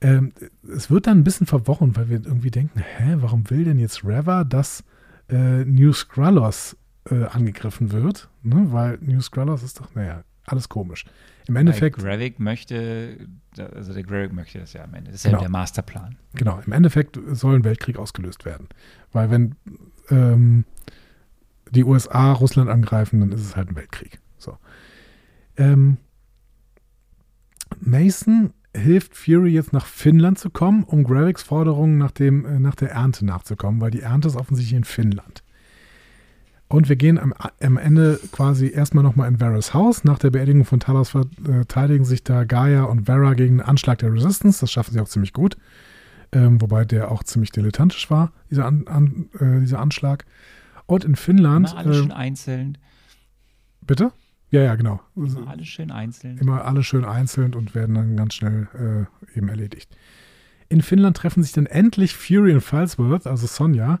Ähm, 0.00 0.32
es 0.74 0.90
wird 0.90 1.06
dann 1.06 1.18
ein 1.18 1.24
bisschen 1.24 1.46
verworren, 1.46 1.96
weil 1.96 2.08
wir 2.08 2.24
irgendwie 2.24 2.50
denken, 2.50 2.80
hä, 2.80 3.16
warum 3.18 3.48
will 3.50 3.64
denn 3.64 3.78
jetzt 3.78 4.04
Reva, 4.04 4.44
dass 4.44 4.84
äh, 5.28 5.64
New 5.64 5.92
Skrullos 5.92 6.76
äh, 7.08 7.24
angegriffen 7.24 7.92
wird? 7.92 8.28
Ne? 8.42 8.72
Weil 8.72 8.98
New 9.00 9.20
Skrullos 9.20 9.62
ist 9.62 9.78
doch, 9.78 9.94
naja, 9.94 10.24
alles 10.44 10.68
komisch. 10.68 11.04
Im 11.48 11.56
Endeffekt, 11.56 11.98
Weil 12.02 12.18
Gravik 12.18 12.38
möchte, 12.40 13.26
also 13.58 13.92
der 13.92 14.02
Gravik 14.02 14.32
möchte 14.32 14.58
das 14.60 14.72
ja 14.72 14.84
am 14.84 14.94
Ende. 14.94 15.10
Das 15.10 15.16
ist 15.20 15.24
Genau. 15.24 15.36
ja 15.38 15.42
der 15.42 15.50
Masterplan. 15.50 16.16
genau, 16.34 16.60
im 16.64 16.72
Endeffekt 16.72 17.18
soll 17.32 17.56
ein 17.56 17.64
Weltkrieg 17.64 17.96
ausgelöst 17.98 18.44
werden. 18.44 18.68
Weil 19.12 19.30
wenn 19.30 19.54
ähm, 20.10 20.64
die 21.70 21.84
USA 21.84 22.32
Russland 22.32 22.70
angreifen, 22.70 23.20
dann 23.20 23.32
ist 23.32 23.40
es 23.42 23.56
halt 23.56 23.68
ein 23.70 23.76
Weltkrieg. 23.76 24.20
So. 24.38 24.56
Ähm, 25.56 25.96
Mason 27.80 28.52
hilft 28.74 29.16
Fury 29.16 29.50
jetzt 29.52 29.72
nach 29.72 29.86
Finnland 29.86 30.38
zu 30.38 30.50
kommen, 30.50 30.84
um 30.84 31.04
Graviks 31.04 31.42
Forderungen 31.42 31.98
nach, 31.98 32.10
dem, 32.10 32.44
äh, 32.46 32.58
nach 32.58 32.74
der 32.74 32.90
Ernte 32.90 33.24
nachzukommen, 33.24 33.80
weil 33.80 33.90
die 33.90 34.00
Ernte 34.00 34.28
ist 34.28 34.36
offensichtlich 34.36 34.76
in 34.76 34.84
Finnland. 34.84 35.42
Und 36.72 36.88
wir 36.88 36.96
gehen 36.96 37.18
am, 37.18 37.34
am 37.60 37.76
Ende 37.76 38.18
quasi 38.32 38.70
erstmal 38.72 39.04
nochmal 39.04 39.28
in 39.28 39.40
Varys 39.40 39.74
Haus. 39.74 40.04
Nach 40.04 40.18
der 40.18 40.30
Beerdigung 40.30 40.64
von 40.64 40.80
Talos 40.80 41.10
verteidigen 41.10 42.06
sich 42.06 42.24
da 42.24 42.44
Gaia 42.44 42.84
und 42.84 43.04
Vera 43.04 43.34
gegen 43.34 43.58
den 43.58 43.66
Anschlag 43.66 43.98
der 43.98 44.10
Resistance. 44.10 44.60
Das 44.60 44.72
schaffen 44.72 44.92
sie 44.92 45.00
auch 45.00 45.08
ziemlich 45.08 45.34
gut. 45.34 45.58
Ähm, 46.32 46.62
wobei 46.62 46.86
der 46.86 47.10
auch 47.10 47.24
ziemlich 47.24 47.52
dilettantisch 47.52 48.10
war, 48.10 48.32
dieser, 48.50 48.64
an, 48.64 48.86
an, 48.86 49.28
äh, 49.38 49.60
dieser 49.60 49.80
Anschlag. 49.80 50.24
Und 50.86 51.04
in 51.04 51.14
Finnland. 51.14 51.72
Immer 51.72 51.78
alle 51.78 51.90
äh, 51.90 51.94
schön 51.94 52.12
einzeln. 52.12 52.78
bitte? 53.82 54.10
Ja, 54.50 54.62
ja, 54.62 54.74
genau. 54.74 55.00
Immer 55.14 55.48
alle 55.48 55.66
schön 55.66 55.90
einzeln. 55.90 56.38
Immer 56.38 56.64
alle 56.64 56.82
schön 56.82 57.04
einzeln 57.04 57.54
und 57.54 57.74
werden 57.74 57.94
dann 57.94 58.16
ganz 58.16 58.32
schnell 58.32 58.68
äh, 59.34 59.36
eben 59.38 59.48
erledigt. 59.50 59.94
In 60.70 60.80
Finnland 60.80 61.18
treffen 61.18 61.42
sich 61.42 61.52
dann 61.52 61.66
endlich 61.66 62.14
Fury 62.16 62.54
und 62.54 62.62
Falsworth, 62.62 63.26
also 63.26 63.46
Sonja. 63.46 64.00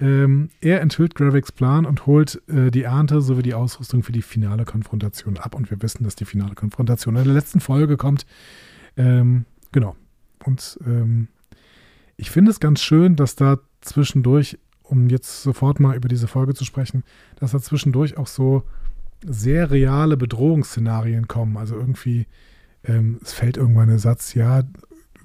Ähm, 0.00 0.50
er 0.60 0.80
enthüllt 0.80 1.16
Graviks 1.16 1.50
Plan 1.50 1.84
und 1.84 2.06
holt 2.06 2.40
äh, 2.48 2.70
die 2.70 2.84
Ernte 2.84 3.20
sowie 3.20 3.42
die 3.42 3.54
Ausrüstung 3.54 4.04
für 4.04 4.12
die 4.12 4.22
finale 4.22 4.64
Konfrontation 4.64 5.38
ab. 5.38 5.54
Und 5.54 5.70
wir 5.70 5.82
wissen, 5.82 6.04
dass 6.04 6.14
die 6.14 6.24
finale 6.24 6.54
Konfrontation 6.54 7.16
in 7.16 7.24
der 7.24 7.34
letzten 7.34 7.60
Folge 7.60 7.96
kommt. 7.96 8.24
Ähm, 8.96 9.44
genau. 9.72 9.96
Und 10.44 10.78
ähm, 10.86 11.28
ich 12.16 12.30
finde 12.30 12.50
es 12.52 12.60
ganz 12.60 12.80
schön, 12.80 13.16
dass 13.16 13.34
da 13.34 13.58
zwischendurch, 13.80 14.58
um 14.82 15.08
jetzt 15.08 15.42
sofort 15.42 15.80
mal 15.80 15.96
über 15.96 16.08
diese 16.08 16.28
Folge 16.28 16.54
zu 16.54 16.64
sprechen, 16.64 17.02
dass 17.36 17.50
da 17.50 17.60
zwischendurch 17.60 18.16
auch 18.16 18.28
so 18.28 18.62
sehr 19.24 19.70
reale 19.72 20.16
Bedrohungsszenarien 20.16 21.26
kommen. 21.26 21.56
Also 21.56 21.74
irgendwie, 21.74 22.26
ähm, 22.84 23.18
es 23.22 23.32
fällt 23.32 23.56
irgendwann 23.56 23.88
der 23.88 23.98
Satz, 23.98 24.34
ja, 24.34 24.62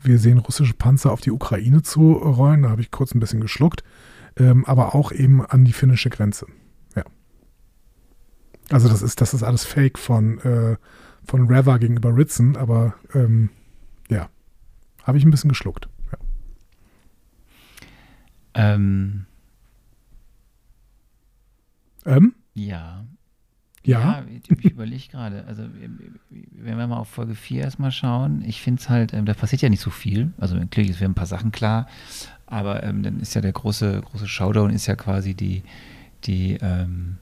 wir 0.01 0.17
sehen 0.17 0.39
russische 0.39 0.73
Panzer 0.73 1.11
auf 1.11 1.21
die 1.21 1.31
Ukraine 1.31 1.83
zu 1.83 2.13
rollen. 2.13 2.63
Da 2.63 2.69
habe 2.69 2.81
ich 2.81 2.91
kurz 2.91 3.13
ein 3.13 3.19
bisschen 3.19 3.39
geschluckt. 3.39 3.83
Ähm, 4.38 4.65
aber 4.65 4.95
auch 4.95 5.11
eben 5.11 5.45
an 5.45 5.65
die 5.65 5.73
finnische 5.73 6.10
Grenze. 6.10 6.47
Ja. 6.95 7.03
Also 8.69 8.89
das 8.89 9.01
ist, 9.01 9.22
das 9.22 9.34
ist 9.34 9.43
alles 9.43 9.64
Fake 9.64 9.99
von, 9.99 10.39
äh, 10.39 10.77
von 11.26 11.47
Reva 11.47 11.77
gegenüber 11.77 12.15
Ritson, 12.15 12.57
aber 12.57 12.95
ähm, 13.14 13.49
ja, 14.10 14.30
habe 15.03 15.18
ich 15.18 15.26
ein 15.26 15.31
bisschen 15.31 15.49
geschluckt. 15.49 15.88
Ja. 16.11 16.18
Ähm, 18.55 19.26
Ähm? 22.05 22.34
ja. 22.53 23.05
Ja. 23.85 24.23
ich, 24.30 24.49
ich 24.49 24.72
überlege 24.72 25.10
gerade. 25.10 25.45
Also, 25.45 25.64
wenn 26.30 26.77
wir 26.77 26.88
mal 26.88 26.97
auf 26.97 27.10
Folge 27.10 27.35
4 27.35 27.64
erstmal 27.64 27.91
schauen, 27.91 28.41
ich 28.45 28.61
finde 28.61 28.81
es 28.81 28.89
halt, 28.89 29.14
ähm, 29.14 29.26
da 29.26 29.34
passiert 29.34 29.61
ja 29.61 29.69
nicht 29.69 29.81
so 29.81 29.89
viel. 29.89 30.31
Also, 30.38 30.55
natürlich, 30.55 30.91
es 30.91 30.99
werden 31.01 31.11
ein 31.11 31.15
paar 31.15 31.26
Sachen 31.26 31.51
klar, 31.51 31.88
aber 32.53 32.84
ähm, 32.84 33.03
dann 33.03 33.19
ist 33.19 33.34
ja 33.34 33.41
der 33.41 33.51
große, 33.51 34.01
große 34.01 34.27
Showdown, 34.27 34.69
ist 34.69 34.88
ja 34.88 34.95
quasi 34.95 35.34
die, 35.34 35.63
die, 36.25 36.57
ähm, 36.61 37.17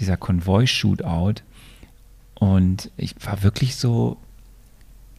dieser 0.00 0.16
Konvoi-Shootout. 0.16 1.42
Und 2.34 2.90
ich 2.96 3.14
war 3.24 3.42
wirklich 3.42 3.76
so, 3.76 4.18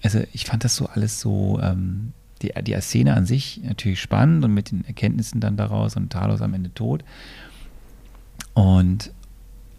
also, 0.03 0.21
ich 0.33 0.45
fand 0.45 0.63
das 0.63 0.75
so 0.75 0.87
alles 0.87 1.19
so, 1.19 1.59
ähm, 1.61 2.13
die, 2.41 2.51
die 2.61 2.79
Szene 2.81 3.13
an 3.15 3.25
sich 3.25 3.61
natürlich 3.63 4.01
spannend 4.01 4.43
und 4.43 4.53
mit 4.53 4.71
den 4.71 4.83
Erkenntnissen 4.85 5.39
dann 5.39 5.55
daraus 5.55 5.95
und 5.95 6.11
Talos 6.11 6.41
am 6.41 6.53
Ende 6.53 6.73
tot. 6.73 7.03
Und 8.53 9.11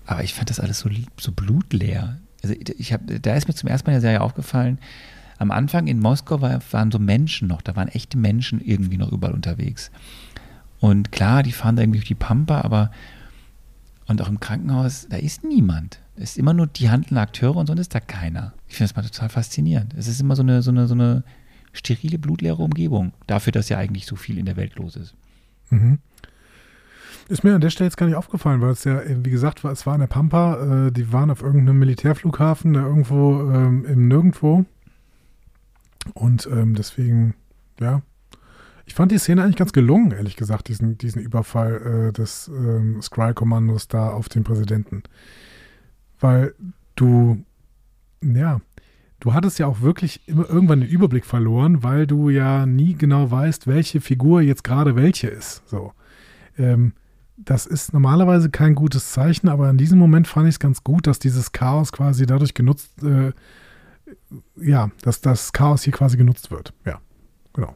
aber 0.07 0.23
ich 0.23 0.35
fand 0.35 0.51
das 0.51 0.61
alles 0.61 0.81
so, 0.81 0.91
so 1.19 1.33
blutleer. 1.33 2.19
Also 2.43 2.55
ich 2.79 2.93
habe, 2.93 3.21
da 3.21 3.35
ist 3.35 3.49
mir 3.49 3.55
zum 3.55 3.69
ersten 3.69 3.87
Mal 3.87 3.93
in 3.97 4.03
der 4.03 4.11
Serie 4.11 4.21
aufgefallen, 4.21 4.79
am 5.39 5.51
Anfang 5.51 5.87
in 5.87 6.01
Moskau 6.01 6.41
war, 6.41 6.61
waren 6.71 6.91
so 6.91 6.99
Menschen 6.99 7.49
noch, 7.49 7.63
da 7.63 7.77
waren 7.77 7.89
echte 7.89 8.19
Menschen 8.19 8.61
irgendwie 8.61 8.97
noch 8.97 9.13
überall 9.13 9.35
unterwegs. 9.35 9.91
Und 10.81 11.13
klar, 11.13 11.43
die 11.43 11.53
fahren 11.53 11.77
da 11.77 11.83
irgendwie 11.83 11.99
durch 11.99 12.09
die 12.09 12.15
Pampa, 12.15 12.61
aber 12.61 12.91
und 14.07 14.21
auch 14.21 14.29
im 14.29 14.41
Krankenhaus, 14.41 15.07
da 15.09 15.17
ist 15.17 15.45
niemand. 15.45 16.01
Es 16.17 16.33
ist 16.33 16.39
immer 16.39 16.53
nur 16.53 16.67
die 16.67 16.91
handelnden 16.91 17.19
Akteure 17.19 17.57
und 17.57 17.67
sonst 17.67 17.81
ist 17.81 17.95
da 17.95 18.01
keiner. 18.01 18.53
Ich 18.69 18.77
finde 18.77 18.93
das 18.93 18.97
mal 18.97 19.09
total 19.09 19.29
faszinierend. 19.29 19.95
Es 19.97 20.07
ist 20.07 20.21
immer 20.21 20.37
so 20.37 20.43
eine, 20.43 20.63
so 20.63 20.71
eine, 20.71 20.87
so 20.87 20.95
eine 20.95 21.25
sterile, 21.73 22.19
blutleere 22.19 22.63
Umgebung. 22.63 23.13
Dafür, 23.27 23.53
dass 23.53 23.69
ja 23.69 23.79
eigentlich 23.79 24.07
so 24.07 24.17
viel 24.17 24.39
in 24.39 24.47
der 24.47 24.57
Welt 24.57 24.77
los 24.77 24.97
ist. 24.97 25.15
Mhm. 25.71 25.99
Ist 27.29 27.43
mir 27.43 27.55
an 27.55 27.63
der 27.63 27.71
Stelle 27.71 27.89
jetzt 27.89 27.97
gar 27.97 28.07
nicht 28.07 28.17
aufgefallen, 28.17 28.61
weil 28.61 28.71
es 28.71 28.85
ja, 28.85 29.01
wie 29.07 29.31
gesagt, 29.31 29.65
war, 29.65 29.73
es 29.73 29.87
war 29.87 29.95
in 29.95 30.01
der 30.01 30.07
Pampa, 30.07 30.89
äh, 30.89 30.93
die 30.93 31.11
waren 31.11 31.31
auf 31.31 31.41
irgendeinem 31.43 31.79
Militärflughafen, 31.79 32.75
da 32.75 32.83
irgendwo 32.83 33.51
ähm, 33.51 33.87
im 33.87 34.09
Nirgendwo. 34.09 34.67
Und 36.13 36.49
ähm, 36.53 36.75
deswegen, 36.75 37.35
ja. 37.81 38.03
Ich 38.87 38.95
fand 38.95 39.13
die 39.13 39.19
Szene 39.19 39.43
eigentlich 39.43 39.57
ganz 39.57 39.73
gelungen, 39.73 40.13
ehrlich 40.13 40.37
gesagt, 40.37 40.69
diesen, 40.69 40.99
diesen 40.99 41.23
Überfall 41.23 42.09
äh, 42.09 42.13
des 42.13 42.49
ähm, 42.49 43.01
Skrull-Kommandos 43.01 43.89
da 43.89 44.11
auf 44.11 44.29
den 44.29 44.45
Präsidenten. 44.45 45.03
Weil 46.21 46.55
du, 46.95 47.43
ja, 48.21 48.61
du 49.21 49.33
hattest 49.33 49.59
ja 49.59 49.67
auch 49.67 49.81
wirklich 49.81 50.29
immer 50.29 50.49
irgendwann 50.49 50.83
den 50.83 50.91
Überblick 50.91 51.25
verloren, 51.25 51.83
weil 51.83 52.07
du 52.07 52.29
ja 52.29 52.67
nie 52.67 52.95
genau 52.95 53.31
weißt, 53.31 53.67
welche 53.67 54.03
Figur 54.03 54.43
jetzt 54.43 54.65
gerade 54.65 54.97
welche 54.97 55.29
ist. 55.29 55.63
So. 55.67 55.93
Ähm, 56.59 56.93
das 57.37 57.67
ist 57.67 57.93
normalerweise 57.93 58.51
kein 58.51 58.75
gutes 58.75 59.13
Zeichen, 59.13 59.49
aber 59.49 59.69
in 59.71 59.79
diesem 59.79 59.99
Moment 59.99 60.29
fand 60.29 60.47
ich 60.47 60.57
es 60.57 60.61
ganz 60.61 60.85
gut, 60.85 61.07
dass 61.07 61.19
dieses 61.19 61.53
Chaos 61.53 61.91
quasi 61.91 62.27
dadurch 62.27 62.55
genutzt, 62.55 63.03
äh, 63.03 63.33
ja, 64.57 64.91
dass 65.03 65.21
das 65.21 65.53
Chaos 65.53 65.83
hier 65.83 65.93
quasi 65.93 66.17
genutzt 66.17 66.51
wird. 66.51 66.73
Ja, 66.85 67.01
genau. 67.53 67.75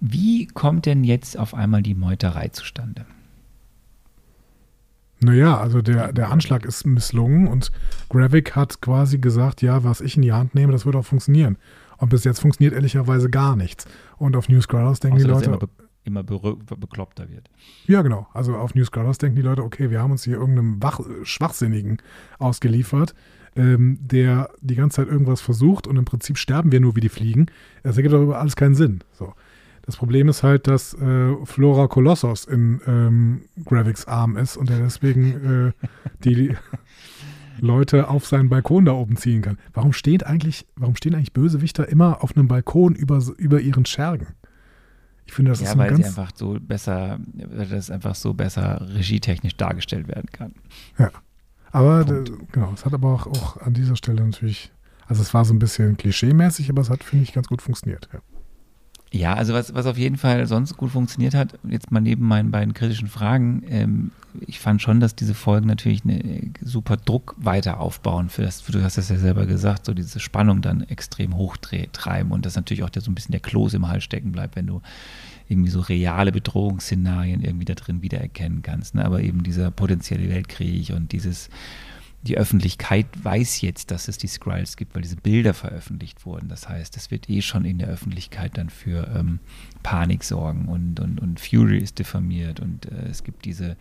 Wie 0.00 0.46
kommt 0.46 0.86
denn 0.86 1.04
jetzt 1.04 1.38
auf 1.38 1.54
einmal 1.54 1.82
die 1.82 1.94
Meuterei 1.94 2.48
zustande? 2.48 3.06
Naja, 5.20 5.58
also 5.58 5.80
der, 5.80 6.12
der 6.12 6.30
Anschlag 6.30 6.66
ist 6.66 6.84
misslungen 6.84 7.46
und 7.46 7.72
Gravik 8.10 8.54
hat 8.54 8.82
quasi 8.82 9.18
gesagt, 9.18 9.62
ja, 9.62 9.82
was 9.82 10.02
ich 10.02 10.16
in 10.16 10.22
die 10.22 10.32
Hand 10.32 10.54
nehme, 10.54 10.72
das 10.72 10.84
wird 10.84 10.96
auch 10.96 11.04
funktionieren. 11.06 11.56
Und 11.96 12.10
bis 12.10 12.24
jetzt 12.24 12.40
funktioniert 12.40 12.74
ehrlicherweise 12.74 13.30
gar 13.30 13.56
nichts. 13.56 13.86
Und 14.18 14.36
auf 14.36 14.48
News 14.48 14.64
Scrollers 14.64 15.00
denken 15.00 15.16
Außer, 15.16 15.26
die 15.26 15.32
Leute, 15.32 15.46
immer, 15.46 15.58
be 15.58 15.68
immer 16.04 16.22
be 16.22 16.76
bekloppter 16.76 17.30
wird. 17.30 17.48
Ja, 17.86 18.02
genau. 18.02 18.26
Also 18.34 18.56
auf 18.56 18.74
News 18.74 18.88
Scrollers 18.88 19.16
denken 19.16 19.36
die 19.36 19.42
Leute, 19.42 19.62
okay, 19.62 19.90
wir 19.90 20.02
haben 20.02 20.10
uns 20.10 20.24
hier 20.24 20.36
irgendeinem 20.36 20.82
Wach 20.82 21.00
Schwachsinnigen 21.22 22.02
ausgeliefert, 22.38 23.14
ähm, 23.56 23.98
der 24.00 24.50
die 24.60 24.74
ganze 24.74 24.96
Zeit 24.96 25.08
irgendwas 25.08 25.40
versucht 25.40 25.86
und 25.86 25.96
im 25.96 26.04
Prinzip 26.04 26.38
sterben 26.38 26.72
wir 26.72 26.80
nur 26.80 26.96
wie 26.96 27.00
die 27.00 27.08
Fliegen. 27.08 27.46
Das 27.82 27.96
ergibt 27.96 28.14
darüber 28.14 28.40
alles 28.40 28.56
keinen 28.56 28.74
Sinn. 28.74 29.00
So. 29.12 29.34
Das 29.82 29.96
Problem 29.96 30.28
ist 30.28 30.42
halt, 30.42 30.66
dass 30.66 30.94
äh, 30.94 31.34
Flora 31.44 31.88
Kolossos 31.88 32.46
in 32.46 32.80
ähm, 32.86 33.42
Graviks 33.66 34.06
Arm 34.06 34.36
ist 34.36 34.56
und 34.56 34.70
er 34.70 34.78
deswegen 34.78 35.72
äh, 35.74 35.88
die 36.24 36.56
Leute 37.60 38.08
auf 38.08 38.26
seinen 38.26 38.48
Balkon 38.48 38.86
da 38.86 38.92
oben 38.92 39.16
ziehen 39.16 39.42
kann. 39.42 39.58
Warum 39.74 39.92
steht 39.92 40.24
eigentlich, 40.24 40.66
warum 40.76 40.96
stehen 40.96 41.14
eigentlich 41.14 41.34
Bösewichter 41.34 41.88
immer 41.88 42.24
auf 42.24 42.36
einem 42.36 42.48
Balkon 42.48 42.94
über, 42.94 43.22
über 43.36 43.60
ihren 43.60 43.84
Schergen? 43.84 44.28
Ich 45.26 45.32
finde, 45.32 45.50
das 45.50 45.60
ja, 45.60 45.66
ist 45.66 45.72
ein 45.72 45.78
weil 45.78 45.90
ganz 45.90 46.00
sie 46.00 46.08
einfach 46.08 46.30
so 46.34 46.58
besser, 46.60 47.18
weil 47.34 47.66
das 47.66 47.90
einfach 47.90 48.14
so 48.14 48.34
besser 48.34 48.86
regietechnisch 48.94 49.56
dargestellt 49.56 50.08
werden 50.08 50.30
kann. 50.32 50.54
Ja. 50.98 51.10
Aber 51.74 52.04
Punkt. 52.04 52.30
äh, 52.30 52.32
genau, 52.52 52.72
es 52.72 52.84
hat 52.84 52.94
aber 52.94 53.12
auch, 53.12 53.26
auch 53.26 53.56
an 53.56 53.74
dieser 53.74 53.96
Stelle 53.96 54.24
natürlich, 54.24 54.70
also 55.06 55.22
es 55.22 55.34
war 55.34 55.44
so 55.44 55.52
ein 55.52 55.58
bisschen 55.58 55.96
klischee-mäßig, 55.96 56.70
aber 56.70 56.82
es 56.82 56.88
hat, 56.88 57.02
finde 57.02 57.24
ich, 57.24 57.32
ganz 57.32 57.48
gut 57.48 57.60
funktioniert. 57.60 58.08
Ja. 58.12 58.20
Ja, 59.14 59.34
also 59.34 59.54
was, 59.54 59.72
was 59.74 59.86
auf 59.86 59.96
jeden 59.96 60.16
Fall 60.16 60.44
sonst 60.48 60.76
gut 60.76 60.90
funktioniert 60.90 61.34
hat, 61.34 61.56
jetzt 61.62 61.92
mal 61.92 62.00
neben 62.00 62.26
meinen 62.26 62.50
beiden 62.50 62.74
kritischen 62.74 63.06
Fragen, 63.06 63.62
ähm, 63.68 64.10
ich 64.40 64.58
fand 64.58 64.82
schon, 64.82 64.98
dass 64.98 65.14
diese 65.14 65.34
Folgen 65.34 65.68
natürlich 65.68 66.02
eine 66.04 66.50
super 66.60 66.96
Druck 66.96 67.36
weiter 67.38 67.78
aufbauen 67.78 68.28
für 68.28 68.42
das, 68.42 68.64
du 68.64 68.82
hast 68.82 68.98
das 68.98 69.10
ja 69.10 69.16
selber 69.16 69.46
gesagt, 69.46 69.86
so 69.86 69.94
diese 69.94 70.18
Spannung 70.18 70.62
dann 70.62 70.82
extrem 70.82 71.36
hochtreiben 71.36 72.32
und 72.32 72.44
das 72.44 72.56
natürlich 72.56 72.82
auch 72.82 72.90
der, 72.90 73.02
so 73.02 73.10
ein 73.12 73.14
bisschen 73.14 73.30
der 73.30 73.40
Kloß 73.40 73.74
im 73.74 73.86
Hals 73.86 74.02
stecken 74.02 74.32
bleibt, 74.32 74.56
wenn 74.56 74.66
du 74.66 74.82
irgendwie 75.48 75.70
so 75.70 75.80
reale 75.80 76.32
Bedrohungsszenarien 76.32 77.42
irgendwie 77.42 77.64
da 77.66 77.74
drin 77.74 78.02
wiedererkennen 78.02 78.62
kannst. 78.62 78.94
Ne? 78.94 79.04
Aber 79.04 79.22
eben 79.22 79.42
dieser 79.42 79.70
potenzielle 79.70 80.28
Weltkrieg 80.28 80.90
und 80.90 81.12
dieses 81.12 81.50
die 82.24 82.38
Öffentlichkeit 82.38 83.06
weiß 83.22 83.60
jetzt, 83.60 83.90
dass 83.90 84.08
es 84.08 84.16
die 84.16 84.28
Skrulls 84.28 84.76
gibt, 84.76 84.94
weil 84.94 85.02
diese 85.02 85.16
Bilder 85.16 85.52
veröffentlicht 85.52 86.24
wurden. 86.24 86.48
Das 86.48 86.68
heißt, 86.68 86.96
es 86.96 87.10
wird 87.10 87.28
eh 87.28 87.42
schon 87.42 87.66
in 87.66 87.78
der 87.78 87.88
Öffentlichkeit 87.88 88.56
dann 88.56 88.70
für 88.70 89.06
ähm, 89.14 89.40
Panik 89.82 90.24
sorgen 90.24 90.68
und, 90.68 91.00
und, 91.00 91.20
und 91.20 91.38
Fury 91.38 91.78
ist 91.78 91.98
diffamiert 91.98 92.60
und 92.60 92.86
äh, 92.86 93.08
es 93.10 93.24
gibt 93.24 93.44
diese, 93.44 93.76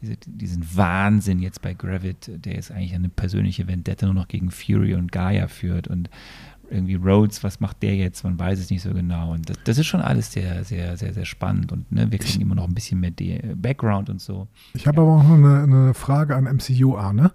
diese, 0.00 0.16
diesen 0.26 0.66
Wahnsinn 0.74 1.40
jetzt 1.40 1.60
bei 1.60 1.74
Gravit, 1.74 2.30
der 2.44 2.54
jetzt 2.54 2.72
eigentlich 2.72 2.94
eine 2.94 3.10
persönliche 3.10 3.66
Vendetta 3.66 4.06
nur 4.06 4.14
noch 4.14 4.28
gegen 4.28 4.50
Fury 4.50 4.94
und 4.94 5.12
Gaia 5.12 5.46
führt 5.48 5.86
und 5.86 6.08
irgendwie 6.72 6.94
Rhodes, 6.94 7.44
was 7.44 7.60
macht 7.60 7.82
der 7.82 7.94
jetzt? 7.94 8.24
Man 8.24 8.38
weiß 8.38 8.58
es 8.58 8.70
nicht 8.70 8.82
so 8.82 8.92
genau. 8.92 9.32
Und 9.32 9.48
das, 9.48 9.58
das 9.64 9.78
ist 9.78 9.86
schon 9.86 10.00
alles 10.00 10.32
sehr, 10.32 10.64
sehr, 10.64 10.96
sehr, 10.96 11.12
sehr 11.12 11.24
spannend. 11.24 11.72
Und 11.72 11.90
ne, 11.92 12.10
wir 12.10 12.18
kriegen 12.18 12.40
immer 12.40 12.54
noch 12.54 12.66
ein 12.66 12.74
bisschen 12.74 13.00
mehr 13.00 13.10
De 13.10 13.54
Background 13.54 14.10
und 14.10 14.20
so. 14.20 14.48
Ich 14.74 14.86
habe 14.86 15.00
aber 15.00 15.12
auch 15.12 15.22
noch 15.22 15.34
eine, 15.34 15.62
eine 15.62 15.94
Frage 15.94 16.34
an 16.34 16.44
MCU, 16.44 16.96
Arne. 16.96 17.32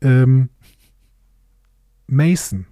Ähm, 0.00 0.48
Mason. 2.06 2.66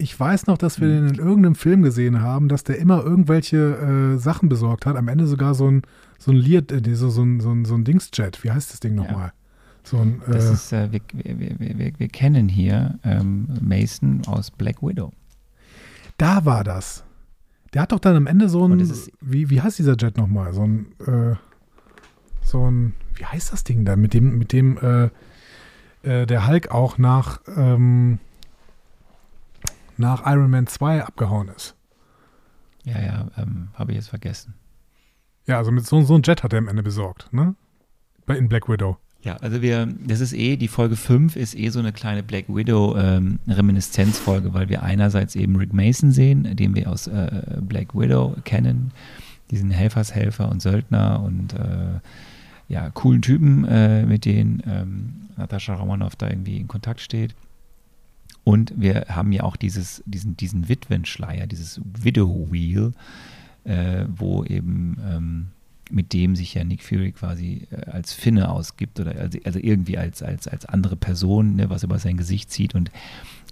Ich 0.00 0.18
weiß 0.18 0.46
noch, 0.46 0.58
dass 0.58 0.80
wir 0.80 0.88
den 0.88 1.08
in 1.08 1.14
irgendeinem 1.16 1.56
Film 1.56 1.82
gesehen 1.82 2.22
haben, 2.22 2.48
dass 2.48 2.62
der 2.62 2.78
immer 2.78 3.02
irgendwelche 3.02 4.14
äh, 4.14 4.18
Sachen 4.18 4.48
besorgt 4.48 4.86
hat. 4.86 4.96
Am 4.96 5.08
Ende 5.08 5.26
sogar 5.26 5.54
so 5.54 5.68
ein, 5.68 5.82
so 6.18 6.30
ein 6.30 6.36
Lied, 6.36 6.70
äh, 6.70 6.94
so, 6.94 7.10
so, 7.10 7.22
ein, 7.22 7.40
so, 7.40 7.50
ein, 7.50 7.64
so 7.64 7.74
ein 7.74 7.84
Dingsjet. 7.84 8.44
Wie 8.44 8.50
heißt 8.50 8.72
das 8.72 8.80
Ding 8.80 8.94
nochmal? 8.94 9.32
So 9.84 9.98
ein, 9.98 10.20
Das 10.26 10.46
äh, 10.46 10.52
ist, 10.52 10.72
äh, 10.72 10.92
wir, 10.92 11.00
wir, 11.12 11.78
wir, 11.78 11.92
wir, 11.98 12.08
kennen 12.08 12.48
hier 12.48 12.98
ähm, 13.04 13.48
Mason 13.60 14.22
aus 14.26 14.50
Black 14.50 14.82
Widow. 14.82 15.12
da 16.18 16.44
war 16.44 16.64
das. 16.64 17.04
Der 17.74 17.82
hat 17.82 17.92
doch 17.92 17.98
dann 17.98 18.16
am 18.16 18.26
Ende 18.26 18.48
so 18.48 18.66
ein, 18.66 18.80
wie, 19.20 19.50
wie 19.50 19.60
heißt 19.60 19.78
dieser 19.78 19.96
Jet 19.96 20.16
nochmal? 20.16 20.54
So 20.54 20.66
ein, 20.66 20.92
äh, 21.06 21.36
so 22.42 22.70
ein, 22.70 22.94
wie 23.14 23.24
heißt 23.24 23.52
das 23.52 23.64
Ding 23.64 23.84
da? 23.84 23.96
Mit 23.96 24.14
dem, 24.14 24.38
mit 24.38 24.52
dem, 24.52 24.78
äh, 24.78 25.10
äh, 26.02 26.26
der 26.26 26.46
Hulk 26.46 26.70
auch 26.70 26.96
nach, 26.98 27.40
ähm, 27.56 28.18
nach 29.96 30.26
Iron 30.26 30.50
Man 30.50 30.66
2 30.66 31.04
abgehauen 31.04 31.48
ist. 31.48 31.74
Ja, 32.84 33.00
ja, 33.00 33.28
ähm, 33.36 33.68
habe 33.74 33.92
ich 33.92 33.96
jetzt 33.96 34.08
vergessen. 34.08 34.54
Ja, 35.46 35.58
also 35.58 35.70
mit 35.70 35.86
so, 35.86 36.00
so 36.02 36.14
ein 36.14 36.22
Jet 36.22 36.42
hat 36.42 36.52
er 36.52 36.58
am 36.58 36.68
Ende 36.68 36.82
besorgt, 36.82 37.32
ne? 37.32 37.54
Bei 38.26 38.36
in 38.36 38.48
Black 38.48 38.68
Widow. 38.68 38.98
Ja, 39.28 39.36
also 39.42 39.60
wir, 39.60 39.86
das 40.06 40.20
ist 40.20 40.32
eh, 40.32 40.56
die 40.56 40.68
Folge 40.68 40.96
5 40.96 41.36
ist 41.36 41.54
eh 41.54 41.68
so 41.68 41.80
eine 41.80 41.92
kleine 41.92 42.22
Black 42.22 42.46
Widow 42.48 42.96
ähm, 42.96 43.38
Reminiszenzfolge, 43.46 44.54
weil 44.54 44.70
wir 44.70 44.82
einerseits 44.82 45.36
eben 45.36 45.56
Rick 45.56 45.74
Mason 45.74 46.12
sehen, 46.12 46.56
den 46.56 46.74
wir 46.74 46.90
aus 46.90 47.08
äh, 47.08 47.42
Black 47.60 47.94
Widow 47.94 48.36
kennen, 48.44 48.90
diesen 49.50 49.70
Helfershelfer 49.70 50.50
und 50.50 50.62
Söldner 50.62 51.22
und 51.22 51.52
äh, 51.52 52.00
ja, 52.70 52.88
coolen 52.88 53.20
Typen, 53.20 53.66
äh, 53.66 54.06
mit 54.06 54.24
denen 54.24 54.62
ähm, 54.66 55.12
Natascha 55.36 55.74
Romanoff 55.74 56.16
da 56.16 56.30
irgendwie 56.30 56.56
in 56.56 56.66
Kontakt 56.66 57.00
steht. 57.00 57.34
Und 58.44 58.72
wir 58.78 59.08
haben 59.10 59.32
ja 59.32 59.42
auch 59.42 59.56
dieses, 59.56 60.02
diesen, 60.06 60.38
diesen 60.38 60.70
Witwenschleier, 60.70 61.46
dieses 61.46 61.82
Widow 61.84 62.48
Wheel, 62.50 62.94
äh, 63.64 64.06
wo 64.08 64.42
eben 64.44 64.96
ähm, 65.06 65.46
mit 65.90 66.12
dem 66.12 66.36
sich 66.36 66.54
ja 66.54 66.64
Nick 66.64 66.82
Fury 66.82 67.12
quasi 67.12 67.66
äh, 67.70 67.90
als 67.90 68.12
Finne 68.12 68.50
ausgibt 68.50 69.00
oder 69.00 69.12
also, 69.16 69.38
also 69.44 69.58
irgendwie 69.58 69.98
als, 69.98 70.22
als, 70.22 70.48
als 70.48 70.66
andere 70.66 70.96
Person, 70.96 71.56
ne, 71.56 71.70
was 71.70 71.82
über 71.82 71.98
sein 71.98 72.16
Gesicht 72.16 72.50
zieht. 72.50 72.74
Und 72.74 72.90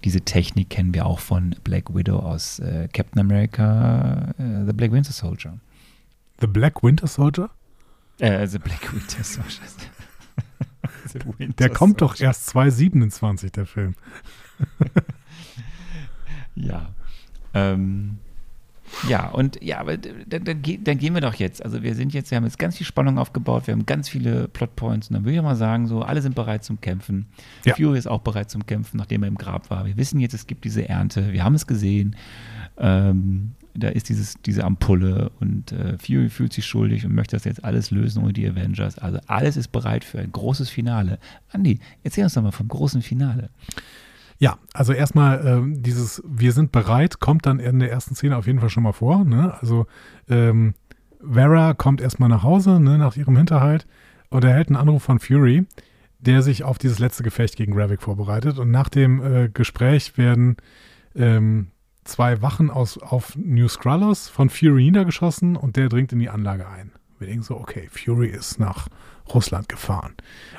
diese 0.03 0.21
Technik 0.21 0.69
kennen 0.69 0.93
wir 0.93 1.05
auch 1.05 1.19
von 1.19 1.55
Black 1.63 1.93
Widow 1.95 2.19
aus 2.19 2.59
äh, 2.59 2.87
Captain 2.93 3.19
America, 3.19 4.33
äh, 4.37 4.65
The 4.65 4.73
Black 4.73 4.91
Winter 4.91 5.11
Soldier. 5.11 5.57
The 6.39 6.47
Black 6.47 6.83
Winter 6.83 7.07
Soldier? 7.07 7.49
Äh, 8.19 8.47
The 8.47 8.59
Black 8.59 8.93
Winter 8.93 9.23
Soldier. 9.23 9.63
Winter 11.37 11.53
Der 11.55 11.69
kommt 11.69 12.01
doch 12.01 12.11
Soldier. 12.11 12.27
erst 12.27 12.47
2027, 12.47 13.51
der 13.51 13.65
Film. 13.65 13.95
Ja. 16.57 16.89
Ähm, 17.53 18.17
ja, 19.07 19.29
und 19.29 19.61
ja, 19.63 19.79
aber 19.79 19.97
dann, 19.97 20.43
dann, 20.43 20.61
dann 20.63 20.97
gehen 20.97 21.13
wir 21.13 21.21
doch 21.21 21.35
jetzt. 21.35 21.63
Also 21.63 21.83
wir 21.83 21.95
sind 21.95 22.13
jetzt, 22.13 22.31
wir 22.31 22.37
haben 22.37 22.45
jetzt 22.45 22.59
ganz 22.59 22.77
viel 22.77 22.85
Spannung 22.85 23.17
aufgebaut, 23.17 23.67
wir 23.67 23.73
haben 23.73 23.85
ganz 23.85 24.09
viele 24.09 24.47
Plotpoints 24.47 25.09
und 25.09 25.15
dann 25.15 25.25
würde 25.25 25.35
ich 25.35 25.41
mal 25.41 25.55
sagen, 25.55 25.87
so, 25.87 26.01
alle 26.01 26.21
sind 26.21 26.35
bereit 26.35 26.63
zum 26.63 26.81
Kämpfen. 26.81 27.27
Ja. 27.65 27.75
Fury 27.75 27.97
ist 27.97 28.07
auch 28.07 28.21
bereit 28.21 28.49
zum 28.49 28.65
Kämpfen, 28.65 28.97
nachdem 28.97 29.23
er 29.23 29.27
im 29.27 29.37
Grab 29.37 29.69
war. 29.69 29.85
Wir 29.85 29.97
wissen 29.97 30.19
jetzt, 30.19 30.33
es 30.33 30.47
gibt 30.47 30.63
diese 30.63 30.87
Ernte, 30.87 31.33
wir 31.33 31.43
haben 31.43 31.55
es 31.55 31.67
gesehen. 31.67 32.15
Ähm, 32.77 33.51
da 33.77 33.89
ist 33.89 34.09
dieses, 34.09 34.41
diese 34.41 34.63
Ampulle 34.63 35.31
und 35.39 35.71
äh, 35.71 35.97
Fury 35.99 36.29
fühlt 36.29 36.51
sich 36.51 36.65
schuldig 36.65 37.05
und 37.05 37.13
möchte 37.13 37.35
das 37.35 37.43
jetzt 37.43 37.63
alles 37.63 37.91
lösen 37.91 38.23
ohne 38.23 38.33
die 38.33 38.47
Avengers. 38.47 38.97
Also 38.97 39.19
alles 39.27 39.55
ist 39.55 39.71
bereit 39.71 40.03
für 40.03 40.19
ein 40.19 40.31
großes 40.31 40.69
Finale. 40.69 41.19
Andi, 41.51 41.79
erzähl 42.03 42.23
uns 42.23 42.33
doch 42.33 42.41
mal 42.41 42.51
vom 42.51 42.67
großen 42.67 43.03
Finale. 43.03 43.49
Ja, 44.39 44.59
also 44.73 44.93
erstmal 44.93 45.45
ähm, 45.45 45.81
dieses 45.81 46.21
Wir 46.27 46.51
sind 46.51 46.71
bereit 46.71 47.19
kommt 47.19 47.45
dann 47.45 47.59
in 47.59 47.79
der 47.79 47.91
ersten 47.91 48.15
Szene 48.15 48.37
auf 48.37 48.45
jeden 48.45 48.59
Fall 48.59 48.69
schon 48.69 48.83
mal 48.83 48.93
vor. 48.93 49.25
Ne? 49.25 49.55
Also 49.59 49.87
ähm, 50.29 50.75
Vera 51.19 51.73
kommt 51.73 52.01
erstmal 52.01 52.29
nach 52.29 52.43
Hause 52.43 52.79
ne, 52.79 52.97
nach 52.97 53.15
ihrem 53.15 53.35
Hinterhalt 53.35 53.87
und 54.29 54.43
erhält 54.43 54.67
einen 54.67 54.77
Anruf 54.77 55.03
von 55.03 55.19
Fury, 55.19 55.65
der 56.19 56.41
sich 56.41 56.63
auf 56.63 56.77
dieses 56.77 56.99
letzte 56.99 57.23
Gefecht 57.23 57.55
gegen 57.55 57.73
Gravik 57.73 58.01
vorbereitet. 58.01 58.59
Und 58.59 58.69
nach 58.69 58.89
dem 58.89 59.23
äh, 59.23 59.49
Gespräch 59.49 60.17
werden 60.17 60.57
ähm, 61.15 61.71
zwei 62.03 62.41
Wachen 62.41 62.69
aus, 62.69 62.97
auf 62.99 63.35
New 63.35 63.67
Skrullos 63.67 64.29
von 64.29 64.49
Fury 64.49 64.83
niedergeschossen 64.83 65.55
und 65.55 65.75
der 65.75 65.89
dringt 65.89 66.13
in 66.13 66.19
die 66.19 66.29
Anlage 66.29 66.67
ein. 66.67 66.91
Wir 67.17 67.27
denken 67.27 67.43
so, 67.43 67.57
okay, 67.57 67.89
Fury 67.91 68.27
ist 68.27 68.59
nach 68.59 68.87
Russland 69.33 69.67
gefahren 69.67 70.13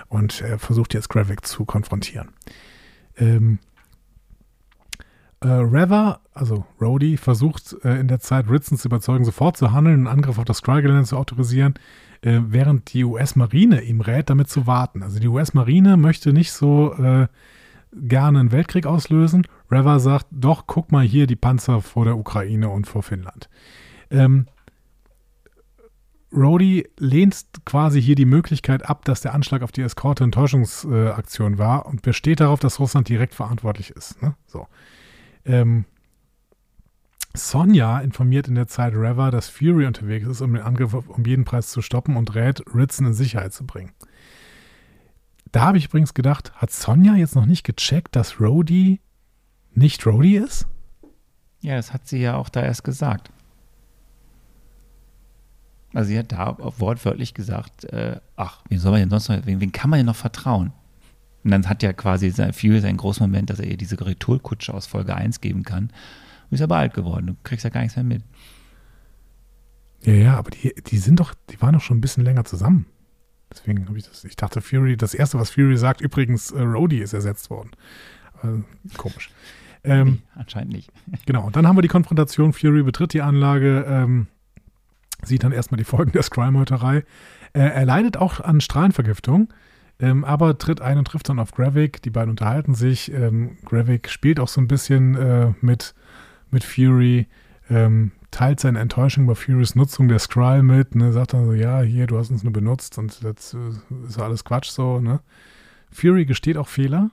und 0.09 0.41
er 0.41 0.59
versucht 0.59 0.93
jetzt 0.95 1.09
Gravik 1.09 1.47
zu 1.47 1.65
konfrontieren. 1.65 2.31
Ähm, 3.17 3.59
äh, 5.41 5.49
Rever, 5.49 6.21
also 6.33 6.65
Rhodey, 6.81 7.17
versucht 7.17 7.77
äh, 7.85 8.01
in 8.01 8.09
der 8.09 8.21
Zeit 8.21 8.51
Ritson 8.51 8.79
zu 8.79 8.89
überzeugen, 8.89 9.25
sofort 9.25 9.57
zu 9.57 9.73
handeln, 9.73 9.95
einen 9.95 10.07
Angriff 10.07 10.39
auf 10.39 10.45
das 10.45 10.59
Skrull-Gelände 10.59 11.05
zu 11.05 11.17
autorisieren, 11.17 11.75
äh, 12.23 12.41
während 12.47 12.93
die 12.93 13.05
US-Marine 13.05 13.83
ihm 13.83 14.01
rät, 14.01 14.31
damit 14.31 14.49
zu 14.49 14.67
warten. 14.67 15.03
Also 15.03 15.21
die 15.21 15.29
US-Marine 15.29 15.97
möchte 15.97 16.33
nicht 16.33 16.53
so 16.53 16.93
äh, 16.95 17.29
gerne 17.93 18.41
einen 18.41 18.53
Weltkrieg 18.53 18.87
auslösen. 18.87 19.47
Rever 19.71 20.01
sagt, 20.01 20.27
doch, 20.31 20.67
guck 20.67 20.91
mal 20.93 21.05
hier 21.05 21.27
die 21.27 21.37
Panzer 21.37 21.83
vor 21.83 22.05
der 22.05 22.17
Ukraine 22.17 22.69
und 22.71 22.87
vor 22.87 23.03
Finnland. 23.03 23.49
Ähm, 24.11 24.47
Rhodey 26.33 26.87
lehnt 26.99 27.45
quasi 27.65 28.03
hier 28.03 28.15
die 28.15 28.27
Möglichkeit 28.27 28.89
ab, 28.89 29.05
dass 29.05 29.23
der 29.23 29.35
Anschlag 29.35 29.63
auf 29.63 29.73
die 29.73 29.81
Eskorte 29.81 30.25
Enttäuschungsaktion 30.25 31.59
war 31.59 31.87
und 31.87 32.03
besteht 32.03 32.41
darauf, 32.41 32.61
dass 32.61 32.81
Russland 32.81 33.09
direkt 33.09 33.35
verantwortlich 33.35 33.91
ist. 33.91 34.21
Ne? 34.23 34.35
So. 34.47 34.67
Ähm, 35.49 35.85
Sonja 37.35 38.01
informiert 38.01 38.49
in 38.49 38.55
der 38.55 38.69
Zeit 38.69 38.95
Reva, 38.95 39.31
dass 39.31 39.49
Fury 39.49 39.87
unterwegs 39.87 40.27
ist, 40.27 40.41
um 40.41 40.55
den 40.55 40.63
Angriff 40.63 40.95
um 40.95 41.25
jeden 41.25 41.45
Preis 41.45 41.69
zu 41.71 41.83
stoppen 41.83 42.17
und 42.17 42.35
rät, 42.35 42.63
Ritson 42.75 43.07
in 43.07 43.15
Sicherheit 43.15 43.53
zu 43.53 43.67
bringen. 43.67 43.93
Da 45.51 45.63
habe 45.63 45.79
ich 45.79 45.87
übrigens 45.87 46.15
gedacht, 46.15 46.53
hat 46.55 46.71
Sonja 46.71 47.15
jetzt 47.15 47.35
noch 47.35 47.47
nicht 47.47 47.65
gecheckt, 47.65 48.15
dass 48.17 48.41
Rhodey 48.41 49.01
nicht 49.73 50.07
Rhodey 50.07 50.37
ist? 50.37 50.67
Ja, 51.61 51.77
das 51.77 51.93
hat 51.93 52.07
sie 52.07 52.19
ja 52.19 52.37
auch 52.37 52.49
da 52.49 52.63
erst 52.63 52.85
gesagt. 52.85 53.31
Also 55.95 56.09
sie 56.09 56.19
hat 56.19 56.33
da 56.33 56.57
wortwörtlich 56.59 57.33
gesagt, 57.33 57.85
äh, 57.85 58.21
ach, 58.37 58.63
wie 58.69 58.77
soll 58.77 58.93
man 58.93 59.01
denn 59.01 59.11
sonst 59.11 59.29
noch, 59.29 59.47
wen, 59.47 59.61
wen, 59.61 59.73
kann 59.73 59.91
man 59.91 60.01
denn 60.01 60.07
noch 60.07 60.17
vertrauen? 60.17 60.73
Und 61.49 61.53
dann 61.53 61.67
hat 61.67 61.83
ja 61.83 61.95
quasi 61.95 62.29
sein 62.29 62.53
Fury 62.53 62.79
seinen 62.81 62.99
großen 62.99 63.25
Moment, 63.27 63.49
dass 63.49 63.59
er 63.59 63.67
ihr 63.67 63.79
diese 63.79 63.99
Retourkutsche 63.99 64.75
aus 64.75 64.87
Folge 64.87 65.17
1 65.17 65.41
geben 65.41 65.63
kann. 65.63 65.85
Und 65.85 66.55
ist 66.55 66.61
aber 66.61 66.77
alt 66.77 66.93
geworden. 66.93 67.29
Du 67.29 67.37
kriegst 67.43 67.65
ja 67.65 67.71
gar 67.71 67.81
nichts 67.81 67.97
mehr 67.97 68.05
mit. 68.05 68.23
Ja, 70.03 70.13
ja, 70.13 70.37
aber 70.37 70.51
die, 70.51 70.75
die 70.75 70.99
sind 70.99 71.21
doch, 71.21 71.33
die 71.49 71.59
waren 71.63 71.73
doch 71.73 71.81
schon 71.81 71.97
ein 71.97 72.01
bisschen 72.03 72.23
länger 72.23 72.45
zusammen. 72.45 72.85
Deswegen 73.51 73.89
habe 73.89 73.97
ich 73.97 74.05
das, 74.05 74.25
ich 74.25 74.37
dachte 74.37 74.61
Fury, 74.61 74.99
das 74.99 75.15
erste, 75.15 75.39
was 75.39 75.49
Fury 75.49 75.79
sagt, 75.79 76.03
übrigens, 76.03 76.51
äh, 76.51 76.61
Rhodey 76.61 76.99
ist 76.99 77.15
ersetzt 77.15 77.49
worden. 77.49 77.71
Äh, 78.43 78.97
komisch. 78.99 79.31
Ähm, 79.85 80.07
nee, 80.07 80.19
anscheinend 80.35 80.73
nicht. 80.73 80.91
Genau, 81.25 81.47
und 81.47 81.57
dann 81.57 81.67
haben 81.67 81.79
wir 81.79 81.83
die 81.83 81.89
Konfrontation. 81.89 82.53
Fury 82.53 82.83
betritt 82.83 83.15
die 83.15 83.23
Anlage, 83.23 83.87
ähm, 83.89 84.27
sieht 85.23 85.45
dann 85.45 85.53
erstmal 85.53 85.79
die 85.79 85.85
Folgen 85.85 86.11
der 86.11 86.25
Scry-Meuterei. 86.25 87.05
Äh, 87.53 87.61
er 87.61 87.87
leidet 87.87 88.17
auch 88.17 88.41
an 88.41 88.61
Strahlenvergiftung, 88.61 89.51
ähm, 90.01 90.25
aber 90.25 90.59
tritt 90.59 90.81
ein 90.81 90.99
und 90.99 91.07
trifft 91.07 91.29
dann 91.29 91.39
auf 91.39 91.53
Gravik. 91.53 92.03
Die 92.03 92.11
beiden 92.11 92.31
unterhalten 92.31 92.75
sich. 92.75 93.13
Ähm, 93.13 93.59
Gravik 93.65 94.09
spielt 94.09 94.41
auch 94.41 94.49
so 94.49 94.61
ein 94.61 94.69
bisschen 94.69 95.15
äh, 95.17 95.53
mit, 95.61 95.95
mit 96.51 96.65
Fury, 96.65 97.27
ähm, 97.71 98.13
teilt 98.31 98.61
seine 98.61 98.81
Enttäuschung 98.81 99.25
über 99.25 99.35
Furys 99.35 99.75
Nutzung 99.75 100.09
der 100.09 100.19
Skrull 100.19 100.63
mit, 100.63 100.95
ne, 100.95 101.13
sagt 101.13 101.33
dann 101.33 101.47
so, 101.47 101.53
ja, 101.53 101.81
hier, 101.81 102.07
du 102.07 102.19
hast 102.19 102.31
uns 102.31 102.43
nur 102.43 102.53
benutzt 102.53 102.99
und 102.99 103.25
das 103.25 103.55
äh, 103.55 104.07
ist 104.07 104.19
alles 104.19 104.45
Quatsch 104.45 104.71
so, 104.71 105.01
ne. 105.01 105.21
Fury 105.91 106.27
gesteht 106.27 106.59
auch 106.59 106.69
Fehler, 106.69 107.11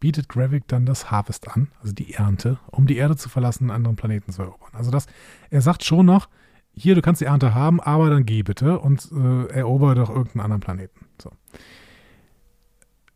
bietet 0.00 0.28
Gravik 0.28 0.66
dann 0.66 0.86
das 0.86 1.10
Harvest 1.10 1.48
an, 1.48 1.68
also 1.80 1.92
die 1.92 2.14
Ernte, 2.14 2.58
um 2.70 2.86
die 2.86 2.96
Erde 2.96 3.16
zu 3.16 3.28
verlassen 3.28 3.64
und 3.64 3.70
einen 3.70 3.76
anderen 3.76 3.96
Planeten 3.96 4.32
zu 4.32 4.42
erobern. 4.42 4.70
Also 4.72 4.90
das, 4.90 5.06
er 5.50 5.60
sagt 5.60 5.84
schon 5.84 6.06
noch, 6.06 6.28
hier, 6.72 6.94
du 6.94 7.02
kannst 7.02 7.20
die 7.20 7.26
Ernte 7.26 7.54
haben, 7.54 7.80
aber 7.80 8.08
dann 8.08 8.24
geh 8.24 8.42
bitte 8.42 8.78
und 8.78 9.10
äh, 9.12 9.48
erober 9.48 9.94
doch 9.94 10.08
irgendeinen 10.08 10.40
anderen 10.40 10.60
Planeten. 10.60 11.06
So. 11.20 11.30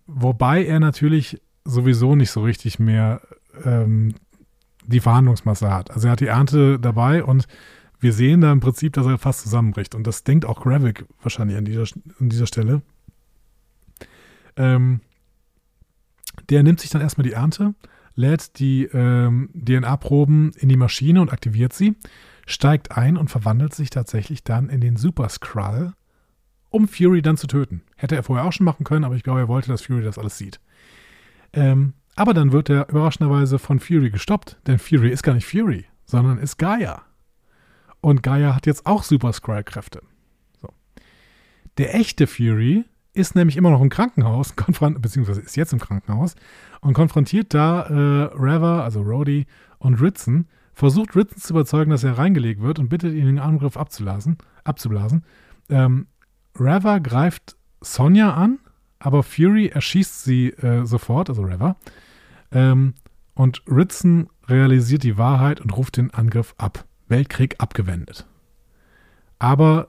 Wobei 0.06 0.64
er 0.64 0.80
natürlich 0.80 1.40
sowieso 1.64 2.14
nicht 2.14 2.30
so 2.30 2.42
richtig 2.42 2.78
mehr 2.78 3.22
ähm, 3.64 4.14
die 4.86 5.00
Verhandlungsmasse 5.00 5.70
hat. 5.70 5.90
Also 5.90 6.08
er 6.08 6.12
hat 6.12 6.20
die 6.20 6.26
Ernte 6.26 6.78
dabei 6.78 7.24
und 7.24 7.46
wir 8.00 8.12
sehen 8.12 8.42
da 8.42 8.52
im 8.52 8.60
Prinzip, 8.60 8.92
dass 8.92 9.06
er 9.06 9.16
fast 9.16 9.40
zusammenbricht. 9.40 9.94
Und 9.94 10.06
das 10.06 10.24
denkt 10.24 10.44
auch 10.44 10.60
Gravik 10.60 11.06
wahrscheinlich 11.22 11.56
an 11.56 11.64
dieser, 11.64 11.84
an 12.20 12.28
dieser 12.28 12.46
Stelle. 12.46 12.82
Ähm, 14.56 15.00
der 16.50 16.62
nimmt 16.62 16.80
sich 16.80 16.90
dann 16.90 17.00
erstmal 17.00 17.26
die 17.26 17.32
Ernte, 17.32 17.74
lädt 18.14 18.58
die 18.58 18.84
ähm, 18.84 19.48
DNA-Proben 19.54 20.52
in 20.58 20.68
die 20.68 20.76
Maschine 20.76 21.22
und 21.22 21.32
aktiviert 21.32 21.72
sie 21.72 21.96
steigt 22.46 22.96
ein 22.96 23.16
und 23.16 23.30
verwandelt 23.30 23.74
sich 23.74 23.90
tatsächlich 23.90 24.44
dann 24.44 24.68
in 24.68 24.80
den 24.80 24.96
Super 24.96 25.28
Skrull, 25.28 25.92
um 26.74 26.88
Fury 26.88 27.22
dann 27.22 27.36
zu 27.36 27.46
töten. 27.46 27.82
Hätte 27.96 28.16
er 28.16 28.24
vorher 28.24 28.44
auch 28.44 28.52
schon 28.52 28.64
machen 28.64 28.82
können, 28.82 29.04
aber 29.04 29.14
ich 29.14 29.22
glaube, 29.22 29.38
er 29.38 29.48
wollte, 29.48 29.68
dass 29.68 29.82
Fury 29.82 30.02
das 30.02 30.18
alles 30.18 30.38
sieht. 30.38 30.60
Ähm, 31.52 31.92
aber 32.16 32.34
dann 32.34 32.50
wird 32.50 32.68
er 32.68 32.88
überraschenderweise 32.88 33.60
von 33.60 33.78
Fury 33.78 34.10
gestoppt, 34.10 34.58
denn 34.66 34.80
Fury 34.80 35.10
ist 35.10 35.22
gar 35.22 35.34
nicht 35.34 35.46
Fury, 35.46 35.86
sondern 36.04 36.38
ist 36.38 36.58
Gaia. 36.58 37.02
Und 38.00 38.24
Gaia 38.24 38.56
hat 38.56 38.66
jetzt 38.66 38.86
auch 38.86 39.04
Super 39.04 39.32
Skrull-Kräfte. 39.32 40.02
So. 40.60 40.68
Der 41.78 41.94
echte 41.94 42.26
Fury 42.26 42.84
ist 43.12 43.36
nämlich 43.36 43.56
immer 43.56 43.70
noch 43.70 43.80
im 43.80 43.88
Krankenhaus, 43.88 44.52
beziehungsweise 44.98 45.42
ist 45.42 45.56
jetzt 45.56 45.72
im 45.72 45.78
Krankenhaus 45.78 46.34
und 46.80 46.92
konfrontiert 46.92 47.54
da 47.54 47.82
äh, 47.82 48.34
Reva, 48.34 48.82
also 48.82 49.00
Rhodey 49.00 49.46
und 49.78 50.00
Ritson 50.00 50.48
versucht 50.72 51.14
Ritson 51.14 51.38
zu 51.38 51.52
überzeugen, 51.52 51.92
dass 51.92 52.02
er 52.02 52.18
reingelegt 52.18 52.60
wird 52.60 52.80
und 52.80 52.88
bittet 52.88 53.14
ihn, 53.14 53.26
den 53.26 53.38
Angriff 53.38 53.76
abzublasen. 53.76 54.38
abzublasen. 54.64 55.24
Ähm, 55.70 56.08
Reva 56.58 56.98
greift 56.98 57.56
Sonja 57.80 58.34
an, 58.34 58.58
aber 58.98 59.22
Fury 59.22 59.68
erschießt 59.68 60.24
sie 60.24 60.50
äh, 60.50 60.84
sofort, 60.86 61.28
also 61.28 61.42
Reva. 61.42 61.76
Ähm, 62.52 62.94
und 63.34 63.62
Ritson 63.66 64.28
realisiert 64.48 65.02
die 65.02 65.18
Wahrheit 65.18 65.60
und 65.60 65.76
ruft 65.76 65.96
den 65.96 66.12
Angriff 66.12 66.54
ab. 66.58 66.84
Weltkrieg 67.08 67.56
abgewendet. 67.58 68.26
Aber 69.38 69.88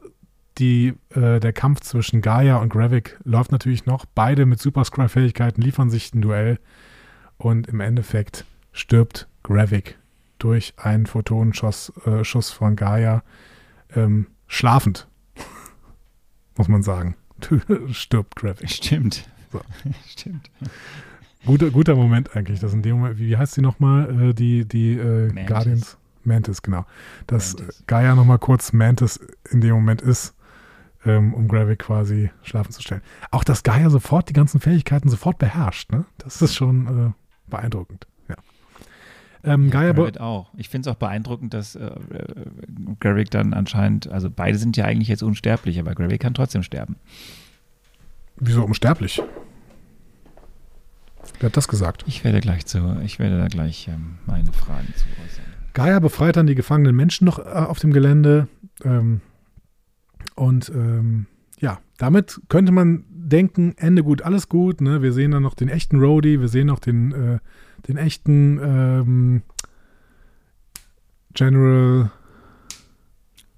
die, 0.58 0.94
äh, 1.10 1.40
der 1.40 1.54
Kampf 1.54 1.82
zwischen 1.82 2.22
Gaia 2.22 2.58
und 2.58 2.70
Gravik 2.70 3.20
läuft 3.24 3.52
natürlich 3.52 3.86
noch. 3.86 4.06
Beide 4.06 4.46
mit 4.46 4.60
Super 4.60 4.84
Scry-Fähigkeiten 4.84 5.62
liefern 5.62 5.90
sich 5.90 6.14
ein 6.14 6.22
Duell. 6.22 6.60
Und 7.38 7.68
im 7.68 7.82
Endeffekt 7.82 8.46
stirbt 8.72 9.28
Gravik 9.44 9.98
durch 10.40 10.74
einen 10.78 11.06
Photonenschuss 11.06 11.94
äh, 12.06 12.24
Schuss 12.24 12.52
von 12.52 12.76
Gaia 12.76 13.24
ähm, 13.96 14.28
schlafend, 14.48 15.08
muss 16.57 16.68
man 16.68 16.84
sagen. 16.84 17.15
Stirbt 17.91 18.36
Gravik. 18.36 18.69
Stimmt. 18.69 19.27
So. 19.52 19.61
Stimmt. 20.07 20.49
Guter, 21.45 21.69
guter 21.69 21.95
Moment 21.95 22.36
eigentlich, 22.36 22.60
dass 22.60 22.73
in 22.73 22.82
dem 22.82 22.98
Moment, 22.98 23.19
wie 23.19 23.38
heißt 23.38 23.53
sie 23.53 23.61
nochmal, 23.61 24.30
äh, 24.30 24.34
die, 24.34 24.65
die 24.68 24.94
äh, 24.94 25.27
Mantis. 25.27 25.48
Guardians? 25.48 25.98
Mantis, 26.23 26.61
genau. 26.61 26.86
Dass 27.27 27.56
Mantis. 27.56 27.84
Gaia 27.88 28.15
nochmal 28.15 28.40
kurz 28.40 28.73
Mantis 28.73 29.19
in 29.52 29.61
dem 29.61 29.76
Moment 29.76 30.02
ist, 30.02 30.34
ähm, 31.06 31.34
um 31.34 31.48
Gravik 31.48 31.80
quasi 31.80 32.32
schlafen 32.41 32.72
zu 32.72 32.82
stellen. 32.82 33.02
Auch, 33.30 33.44
dass 33.44 33.61
Gaia 33.61 33.90
sofort 33.90 34.30
die 34.30 34.34
ganzen 34.34 34.60
Fähigkeiten 34.60 35.10
sofort 35.10 35.38
beherrscht, 35.38 35.91
ne? 35.91 36.06
Das 36.18 36.41
ist 36.41 36.56
schon 36.56 36.88
äh, 36.88 37.11
beeindruckend. 37.49 38.07
Ähm, 39.45 39.69
ja, 39.69 39.91
Garrett 39.91 40.19
auch. 40.19 40.51
Ich 40.57 40.69
finde 40.69 40.89
es 40.89 40.95
auch 40.95 40.99
beeindruckend, 40.99 41.53
dass 41.53 41.76
äh, 41.76 41.91
Garrick 42.99 43.30
dann 43.30 43.53
anscheinend, 43.53 44.07
also 44.07 44.30
beide 44.30 44.57
sind 44.57 44.76
ja 44.76 44.85
eigentlich 44.85 45.07
jetzt 45.07 45.23
unsterblich, 45.23 45.80
aber 45.80 45.93
Garrick 45.93 46.22
kann 46.22 46.34
trotzdem 46.34 46.63
sterben. 46.63 46.95
Wieso 48.38 48.63
unsterblich? 48.63 49.22
Wer 51.39 51.47
hat 51.47 51.57
das 51.57 51.67
gesagt? 51.67 52.03
Ich 52.07 52.23
werde 52.23 52.39
gleich 52.39 52.65
zu, 52.65 52.99
ich 53.03 53.19
werde 53.19 53.38
da 53.38 53.47
gleich 53.47 53.88
ähm, 53.88 54.17
meine 54.26 54.51
Fragen 54.51 54.88
zu 54.95 55.05
äußern. 55.23 55.45
Gaia 55.73 55.99
befreit 55.99 56.38
dann 56.38 56.47
die 56.47 56.55
gefangenen 56.55 56.95
Menschen 56.95 57.26
noch 57.26 57.39
äh, 57.39 57.43
auf 57.43 57.80
dem 57.80 57.91
Gelände. 57.91 58.47
Ähm, 58.84 59.22
und 60.35 60.69
ähm, 60.69 61.27
ja, 61.59 61.80
damit 61.97 62.41
könnte 62.49 62.72
man 62.72 63.03
denken, 63.09 63.73
Ende 63.77 64.03
gut, 64.03 64.22
alles 64.22 64.49
gut. 64.49 64.81
Ne? 64.81 65.01
Wir 65.01 65.13
sehen 65.13 65.31
dann 65.31 65.43
noch 65.43 65.53
den 65.53 65.69
echten 65.69 65.99
Rhodey, 65.99 66.39
wir 66.39 66.47
sehen 66.47 66.67
noch 66.67 66.80
den 66.80 67.11
äh, 67.11 67.39
den 67.88 67.98
echten 67.98 68.60
ähm, 68.62 69.41
General 71.34 72.12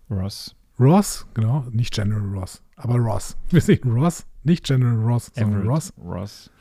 Ross. 0.09 0.55
Ross, 0.79 1.25
genau, 1.33 1.65
nicht 1.71 1.93
General 1.93 2.37
Ross, 2.37 2.61
aber 2.75 2.95
Ross. 2.95 3.37
Wir 3.49 3.61
sehen 3.61 3.91
Ross, 3.91 4.25
nicht 4.43 4.65
General 4.65 4.95
Ross, 4.95 5.31
sondern 5.33 5.61
Everett 5.61 5.69
Ross. 5.69 5.93
Ross. 5.97 6.51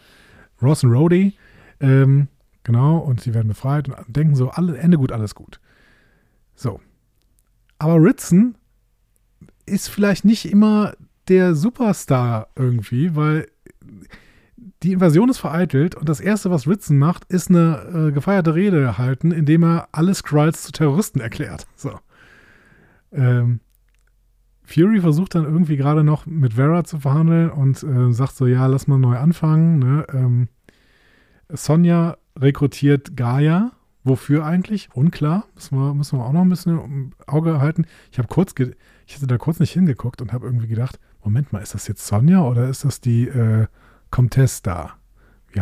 Ross 0.63 0.85
und 0.85 0.93
Rhodey. 0.93 1.37
Ähm, 1.81 2.29
Genau, 2.67 2.99
und 2.99 3.21
sie 3.21 3.33
werden 3.33 3.47
befreit 3.47 3.89
und 3.89 3.97
denken 4.09 4.35
so, 4.35 4.51
alle, 4.51 4.77
Ende 4.77 4.99
gut, 4.99 5.13
alles 5.13 5.37
gut. 5.37 5.61
So. 6.57 6.81
Aber 7.79 8.03
Ritson 8.03 8.57
ist 9.67 9.87
vielleicht 9.87 10.25
nicht 10.25 10.51
immer 10.51 10.95
der 11.29 11.55
Superstar 11.55 12.49
irgendwie, 12.57 13.15
weil 13.15 13.47
die 14.83 14.93
Invasion 14.93 15.29
ist 15.29 15.39
vereitelt 15.39 15.95
und 15.95 16.09
das 16.09 16.21
Erste, 16.21 16.51
was 16.51 16.67
Ritson 16.69 16.99
macht, 16.99 17.25
ist 17.25 17.51
eine 17.51 18.09
äh, 18.09 18.13
gefeierte 18.13 18.55
Rede 18.55 18.99
halten, 18.99 19.33
indem 19.33 19.65
er 19.65 19.89
alle 19.93 20.15
Skrulls 20.15 20.63
zu 20.63 20.73
Terroristen 20.73 21.21
erklärt. 21.21 21.67
So. 21.77 21.99
Ähm, 23.13 23.61
Fury 24.65 25.01
versucht 25.01 25.35
dann 25.35 25.45
irgendwie 25.45 25.77
gerade 25.77 26.03
noch 26.03 26.27
mit 26.27 26.55
Vera 26.55 26.85
zu 26.85 26.99
verhandeln 26.99 27.51
und 27.51 27.83
äh, 27.83 28.13
sagt 28.13 28.37
so, 28.37 28.47
ja, 28.47 28.67
lass 28.67 28.89
mal 28.89 28.99
neu 28.99 29.17
anfangen. 29.17 29.79
Ne? 29.79 30.07
Ähm, 30.13 30.49
Sonja 31.49 32.17
rekrutiert 32.37 33.17
Gaia. 33.17 33.73
Wofür 34.03 34.45
eigentlich? 34.45 34.89
Unklar. 34.95 35.47
Müssen 35.55 35.79
wir, 35.79 35.95
müssen 35.95 36.19
wir 36.19 36.25
auch 36.25 36.33
noch 36.33 36.43
ein 36.43 36.49
bisschen 36.49 36.79
im 36.79 37.13
Auge 37.27 37.61
halten. 37.61 37.87
Ich 38.13 38.19
habe 38.19 38.29
kurz, 38.29 38.55
ich 39.07 39.15
hatte 39.17 39.27
da 39.27 39.39
kurz 39.39 39.59
nicht 39.59 39.73
hingeguckt 39.73 40.21
und 40.21 40.33
habe 40.33 40.47
irgendwie 40.47 40.69
gedacht, 40.69 41.01
Moment 41.25 41.53
mal, 41.53 41.61
ist 41.61 41.75
das 41.75 41.89
jetzt 41.89 42.07
Sonja 42.07 42.43
oder 42.43 42.69
ist 42.69 42.85
das 42.85 43.01
die 43.01 43.27
äh, 43.27 43.67
Comtesse 44.11 44.63
da? 44.63 44.95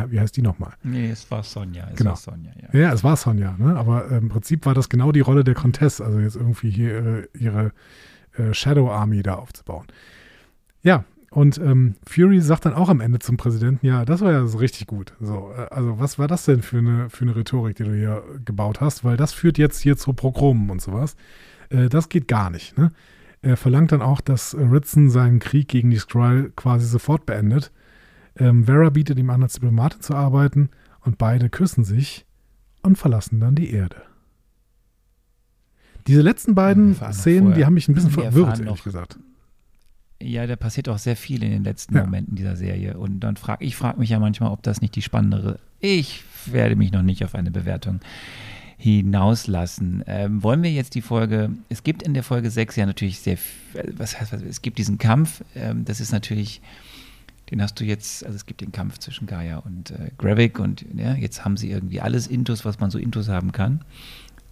Wie, 0.08 0.18
heißt 0.18 0.36
die 0.36 0.42
nochmal? 0.42 0.72
Nee, 0.82 1.10
es 1.10 1.30
war 1.30 1.44
Sonja. 1.44 1.88
Es 1.92 1.96
genau. 1.96 2.10
war 2.10 2.16
Sonja, 2.16 2.50
ja. 2.60 2.80
ja. 2.80 2.92
es 2.92 3.04
war 3.04 3.16
Sonja, 3.16 3.54
ne? 3.58 3.76
aber 3.76 4.10
äh, 4.10 4.18
im 4.18 4.28
Prinzip 4.28 4.66
war 4.66 4.74
das 4.74 4.88
genau 4.88 5.12
die 5.12 5.20
Rolle 5.20 5.44
der 5.44 5.54
Comtesse, 5.54 6.04
also 6.04 6.18
jetzt 6.18 6.34
irgendwie 6.34 6.70
hier 6.70 6.96
äh, 6.96 7.28
ihre 7.38 7.72
äh, 8.36 8.52
Shadow 8.52 8.90
Army 8.90 9.22
da 9.22 9.34
aufzubauen. 9.36 9.86
Ja, 10.82 11.04
und 11.34 11.58
ähm, 11.58 11.96
Fury 12.06 12.40
sagt 12.40 12.64
dann 12.64 12.74
auch 12.74 12.88
am 12.88 13.00
Ende 13.00 13.18
zum 13.18 13.36
Präsidenten, 13.36 13.84
ja, 13.84 14.04
das 14.04 14.20
war 14.20 14.30
ja 14.30 14.46
so 14.46 14.58
richtig 14.58 14.86
gut. 14.86 15.14
So, 15.20 15.52
äh, 15.56 15.66
also 15.70 15.98
was 15.98 16.18
war 16.18 16.28
das 16.28 16.44
denn 16.44 16.62
für 16.62 16.78
eine, 16.78 17.10
für 17.10 17.24
eine 17.24 17.34
Rhetorik, 17.34 17.76
die 17.76 17.84
du 17.84 17.92
hier 17.92 18.22
gebaut 18.44 18.80
hast? 18.80 19.04
Weil 19.04 19.16
das 19.16 19.32
führt 19.32 19.58
jetzt 19.58 19.80
hier 19.80 19.96
zu 19.96 20.12
Progromen 20.12 20.70
und 20.70 20.80
sowas. 20.80 21.16
Äh, 21.70 21.88
das 21.88 22.08
geht 22.08 22.28
gar 22.28 22.50
nicht. 22.50 22.78
Ne? 22.78 22.92
Er 23.42 23.56
verlangt 23.56 23.90
dann 23.90 24.00
auch, 24.00 24.20
dass 24.20 24.56
Ritson 24.56 25.10
seinen 25.10 25.40
Krieg 25.40 25.66
gegen 25.66 25.90
die 25.90 25.98
Skrull 25.98 26.52
quasi 26.54 26.86
sofort 26.86 27.26
beendet. 27.26 27.72
Ähm, 28.36 28.65
Vera 28.65 28.90
bietet 28.90 29.19
ihm 29.19 29.31
an, 29.31 29.43
als 29.43 29.55
Diplomatin 29.55 30.01
zu 30.01 30.15
arbeiten 30.15 30.70
und 31.01 31.19
beide 31.19 31.48
küssen 31.48 31.85
sich 31.85 32.27
und 32.82 32.97
verlassen 32.97 33.40
dann 33.40 33.55
die 33.55 33.70
Erde. 33.70 33.97
Diese 36.06 36.20
letzten 36.20 36.55
beiden 36.55 36.94
Szenen, 37.12 37.55
die 37.55 37.65
haben 37.65 37.74
mich 37.74 37.89
ein 37.89 37.94
bisschen 37.94 38.11
verwirrt, 38.11 38.61
ehrlich 38.61 38.85
gesagt. 38.85 39.19
Ja, 40.23 40.47
da 40.47 40.56
passiert 40.56 40.89
auch 40.89 40.98
sehr 40.98 41.16
viel 41.16 41.43
in 41.43 41.51
den 41.51 41.65
letzten 41.65 41.97
ja. 41.97 42.05
Momenten 42.05 42.36
dieser 42.36 42.56
Serie. 42.56 42.97
Und 42.98 43.20
dann 43.20 43.36
frage 43.36 43.65
ich 43.65 43.77
frage 43.77 43.98
mich 43.98 44.11
ja 44.11 44.19
manchmal, 44.19 44.51
ob 44.51 44.62
das 44.62 44.81
nicht 44.81 44.94
die 44.97 45.02
spannendere. 45.02 45.59
Ich 45.81 46.24
werde 46.47 46.77
mich 46.77 46.93
noch 46.93 47.02
nicht 47.02 47.24
auf 47.24 47.35
eine 47.35 47.51
Bewertung 47.51 48.01
hinauslassen. 48.77 50.02
Ähm, 50.06 50.43
wollen 50.43 50.62
wir 50.62 50.70
jetzt 50.70 50.94
die 50.94 51.01
Folge, 51.01 51.51
es 51.69 51.82
gibt 51.85 52.02
in 52.02 52.15
der 52.15 52.23
Folge 52.23 52.51
6 52.51 52.77
ja 52.77 52.86
natürlich 52.86 53.20
sehr, 53.20 53.39
was 53.97 54.20
heißt, 54.20 54.32
was, 54.32 54.43
es 54.43 54.62
gibt 54.62 54.78
diesen 54.78 54.98
Kampf, 54.98 55.43
ähm, 55.55 55.85
das 55.85 56.01
ist 56.01 56.12
natürlich, 56.12 56.61
den 57.55 57.62
hast 57.62 57.78
du 57.78 57.85
jetzt, 57.85 58.24
also 58.24 58.35
es 58.35 58.47
gibt 58.47 58.60
den 58.62 58.72
Kampf 58.72 58.98
zwischen 58.98 59.28
Gaia 59.28 59.59
und 59.59 59.93
äh, 59.93 60.10
Gravik 60.18 60.59
und 60.59 60.85
ja, 60.93 61.14
jetzt 61.14 61.44
haben 61.44 61.56
sie 61.56 61.70
irgendwie 61.70 62.01
alles 62.01 62.26
Intus, 62.26 62.64
was 62.64 62.81
man 62.81 62.90
so 62.90 62.98
Intus 62.98 63.28
haben 63.28 63.52
kann. 63.52 63.85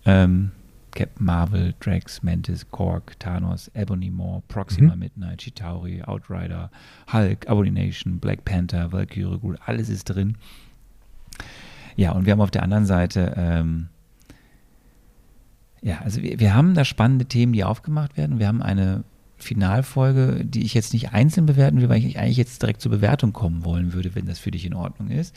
Ähm, 0.05 0.53
Captain 0.93 1.27
Marvel, 1.27 1.75
Drax, 1.81 2.23
Mantis, 2.23 2.71
Korg, 2.71 3.19
Thanos, 3.19 3.73
Ebony 3.75 4.09
Maw, 4.09 4.43
Proxima 4.47 4.95
mhm. 4.95 5.01
Midnight, 5.01 5.41
Chitauri, 5.41 6.01
Outrider, 6.05 6.71
Hulk, 7.13 7.49
Abomination, 7.49 8.21
Black 8.21 8.45
Panther, 8.45 8.93
Valkyrie, 8.93 9.39
gut, 9.41 9.59
alles 9.67 9.89
ist 9.89 10.05
drin. 10.05 10.37
Ja, 11.97 12.13
und 12.13 12.25
wir 12.25 12.33
haben 12.33 12.41
auf 12.41 12.53
der 12.53 12.63
anderen 12.63 12.87
Seite, 12.87 13.35
ähm, 13.37 13.89
ja, 15.81 15.99
also 16.03 16.23
wir, 16.23 16.39
wir 16.39 16.55
haben 16.55 16.75
da 16.75 16.85
spannende 16.85 17.25
Themen, 17.25 17.53
die 17.53 17.65
aufgemacht 17.65 18.17
werden. 18.17 18.39
Wir 18.39 18.47
haben 18.47 18.63
eine 18.63 19.03
Finalfolge, 19.43 20.45
die 20.45 20.63
ich 20.65 20.75
jetzt 20.75 20.93
nicht 20.93 21.13
einzeln 21.13 21.47
bewerten 21.47 21.81
will, 21.81 21.89
weil 21.89 22.05
ich 22.05 22.19
eigentlich 22.19 22.37
jetzt 22.37 22.63
direkt 22.63 22.81
zur 22.81 22.93
Bewertung 22.93 23.33
kommen 23.33 23.65
wollen 23.65 23.93
würde, 23.93 24.15
wenn 24.15 24.27
das 24.27 24.39
für 24.39 24.51
dich 24.51 24.65
in 24.65 24.75
Ordnung 24.75 25.11
ist. 25.11 25.35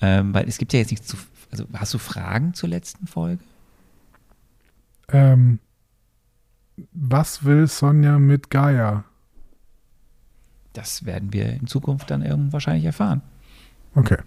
Ähm, 0.00 0.34
weil 0.34 0.48
es 0.48 0.58
gibt 0.58 0.72
ja 0.72 0.78
jetzt 0.78 0.90
nichts 0.90 1.06
zu. 1.06 1.16
Also 1.50 1.64
hast 1.72 1.94
du 1.94 1.98
Fragen 1.98 2.54
zur 2.54 2.68
letzten 2.68 3.06
Folge? 3.06 3.42
Ähm, 5.08 5.58
was 6.92 7.44
will 7.44 7.66
Sonja 7.66 8.18
mit 8.18 8.50
Gaia? 8.50 9.04
Das 10.72 11.06
werden 11.06 11.32
wir 11.32 11.54
in 11.54 11.66
Zukunft 11.66 12.10
dann 12.10 12.22
irgendwann 12.22 12.52
wahrscheinlich 12.52 12.84
erfahren. 12.84 13.22
Okay. 13.94 14.18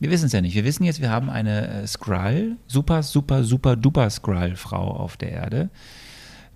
Wir 0.00 0.10
wissen 0.10 0.26
es 0.26 0.32
ja 0.32 0.40
nicht. 0.40 0.54
Wir 0.54 0.64
wissen 0.64 0.84
jetzt, 0.84 1.02
wir 1.02 1.10
haben 1.10 1.28
eine 1.28 1.68
äh, 1.68 1.86
Skrull, 1.86 2.56
super, 2.66 3.02
super, 3.02 3.42
super, 3.42 3.76
duper 3.76 4.08
Skrull-Frau 4.08 4.96
auf 4.96 5.16
der 5.16 5.32
Erde 5.32 5.70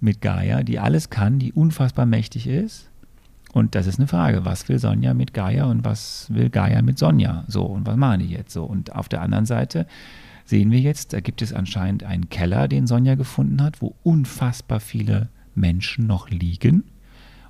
mit 0.02 0.20
Gaia, 0.20 0.62
die 0.62 0.78
alles 0.78 1.10
kann, 1.10 1.38
die 1.38 1.52
unfassbar 1.52 2.06
mächtig 2.06 2.46
ist. 2.46 2.88
Und 3.52 3.74
das 3.74 3.86
ist 3.86 3.98
eine 3.98 4.08
Frage, 4.08 4.44
was 4.44 4.68
will 4.68 4.78
Sonja 4.78 5.14
mit 5.14 5.34
Gaia 5.34 5.66
und 5.66 5.84
was 5.84 6.26
will 6.30 6.48
Gaia 6.48 6.82
mit 6.82 6.98
Sonja? 6.98 7.44
So, 7.48 7.64
und 7.64 7.86
was 7.86 7.96
machen 7.96 8.20
die 8.20 8.34
jetzt 8.34 8.52
so? 8.52 8.64
Und 8.64 8.94
auf 8.94 9.08
der 9.08 9.20
anderen 9.20 9.46
Seite 9.46 9.86
sehen 10.44 10.70
wir 10.70 10.80
jetzt, 10.80 11.12
da 11.12 11.20
gibt 11.20 11.42
es 11.42 11.52
anscheinend 11.52 12.02
einen 12.02 12.30
Keller, 12.30 12.66
den 12.66 12.86
Sonja 12.86 13.14
gefunden 13.14 13.62
hat, 13.62 13.80
wo 13.80 13.94
unfassbar 14.02 14.80
viele 14.80 15.28
Menschen 15.54 16.06
noch 16.06 16.30
liegen. 16.30 16.84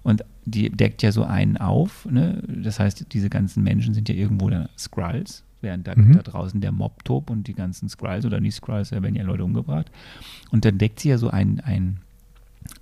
Und 0.02 0.24
die 0.44 0.70
deckt 0.70 1.02
ja 1.02 1.12
so 1.12 1.24
einen 1.24 1.56
auf. 1.56 2.06
Ne? 2.10 2.42
Das 2.48 2.80
heißt, 2.80 3.06
diese 3.12 3.30
ganzen 3.30 3.62
Menschen 3.62 3.94
sind 3.94 4.08
ja 4.08 4.14
irgendwo 4.14 4.50
da 4.50 4.68
Skrulls, 4.76 5.44
während 5.60 5.86
da, 5.86 5.94
mhm. 5.94 6.14
da 6.14 6.22
draußen 6.22 6.60
der 6.60 6.72
Mob 6.72 7.04
tobt 7.04 7.30
und 7.30 7.46
die 7.46 7.54
ganzen 7.54 7.88
Skrulls 7.88 8.26
oder 8.26 8.40
nicht 8.40 8.56
Skrulls, 8.56 8.90
da 8.90 9.02
werden 9.02 9.14
ja 9.14 9.22
Leute 9.22 9.44
umgebracht. 9.44 9.90
Und 10.50 10.64
dann 10.64 10.78
deckt 10.78 11.00
sie 11.00 11.10
ja 11.10 11.18
so 11.18 11.30
einen, 11.30 11.60
einen, 11.60 12.00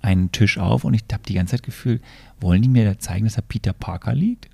einen 0.01 0.31
Tisch 0.31 0.57
auf 0.57 0.83
und 0.83 0.93
ich 0.93 1.03
habe 1.11 1.23
die 1.27 1.33
ganze 1.33 1.55
Zeit 1.55 1.63
Gefühl, 1.63 2.01
wollen 2.39 2.61
die 2.61 2.69
mir 2.69 2.85
da 2.85 2.99
zeigen, 2.99 3.25
dass 3.25 3.35
da 3.35 3.41
Peter 3.41 3.73
Parker 3.73 4.13
liegt? 4.13 4.49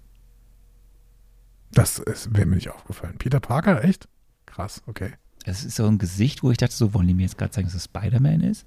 Das 1.71 2.01
wäre 2.29 2.45
mir 2.45 2.55
nicht 2.55 2.69
aufgefallen. 2.69 3.15
Peter 3.17 3.39
Parker, 3.39 3.83
echt? 3.83 4.07
Krass, 4.45 4.81
okay 4.87 5.13
es 5.47 5.63
ist 5.63 5.75
so 5.75 5.87
ein 5.87 5.97
Gesicht, 5.97 6.43
wo 6.43 6.51
ich 6.51 6.57
dachte, 6.57 6.75
so 6.75 6.93
wollen 6.93 7.07
die 7.07 7.13
mir 7.13 7.23
jetzt 7.23 7.37
gerade 7.37 7.53
sagen, 7.53 7.67
dass 7.67 7.75
es 7.75 7.85
Spider-Man 7.85 8.41
ist. 8.41 8.65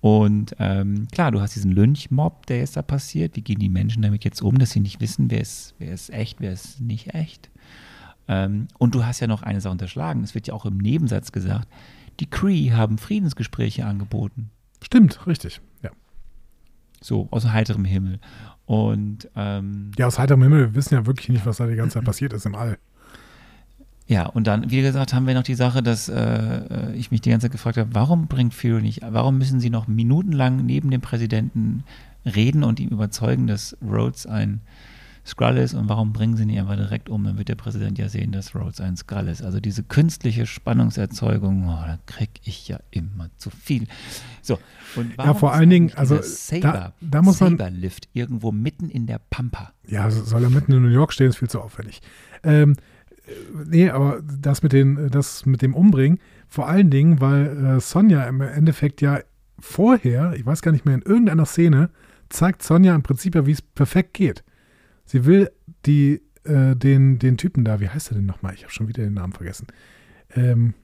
Und 0.00 0.54
ähm, 0.58 1.08
klar, 1.10 1.30
du 1.30 1.40
hast 1.40 1.54
diesen 1.54 1.72
Lynch-Mob, 1.72 2.46
der 2.46 2.58
jetzt 2.58 2.76
da 2.76 2.82
passiert. 2.82 3.36
Wie 3.36 3.42
gehen 3.42 3.58
die 3.58 3.68
Menschen 3.68 4.02
damit 4.02 4.24
jetzt 4.24 4.42
um, 4.42 4.58
dass 4.58 4.70
sie 4.70 4.80
nicht 4.80 5.00
wissen, 5.00 5.30
wer 5.30 5.40
ist, 5.40 5.74
wer 5.78 5.92
ist 5.92 6.10
echt, 6.10 6.40
wer 6.40 6.52
ist 6.52 6.80
nicht 6.80 7.14
echt? 7.14 7.50
Ähm, 8.28 8.68
und 8.78 8.94
du 8.94 9.04
hast 9.04 9.20
ja 9.20 9.26
noch 9.26 9.42
eine 9.42 9.60
Sache 9.60 9.72
unterschlagen. 9.72 10.22
Es 10.22 10.34
wird 10.34 10.46
ja 10.46 10.54
auch 10.54 10.66
im 10.66 10.78
Nebensatz 10.78 11.32
gesagt, 11.32 11.68
die 12.20 12.28
Cree 12.28 12.72
haben 12.72 12.98
Friedensgespräche 12.98 13.86
angeboten. 13.86 14.50
Stimmt, 14.82 15.26
richtig. 15.26 15.60
So, 17.00 17.28
aus 17.30 17.46
heiterem 17.46 17.84
Himmel. 17.84 18.18
Und 18.66 19.28
ähm, 19.36 19.90
ja, 19.98 20.06
aus 20.06 20.18
heiterem 20.18 20.42
Himmel, 20.42 20.60
wir 20.60 20.74
wissen 20.74 20.94
ja 20.94 21.06
wirklich 21.06 21.28
nicht, 21.28 21.46
was 21.46 21.56
da 21.56 21.66
die 21.66 21.76
ganze 21.76 21.94
Zeit 21.94 22.04
passiert 22.04 22.32
ist 22.32 22.46
im 22.46 22.54
All. 22.54 22.78
Ja, 24.06 24.26
und 24.26 24.48
dann, 24.48 24.70
wie 24.70 24.82
gesagt, 24.82 25.14
haben 25.14 25.26
wir 25.28 25.34
noch 25.34 25.44
die 25.44 25.54
Sache, 25.54 25.84
dass 25.84 26.08
äh, 26.08 26.92
ich 26.94 27.12
mich 27.12 27.20
die 27.20 27.30
ganze 27.30 27.44
Zeit 27.44 27.52
gefragt 27.52 27.78
habe, 27.78 27.90
warum 27.92 28.26
bringt 28.26 28.54
Fury 28.54 28.82
nicht, 28.82 29.02
warum 29.08 29.38
müssen 29.38 29.60
sie 29.60 29.70
noch 29.70 29.86
minutenlang 29.86 30.66
neben 30.66 30.90
dem 30.90 31.00
Präsidenten 31.00 31.84
reden 32.26 32.64
und 32.64 32.80
ihm 32.80 32.88
überzeugen, 32.88 33.46
dass 33.46 33.76
Rhodes 33.80 34.26
ein 34.26 34.60
Skrull 35.30 35.58
ist 35.58 35.74
und 35.74 35.88
warum 35.88 36.12
bringen 36.12 36.36
sie 36.36 36.44
nicht 36.44 36.58
einfach 36.58 36.76
direkt 36.76 37.08
um? 37.08 37.24
Dann 37.24 37.38
wird 37.38 37.48
der 37.48 37.54
Präsident 37.54 37.98
ja 37.98 38.08
sehen, 38.08 38.32
dass 38.32 38.54
Rhodes 38.54 38.80
ein 38.80 38.96
Skrull 38.96 39.28
ist. 39.28 39.42
Also 39.42 39.60
diese 39.60 39.82
künstliche 39.82 40.46
Spannungserzeugung, 40.46 41.68
oh, 41.68 41.86
da 41.86 41.98
kriege 42.06 42.32
ich 42.44 42.68
ja 42.68 42.80
immer 42.90 43.30
zu 43.36 43.50
viel. 43.50 43.86
So, 44.42 44.58
und 44.96 45.16
warum 45.16 45.32
ja, 45.32 45.34
vor 45.34 45.52
allen 45.52 45.70
Dingen, 45.70 45.92
also 45.94 46.18
Saber, 46.20 46.72
da, 46.72 46.92
da 47.00 47.22
muss 47.22 47.40
man 47.40 47.56
Saberlift 47.56 48.08
irgendwo 48.12 48.52
mitten 48.52 48.88
in 48.88 49.06
der 49.06 49.20
Pampa. 49.30 49.72
Ja, 49.86 50.10
soll 50.10 50.44
er 50.44 50.50
mitten 50.50 50.72
in 50.72 50.82
New 50.82 50.88
York 50.88 51.12
stehen, 51.12 51.28
ist 51.28 51.38
viel 51.38 51.50
zu 51.50 51.60
aufwendig. 51.60 52.02
Ähm, 52.42 52.76
nee, 53.66 53.88
aber 53.88 54.20
das 54.22 54.62
mit, 54.62 54.72
den, 54.72 55.08
das 55.10 55.46
mit 55.46 55.62
dem 55.62 55.74
Umbringen, 55.74 56.18
vor 56.48 56.68
allen 56.68 56.90
Dingen, 56.90 57.20
weil 57.20 57.76
äh, 57.76 57.80
Sonja 57.80 58.24
im 58.24 58.40
Endeffekt 58.40 59.00
ja 59.00 59.20
vorher, 59.58 60.34
ich 60.34 60.44
weiß 60.44 60.62
gar 60.62 60.72
nicht 60.72 60.84
mehr, 60.84 60.96
in 60.96 61.02
irgendeiner 61.02 61.46
Szene, 61.46 61.90
zeigt 62.28 62.62
Sonja 62.62 62.94
im 62.94 63.02
Prinzip 63.02 63.34
ja, 63.34 63.46
wie 63.46 63.52
es 63.52 63.62
perfekt 63.62 64.14
geht. 64.14 64.42
Sie 65.10 65.24
will 65.24 65.50
die, 65.86 66.22
äh, 66.44 66.76
den, 66.76 67.18
den 67.18 67.36
Typen 67.36 67.64
da, 67.64 67.80
wie 67.80 67.88
heißt 67.88 68.12
er 68.12 68.14
denn 68.14 68.26
nochmal? 68.26 68.54
Ich 68.54 68.62
habe 68.62 68.72
schon 68.72 68.86
wieder 68.86 69.02
den 69.02 69.14
Namen 69.14 69.32
vergessen. 69.32 69.66
Ähm, 70.36 70.74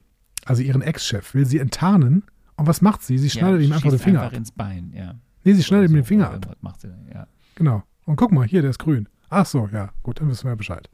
also 0.45 0.65
ihren 0.65 0.83
Ex-Chef, 0.83 1.33
will 1.35 1.47
sie 1.47 1.61
enttarnen. 1.61 2.25
Und 2.57 2.67
was 2.67 2.83
macht 2.83 3.05
sie? 3.05 3.19
Sie 3.19 3.31
schneidet 3.31 3.61
ja, 3.61 3.69
ihm 3.69 3.73
einfach 3.73 3.91
den 3.91 4.01
Finger 4.01 4.23
einfach 4.23 4.33
ab. 4.33 4.39
ins 4.39 4.51
Bein, 4.51 4.91
ja. 4.93 5.15
Nee, 5.45 5.53
sie 5.53 5.63
schneidet 5.63 5.91
ihm 5.91 5.95
den 5.95 6.05
Finger 6.05 6.33
ab. 6.33 6.57
Macht 6.61 6.81
sie, 6.81 6.93
ja. 7.15 7.29
Genau. 7.55 7.85
Und 8.05 8.17
guck 8.17 8.33
mal, 8.33 8.45
hier, 8.45 8.63
der 8.63 8.71
ist 8.71 8.81
grün. 8.81 9.09
Ach 9.31 9.47
so, 9.47 9.69
ja, 9.73 9.93
gut, 10.03 10.21
dann 10.21 10.29
wissen 10.29 10.43
wir 10.43 10.51
ja 10.51 10.57
Bescheid. 10.57 10.91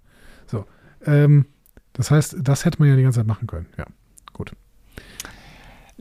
So. 0.46 0.66
Ähm, 1.06 1.46
das 1.94 2.10
heißt, 2.10 2.36
das 2.38 2.66
hätte 2.66 2.80
man 2.80 2.90
ja 2.90 2.96
die 2.96 3.02
ganze 3.02 3.20
Zeit 3.20 3.26
machen 3.26 3.46
können. 3.46 3.66
Ja, 3.78 3.86
gut. 4.34 4.54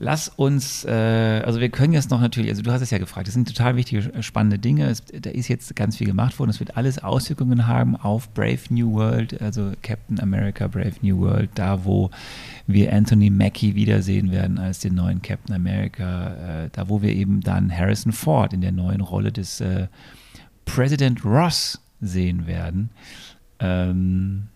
Lass 0.03 0.29
uns, 0.29 0.83
äh, 0.83 1.43
also 1.45 1.59
wir 1.59 1.69
können 1.69 1.93
jetzt 1.93 2.09
noch 2.09 2.21
natürlich, 2.21 2.49
also 2.49 2.63
du 2.63 2.71
hast 2.71 2.81
es 2.81 2.89
ja 2.89 2.97
gefragt, 2.97 3.27
das 3.27 3.35
sind 3.35 3.47
total 3.47 3.75
wichtige, 3.75 4.23
spannende 4.23 4.57
Dinge. 4.57 4.89
Es, 4.89 5.03
da 5.05 5.29
ist 5.29 5.47
jetzt 5.47 5.75
ganz 5.75 5.97
viel 5.97 6.07
gemacht 6.07 6.39
worden. 6.39 6.49
Es 6.49 6.59
wird 6.59 6.75
alles 6.75 7.03
Auswirkungen 7.03 7.67
haben 7.67 7.95
auf 7.95 8.33
Brave 8.33 8.61
New 8.71 8.93
World, 8.93 9.39
also 9.39 9.73
Captain 9.83 10.19
America 10.19 10.67
Brave 10.67 10.93
New 11.03 11.19
World, 11.19 11.51
da 11.53 11.85
wo 11.85 12.09
wir 12.65 12.91
Anthony 12.91 13.29
Mackie 13.29 13.75
wiedersehen 13.75 14.31
werden 14.31 14.57
als 14.57 14.79
den 14.79 14.95
neuen 14.95 15.21
Captain 15.21 15.55
America, 15.55 16.63
äh, 16.63 16.69
da 16.71 16.89
wo 16.89 17.03
wir 17.03 17.13
eben 17.13 17.41
dann 17.41 17.71
Harrison 17.71 18.11
Ford 18.11 18.53
in 18.53 18.61
der 18.61 18.71
neuen 18.71 19.01
Rolle 19.01 19.31
des 19.31 19.61
äh, 19.61 19.85
President 20.65 21.23
Ross 21.23 21.79
sehen 22.01 22.47
werden. 22.47 22.89
Ähm, 23.59 24.47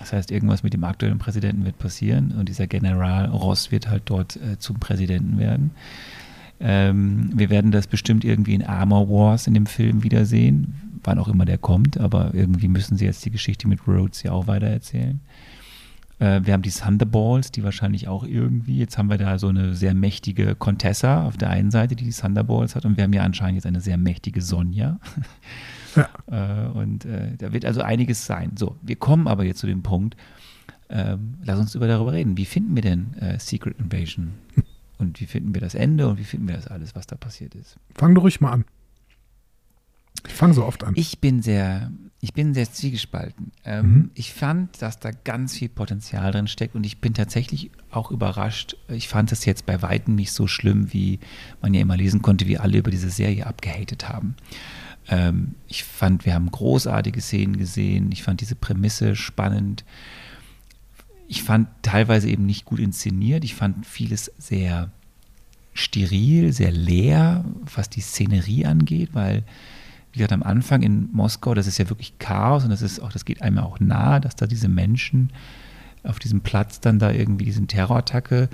das 0.00 0.14
heißt, 0.14 0.30
irgendwas 0.30 0.62
mit 0.62 0.72
dem 0.72 0.82
aktuellen 0.82 1.18
Präsidenten 1.18 1.64
wird 1.66 1.78
passieren 1.78 2.32
und 2.32 2.48
dieser 2.48 2.66
General 2.66 3.26
Ross 3.26 3.70
wird 3.70 3.88
halt 3.88 4.04
dort 4.06 4.36
äh, 4.36 4.58
zum 4.58 4.80
Präsidenten 4.80 5.38
werden. 5.38 5.72
Ähm, 6.58 7.30
wir 7.34 7.50
werden 7.50 7.70
das 7.70 7.86
bestimmt 7.86 8.24
irgendwie 8.24 8.54
in 8.54 8.64
Armor 8.64 9.08
Wars 9.10 9.46
in 9.46 9.52
dem 9.52 9.66
Film 9.66 10.02
wiedersehen, 10.02 11.00
wann 11.04 11.18
auch 11.18 11.28
immer 11.28 11.44
der 11.44 11.58
kommt, 11.58 12.00
aber 12.00 12.32
irgendwie 12.32 12.68
müssen 12.68 12.96
sie 12.96 13.04
jetzt 13.04 13.24
die 13.26 13.30
Geschichte 13.30 13.68
mit 13.68 13.86
Rhodes 13.86 14.22
ja 14.22 14.32
auch 14.32 14.46
weitererzählen. 14.46 15.20
Äh, 16.18 16.40
wir 16.44 16.54
haben 16.54 16.62
die 16.62 16.70
Thunderballs, 16.70 17.52
die 17.52 17.62
wahrscheinlich 17.62 18.08
auch 18.08 18.24
irgendwie, 18.24 18.78
jetzt 18.78 18.96
haben 18.96 19.10
wir 19.10 19.18
da 19.18 19.38
so 19.38 19.48
eine 19.48 19.74
sehr 19.74 19.92
mächtige 19.92 20.54
Contessa 20.54 21.26
auf 21.26 21.36
der 21.36 21.50
einen 21.50 21.70
Seite, 21.70 21.94
die 21.94 22.04
die 22.04 22.10
Thunderballs 22.10 22.74
hat 22.74 22.86
und 22.86 22.96
wir 22.96 23.04
haben 23.04 23.12
ja 23.12 23.22
anscheinend 23.22 23.56
jetzt 23.56 23.66
eine 23.66 23.82
sehr 23.82 23.98
mächtige 23.98 24.40
Sonja. 24.40 24.98
Ja. 25.96 26.08
Äh, 26.30 26.68
und 26.68 27.04
äh, 27.04 27.36
da 27.36 27.52
wird 27.52 27.64
also 27.64 27.82
einiges 27.82 28.26
sein. 28.26 28.52
So, 28.56 28.76
wir 28.82 28.96
kommen 28.96 29.26
aber 29.26 29.44
jetzt 29.44 29.58
zu 29.58 29.66
dem 29.66 29.82
Punkt, 29.82 30.16
ähm, 30.88 31.34
lass 31.44 31.58
uns 31.58 31.74
über 31.74 31.86
darüber 31.86 32.12
reden. 32.12 32.36
Wie 32.36 32.44
finden 32.44 32.74
wir 32.74 32.82
denn 32.82 33.14
äh, 33.14 33.38
Secret 33.38 33.78
Invasion? 33.78 34.32
Und 34.98 35.18
wie 35.20 35.26
finden 35.26 35.54
wir 35.54 35.62
das 35.62 35.74
Ende 35.74 36.08
und 36.08 36.18
wie 36.18 36.24
finden 36.24 36.46
wir 36.46 36.56
das 36.56 36.66
alles, 36.66 36.94
was 36.94 37.06
da 37.06 37.16
passiert 37.16 37.54
ist? 37.54 37.76
Fang 37.94 38.14
du 38.14 38.20
ruhig 38.20 38.40
mal 38.40 38.52
an. 38.52 38.64
Ich 40.26 40.34
fange 40.34 40.52
so 40.52 40.64
oft 40.64 40.84
an. 40.84 40.92
Ich 40.96 41.20
bin 41.20 41.40
sehr, 41.40 41.90
ich 42.20 42.34
bin 42.34 42.52
sehr 42.52 42.70
zwiegespalten. 42.70 43.52
Ähm, 43.64 43.92
mhm. 43.92 44.10
Ich 44.14 44.34
fand, 44.34 44.82
dass 44.82 44.98
da 44.98 45.10
ganz 45.10 45.56
viel 45.56 45.70
Potenzial 45.70 46.32
drin 46.32 46.48
steckt 46.48 46.74
und 46.74 46.84
ich 46.84 47.00
bin 47.00 47.14
tatsächlich 47.14 47.70
auch 47.90 48.10
überrascht. 48.10 48.76
Ich 48.88 49.08
fand 49.08 49.32
es 49.32 49.46
jetzt 49.46 49.64
bei 49.64 49.80
Weitem 49.80 50.16
nicht 50.16 50.32
so 50.32 50.46
schlimm, 50.46 50.92
wie 50.92 51.18
man 51.62 51.72
ja 51.72 51.80
immer 51.80 51.96
lesen 51.96 52.20
konnte, 52.20 52.46
wie 52.46 52.58
alle 52.58 52.78
über 52.78 52.90
diese 52.90 53.10
Serie 53.10 53.46
abgehatet 53.46 54.08
haben. 54.10 54.36
Ähm, 55.10 55.56
ich 55.66 55.84
fand, 55.84 56.24
wir 56.24 56.34
haben 56.34 56.50
großartige 56.50 57.20
Szenen 57.20 57.58
gesehen. 57.58 58.10
Ich 58.12 58.22
fand 58.22 58.40
diese 58.40 58.54
Prämisse 58.54 59.16
spannend. 59.16 59.84
Ich 61.28 61.42
fand 61.42 61.68
teilweise 61.82 62.28
eben 62.28 62.46
nicht 62.46 62.64
gut 62.64 62.78
inszeniert. 62.78 63.44
Ich 63.44 63.54
fand 63.54 63.84
vieles 63.84 64.32
sehr 64.38 64.90
steril, 65.74 66.52
sehr 66.52 66.72
leer, 66.72 67.44
was 67.74 67.90
die 67.90 68.00
Szenerie 68.00 68.66
angeht, 68.66 69.10
weil, 69.12 69.44
wie 70.12 70.18
gesagt, 70.18 70.32
am 70.32 70.42
Anfang 70.42 70.82
in 70.82 71.08
Moskau, 71.12 71.54
das 71.54 71.66
ist 71.66 71.78
ja 71.78 71.88
wirklich 71.88 72.18
Chaos 72.18 72.64
und 72.64 72.70
das 72.70 72.82
ist 72.82 73.00
auch, 73.00 73.12
das 73.12 73.24
geht 73.24 73.42
einem 73.42 73.58
auch 73.58 73.78
nahe, 73.80 74.20
dass 74.20 74.36
da 74.36 74.46
diese 74.46 74.68
Menschen 74.68 75.30
auf 76.02 76.18
diesem 76.18 76.40
Platz 76.40 76.80
dann 76.80 76.98
da 76.98 77.12
irgendwie 77.12 77.44
diese 77.44 77.64
Terrorattacke 77.66 78.48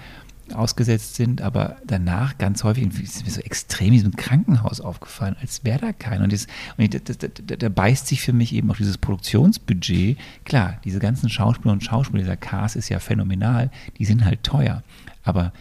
ausgesetzt 0.54 1.16
sind, 1.16 1.42
aber 1.42 1.76
danach 1.86 2.38
ganz 2.38 2.64
häufig 2.64 2.86
ist 3.00 3.24
mir 3.24 3.30
so 3.30 3.40
extrem 3.40 3.88
in 3.88 3.94
diesem 3.94 4.16
Krankenhaus 4.16 4.80
aufgefallen, 4.80 5.36
als 5.40 5.64
wäre 5.64 5.78
da 5.78 5.92
keiner. 5.92 6.24
Und, 6.24 6.32
das, 6.32 6.46
und 6.76 7.08
das, 7.08 7.18
das, 7.18 7.58
da 7.58 7.68
beißt 7.68 8.06
sich 8.06 8.20
für 8.20 8.32
mich 8.32 8.52
eben 8.54 8.70
auch 8.70 8.76
dieses 8.76 8.98
Produktionsbudget. 8.98 10.18
Klar, 10.44 10.78
diese 10.84 10.98
ganzen 10.98 11.28
Schauspieler 11.28 11.72
und 11.72 11.84
Schauspieler, 11.84 12.22
dieser 12.22 12.36
Cast 12.36 12.76
ist 12.76 12.88
ja 12.88 12.98
phänomenal, 12.98 13.70
die 13.98 14.04
sind 14.04 14.24
halt 14.24 14.42
teuer. 14.42 14.82
Aber 15.22 15.52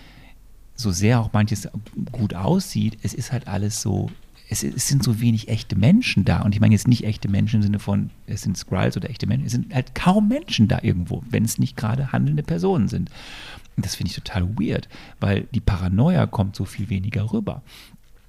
so 0.76 0.92
sehr 0.92 1.20
auch 1.20 1.34
manches 1.34 1.68
gut 2.12 2.34
aussieht, 2.34 2.98
es 3.02 3.14
ist 3.14 3.32
halt 3.32 3.48
alles 3.48 3.82
so 3.82 4.10
es, 4.50 4.64
es, 4.64 4.88
sind 4.88 5.04
so 5.04 5.22
wenig 5.22 5.48
echte 5.48 5.76
Menschen 5.76 6.24
da. 6.26 6.42
Und 6.42 6.54
ich 6.54 6.62
meine 6.62 6.74
jetzt 6.74 6.88
nicht 6.88 7.04
echte 7.04 7.28
Menschen 7.28 7.58
im 7.58 7.62
Sinne 7.64 7.80
von, 7.80 8.12
es 8.28 8.44
sind 8.44 8.58
Skrulls 8.58 8.96
oder 8.96 9.10
echte 9.10 9.28
Menschen. 9.28 9.46
Es 9.46 9.54
sind 9.54 9.74
halt 9.74 9.96
kaum 9.96 10.28
Menschen 10.28 10.68
da 10.68 10.80
irgendwo, 10.82 11.24
wenn 11.30 11.46
es 11.46 11.58
nicht 11.58 11.76
gerade 11.76 12.12
handelnde 12.12 12.44
Personen 12.44 12.88
sind. 12.88 13.10
Das 13.78 13.96
finde 13.96 14.10
ich 14.10 14.16
total 14.16 14.58
weird, 14.58 14.88
weil 15.20 15.48
die 15.54 15.60
Paranoia 15.60 16.28
kommt 16.28 16.56
so 16.56 16.66
viel 16.66 16.90
weniger 16.90 17.34
rüber, 17.34 17.62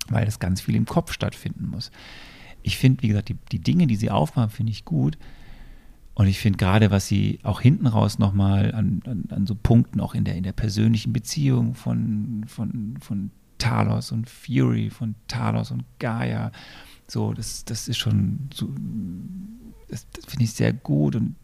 weil 0.08 0.24
das 0.24 0.38
ganz 0.38 0.60
viel 0.60 0.74
im 0.74 0.86
Kopf 0.86 1.12
stattfinden 1.12 1.68
muss. 1.68 1.90
Ich 2.62 2.78
finde, 2.78 3.02
wie 3.02 3.08
gesagt, 3.08 3.28
die, 3.28 3.36
die 3.52 3.60
Dinge, 3.60 3.86
die 3.86 3.96
sie 3.96 4.10
aufmachen, 4.10 4.50
finde 4.50 4.72
ich 4.72 4.84
gut. 4.84 5.16
Und 6.14 6.26
ich 6.26 6.40
finde 6.40 6.56
gerade, 6.56 6.90
was 6.90 7.06
sie 7.06 7.38
auch 7.42 7.60
hinten 7.60 7.86
raus 7.86 8.18
nochmal 8.18 8.74
an, 8.74 9.02
an, 9.06 9.24
an 9.30 9.46
so 9.46 9.54
Punkten, 9.54 10.00
auch 10.00 10.14
in 10.14 10.24
der, 10.24 10.34
in 10.34 10.42
der 10.42 10.52
persönlichen 10.52 11.12
Beziehung 11.12 11.74
von, 11.74 12.44
von, 12.48 12.96
von 13.00 13.30
Talos 13.58 14.12
und 14.12 14.28
Fury, 14.28 14.90
von 14.90 15.14
Talos 15.28 15.70
und 15.70 15.84
Gaia, 15.98 16.50
so, 17.06 17.32
das, 17.32 17.64
das 17.64 17.86
ist 17.86 17.98
schon 17.98 18.48
so, 18.52 18.68
das, 19.88 20.08
das 20.10 20.24
finde 20.24 20.44
ich 20.44 20.52
sehr 20.52 20.72
gut 20.72 21.16
und 21.16 21.36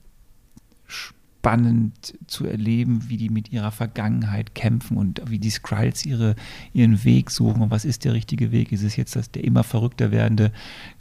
spannend 1.43 2.14
zu 2.28 2.47
erleben, 2.47 3.09
wie 3.09 3.16
die 3.16 3.28
mit 3.28 3.51
ihrer 3.51 3.73
Vergangenheit 3.73 4.55
kämpfen 4.55 4.97
und 4.97 5.20
wie 5.27 5.40
die 5.40 5.51
Skrulls 5.51 6.06
ihre, 6.06 6.36
ihren 6.73 7.02
Weg 7.02 7.32
suchen. 7.32 7.62
Und 7.62 7.73
was 7.73 7.85
ist 7.85 8.05
der 8.05 8.12
richtige 8.12 8.52
Weg? 8.52 8.70
Ist 8.70 8.85
es 8.85 8.94
jetzt 8.94 9.16
das, 9.16 9.32
der 9.32 9.43
immer 9.43 9.64
verrückter 9.64 10.12
werdende 10.12 10.52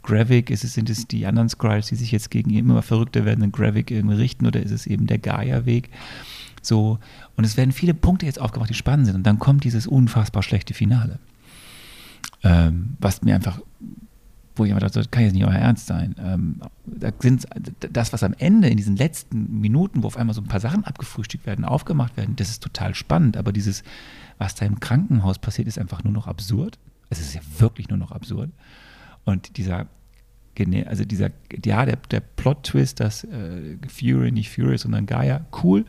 Gravik? 0.02 0.50
Ist 0.50 0.64
es, 0.64 0.74
sind 0.74 0.90
es 0.90 1.06
die 1.06 1.26
anderen 1.26 1.48
Skrulls, 1.48 1.86
die 1.86 1.94
sich 1.94 2.10
jetzt 2.10 2.32
gegen 2.32 2.50
immer 2.50 2.82
verrückter 2.82 3.24
werdenden 3.24 3.52
Gravik 3.52 3.92
richten? 3.92 4.44
Oder 4.44 4.60
ist 4.60 4.72
es 4.72 4.88
eben 4.88 5.06
der 5.06 5.18
Gaia-Weg? 5.18 5.90
So, 6.60 6.98
und 7.36 7.44
es 7.44 7.56
werden 7.56 7.70
viele 7.70 7.94
Punkte 7.94 8.26
jetzt 8.26 8.40
aufgemacht, 8.40 8.70
die 8.70 8.74
spannend 8.74 9.06
sind. 9.06 9.14
Und 9.14 9.22
dann 9.24 9.38
kommt 9.38 9.62
dieses 9.62 9.86
unfassbar 9.86 10.42
schlechte 10.42 10.74
Finale. 10.74 11.20
Ähm, 12.42 12.96
was 12.98 13.22
mir 13.22 13.36
einfach 13.36 13.60
wo 14.62 14.64
ich 14.64 14.70
immer 14.70 14.80
dachte, 14.80 15.00
das 15.00 15.10
kann 15.10 15.24
jetzt 15.24 15.32
nicht 15.32 15.44
euer 15.44 15.52
Ernst 15.52 15.86
sein. 15.86 16.14
Ähm, 16.18 16.60
da 16.86 17.10
sind 17.18 17.46
das, 17.80 18.12
was 18.12 18.22
am 18.22 18.32
Ende 18.38 18.68
in 18.68 18.76
diesen 18.76 18.96
letzten 18.96 19.60
Minuten, 19.60 20.04
wo 20.04 20.06
auf 20.06 20.16
einmal 20.16 20.34
so 20.34 20.40
ein 20.40 20.46
paar 20.46 20.60
Sachen 20.60 20.84
abgefrühstückt 20.84 21.46
werden, 21.46 21.64
aufgemacht 21.64 22.16
werden, 22.16 22.36
das 22.36 22.48
ist 22.48 22.62
total 22.62 22.94
spannend. 22.94 23.36
Aber 23.36 23.52
dieses, 23.52 23.82
was 24.38 24.54
da 24.54 24.64
im 24.64 24.78
Krankenhaus 24.78 25.40
passiert, 25.40 25.66
ist 25.66 25.78
einfach 25.78 26.04
nur 26.04 26.12
noch 26.12 26.28
absurd. 26.28 26.78
Es 27.10 27.18
ist 27.18 27.34
ja 27.34 27.40
wirklich 27.58 27.88
nur 27.88 27.98
noch 27.98 28.12
absurd. 28.12 28.50
Und 29.24 29.56
dieser, 29.56 29.86
also 30.86 31.04
dieser, 31.04 31.30
ja, 31.64 31.84
der, 31.84 31.96
der 31.96 32.20
Plot-Twist, 32.20 33.00
dass 33.00 33.24
äh, 33.24 33.76
Fury 33.88 34.30
nicht 34.30 34.50
Fury 34.50 34.76
ist, 34.76 34.82
sondern 34.82 35.06
Gaia, 35.06 35.44
cool. 35.64 35.84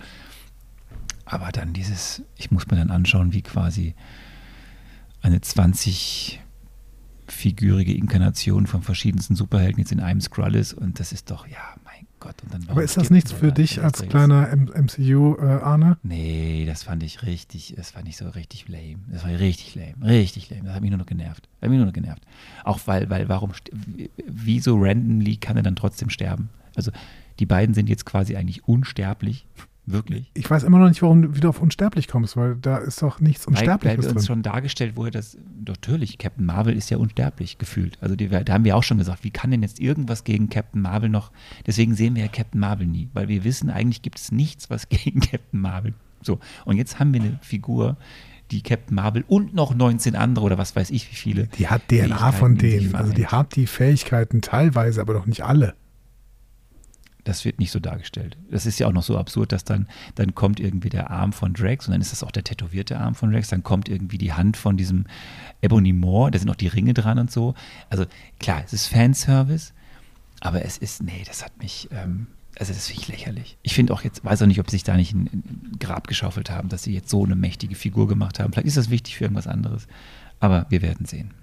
Aber 1.25 1.51
dann 1.51 1.73
dieses, 1.73 2.23
ich 2.37 2.49
muss 2.49 2.67
mir 2.67 2.77
dann 2.77 2.89
anschauen, 2.89 3.33
wie 3.33 3.43
quasi 3.43 3.93
eine 5.21 5.39
20 5.39 6.41
figürige 7.33 7.93
Inkarnation 7.93 8.67
von 8.67 8.81
verschiedensten 8.81 9.35
Superhelden 9.35 9.79
jetzt 9.79 9.91
in 9.91 9.99
einem 9.99 10.21
Skrull 10.21 10.55
ist 10.55 10.73
und 10.73 10.99
das 10.99 11.11
ist 11.11 11.31
doch, 11.31 11.47
ja, 11.47 11.75
mein 11.83 12.07
Gott. 12.19 12.35
Aber 12.67 12.83
ist 12.83 12.95
das 12.95 13.09
nichts 13.09 13.31
für 13.31 13.51
dich 13.51 13.83
als 13.83 14.01
kleiner 14.07 14.55
MCU, 14.55 15.35
äh? 15.35 15.95
Nee, 16.03 16.65
das 16.65 16.83
fand 16.83 17.03
ich 17.03 17.23
richtig, 17.23 17.73
das 17.75 17.91
fand 17.91 18.07
ich 18.07 18.17
so 18.17 18.29
richtig 18.29 18.69
lame. 18.69 18.99
Das 19.07 19.23
war 19.23 19.31
richtig 19.31 19.75
lame, 19.75 19.95
richtig 20.01 20.49
lame. 20.49 20.63
Das 20.63 20.75
hat 20.75 20.81
mich 20.81 20.91
nur 20.91 20.99
noch 20.99 21.05
genervt. 21.05 21.49
Das 21.59 21.67
hat 21.67 21.69
mich 21.69 21.77
nur 21.77 21.87
noch 21.87 21.93
genervt. 21.93 22.23
Auch 22.63 22.79
weil, 22.85 23.09
weil, 23.09 23.27
warum, 23.27 23.51
wieso 24.25 24.77
randomly 24.77 25.35
kann 25.37 25.57
er 25.57 25.63
dann 25.63 25.75
trotzdem 25.75 26.09
sterben? 26.09 26.49
Also, 26.75 26.91
die 27.39 27.45
beiden 27.45 27.75
sind 27.75 27.89
jetzt 27.89 28.05
quasi 28.05 28.35
eigentlich 28.35 28.67
unsterblich. 28.67 29.45
Wirklich? 29.85 30.31
Ich 30.33 30.49
weiß 30.49 30.63
immer 30.63 30.79
noch 30.79 30.87
nicht, 30.87 31.01
warum 31.01 31.21
du 31.21 31.35
wieder 31.35 31.49
auf 31.49 31.61
unsterblich 31.61 32.07
kommst, 32.07 32.37
weil 32.37 32.55
da 32.55 32.77
ist 32.77 33.01
doch 33.01 33.19
nichts 33.19 33.45
Unsterbliches 33.45 34.05
drin. 34.05 34.15
uns 34.15 34.27
schon 34.27 34.41
dargestellt, 34.41 34.93
wo 34.95 35.05
er 35.05 35.11
das, 35.11 35.37
natürlich, 35.65 36.17
Captain 36.17 36.45
Marvel 36.45 36.75
ist 36.75 36.89
ja 36.89 36.97
unsterblich 36.97 37.57
gefühlt. 37.57 37.97
Also 37.99 38.15
die, 38.15 38.29
da 38.29 38.53
haben 38.53 38.63
wir 38.63 38.77
auch 38.77 38.83
schon 38.83 38.97
gesagt, 38.97 39.25
wie 39.25 39.31
kann 39.31 39.51
denn 39.51 39.61
jetzt 39.61 39.81
irgendwas 39.81 40.23
gegen 40.23 40.49
Captain 40.49 40.81
Marvel 40.81 41.09
noch, 41.09 41.31
deswegen 41.67 41.95
sehen 41.95 42.15
wir 42.15 42.23
ja 42.23 42.29
Captain 42.29 42.61
Marvel 42.61 42.87
nie, 42.87 43.09
weil 43.13 43.27
wir 43.27 43.43
wissen, 43.43 43.69
eigentlich 43.69 44.01
gibt 44.01 44.19
es 44.19 44.31
nichts, 44.31 44.69
was 44.69 44.87
gegen 44.89 45.19
Captain 45.19 45.59
Marvel, 45.59 45.93
so. 46.21 46.39
Und 46.63 46.77
jetzt 46.77 46.99
haben 46.99 47.13
wir 47.13 47.19
eine 47.19 47.39
Figur, 47.41 47.97
die 48.51 48.61
Captain 48.61 48.95
Marvel 48.95 49.25
und 49.27 49.53
noch 49.53 49.75
19 49.75 50.15
andere 50.15 50.45
oder 50.45 50.57
was 50.57 50.77
weiß 50.77 50.91
ich 50.91 51.11
wie 51.11 51.15
viele. 51.15 51.47
Die 51.57 51.67
hat 51.67 51.89
DNA 51.89 52.31
von 52.31 52.57
denen, 52.57 52.95
also 52.95 53.11
die 53.11 53.27
hat 53.27 53.55
die 53.57 53.67
Fähigkeiten 53.67 54.41
teilweise, 54.41 55.01
aber 55.01 55.13
doch 55.13 55.25
nicht 55.25 55.43
alle 55.43 55.75
das 57.23 57.45
wird 57.45 57.59
nicht 57.59 57.71
so 57.71 57.79
dargestellt. 57.79 58.37
Das 58.49 58.65
ist 58.65 58.79
ja 58.79 58.87
auch 58.87 58.91
noch 58.91 59.03
so 59.03 59.17
absurd, 59.17 59.51
dass 59.51 59.63
dann, 59.63 59.87
dann 60.15 60.35
kommt 60.35 60.59
irgendwie 60.59 60.89
der 60.89 61.09
Arm 61.09 61.33
von 61.33 61.53
Drax 61.53 61.87
und 61.87 61.93
dann 61.93 62.01
ist 62.01 62.11
das 62.11 62.23
auch 62.23 62.31
der 62.31 62.43
tätowierte 62.43 62.99
Arm 62.99 63.15
von 63.15 63.31
Drax, 63.31 63.49
dann 63.49 63.63
kommt 63.63 63.89
irgendwie 63.89 64.17
die 64.17 64.33
Hand 64.33 64.57
von 64.57 64.77
diesem 64.77 65.05
Ebony 65.61 65.93
Moore, 65.93 66.31
da 66.31 66.39
sind 66.39 66.49
auch 66.49 66.55
die 66.55 66.67
Ringe 66.67 66.93
dran 66.93 67.19
und 67.19 67.31
so. 67.31 67.55
Also 67.89 68.05
klar, 68.39 68.61
es 68.65 68.73
ist 68.73 68.87
Fanservice, 68.87 69.73
aber 70.41 70.65
es 70.65 70.77
ist, 70.77 71.01
nee, 71.03 71.23
das 71.25 71.45
hat 71.45 71.57
mich, 71.59 71.87
ähm, 71.91 72.27
also 72.59 72.73
das 72.73 72.87
finde 72.87 73.01
ich 73.01 73.07
lächerlich. 73.07 73.57
Ich 73.63 73.73
finde 73.73 73.93
auch 73.93 74.03
jetzt, 74.03 74.23
weiß 74.25 74.41
auch 74.41 74.47
nicht, 74.47 74.59
ob 74.59 74.69
sie 74.69 74.75
sich 74.75 74.83
da 74.83 74.95
nicht 74.95 75.13
ein, 75.13 75.29
ein 75.33 75.77
Grab 75.79 76.07
geschaufelt 76.07 76.49
haben, 76.49 76.69
dass 76.69 76.83
sie 76.83 76.93
jetzt 76.93 77.09
so 77.09 77.23
eine 77.23 77.35
mächtige 77.35 77.75
Figur 77.75 78.07
gemacht 78.07 78.39
haben. 78.39 78.51
Vielleicht 78.51 78.67
ist 78.67 78.77
das 78.77 78.89
wichtig 78.89 79.15
für 79.15 79.23
irgendwas 79.23 79.47
anderes, 79.47 79.87
aber 80.39 80.65
wir 80.69 80.81
werden 80.81 81.05
sehen. 81.05 81.33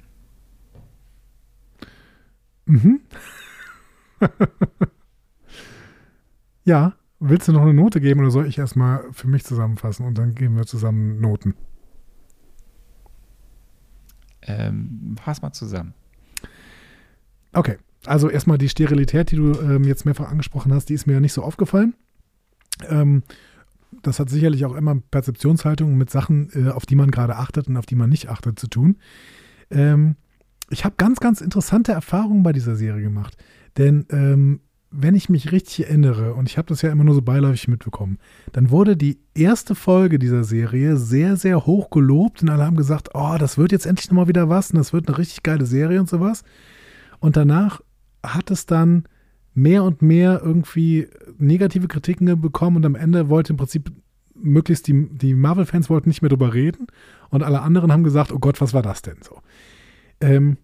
Mhm. 2.67 3.01
Ja, 6.71 6.95
willst 7.19 7.49
du 7.49 7.53
noch 7.53 7.63
eine 7.63 7.75
Note 7.75 8.01
geben 8.01 8.21
oder 8.21 8.31
soll 8.31 8.47
ich 8.47 8.57
erstmal 8.57 9.03
für 9.11 9.27
mich 9.27 9.45
zusammenfassen 9.45 10.07
und 10.07 10.17
dann 10.17 10.37
geben 10.37 10.55
wir 10.55 10.67
zusammen 10.67 11.21
Noten? 11.21 11.57
Ähm, 14.43 15.17
fass 15.21 15.43
mal 15.43 15.51
zusammen. 15.51 15.95
Okay, 17.53 17.77
also 18.07 18.31
erstmal 18.31 18.57
die 18.57 18.69
Sterilität, 18.69 19.33
die 19.33 19.37
du 19.37 19.51
ähm, 19.61 19.83
jetzt 19.83 20.05
mehrfach 20.05 20.31
angesprochen 20.31 20.73
hast, 20.73 20.91
die 20.91 20.95
ist 20.95 21.09
mir 21.09 21.15
ja 21.15 21.21
nicht 21.21 21.33
so 21.33 21.43
aufgefallen. 21.43 21.95
Ähm, 22.89 23.25
das 24.03 24.21
hat 24.21 24.31
sicherlich 24.31 24.65
auch 24.65 24.77
immer 24.77 24.95
Perzeptionshaltung 25.11 25.97
mit 25.97 26.09
Sachen, 26.09 26.51
äh, 26.55 26.71
auf 26.71 26.87
die 26.87 26.95
man 26.95 27.11
gerade 27.11 27.35
achtet 27.35 27.67
und 27.67 27.79
auf 27.79 27.87
die 27.87 27.97
man 27.97 28.11
nicht 28.11 28.29
achtet, 28.29 28.61
zu 28.61 28.69
tun. 28.69 28.97
Ähm, 29.73 30.15
ich 30.69 30.85
habe 30.85 30.95
ganz, 30.99 31.19
ganz 31.19 31.41
interessante 31.41 31.91
Erfahrungen 31.91 32.45
bei 32.45 32.53
dieser 32.53 32.77
Serie 32.77 33.03
gemacht. 33.03 33.37
Denn 33.77 34.07
ähm, 34.11 34.61
wenn 34.91 35.15
ich 35.15 35.29
mich 35.29 35.53
richtig 35.53 35.87
erinnere, 35.87 36.35
und 36.35 36.49
ich 36.49 36.59
habe 36.59 36.67
das 36.67 36.83
ja 36.83 36.91
immer 36.91 37.05
nur 37.05 37.15
so 37.15 37.23
beiläufig 37.23 37.69
mitbekommen, 37.69 38.19
dann 38.53 38.71
wurde 38.71 38.97
die 38.97 39.21
erste 39.35 39.75
Folge 39.75 40.19
dieser 40.19 40.43
Serie 40.43 40.97
sehr, 40.97 41.37
sehr 41.37 41.65
hoch 41.65 41.91
gelobt 41.91 42.43
und 42.43 42.51
alle 42.51 42.65
haben 42.65 42.77
gesagt, 42.77 43.11
oh, 43.15 43.37
das 43.39 43.57
wird 43.57 43.71
jetzt 43.71 43.87
endlich 43.87 44.11
nochmal 44.11 44.29
wieder 44.29 44.49
was 44.49 44.73
und 44.73 44.79
das 44.79 44.93
wird 44.93 45.07
eine 45.07 45.19
richtig 45.19 45.45
geile 45.45 45.65
Serie 45.65 46.01
und 46.01 46.09
sowas. 46.09 46.43
Und 47.21 47.37
danach 47.37 47.81
hat 48.25 48.51
es 48.51 48.67
dann 48.67 49.05
mehr 49.55 49.85
und 49.85 50.03
mehr 50.03 50.41
irgendwie 50.45 51.09
negative 51.39 51.87
Kritiken 51.87 52.41
bekommen 52.41 52.77
und 52.79 52.87
am 52.87 52.97
Ende 52.97 53.29
wollte 53.29 53.53
im 53.53 53.57
Prinzip 53.59 53.93
möglichst 54.35 54.89
die, 54.89 55.09
die 55.11 55.35
Marvel-Fans 55.35 55.89
wollten 55.89 56.09
nicht 56.09 56.23
mehr 56.23 56.31
drüber 56.31 56.53
reden 56.53 56.87
und 57.29 57.43
alle 57.43 57.63
anderen 57.63 57.93
haben 57.93 58.05
gesagt, 58.05 58.33
oh 58.33 58.39
Gott, 58.39 58.61
was 58.61 58.75
war 58.75 58.83
das 58.83 59.03
denn 59.03 59.19
so? 59.23 59.41
Ähm, 60.21 60.57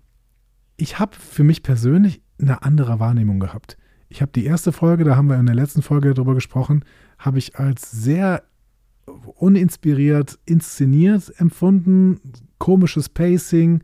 ich 0.77 0.98
habe 0.98 1.15
für 1.16 1.44
mich 1.44 1.62
persönlich 1.62 2.23
eine 2.40 2.62
andere 2.62 2.98
Wahrnehmung 2.98 3.39
gehabt. 3.39 3.77
Ich 4.09 4.23
habe 4.23 4.33
die 4.33 4.45
erste 4.45 4.73
Folge, 4.73 5.05
da 5.05 5.16
haben 5.16 5.28
wir 5.28 5.39
in 5.39 5.47
der 5.47 5.55
letzten 5.55 5.83
Folge 5.83 6.15
drüber 6.15 6.35
gesprochen, 6.35 6.85
habe 7.19 7.39
ich 7.39 7.57
als 7.57 7.91
sehr 7.91 8.43
uninspiriert 9.07 10.39
inszeniert 10.47 11.33
empfunden, 11.39 12.20
komisches 12.59 13.09
Pacing, 13.09 13.83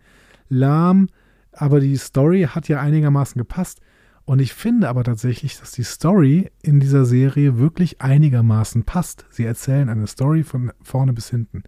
lahm, 0.48 1.08
aber 1.52 1.80
die 1.80 1.96
Story 1.96 2.48
hat 2.50 2.68
ja 2.68 2.80
einigermaßen 2.80 3.38
gepasst. 3.38 3.80
Und 4.24 4.40
ich 4.40 4.54
finde 4.54 4.88
aber 4.88 5.02
tatsächlich, 5.02 5.58
dass 5.58 5.72
die 5.72 5.82
Story 5.82 6.50
in 6.62 6.78
dieser 6.78 7.04
Serie 7.04 7.58
wirklich 7.58 8.00
einigermaßen 8.00 8.84
passt. 8.84 9.26
Sie 9.30 9.44
erzählen 9.44 9.88
eine 9.88 10.06
Story 10.06 10.44
von 10.44 10.72
vorne 10.80 11.12
bis 11.12 11.28
hinten. 11.28 11.64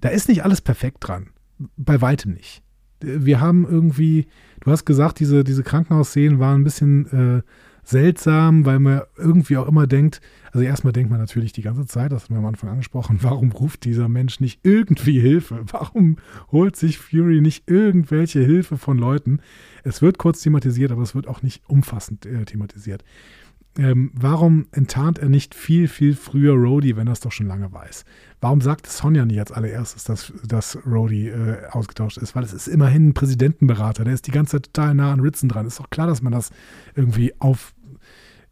Da 0.00 0.10
ist 0.10 0.28
nicht 0.28 0.44
alles 0.44 0.60
perfekt 0.60 0.98
dran. 1.00 1.30
Bei 1.76 2.00
weitem 2.02 2.32
nicht. 2.34 2.62
Wir 3.00 3.40
haben 3.40 3.66
irgendwie, 3.66 4.26
du 4.60 4.70
hast 4.70 4.84
gesagt, 4.84 5.18
diese, 5.18 5.44
diese 5.44 5.62
Krankenhausszenen 5.62 6.38
waren 6.38 6.60
ein 6.60 6.64
bisschen 6.64 7.06
äh, 7.38 7.42
seltsam, 7.84 8.64
weil 8.64 8.78
man 8.78 9.02
irgendwie 9.16 9.56
auch 9.56 9.68
immer 9.68 9.86
denkt, 9.86 10.20
also 10.52 10.64
erstmal 10.64 10.92
denkt 10.92 11.10
man 11.10 11.18
natürlich 11.18 11.52
die 11.52 11.62
ganze 11.62 11.84
Zeit, 11.86 12.12
das 12.12 12.24
haben 12.24 12.36
wir 12.36 12.38
am 12.38 12.46
Anfang 12.46 12.70
angesprochen, 12.70 13.18
warum 13.22 13.50
ruft 13.52 13.84
dieser 13.84 14.08
Mensch 14.08 14.40
nicht 14.40 14.60
irgendwie 14.62 15.20
Hilfe? 15.20 15.64
Warum 15.72 16.16
holt 16.52 16.76
sich 16.76 16.98
Fury 16.98 17.40
nicht 17.40 17.68
irgendwelche 17.68 18.40
Hilfe 18.40 18.78
von 18.78 18.98
Leuten? 18.98 19.40
Es 19.82 20.02
wird 20.02 20.18
kurz 20.18 20.40
thematisiert, 20.42 20.92
aber 20.92 21.02
es 21.02 21.14
wird 21.14 21.26
auch 21.26 21.42
nicht 21.42 21.62
umfassend 21.68 22.26
äh, 22.26 22.44
thematisiert. 22.44 23.04
Ähm, 23.76 24.12
warum 24.14 24.68
enttarnt 24.70 25.18
er 25.18 25.28
nicht 25.28 25.52
viel, 25.52 25.88
viel 25.88 26.14
früher 26.14 26.54
Rhodey, 26.54 26.96
wenn 26.96 27.08
er 27.08 27.14
es 27.14 27.20
doch 27.20 27.32
schon 27.32 27.48
lange 27.48 27.72
weiß? 27.72 28.04
Warum 28.40 28.60
sagt 28.60 28.86
Sonja 28.86 29.24
nicht 29.24 29.40
als 29.40 29.50
allererstes, 29.50 30.04
dass, 30.04 30.32
dass 30.46 30.78
Rhodey 30.86 31.30
äh, 31.30 31.66
ausgetauscht 31.72 32.18
ist? 32.18 32.36
Weil 32.36 32.44
es 32.44 32.52
ist 32.52 32.68
immerhin 32.68 33.08
ein 33.08 33.14
Präsidentenberater, 33.14 34.04
der 34.04 34.14
ist 34.14 34.28
die 34.28 34.30
ganze 34.30 34.52
Zeit 34.52 34.72
total 34.72 34.94
nah 34.94 35.12
an 35.12 35.18
Ritzen 35.18 35.48
dran. 35.48 35.66
Ist 35.66 35.80
doch 35.80 35.90
klar, 35.90 36.06
dass 36.06 36.22
man 36.22 36.32
das 36.32 36.50
irgendwie 36.94 37.34
aufwiegeln 37.40 37.73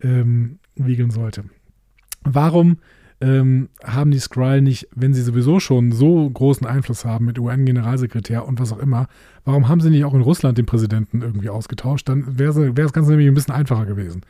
ähm, 0.02 0.58
sollte. 1.10 1.44
Warum 2.24 2.78
ähm, 3.20 3.68
haben 3.84 4.10
die 4.10 4.18
Skrull 4.18 4.62
nicht, 4.62 4.88
wenn 4.94 5.14
sie 5.14 5.22
sowieso 5.22 5.60
schon 5.60 5.92
so 5.92 6.28
großen 6.28 6.66
Einfluss 6.66 7.04
haben 7.04 7.26
mit 7.26 7.38
UN-Generalsekretär 7.38 8.46
und 8.46 8.58
was 8.58 8.72
auch 8.72 8.78
immer, 8.78 9.06
warum 9.44 9.68
haben 9.68 9.80
sie 9.80 9.90
nicht 9.90 10.04
auch 10.04 10.14
in 10.14 10.22
Russland 10.22 10.58
den 10.58 10.66
Präsidenten 10.66 11.22
irgendwie 11.22 11.48
ausgetauscht? 11.48 12.08
Dann 12.08 12.38
wäre 12.38 12.72
das 12.72 12.92
Ganze 12.92 13.10
nämlich 13.10 13.28
ein 13.28 13.34
bisschen 13.34 13.54
einfacher 13.54 13.86
gewesen. 13.86 14.22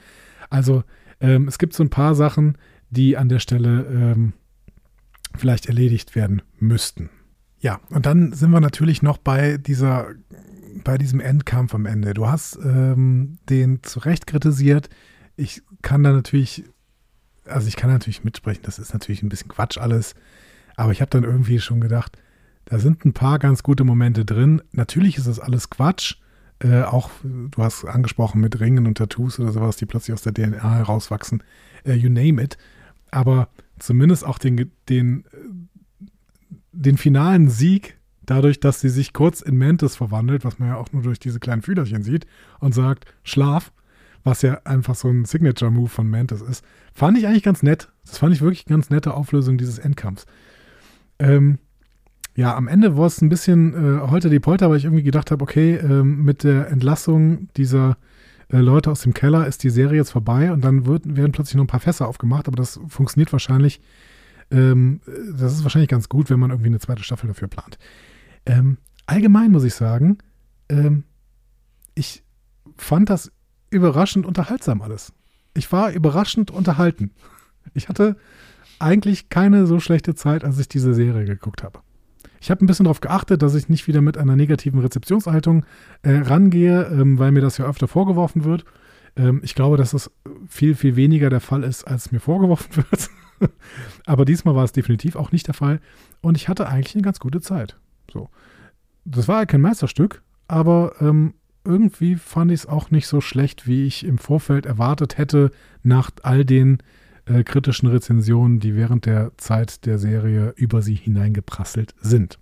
Also 0.51 0.85
ähm, 1.21 1.49
es 1.49 1.59
gibt 1.59 1.73
so 1.73 1.83
ein 1.83 1.91
paar 1.91 2.15
Sachen, 2.15 2.59
die 2.91 3.17
an 3.17 3.31
der 3.31 3.39
Stelle 3.39 3.87
ähm, 3.91 4.35
vielleicht 5.35 5.67
erledigt 5.67 6.15
werden 6.15 6.43
müssten. 6.59 7.09
Ja, 7.61 7.81
und 7.91 8.05
dann 8.05 8.33
sind 8.33 8.51
wir 8.51 8.61
natürlich 8.61 9.03
noch 9.03 9.17
bei 9.17 9.57
dieser, 9.57 10.09
bei 10.85 10.99
diesem 10.99 11.21
Endkampf 11.21 11.75
am 11.75 11.87
Ende. 11.87 12.13
Du 12.13 12.27
hast 12.27 12.59
ähm, 12.63 13.39
den 13.49 13.83
zu 13.83 14.01
Recht 14.01 14.27
kritisiert. 14.27 14.91
Ich 15.37 15.63
kann 15.83 16.03
da 16.03 16.13
natürlich, 16.13 16.65
also 17.45 17.69
ich 17.69 17.77
kann 17.77 17.91
natürlich 17.91 18.25
mitsprechen, 18.25 18.63
das 18.65 18.79
ist 18.79 18.93
natürlich 18.93 19.23
ein 19.23 19.29
bisschen 19.29 19.49
Quatsch 19.49 19.79
alles. 19.79 20.15
Aber 20.77 20.93
ich 20.93 21.01
habe 21.01 21.11
dann 21.11 21.25
irgendwie 21.25 21.61
schon 21.61 21.81
gedacht, 21.81 22.19
da 22.65 22.79
sind 22.79 23.05
ein 23.05 23.13
paar 23.13 23.39
ganz 23.39 23.63
gute 23.63 23.85
Momente 23.85 24.25
drin. 24.25 24.63
Natürlich 24.73 25.19
ist 25.19 25.27
das 25.27 25.41
alles 25.41 25.71
Quatsch. 25.71 26.17
Äh, 26.61 26.83
auch, 26.83 27.11
du 27.23 27.63
hast 27.63 27.85
angesprochen 27.85 28.41
mit 28.41 28.61
Ringen 28.61 28.87
und 28.87 28.99
Tattoos 28.99 29.41
oder 29.41 29.53
sowas, 29.53 29.77
die 29.77 29.87
plötzlich 29.87 30.15
aus 30.15 30.23
der 30.23 30.33
DNA 30.33 30.77
herauswachsen. 30.77 31.43
Äh, 31.85 31.95
you 31.95 32.09
name 32.09 32.43
it. 32.43 32.57
Aber 33.11 33.49
zumindest 33.79 34.25
auch 34.25 34.39
den, 34.39 34.71
den, 34.89 35.25
den 36.73 36.97
finalen 36.97 37.49
Sieg, 37.49 37.99
dadurch, 38.25 38.61
dass 38.61 38.81
sie 38.81 38.89
sich 38.89 39.13
kurz 39.13 39.41
in 39.41 39.59
Mantis 39.59 39.97
verwandelt, 39.97 40.45
was 40.45 40.59
man 40.59 40.69
ja 40.69 40.77
auch 40.77 40.93
nur 40.93 41.03
durch 41.03 41.19
diese 41.19 41.41
kleinen 41.41 41.63
Fühlerchen 41.63 42.03
sieht, 42.05 42.27
und 42.61 42.75
sagt, 42.75 43.07
Schlaf, 43.25 43.73
was 44.25 44.43
ja 44.43 44.61
einfach 44.65 44.95
so 44.95 45.09
ein 45.09 45.25
Signature-Move 45.25 45.89
von 45.89 46.09
Mantis 46.09 46.41
ist, 46.41 46.65
fand 46.93 47.19
ich 47.19 47.27
eigentlich 47.27 47.43
ganz 47.43 47.63
nett. 47.63 47.89
Das 48.05 48.19
fand 48.19 48.35
ich 48.35 48.41
wirklich 48.41 48.67
ganz 48.67 48.91
nette 48.91 49.15
Auflösung 49.15 49.59
dieses 49.59 49.79
Endkampfs. 49.79 50.27
Ähm, 51.19 51.59
ja, 52.35 52.57
am 52.57 52.69
Ende 52.69 52.97
war 52.97 53.07
es 53.07 53.21
ein 53.21 53.29
bisschen 53.29 53.75
äh, 53.75 54.01
heute 54.09 54.31
die 54.31 54.41
Polter, 54.41 54.71
weil 54.71 54.79
ich 54.79 54.85
irgendwie 54.85 55.03
gedacht 55.03 55.31
habe, 55.31 55.43
okay, 55.43 55.77
ähm, 55.77 56.25
mit 56.25 56.45
der 56.45 56.69
Entlassung 56.69 57.49
dieser 57.57 57.99
äh, 58.49 58.59
Leute 58.59 58.91
aus 58.91 59.03
dem 59.03 59.13
Keller 59.13 59.47
ist 59.47 59.63
die 59.65 59.71
Serie 59.71 59.99
jetzt 59.99 60.13
vorbei 60.13 60.53
und 60.53 60.65
dann 60.65 60.87
wird, 60.87 61.17
werden 61.17 61.33
plötzlich 61.33 61.57
noch 61.57 61.65
ein 61.65 61.69
paar 61.69 61.81
Fässer 61.81 62.09
aufgemacht, 62.09 62.49
aber 62.49 62.57
das 62.57 62.81
funktioniert 62.89 63.33
wahrscheinlich, 63.33 63.81
ähm, 64.51 65.01
das 65.37 65.53
ist 65.53 65.63
wahrscheinlich 65.63 65.91
ganz 65.91 66.09
gut, 66.09 66.31
wenn 66.31 66.41
man 66.41 66.51
irgendwie 66.51 66.69
eine 66.69 66.79
zweite 66.79 67.03
Staffel 67.03 67.29
dafür 67.29 67.49
plant. 67.49 67.79
Ähm, 68.47 68.79
allgemein 69.07 69.51
muss 69.51 69.65
ich 69.65 69.75
sagen, 69.75 70.19
ähm, 70.69 71.05
ich 71.95 72.25
fand 72.77 73.11
das 73.11 73.31
überraschend 73.73 74.27
unterhaltsam 74.27 74.83
alles. 74.83 75.13
Ich 75.55 75.71
war 75.73 75.93
überraschend 75.93 76.51
unterhalten. 76.51 77.11
Ich 77.75 77.89
hatte 77.89 78.17
eigentlich 78.79 79.29
keine 79.29 79.67
so 79.67 79.81
schlechte 79.81 80.15
Zeit, 80.15 80.45
als 80.45 80.59
ich 80.59 80.69
diese 80.69 80.95
Serie 80.95 81.25
geguckt 81.25 81.63
habe. 81.63 81.81
Ich 82.41 82.51
habe 82.51 82.65
ein 82.65 82.67
bisschen 82.67 82.85
darauf 82.85 83.01
geachtet, 83.01 83.43
dass 83.43 83.55
ich 83.55 83.69
nicht 83.69 83.87
wieder 83.87 84.01
mit 84.01 84.19
einer 84.19 84.35
negativen 84.35 84.81
Rezeptionshaltung 84.81 85.65
äh, 86.03 86.17
rangehe, 86.17 86.87
ähm, 86.87 87.19
weil 87.19 87.31
mir 87.31 87.41
das 87.41 87.59
ja 87.59 87.67
öfter 87.67 87.87
vorgeworfen 87.87 88.45
wird. 88.45 88.65
Ähm, 89.15 89.41
ich 89.45 89.55
glaube, 89.55 89.77
dass 89.77 89.93
das 89.93 90.11
viel, 90.49 90.75
viel 90.75 90.97
weniger 90.97 91.31
der 91.31 91.41
Fall 91.41 91.63
ist, 91.63 91.85
als 91.85 92.11
mir 92.11 92.19
vorgeworfen 92.19 92.85
wird. 92.91 93.11
Aber 94.07 94.25
diesmal 94.25 94.57
war 94.57 94.65
es 94.65 94.73
definitiv 94.73 95.15
auch 95.15 95.31
nicht 95.31 95.47
der 95.47 95.55
Fall. 95.55 95.81
Und 96.21 96.37
ich 96.37 96.49
hatte 96.49 96.69
eigentlich 96.69 96.95
eine 96.95 97.03
ganz 97.03 97.21
gute 97.21 97.41
Zeit. 97.41 97.77
So. 98.13 98.29
Das 99.05 99.29
war 99.29 99.41
ja 99.41 99.47
kein 99.47 99.61
Meisterstück, 99.61 100.23
aber 100.49 100.95
ähm, 101.01 101.35
irgendwie 101.65 102.17
fand 102.17 102.51
ich 102.51 102.61
es 102.61 102.67
auch 102.67 102.91
nicht 102.91 103.07
so 103.07 103.21
schlecht, 103.21 103.67
wie 103.67 103.87
ich 103.87 104.05
im 104.05 104.19
Vorfeld 104.19 104.67
erwartet 104.67 105.19
hätte, 105.19 105.51
nach 105.83 106.11
all 106.23 106.45
den 106.45 106.79
äh, 107.27 107.45
kritischen 107.45 107.89
Rezensionen, 107.89 108.61
die 108.61 108.75
während 108.75 109.07
der 109.07 109.33
Zeit 109.37 109.87
der 109.87 109.99
Serie 109.99 110.53
über 110.57 110.83
sie 110.83 110.95
hineingeprasselt 110.95 111.95
sind. 112.01 112.39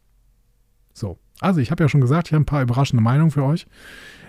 So, 0.93 1.19
also 1.41 1.61
ich 1.61 1.71
habe 1.71 1.85
ja 1.85 1.89
schon 1.89 2.01
gesagt, 2.01 2.29
ich 2.29 2.33
habe 2.33 2.43
ein 2.43 2.47
paar 2.47 2.63
überraschende 2.63 3.03
Meinungen 3.03 3.31
für 3.31 3.45
euch. 3.45 3.67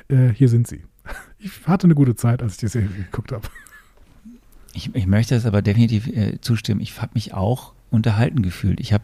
Äh, 0.07 0.29
hier 0.29 0.49
sind 0.49 0.67
sie. 0.67 0.83
Ich 1.43 1.65
hatte 1.65 1.87
eine 1.87 1.95
gute 1.95 2.13
Zeit, 2.13 2.43
als 2.43 2.53
ich 2.53 2.59
die 2.59 2.67
Serie 2.67 2.87
geguckt 2.89 3.31
habe. 3.31 3.47
Ich, 4.75 4.93
ich 4.93 5.07
möchte 5.07 5.33
es 5.33 5.47
aber 5.47 5.63
definitiv 5.63 6.05
äh, 6.05 6.39
zustimmen. 6.39 6.81
Ich 6.81 7.01
habe 7.01 7.13
mich 7.15 7.33
auch 7.33 7.73
unterhalten 7.89 8.43
gefühlt. 8.43 8.79
Ich 8.79 8.93
habe 8.93 9.03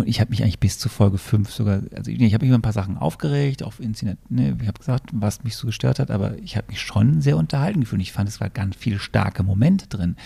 und 0.00 0.08
ich 0.08 0.20
habe 0.20 0.30
mich 0.30 0.42
eigentlich 0.42 0.58
bis 0.58 0.78
zu 0.78 0.88
Folge 0.88 1.18
5 1.18 1.50
sogar, 1.50 1.82
also 1.94 2.10
ich, 2.10 2.34
habe 2.34 2.44
mich 2.44 2.50
über 2.50 2.58
ein 2.58 2.62
paar 2.62 2.72
Sachen 2.72 2.96
aufgeregt, 2.98 3.62
auf 3.62 3.80
Internet, 3.80 4.18
ne, 4.30 4.56
ich 4.60 4.68
habe 4.68 4.78
gesagt, 4.78 5.10
was 5.12 5.44
mich 5.44 5.56
so 5.56 5.66
gestört 5.66 5.98
hat, 5.98 6.10
aber 6.10 6.38
ich 6.38 6.56
habe 6.56 6.68
mich 6.68 6.80
schon 6.80 7.20
sehr 7.20 7.36
unterhalten 7.36 7.80
gefühlt. 7.80 8.02
Ich 8.02 8.12
fand, 8.12 8.28
es 8.28 8.40
war 8.40 8.50
ganz 8.50 8.76
viele 8.76 8.98
starke 8.98 9.42
Momente 9.42 9.86
drin. 9.86 10.16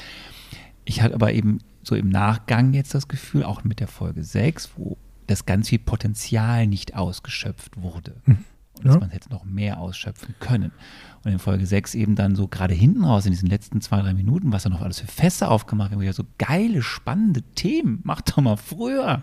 Ich 0.85 1.03
hatte 1.03 1.15
aber 1.15 1.33
eben 1.33 1.59
so 1.83 1.95
im 1.95 2.09
Nachgang 2.09 2.73
jetzt 2.75 2.95
das 2.95 3.09
Gefühl, 3.09 3.45
auch 3.45 3.65
mit 3.65 3.81
der 3.81 3.89
Folge 3.89 4.23
6, 4.25 4.71
wo 4.77 4.97
das 5.27 5.47
ganz 5.47 5.69
viel 5.69 5.79
Potenzial 5.79 6.67
nicht 6.67 6.95
ausgeschöpft 6.95 7.81
wurde. 7.81 8.17
Mhm. 8.27 8.45
Und 8.83 8.95
dass 8.95 9.01
man 9.01 9.11
hätte 9.11 9.31
noch 9.31 9.45
mehr 9.45 9.79
ausschöpfen 9.79 10.35
können. 10.41 10.73
Und 11.25 11.31
in 11.31 11.39
Folge 11.39 11.67
6 11.67 11.95
eben 11.95 12.17
dann 12.17 12.35
so 12.35 12.49
gerade 12.49 12.75
hinten 12.75 13.05
raus, 13.05 13.27
in 13.27 13.33
diesen 13.33 13.49
letzten 13.49 13.81
zwei, 13.81 14.01
drei 14.01 14.15
Minuten, 14.15 14.53
was 14.53 14.65
da 14.65 14.71
noch 14.71 14.83
alles 14.83 15.01
für 15.01 15.07
Fässer 15.07 15.51
aufgemacht 15.51 15.91
werden, 15.91 16.03
ja 16.03 16.13
so 16.13 16.25
geile, 16.39 16.83
spannende 16.83 17.43
Themen, 17.55 18.01
mach 18.03 18.21
doch 18.23 18.39
mal 18.39 18.57
früher. 18.57 19.23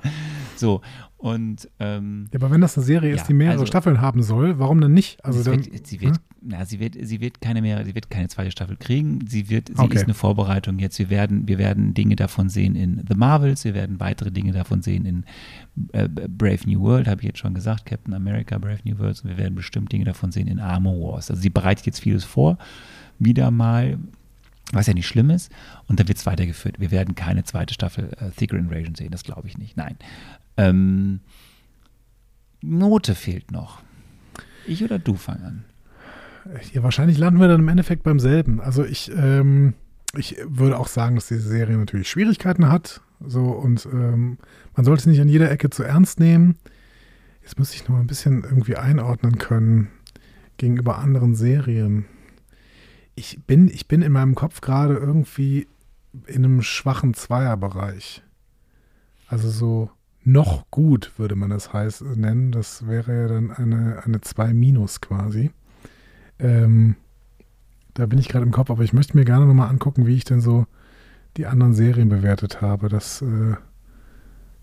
So, 0.55 0.81
und 1.19 1.69
ähm, 1.79 2.27
Ja, 2.31 2.39
aber 2.39 2.49
wenn 2.49 2.61
das 2.61 2.77
eine 2.77 2.85
Serie 2.85 3.13
ist, 3.13 3.21
Ja, 3.21 3.27
die 3.27 3.33
mehrere 3.33 3.53
also- 3.55 3.65
Staffeln 3.65 3.99
haben 3.99 4.23
soll, 4.23 4.57
warum 4.57 4.79
denn 4.79 4.93
nicht? 4.93 5.23
Also 5.23 5.41
sie, 5.41 5.49
dann, 5.51 5.65
wird, 5.65 5.85
sie, 5.85 5.99
wird, 5.99 6.15
hm? 6.15 6.21
na, 6.41 6.65
sie, 6.65 6.79
wird, 6.79 6.95
sie 6.99 7.19
wird 7.19 7.41
keine 7.41 7.61
mehr, 7.61 7.83
sie 7.83 7.93
wird 7.93 8.09
keine 8.09 8.29
zweite 8.29 8.51
Staffel 8.51 8.77
kriegen. 8.77 9.19
Sie 9.27 9.49
wird, 9.49 9.67
sie 9.67 9.73
Okay. 9.77 9.95
ist 9.97 10.05
eine 10.05 10.13
Vorbereitung 10.13 10.79
jetzt. 10.79 10.97
Wir 10.97 11.09
werden, 11.09 11.45
wir 11.49 11.57
werden 11.57 11.93
Dinge 11.93 12.15
davon 12.15 12.47
sehen 12.47 12.73
in 12.75 13.03
The 13.09 13.15
Marvels, 13.15 13.65
wir 13.65 13.73
werden 13.73 13.99
weitere 13.99 14.31
Dinge 14.31 14.53
davon 14.53 14.81
sehen 14.81 15.05
in 15.05 15.25
äh, 15.91 16.07
Brave 16.07 16.59
New 16.65 16.79
World, 16.79 17.07
habe 17.09 17.19
ich 17.21 17.27
jetzt 17.27 17.39
schon 17.39 17.53
gesagt, 17.53 17.85
Captain 17.85 18.13
America, 18.13 18.57
Brave 18.57 18.79
New 18.85 18.97
World. 18.97 19.21
Und 19.21 19.29
wir 19.29 19.37
werden 19.37 19.55
bestimmt 19.55 19.91
Dinge 19.91 20.05
davon 20.05 20.31
sehen 20.31 20.47
in 20.47 20.61
Armor 20.61 20.95
Wars. 21.13 21.29
Also 21.29 21.41
sie 21.41 21.49
bereitet 21.49 21.85
jetzt 21.85 21.99
vieles 21.99 22.23
vor, 22.23 22.57
wieder 23.19 23.51
mal, 23.51 23.97
was 24.71 24.87
ja 24.87 24.93
nicht 24.93 25.07
schlimm 25.07 25.31
ist. 25.31 25.51
Und 25.87 25.99
dann 25.99 26.07
wird 26.07 26.17
es 26.17 26.25
weitergeführt. 26.25 26.79
Wir 26.79 26.91
werden 26.91 27.15
keine 27.15 27.43
zweite 27.43 27.73
Staffel 27.73 28.11
äh, 28.21 28.29
Thicker 28.37 28.55
Invasion 28.55 28.95
sehen, 28.95 29.11
das 29.11 29.23
glaube 29.23 29.47
ich 29.49 29.57
nicht. 29.57 29.75
Nein. 29.75 29.97
Ähm, 30.59 31.21
Note 32.61 33.15
fehlt 33.15 33.51
noch. 33.51 33.81
Ich 34.67 34.83
oder 34.83 34.99
du 34.99 35.15
fangen 35.15 35.43
an? 35.43 35.65
Ja, 36.73 36.83
wahrscheinlich 36.83 37.17
landen 37.17 37.39
wir 37.39 37.47
dann 37.47 37.61
im 37.61 37.67
Endeffekt 37.69 38.03
beim 38.03 38.19
selben. 38.19 38.59
Also 38.59 38.83
ich, 38.83 39.11
ähm, 39.15 39.73
ich 40.17 40.35
würde 40.45 40.77
auch 40.77 40.87
sagen, 40.87 41.15
dass 41.15 41.27
diese 41.27 41.47
Serie 41.47 41.77
natürlich 41.77 42.09
Schwierigkeiten 42.09 42.69
hat. 42.69 43.01
So 43.25 43.45
und 43.45 43.87
ähm, 43.91 44.37
man 44.75 44.85
sollte 44.85 45.01
es 45.01 45.05
nicht 45.05 45.21
an 45.21 45.29
jeder 45.29 45.49
Ecke 45.49 45.69
zu 45.69 45.83
ernst 45.83 46.19
nehmen. 46.19 46.57
Jetzt 47.41 47.57
müsste 47.57 47.75
ich 47.75 47.83
noch 47.83 47.95
mal 47.95 48.01
ein 48.01 48.07
bisschen 48.07 48.43
irgendwie 48.43 48.75
einordnen 48.75 49.37
können 49.37 49.89
gegenüber 50.57 50.97
anderen 50.97 51.35
Serien. 51.35 52.05
Ich 53.15 53.39
bin, 53.47 53.69
ich 53.69 53.87
bin 53.87 54.01
in 54.01 54.11
meinem 54.11 54.35
Kopf 54.35 54.59
gerade 54.59 54.95
irgendwie 54.95 55.67
in 56.27 56.43
einem 56.43 56.61
schwachen 56.61 57.13
Zweierbereich. 57.13 58.23
Also 59.27 59.49
so 59.49 59.89
noch 60.31 60.69
gut 60.71 61.11
würde 61.17 61.35
man 61.35 61.49
das 61.49 61.73
heißt 61.73 62.03
nennen. 62.15 62.51
Das 62.51 62.87
wäre 62.87 63.21
ja 63.21 63.27
dann 63.27 63.51
eine, 63.51 64.03
eine 64.03 64.21
2 64.21 64.53
minus 64.53 65.01
quasi. 65.01 65.51
Ähm, 66.39 66.95
da 67.93 68.05
bin 68.05 68.19
ich 68.19 68.29
gerade 68.29 68.45
im 68.45 68.51
Kopf, 68.51 68.69
aber 68.69 68.83
ich 68.83 68.93
möchte 68.93 69.17
mir 69.17 69.25
gerne 69.25 69.45
nochmal 69.45 69.69
angucken, 69.69 70.07
wie 70.07 70.15
ich 70.15 70.23
denn 70.23 70.41
so 70.41 70.65
die 71.37 71.45
anderen 71.45 71.73
Serien 71.73 72.09
bewertet 72.09 72.61
habe. 72.61 72.89
Das 72.89 73.21
äh, 73.21 73.55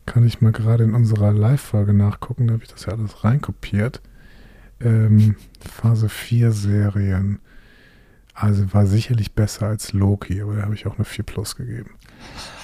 kann 0.06 0.24
ich 0.24 0.40
mal 0.40 0.52
gerade 0.52 0.84
in 0.84 0.94
unserer 0.94 1.32
Live-Folge 1.32 1.92
nachgucken. 1.92 2.46
Da 2.46 2.54
habe 2.54 2.64
ich 2.64 2.70
das 2.70 2.86
ja 2.86 2.92
alles 2.92 3.24
reinkopiert. 3.24 4.00
Ähm, 4.80 5.36
Phase 5.60 6.08
4 6.08 6.52
Serien. 6.52 7.40
Also 8.34 8.72
war 8.74 8.86
sicherlich 8.86 9.32
besser 9.32 9.66
als 9.66 9.92
Loki, 9.92 10.42
aber 10.42 10.56
da 10.56 10.62
habe 10.62 10.74
ich 10.74 10.86
auch 10.86 10.96
eine 10.96 11.04
4 11.04 11.24
Plus 11.24 11.56
gegeben. 11.56 11.90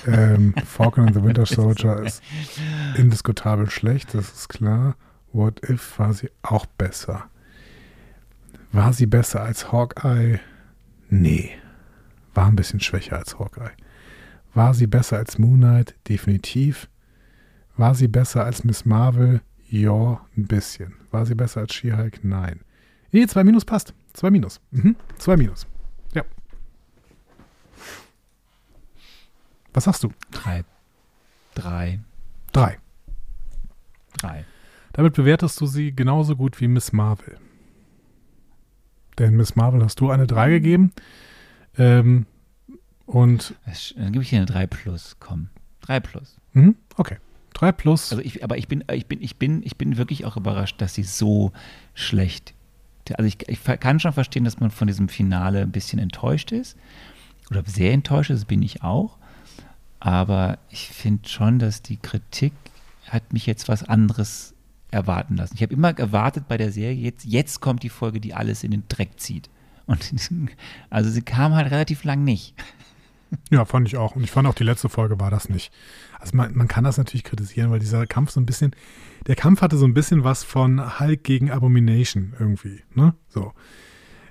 Ähm, 0.06 0.54
Falcon 0.64 1.06
and 1.06 1.14
the 1.14 1.22
Winter 1.22 1.46
Soldier 1.46 2.02
ist 2.02 2.22
indiskutabel 2.96 3.70
schlecht, 3.70 4.14
das 4.14 4.32
ist 4.32 4.48
klar. 4.48 4.96
What 5.32 5.60
If 5.68 5.98
war 5.98 6.12
sie 6.12 6.30
auch 6.42 6.66
besser. 6.66 7.24
War 8.72 8.92
sie 8.92 9.06
besser 9.06 9.42
als 9.42 9.70
Hawkeye? 9.70 10.40
Nee. 11.08 11.50
War 12.34 12.46
ein 12.46 12.56
bisschen 12.56 12.80
schwächer 12.80 13.18
als 13.18 13.38
Hawkeye. 13.38 13.72
War 14.54 14.74
sie 14.74 14.86
besser 14.86 15.18
als 15.18 15.38
Moon 15.38 15.60
Knight? 15.60 15.94
Definitiv. 16.08 16.88
War 17.76 17.94
sie 17.94 18.08
besser 18.08 18.44
als 18.44 18.64
Miss 18.64 18.84
Marvel? 18.84 19.40
Ja, 19.68 20.20
ein 20.36 20.46
bisschen. 20.46 20.94
War 21.10 21.24
sie 21.24 21.34
besser 21.34 21.60
als 21.60 21.74
She-Hulk? 21.74 22.24
Nein. 22.24 22.60
Nee, 23.12 23.26
2 23.26 23.44
Minus 23.44 23.64
passt. 23.64 23.94
2 24.14 24.30
Minus. 24.30 24.60
Mhm. 24.70 24.96
2 25.18 25.36
Minus. 25.36 25.66
Was 29.72 29.84
sagst 29.84 30.02
du? 30.04 30.12
Drei. 30.30 30.64
Drei. 31.54 32.00
3. 32.52 32.78
Drei. 34.18 34.44
Damit 34.92 35.14
bewertest 35.14 35.60
du 35.60 35.66
sie 35.66 35.94
genauso 35.94 36.36
gut 36.36 36.60
wie 36.60 36.68
Miss 36.68 36.92
Marvel. 36.92 37.38
Denn 39.18 39.34
Miss 39.34 39.56
Marvel 39.56 39.82
hast 39.82 40.00
du 40.00 40.10
eine 40.10 40.26
3 40.26 40.50
gegeben. 40.50 40.92
Ähm, 41.78 42.26
und, 43.06 43.54
Dann 43.96 44.12
gebe 44.12 44.22
ich 44.22 44.30
dir 44.30 44.36
eine 44.36 44.46
3 44.46 44.66
plus. 44.66 45.16
Komm. 45.20 45.48
3 45.82 46.00
plus. 46.00 46.36
mhm, 46.52 46.76
okay. 46.96 47.16
3 47.54 47.72
plus. 47.72 48.12
Also 48.12 48.22
ich, 48.22 48.42
aber 48.44 48.56
ich 48.58 48.68
bin, 48.68 48.84
ich 48.92 49.06
bin, 49.06 49.22
ich 49.22 49.36
bin, 49.36 49.62
ich 49.62 49.76
bin 49.76 49.96
wirklich 49.96 50.24
auch 50.24 50.36
überrascht, 50.36 50.80
dass 50.80 50.94
sie 50.94 51.02
so 51.02 51.52
schlecht. 51.94 52.54
Also 53.14 53.24
ich, 53.24 53.48
ich 53.48 53.62
kann 53.64 54.00
schon 54.00 54.12
verstehen, 54.12 54.44
dass 54.44 54.60
man 54.60 54.70
von 54.70 54.86
diesem 54.86 55.08
Finale 55.08 55.60
ein 55.62 55.72
bisschen 55.72 55.98
enttäuscht 55.98 56.52
ist. 56.52 56.78
Oder 57.50 57.62
sehr 57.66 57.92
enttäuscht 57.92 58.30
ist, 58.30 58.46
bin 58.46 58.62
ich 58.62 58.82
auch. 58.82 59.18
Aber 60.04 60.58
ich 60.68 60.88
finde 60.88 61.28
schon, 61.28 61.60
dass 61.60 61.80
die 61.80 61.96
Kritik 61.96 62.52
hat 63.06 63.32
mich 63.32 63.46
jetzt 63.46 63.68
was 63.68 63.84
anderes 63.84 64.52
erwarten 64.90 65.36
lassen. 65.36 65.54
Ich 65.54 65.62
habe 65.62 65.72
immer 65.72 65.96
erwartet 65.96 66.48
bei 66.48 66.56
der 66.56 66.72
Serie, 66.72 67.00
jetzt, 67.00 67.24
jetzt 67.24 67.60
kommt 67.60 67.84
die 67.84 67.88
Folge, 67.88 68.20
die 68.20 68.34
alles 68.34 68.64
in 68.64 68.72
den 68.72 68.82
Dreck 68.88 69.20
zieht. 69.20 69.48
Und 69.86 70.12
also 70.90 71.08
sie 71.08 71.22
kam 71.22 71.54
halt 71.54 71.70
relativ 71.70 72.02
lang 72.02 72.24
nicht. 72.24 72.52
Ja, 73.52 73.64
fand 73.64 73.86
ich 73.86 73.96
auch. 73.96 74.16
Und 74.16 74.24
ich 74.24 74.32
fand 74.32 74.48
auch 74.48 74.56
die 74.56 74.64
letzte 74.64 74.88
Folge 74.88 75.20
war 75.20 75.30
das 75.30 75.48
nicht. 75.48 75.72
Also 76.18 76.36
man, 76.36 76.52
man 76.56 76.66
kann 76.66 76.82
das 76.82 76.98
natürlich 76.98 77.22
kritisieren, 77.22 77.70
weil 77.70 77.78
dieser 77.78 78.04
Kampf 78.08 78.32
so 78.32 78.40
ein 78.40 78.46
bisschen, 78.46 78.74
der 79.28 79.36
Kampf 79.36 79.60
hatte 79.60 79.76
so 79.76 79.86
ein 79.86 79.94
bisschen 79.94 80.24
was 80.24 80.42
von 80.42 80.98
Hulk 80.98 81.22
gegen 81.22 81.52
Abomination 81.52 82.34
irgendwie, 82.40 82.82
ne? 82.96 83.14
So. 83.28 83.52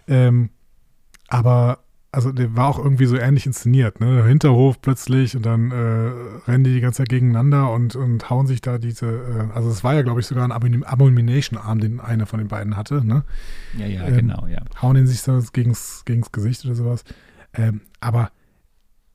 Ähm, 0.05 0.49
aber, 1.29 1.79
also 2.13 2.31
der 2.33 2.55
war 2.57 2.67
auch 2.67 2.77
irgendwie 2.77 3.05
so 3.05 3.15
ähnlich 3.17 3.45
inszeniert, 3.45 3.99
ne? 4.01 4.25
Hinterhof 4.25 4.81
plötzlich 4.81 5.35
und 5.37 5.45
dann 5.45 5.71
äh, 5.71 5.75
rennen 6.49 6.63
die 6.65 6.73
die 6.73 6.81
ganze 6.81 6.97
Zeit 6.97 7.09
gegeneinander 7.09 7.71
und, 7.71 7.95
und 7.95 8.29
hauen 8.29 8.47
sich 8.47 8.59
da 8.59 8.77
diese, 8.77 9.05
äh, 9.07 9.55
also 9.55 9.69
es 9.69 9.83
war 9.83 9.93
ja, 9.93 10.01
glaube 10.01 10.19
ich, 10.19 10.27
sogar 10.27 10.43
ein 10.43 10.51
Abomin- 10.51 10.83
Abomination-Arm, 10.83 11.79
den 11.79 11.99
einer 12.01 12.25
von 12.25 12.39
den 12.39 12.49
beiden 12.49 12.75
hatte, 12.75 13.05
ne? 13.05 13.23
Ja, 13.77 13.85
ja, 13.85 14.05
Ähm, 14.07 14.15
genau, 14.17 14.45
ja. 14.47 14.61
hauen 14.81 14.97
ihn 14.97 15.07
sich 15.07 15.21
so 15.21 15.41
gegens, 15.53 16.03
gegens 16.05 16.31
Gesicht 16.33 16.65
oder 16.65 16.75
sowas. 16.75 17.03
Ähm, 17.53 17.81
aber 18.01 18.31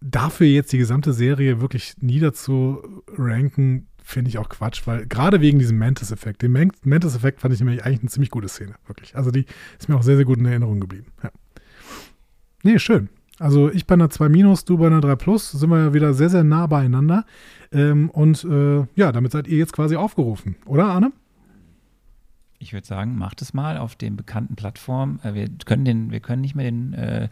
dafür 0.00 0.46
jetzt 0.46 0.72
die 0.72 0.78
gesamte 0.78 1.12
Serie 1.12 1.60
wirklich 1.60 1.94
niederzuranken, 2.00 3.88
finde 4.02 4.28
ich 4.28 4.38
auch 4.38 4.48
Quatsch, 4.48 4.86
weil 4.86 5.06
gerade 5.06 5.40
wegen 5.40 5.58
diesem 5.58 5.78
Mantis-Effekt, 5.78 6.42
den 6.42 6.52
Man- 6.52 6.70
Mantis-Effekt 6.84 7.40
fand 7.40 7.52
ich 7.54 7.60
nämlich 7.60 7.84
eigentlich 7.84 8.00
eine 8.00 8.08
ziemlich 8.08 8.30
gute 8.30 8.48
Szene, 8.48 8.74
wirklich. 8.86 9.16
Also 9.16 9.30
die 9.30 9.44
ist 9.78 9.88
mir 9.88 9.96
auch 9.96 10.02
sehr, 10.02 10.16
sehr 10.16 10.24
gut 10.24 10.38
in 10.38 10.46
Erinnerung 10.46 10.80
geblieben. 10.80 11.06
Ja. 11.22 11.30
Nee, 12.66 12.80
schön. 12.80 13.08
Also 13.38 13.70
ich 13.70 13.86
bei 13.86 13.94
einer 13.94 14.10
2 14.10 14.28
Minus, 14.28 14.64
du 14.64 14.76
bei 14.76 14.88
einer 14.88 15.00
3 15.00 15.14
Plus, 15.14 15.52
sind 15.52 15.70
wir 15.70 15.78
ja 15.78 15.94
wieder 15.94 16.14
sehr, 16.14 16.30
sehr 16.30 16.42
nah 16.42 16.66
beieinander. 16.66 17.24
Ähm, 17.70 18.10
und 18.10 18.42
äh, 18.42 18.84
ja, 18.96 19.12
damit 19.12 19.30
seid 19.30 19.46
ihr 19.46 19.56
jetzt 19.56 19.72
quasi 19.72 19.94
aufgerufen, 19.94 20.56
oder 20.66 20.86
Arne? 20.86 21.12
Ich 22.58 22.72
würde 22.72 22.84
sagen, 22.84 23.16
macht 23.16 23.40
es 23.40 23.54
mal 23.54 23.78
auf 23.78 23.94
den 23.94 24.16
bekannten 24.16 24.56
Plattformen. 24.56 25.20
Äh, 25.22 25.34
Wir 25.34 25.48
können, 25.64 25.84
den, 25.84 26.10
wir 26.10 26.18
können 26.18 26.40
nicht 26.40 26.56
mehr 26.56 26.64
den, 26.68 26.92
äh, 26.94 27.28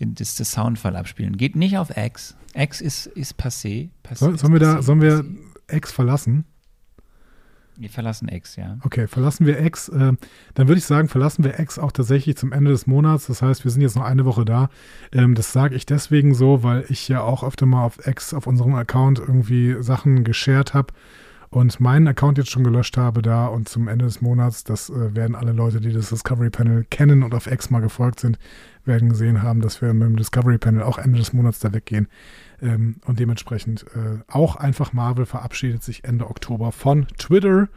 den, 0.00 0.16
das, 0.16 0.34
das 0.34 0.50
Soundfall 0.50 0.96
abspielen. 0.96 1.36
Geht 1.36 1.54
nicht 1.54 1.78
auf 1.78 1.96
X. 1.96 2.36
X 2.54 2.80
ist, 2.80 3.06
ist 3.06 3.38
passé. 3.38 3.90
passé 4.02 4.16
Soll, 4.16 4.34
ist 4.34 4.40
sollen 4.40 4.54
wir 4.54 4.60
da, 4.60 4.78
passé, 4.78 4.82
sollen 4.82 5.00
wir. 5.02 5.24
X 5.70 5.92
verlassen? 5.92 6.46
Wir 7.76 7.90
verlassen 7.90 8.28
X, 8.28 8.56
ja. 8.56 8.78
Okay, 8.84 9.08
verlassen 9.08 9.46
wir 9.46 9.60
X. 9.60 9.88
Äh, 9.88 10.12
dann 10.54 10.68
würde 10.68 10.78
ich 10.78 10.84
sagen, 10.84 11.08
verlassen 11.08 11.44
wir 11.44 11.58
X 11.58 11.78
auch 11.78 11.92
tatsächlich 11.92 12.36
zum 12.36 12.52
Ende 12.52 12.70
des 12.70 12.86
Monats. 12.86 13.26
Das 13.26 13.42
heißt, 13.42 13.64
wir 13.64 13.70
sind 13.70 13.82
jetzt 13.82 13.96
noch 13.96 14.04
eine 14.04 14.24
Woche 14.24 14.44
da. 14.44 14.68
Ähm, 15.12 15.34
das 15.34 15.52
sage 15.52 15.74
ich 15.74 15.84
deswegen 15.84 16.34
so, 16.34 16.62
weil 16.62 16.84
ich 16.88 17.08
ja 17.08 17.22
auch 17.22 17.42
öfter 17.42 17.66
mal 17.66 17.84
auf 17.84 18.06
X, 18.06 18.32
auf 18.32 18.46
unserem 18.46 18.74
Account 18.74 19.18
irgendwie 19.18 19.76
Sachen 19.82 20.22
geshared 20.24 20.74
habe 20.74 20.92
und 21.54 21.78
meinen 21.78 22.08
Account 22.08 22.36
jetzt 22.36 22.50
schon 22.50 22.64
gelöscht 22.64 22.96
habe 22.96 23.22
da 23.22 23.46
und 23.46 23.68
zum 23.68 23.86
Ende 23.86 24.06
des 24.06 24.20
Monats, 24.20 24.64
das 24.64 24.90
äh, 24.90 25.14
werden 25.14 25.36
alle 25.36 25.52
Leute, 25.52 25.80
die 25.80 25.92
das 25.92 26.08
Discovery 26.08 26.50
Panel 26.50 26.84
kennen 26.90 27.22
und 27.22 27.32
auf 27.32 27.46
X 27.46 27.70
mal 27.70 27.78
gefolgt 27.78 28.18
sind, 28.18 28.40
werden 28.84 29.08
gesehen 29.08 29.40
haben, 29.40 29.60
dass 29.60 29.80
wir 29.80 29.94
mit 29.94 30.08
dem 30.08 30.16
Discovery 30.16 30.58
Panel 30.58 30.82
auch 30.82 30.98
Ende 30.98 31.18
des 31.18 31.32
Monats 31.32 31.60
da 31.60 31.72
weggehen. 31.72 32.08
Ähm, 32.60 32.96
und 33.06 33.20
dementsprechend 33.20 33.84
äh, 33.94 34.18
auch 34.26 34.56
einfach 34.56 34.92
Marvel 34.92 35.26
verabschiedet 35.26 35.84
sich 35.84 36.02
Ende 36.02 36.28
Oktober 36.28 36.72
von 36.72 37.06
Twitter, 37.18 37.68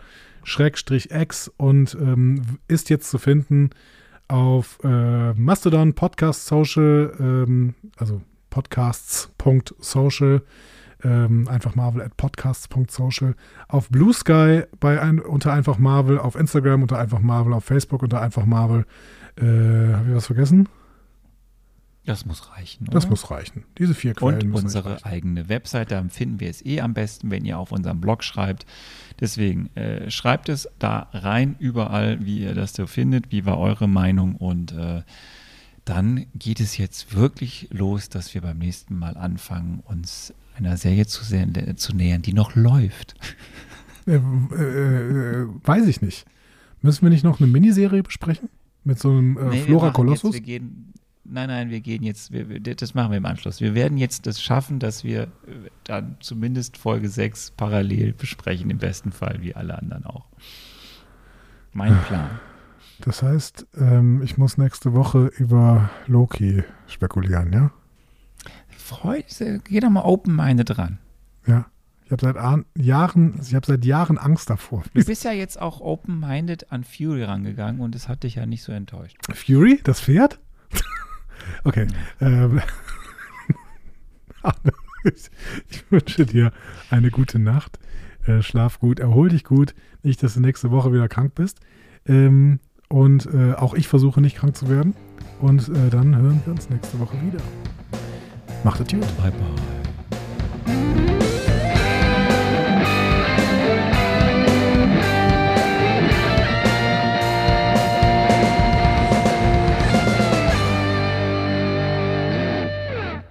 Schrägstrich 0.43 1.11
X 1.11 1.51
und 1.57 1.95
ähm, 2.01 2.57
ist 2.67 2.89
jetzt 2.89 3.11
zu 3.11 3.19
finden 3.19 3.69
auf 4.27 4.79
äh, 4.83 5.33
Mastodon, 5.33 5.93
Podcast 5.93 6.47
Social, 6.47 7.13
ähm, 7.19 7.75
also 7.95 8.23
podcasts.social, 8.49 10.41
ähm, 11.03 11.47
einfach 11.47 11.75
Marvel 11.75 12.01
at 12.01 12.17
podcasts.social, 12.17 13.35
auf 13.67 13.89
Blue 13.89 14.13
Sky 14.13 14.63
bei 14.79 15.01
ein, 15.01 15.19
unter 15.19 15.53
einfach 15.53 15.77
Marvel, 15.77 16.17
auf 16.19 16.35
Instagram 16.35 16.81
unter 16.81 16.97
einfach 16.97 17.19
Marvel, 17.19 17.53
auf 17.53 17.65
Facebook 17.65 18.03
unter 18.03 18.21
einfach 18.21 18.45
Marvel. 18.45 18.85
Äh, 19.35 19.43
Habe 19.93 20.09
ich 20.09 20.15
was 20.15 20.25
vergessen? 20.27 20.67
Das 22.07 22.25
muss 22.25 22.51
reichen. 22.55 22.85
Das 22.85 23.03
oder? 23.03 23.09
muss 23.11 23.29
reichen. 23.31 23.65
Diese 23.77 23.93
vier 23.93 24.13
Quellen 24.13 24.53
Und 24.53 24.63
unsere 24.63 25.03
eigene 25.05 25.49
Website, 25.49 25.91
da 25.91 26.01
finden 26.07 26.39
wir 26.39 26.49
es 26.49 26.65
eh 26.65 26.79
am 26.79 26.93
besten, 26.93 27.31
wenn 27.31 27.43
ihr 27.43 27.59
auf 27.59 27.73
unserem 27.73 27.99
Blog 27.99 28.23
schreibt. 28.23 28.65
Deswegen 29.19 29.75
äh, 29.75 30.09
schreibt 30.09 30.47
es 30.47 30.69
da 30.79 31.09
rein, 31.11 31.57
überall, 31.59 32.25
wie 32.25 32.39
ihr 32.39 32.55
das 32.55 32.73
so 32.73 32.87
findet. 32.87 33.33
Wie 33.33 33.45
war 33.45 33.59
eure 33.59 33.89
Meinung? 33.89 34.37
Und 34.37 34.71
äh, 34.71 35.01
dann 35.83 36.27
geht 36.33 36.61
es 36.61 36.77
jetzt 36.77 37.13
wirklich 37.13 37.67
los, 37.71 38.07
dass 38.07 38.33
wir 38.33 38.41
beim 38.41 38.57
nächsten 38.57 38.97
Mal 38.97 39.17
anfangen, 39.17 39.81
uns 39.85 40.33
einer 40.57 40.77
Serie 40.77 41.05
zu, 41.05 41.23
sehr, 41.23 41.47
zu 41.75 41.95
nähern, 41.95 42.21
die 42.21 42.33
noch 42.33 42.55
läuft. 42.55 43.15
Äh, 44.07 44.15
äh, 44.15 45.41
äh, 45.41 45.47
weiß 45.63 45.85
ich 45.87 46.01
nicht. 46.01 46.25
Müssen 46.81 47.01
wir 47.03 47.09
nicht 47.09 47.23
noch 47.23 47.39
eine 47.39 47.47
Miniserie 47.47 48.03
besprechen? 48.03 48.49
Mit 48.83 48.99
so 48.99 49.11
einem 49.11 49.37
äh, 49.37 49.49
Nee, 49.49 49.61
Flora 49.63 49.87
machen 49.87 49.95
Colossus? 49.95 50.35
Jetzt, 50.35 50.45
gehen, 50.45 50.93
nein, 51.25 51.49
nein, 51.49 51.69
wir 51.69 51.81
gehen 51.81 52.03
jetzt, 52.03 52.31
wir, 52.31 52.47
wir, 52.47 52.59
das 52.59 52.93
machen 52.93 53.11
wir 53.11 53.17
im 53.17 53.25
Anschluss. 53.25 53.59
Wir 53.59 53.75
werden 53.75 53.97
jetzt 53.97 54.25
das 54.25 54.41
schaffen, 54.41 54.79
dass 54.79 55.03
wir 55.03 55.23
äh, 55.23 55.27
dann 55.83 56.15
zumindest 56.21 56.77
Folge 56.77 57.09
6 57.09 57.51
parallel 57.51 58.13
besprechen, 58.13 58.69
im 58.69 58.77
besten 58.77 59.11
Fall, 59.11 59.39
wie 59.41 59.55
alle 59.55 59.77
anderen 59.77 60.05
auch. 60.05 60.27
Mein 61.73 61.99
Plan. 62.03 62.29
Das 63.01 63.21
heißt, 63.21 63.67
ähm, 63.77 64.21
ich 64.23 64.37
muss 64.37 64.57
nächste 64.57 64.93
Woche 64.93 65.31
über 65.37 65.89
Loki 66.07 66.63
spekulieren, 66.87 67.53
ja? 67.53 67.71
Freude, 68.87 69.61
geh 69.65 69.79
doch 69.79 69.89
mal 69.89 70.03
open-minded 70.03 70.77
dran. 70.77 70.97
Ja. 71.45 71.65
Ich 72.05 72.11
habe 72.13 72.21
seit 72.21 72.85
Jahren, 72.85 73.37
ich 73.41 73.53
habe 73.53 73.65
seit 73.65 73.83
Jahren 73.83 74.17
Angst 74.17 74.49
davor. 74.49 74.81
Du 74.93 75.03
bist 75.03 75.25
ja 75.25 75.33
jetzt 75.33 75.61
auch 75.61 75.81
open-minded 75.81 76.71
an 76.71 76.85
Fury 76.85 77.25
rangegangen 77.25 77.81
und 77.81 77.95
es 77.95 78.07
hat 78.07 78.23
dich 78.23 78.35
ja 78.35 78.45
nicht 78.45 78.63
so 78.63 78.71
enttäuscht. 78.71 79.17
Fury, 79.33 79.81
das 79.83 79.99
Pferd? 79.99 80.39
okay. 81.65 81.85
Ähm, 82.21 82.61
ich 85.69 85.91
wünsche 85.91 86.25
dir 86.25 86.53
eine 86.89 87.11
gute 87.11 87.39
Nacht. 87.39 87.77
Äh, 88.25 88.41
schlaf 88.41 88.79
gut, 88.79 88.99
erhol 88.99 89.27
dich 89.27 89.43
gut. 89.43 89.75
Nicht, 90.01 90.23
dass 90.23 90.35
du 90.35 90.39
nächste 90.39 90.71
Woche 90.71 90.93
wieder 90.93 91.09
krank 91.09 91.35
bist. 91.35 91.59
Ähm, 92.05 92.61
und 92.87 93.25
äh, 93.33 93.51
auch 93.51 93.73
ich 93.73 93.89
versuche 93.89 94.21
nicht 94.21 94.37
krank 94.37 94.55
zu 94.55 94.69
werden. 94.69 94.95
Und 95.41 95.67
äh, 95.67 95.89
dann 95.89 96.15
hören 96.15 96.41
wir 96.45 96.53
uns 96.53 96.69
nächste 96.69 96.97
Woche 97.01 97.17
wieder. 97.21 97.43
Macht 98.63 98.79
es 98.81 98.87
gut. 98.87 99.01
Bye, 99.17 99.31
bye. 99.31 99.77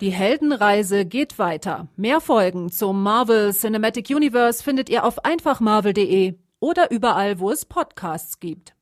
Die 0.07 0.13
Heldenreise 0.13 1.05
geht 1.05 1.39
weiter. 1.39 1.89
Mehr 1.97 2.21
Folgen 2.21 2.71
zum 2.71 3.03
Marvel 3.03 3.53
Cinematic 3.53 4.11
Universe 4.11 4.63
findet 4.63 4.89
ihr 4.89 5.05
auf 5.05 5.25
einfachmarvel.de 5.25 6.35
oder 6.61 6.93
überall, 6.93 7.41
wo 7.41 7.51
es 7.51 7.65
Podcasts 7.65 8.39
gibt. 8.39 8.76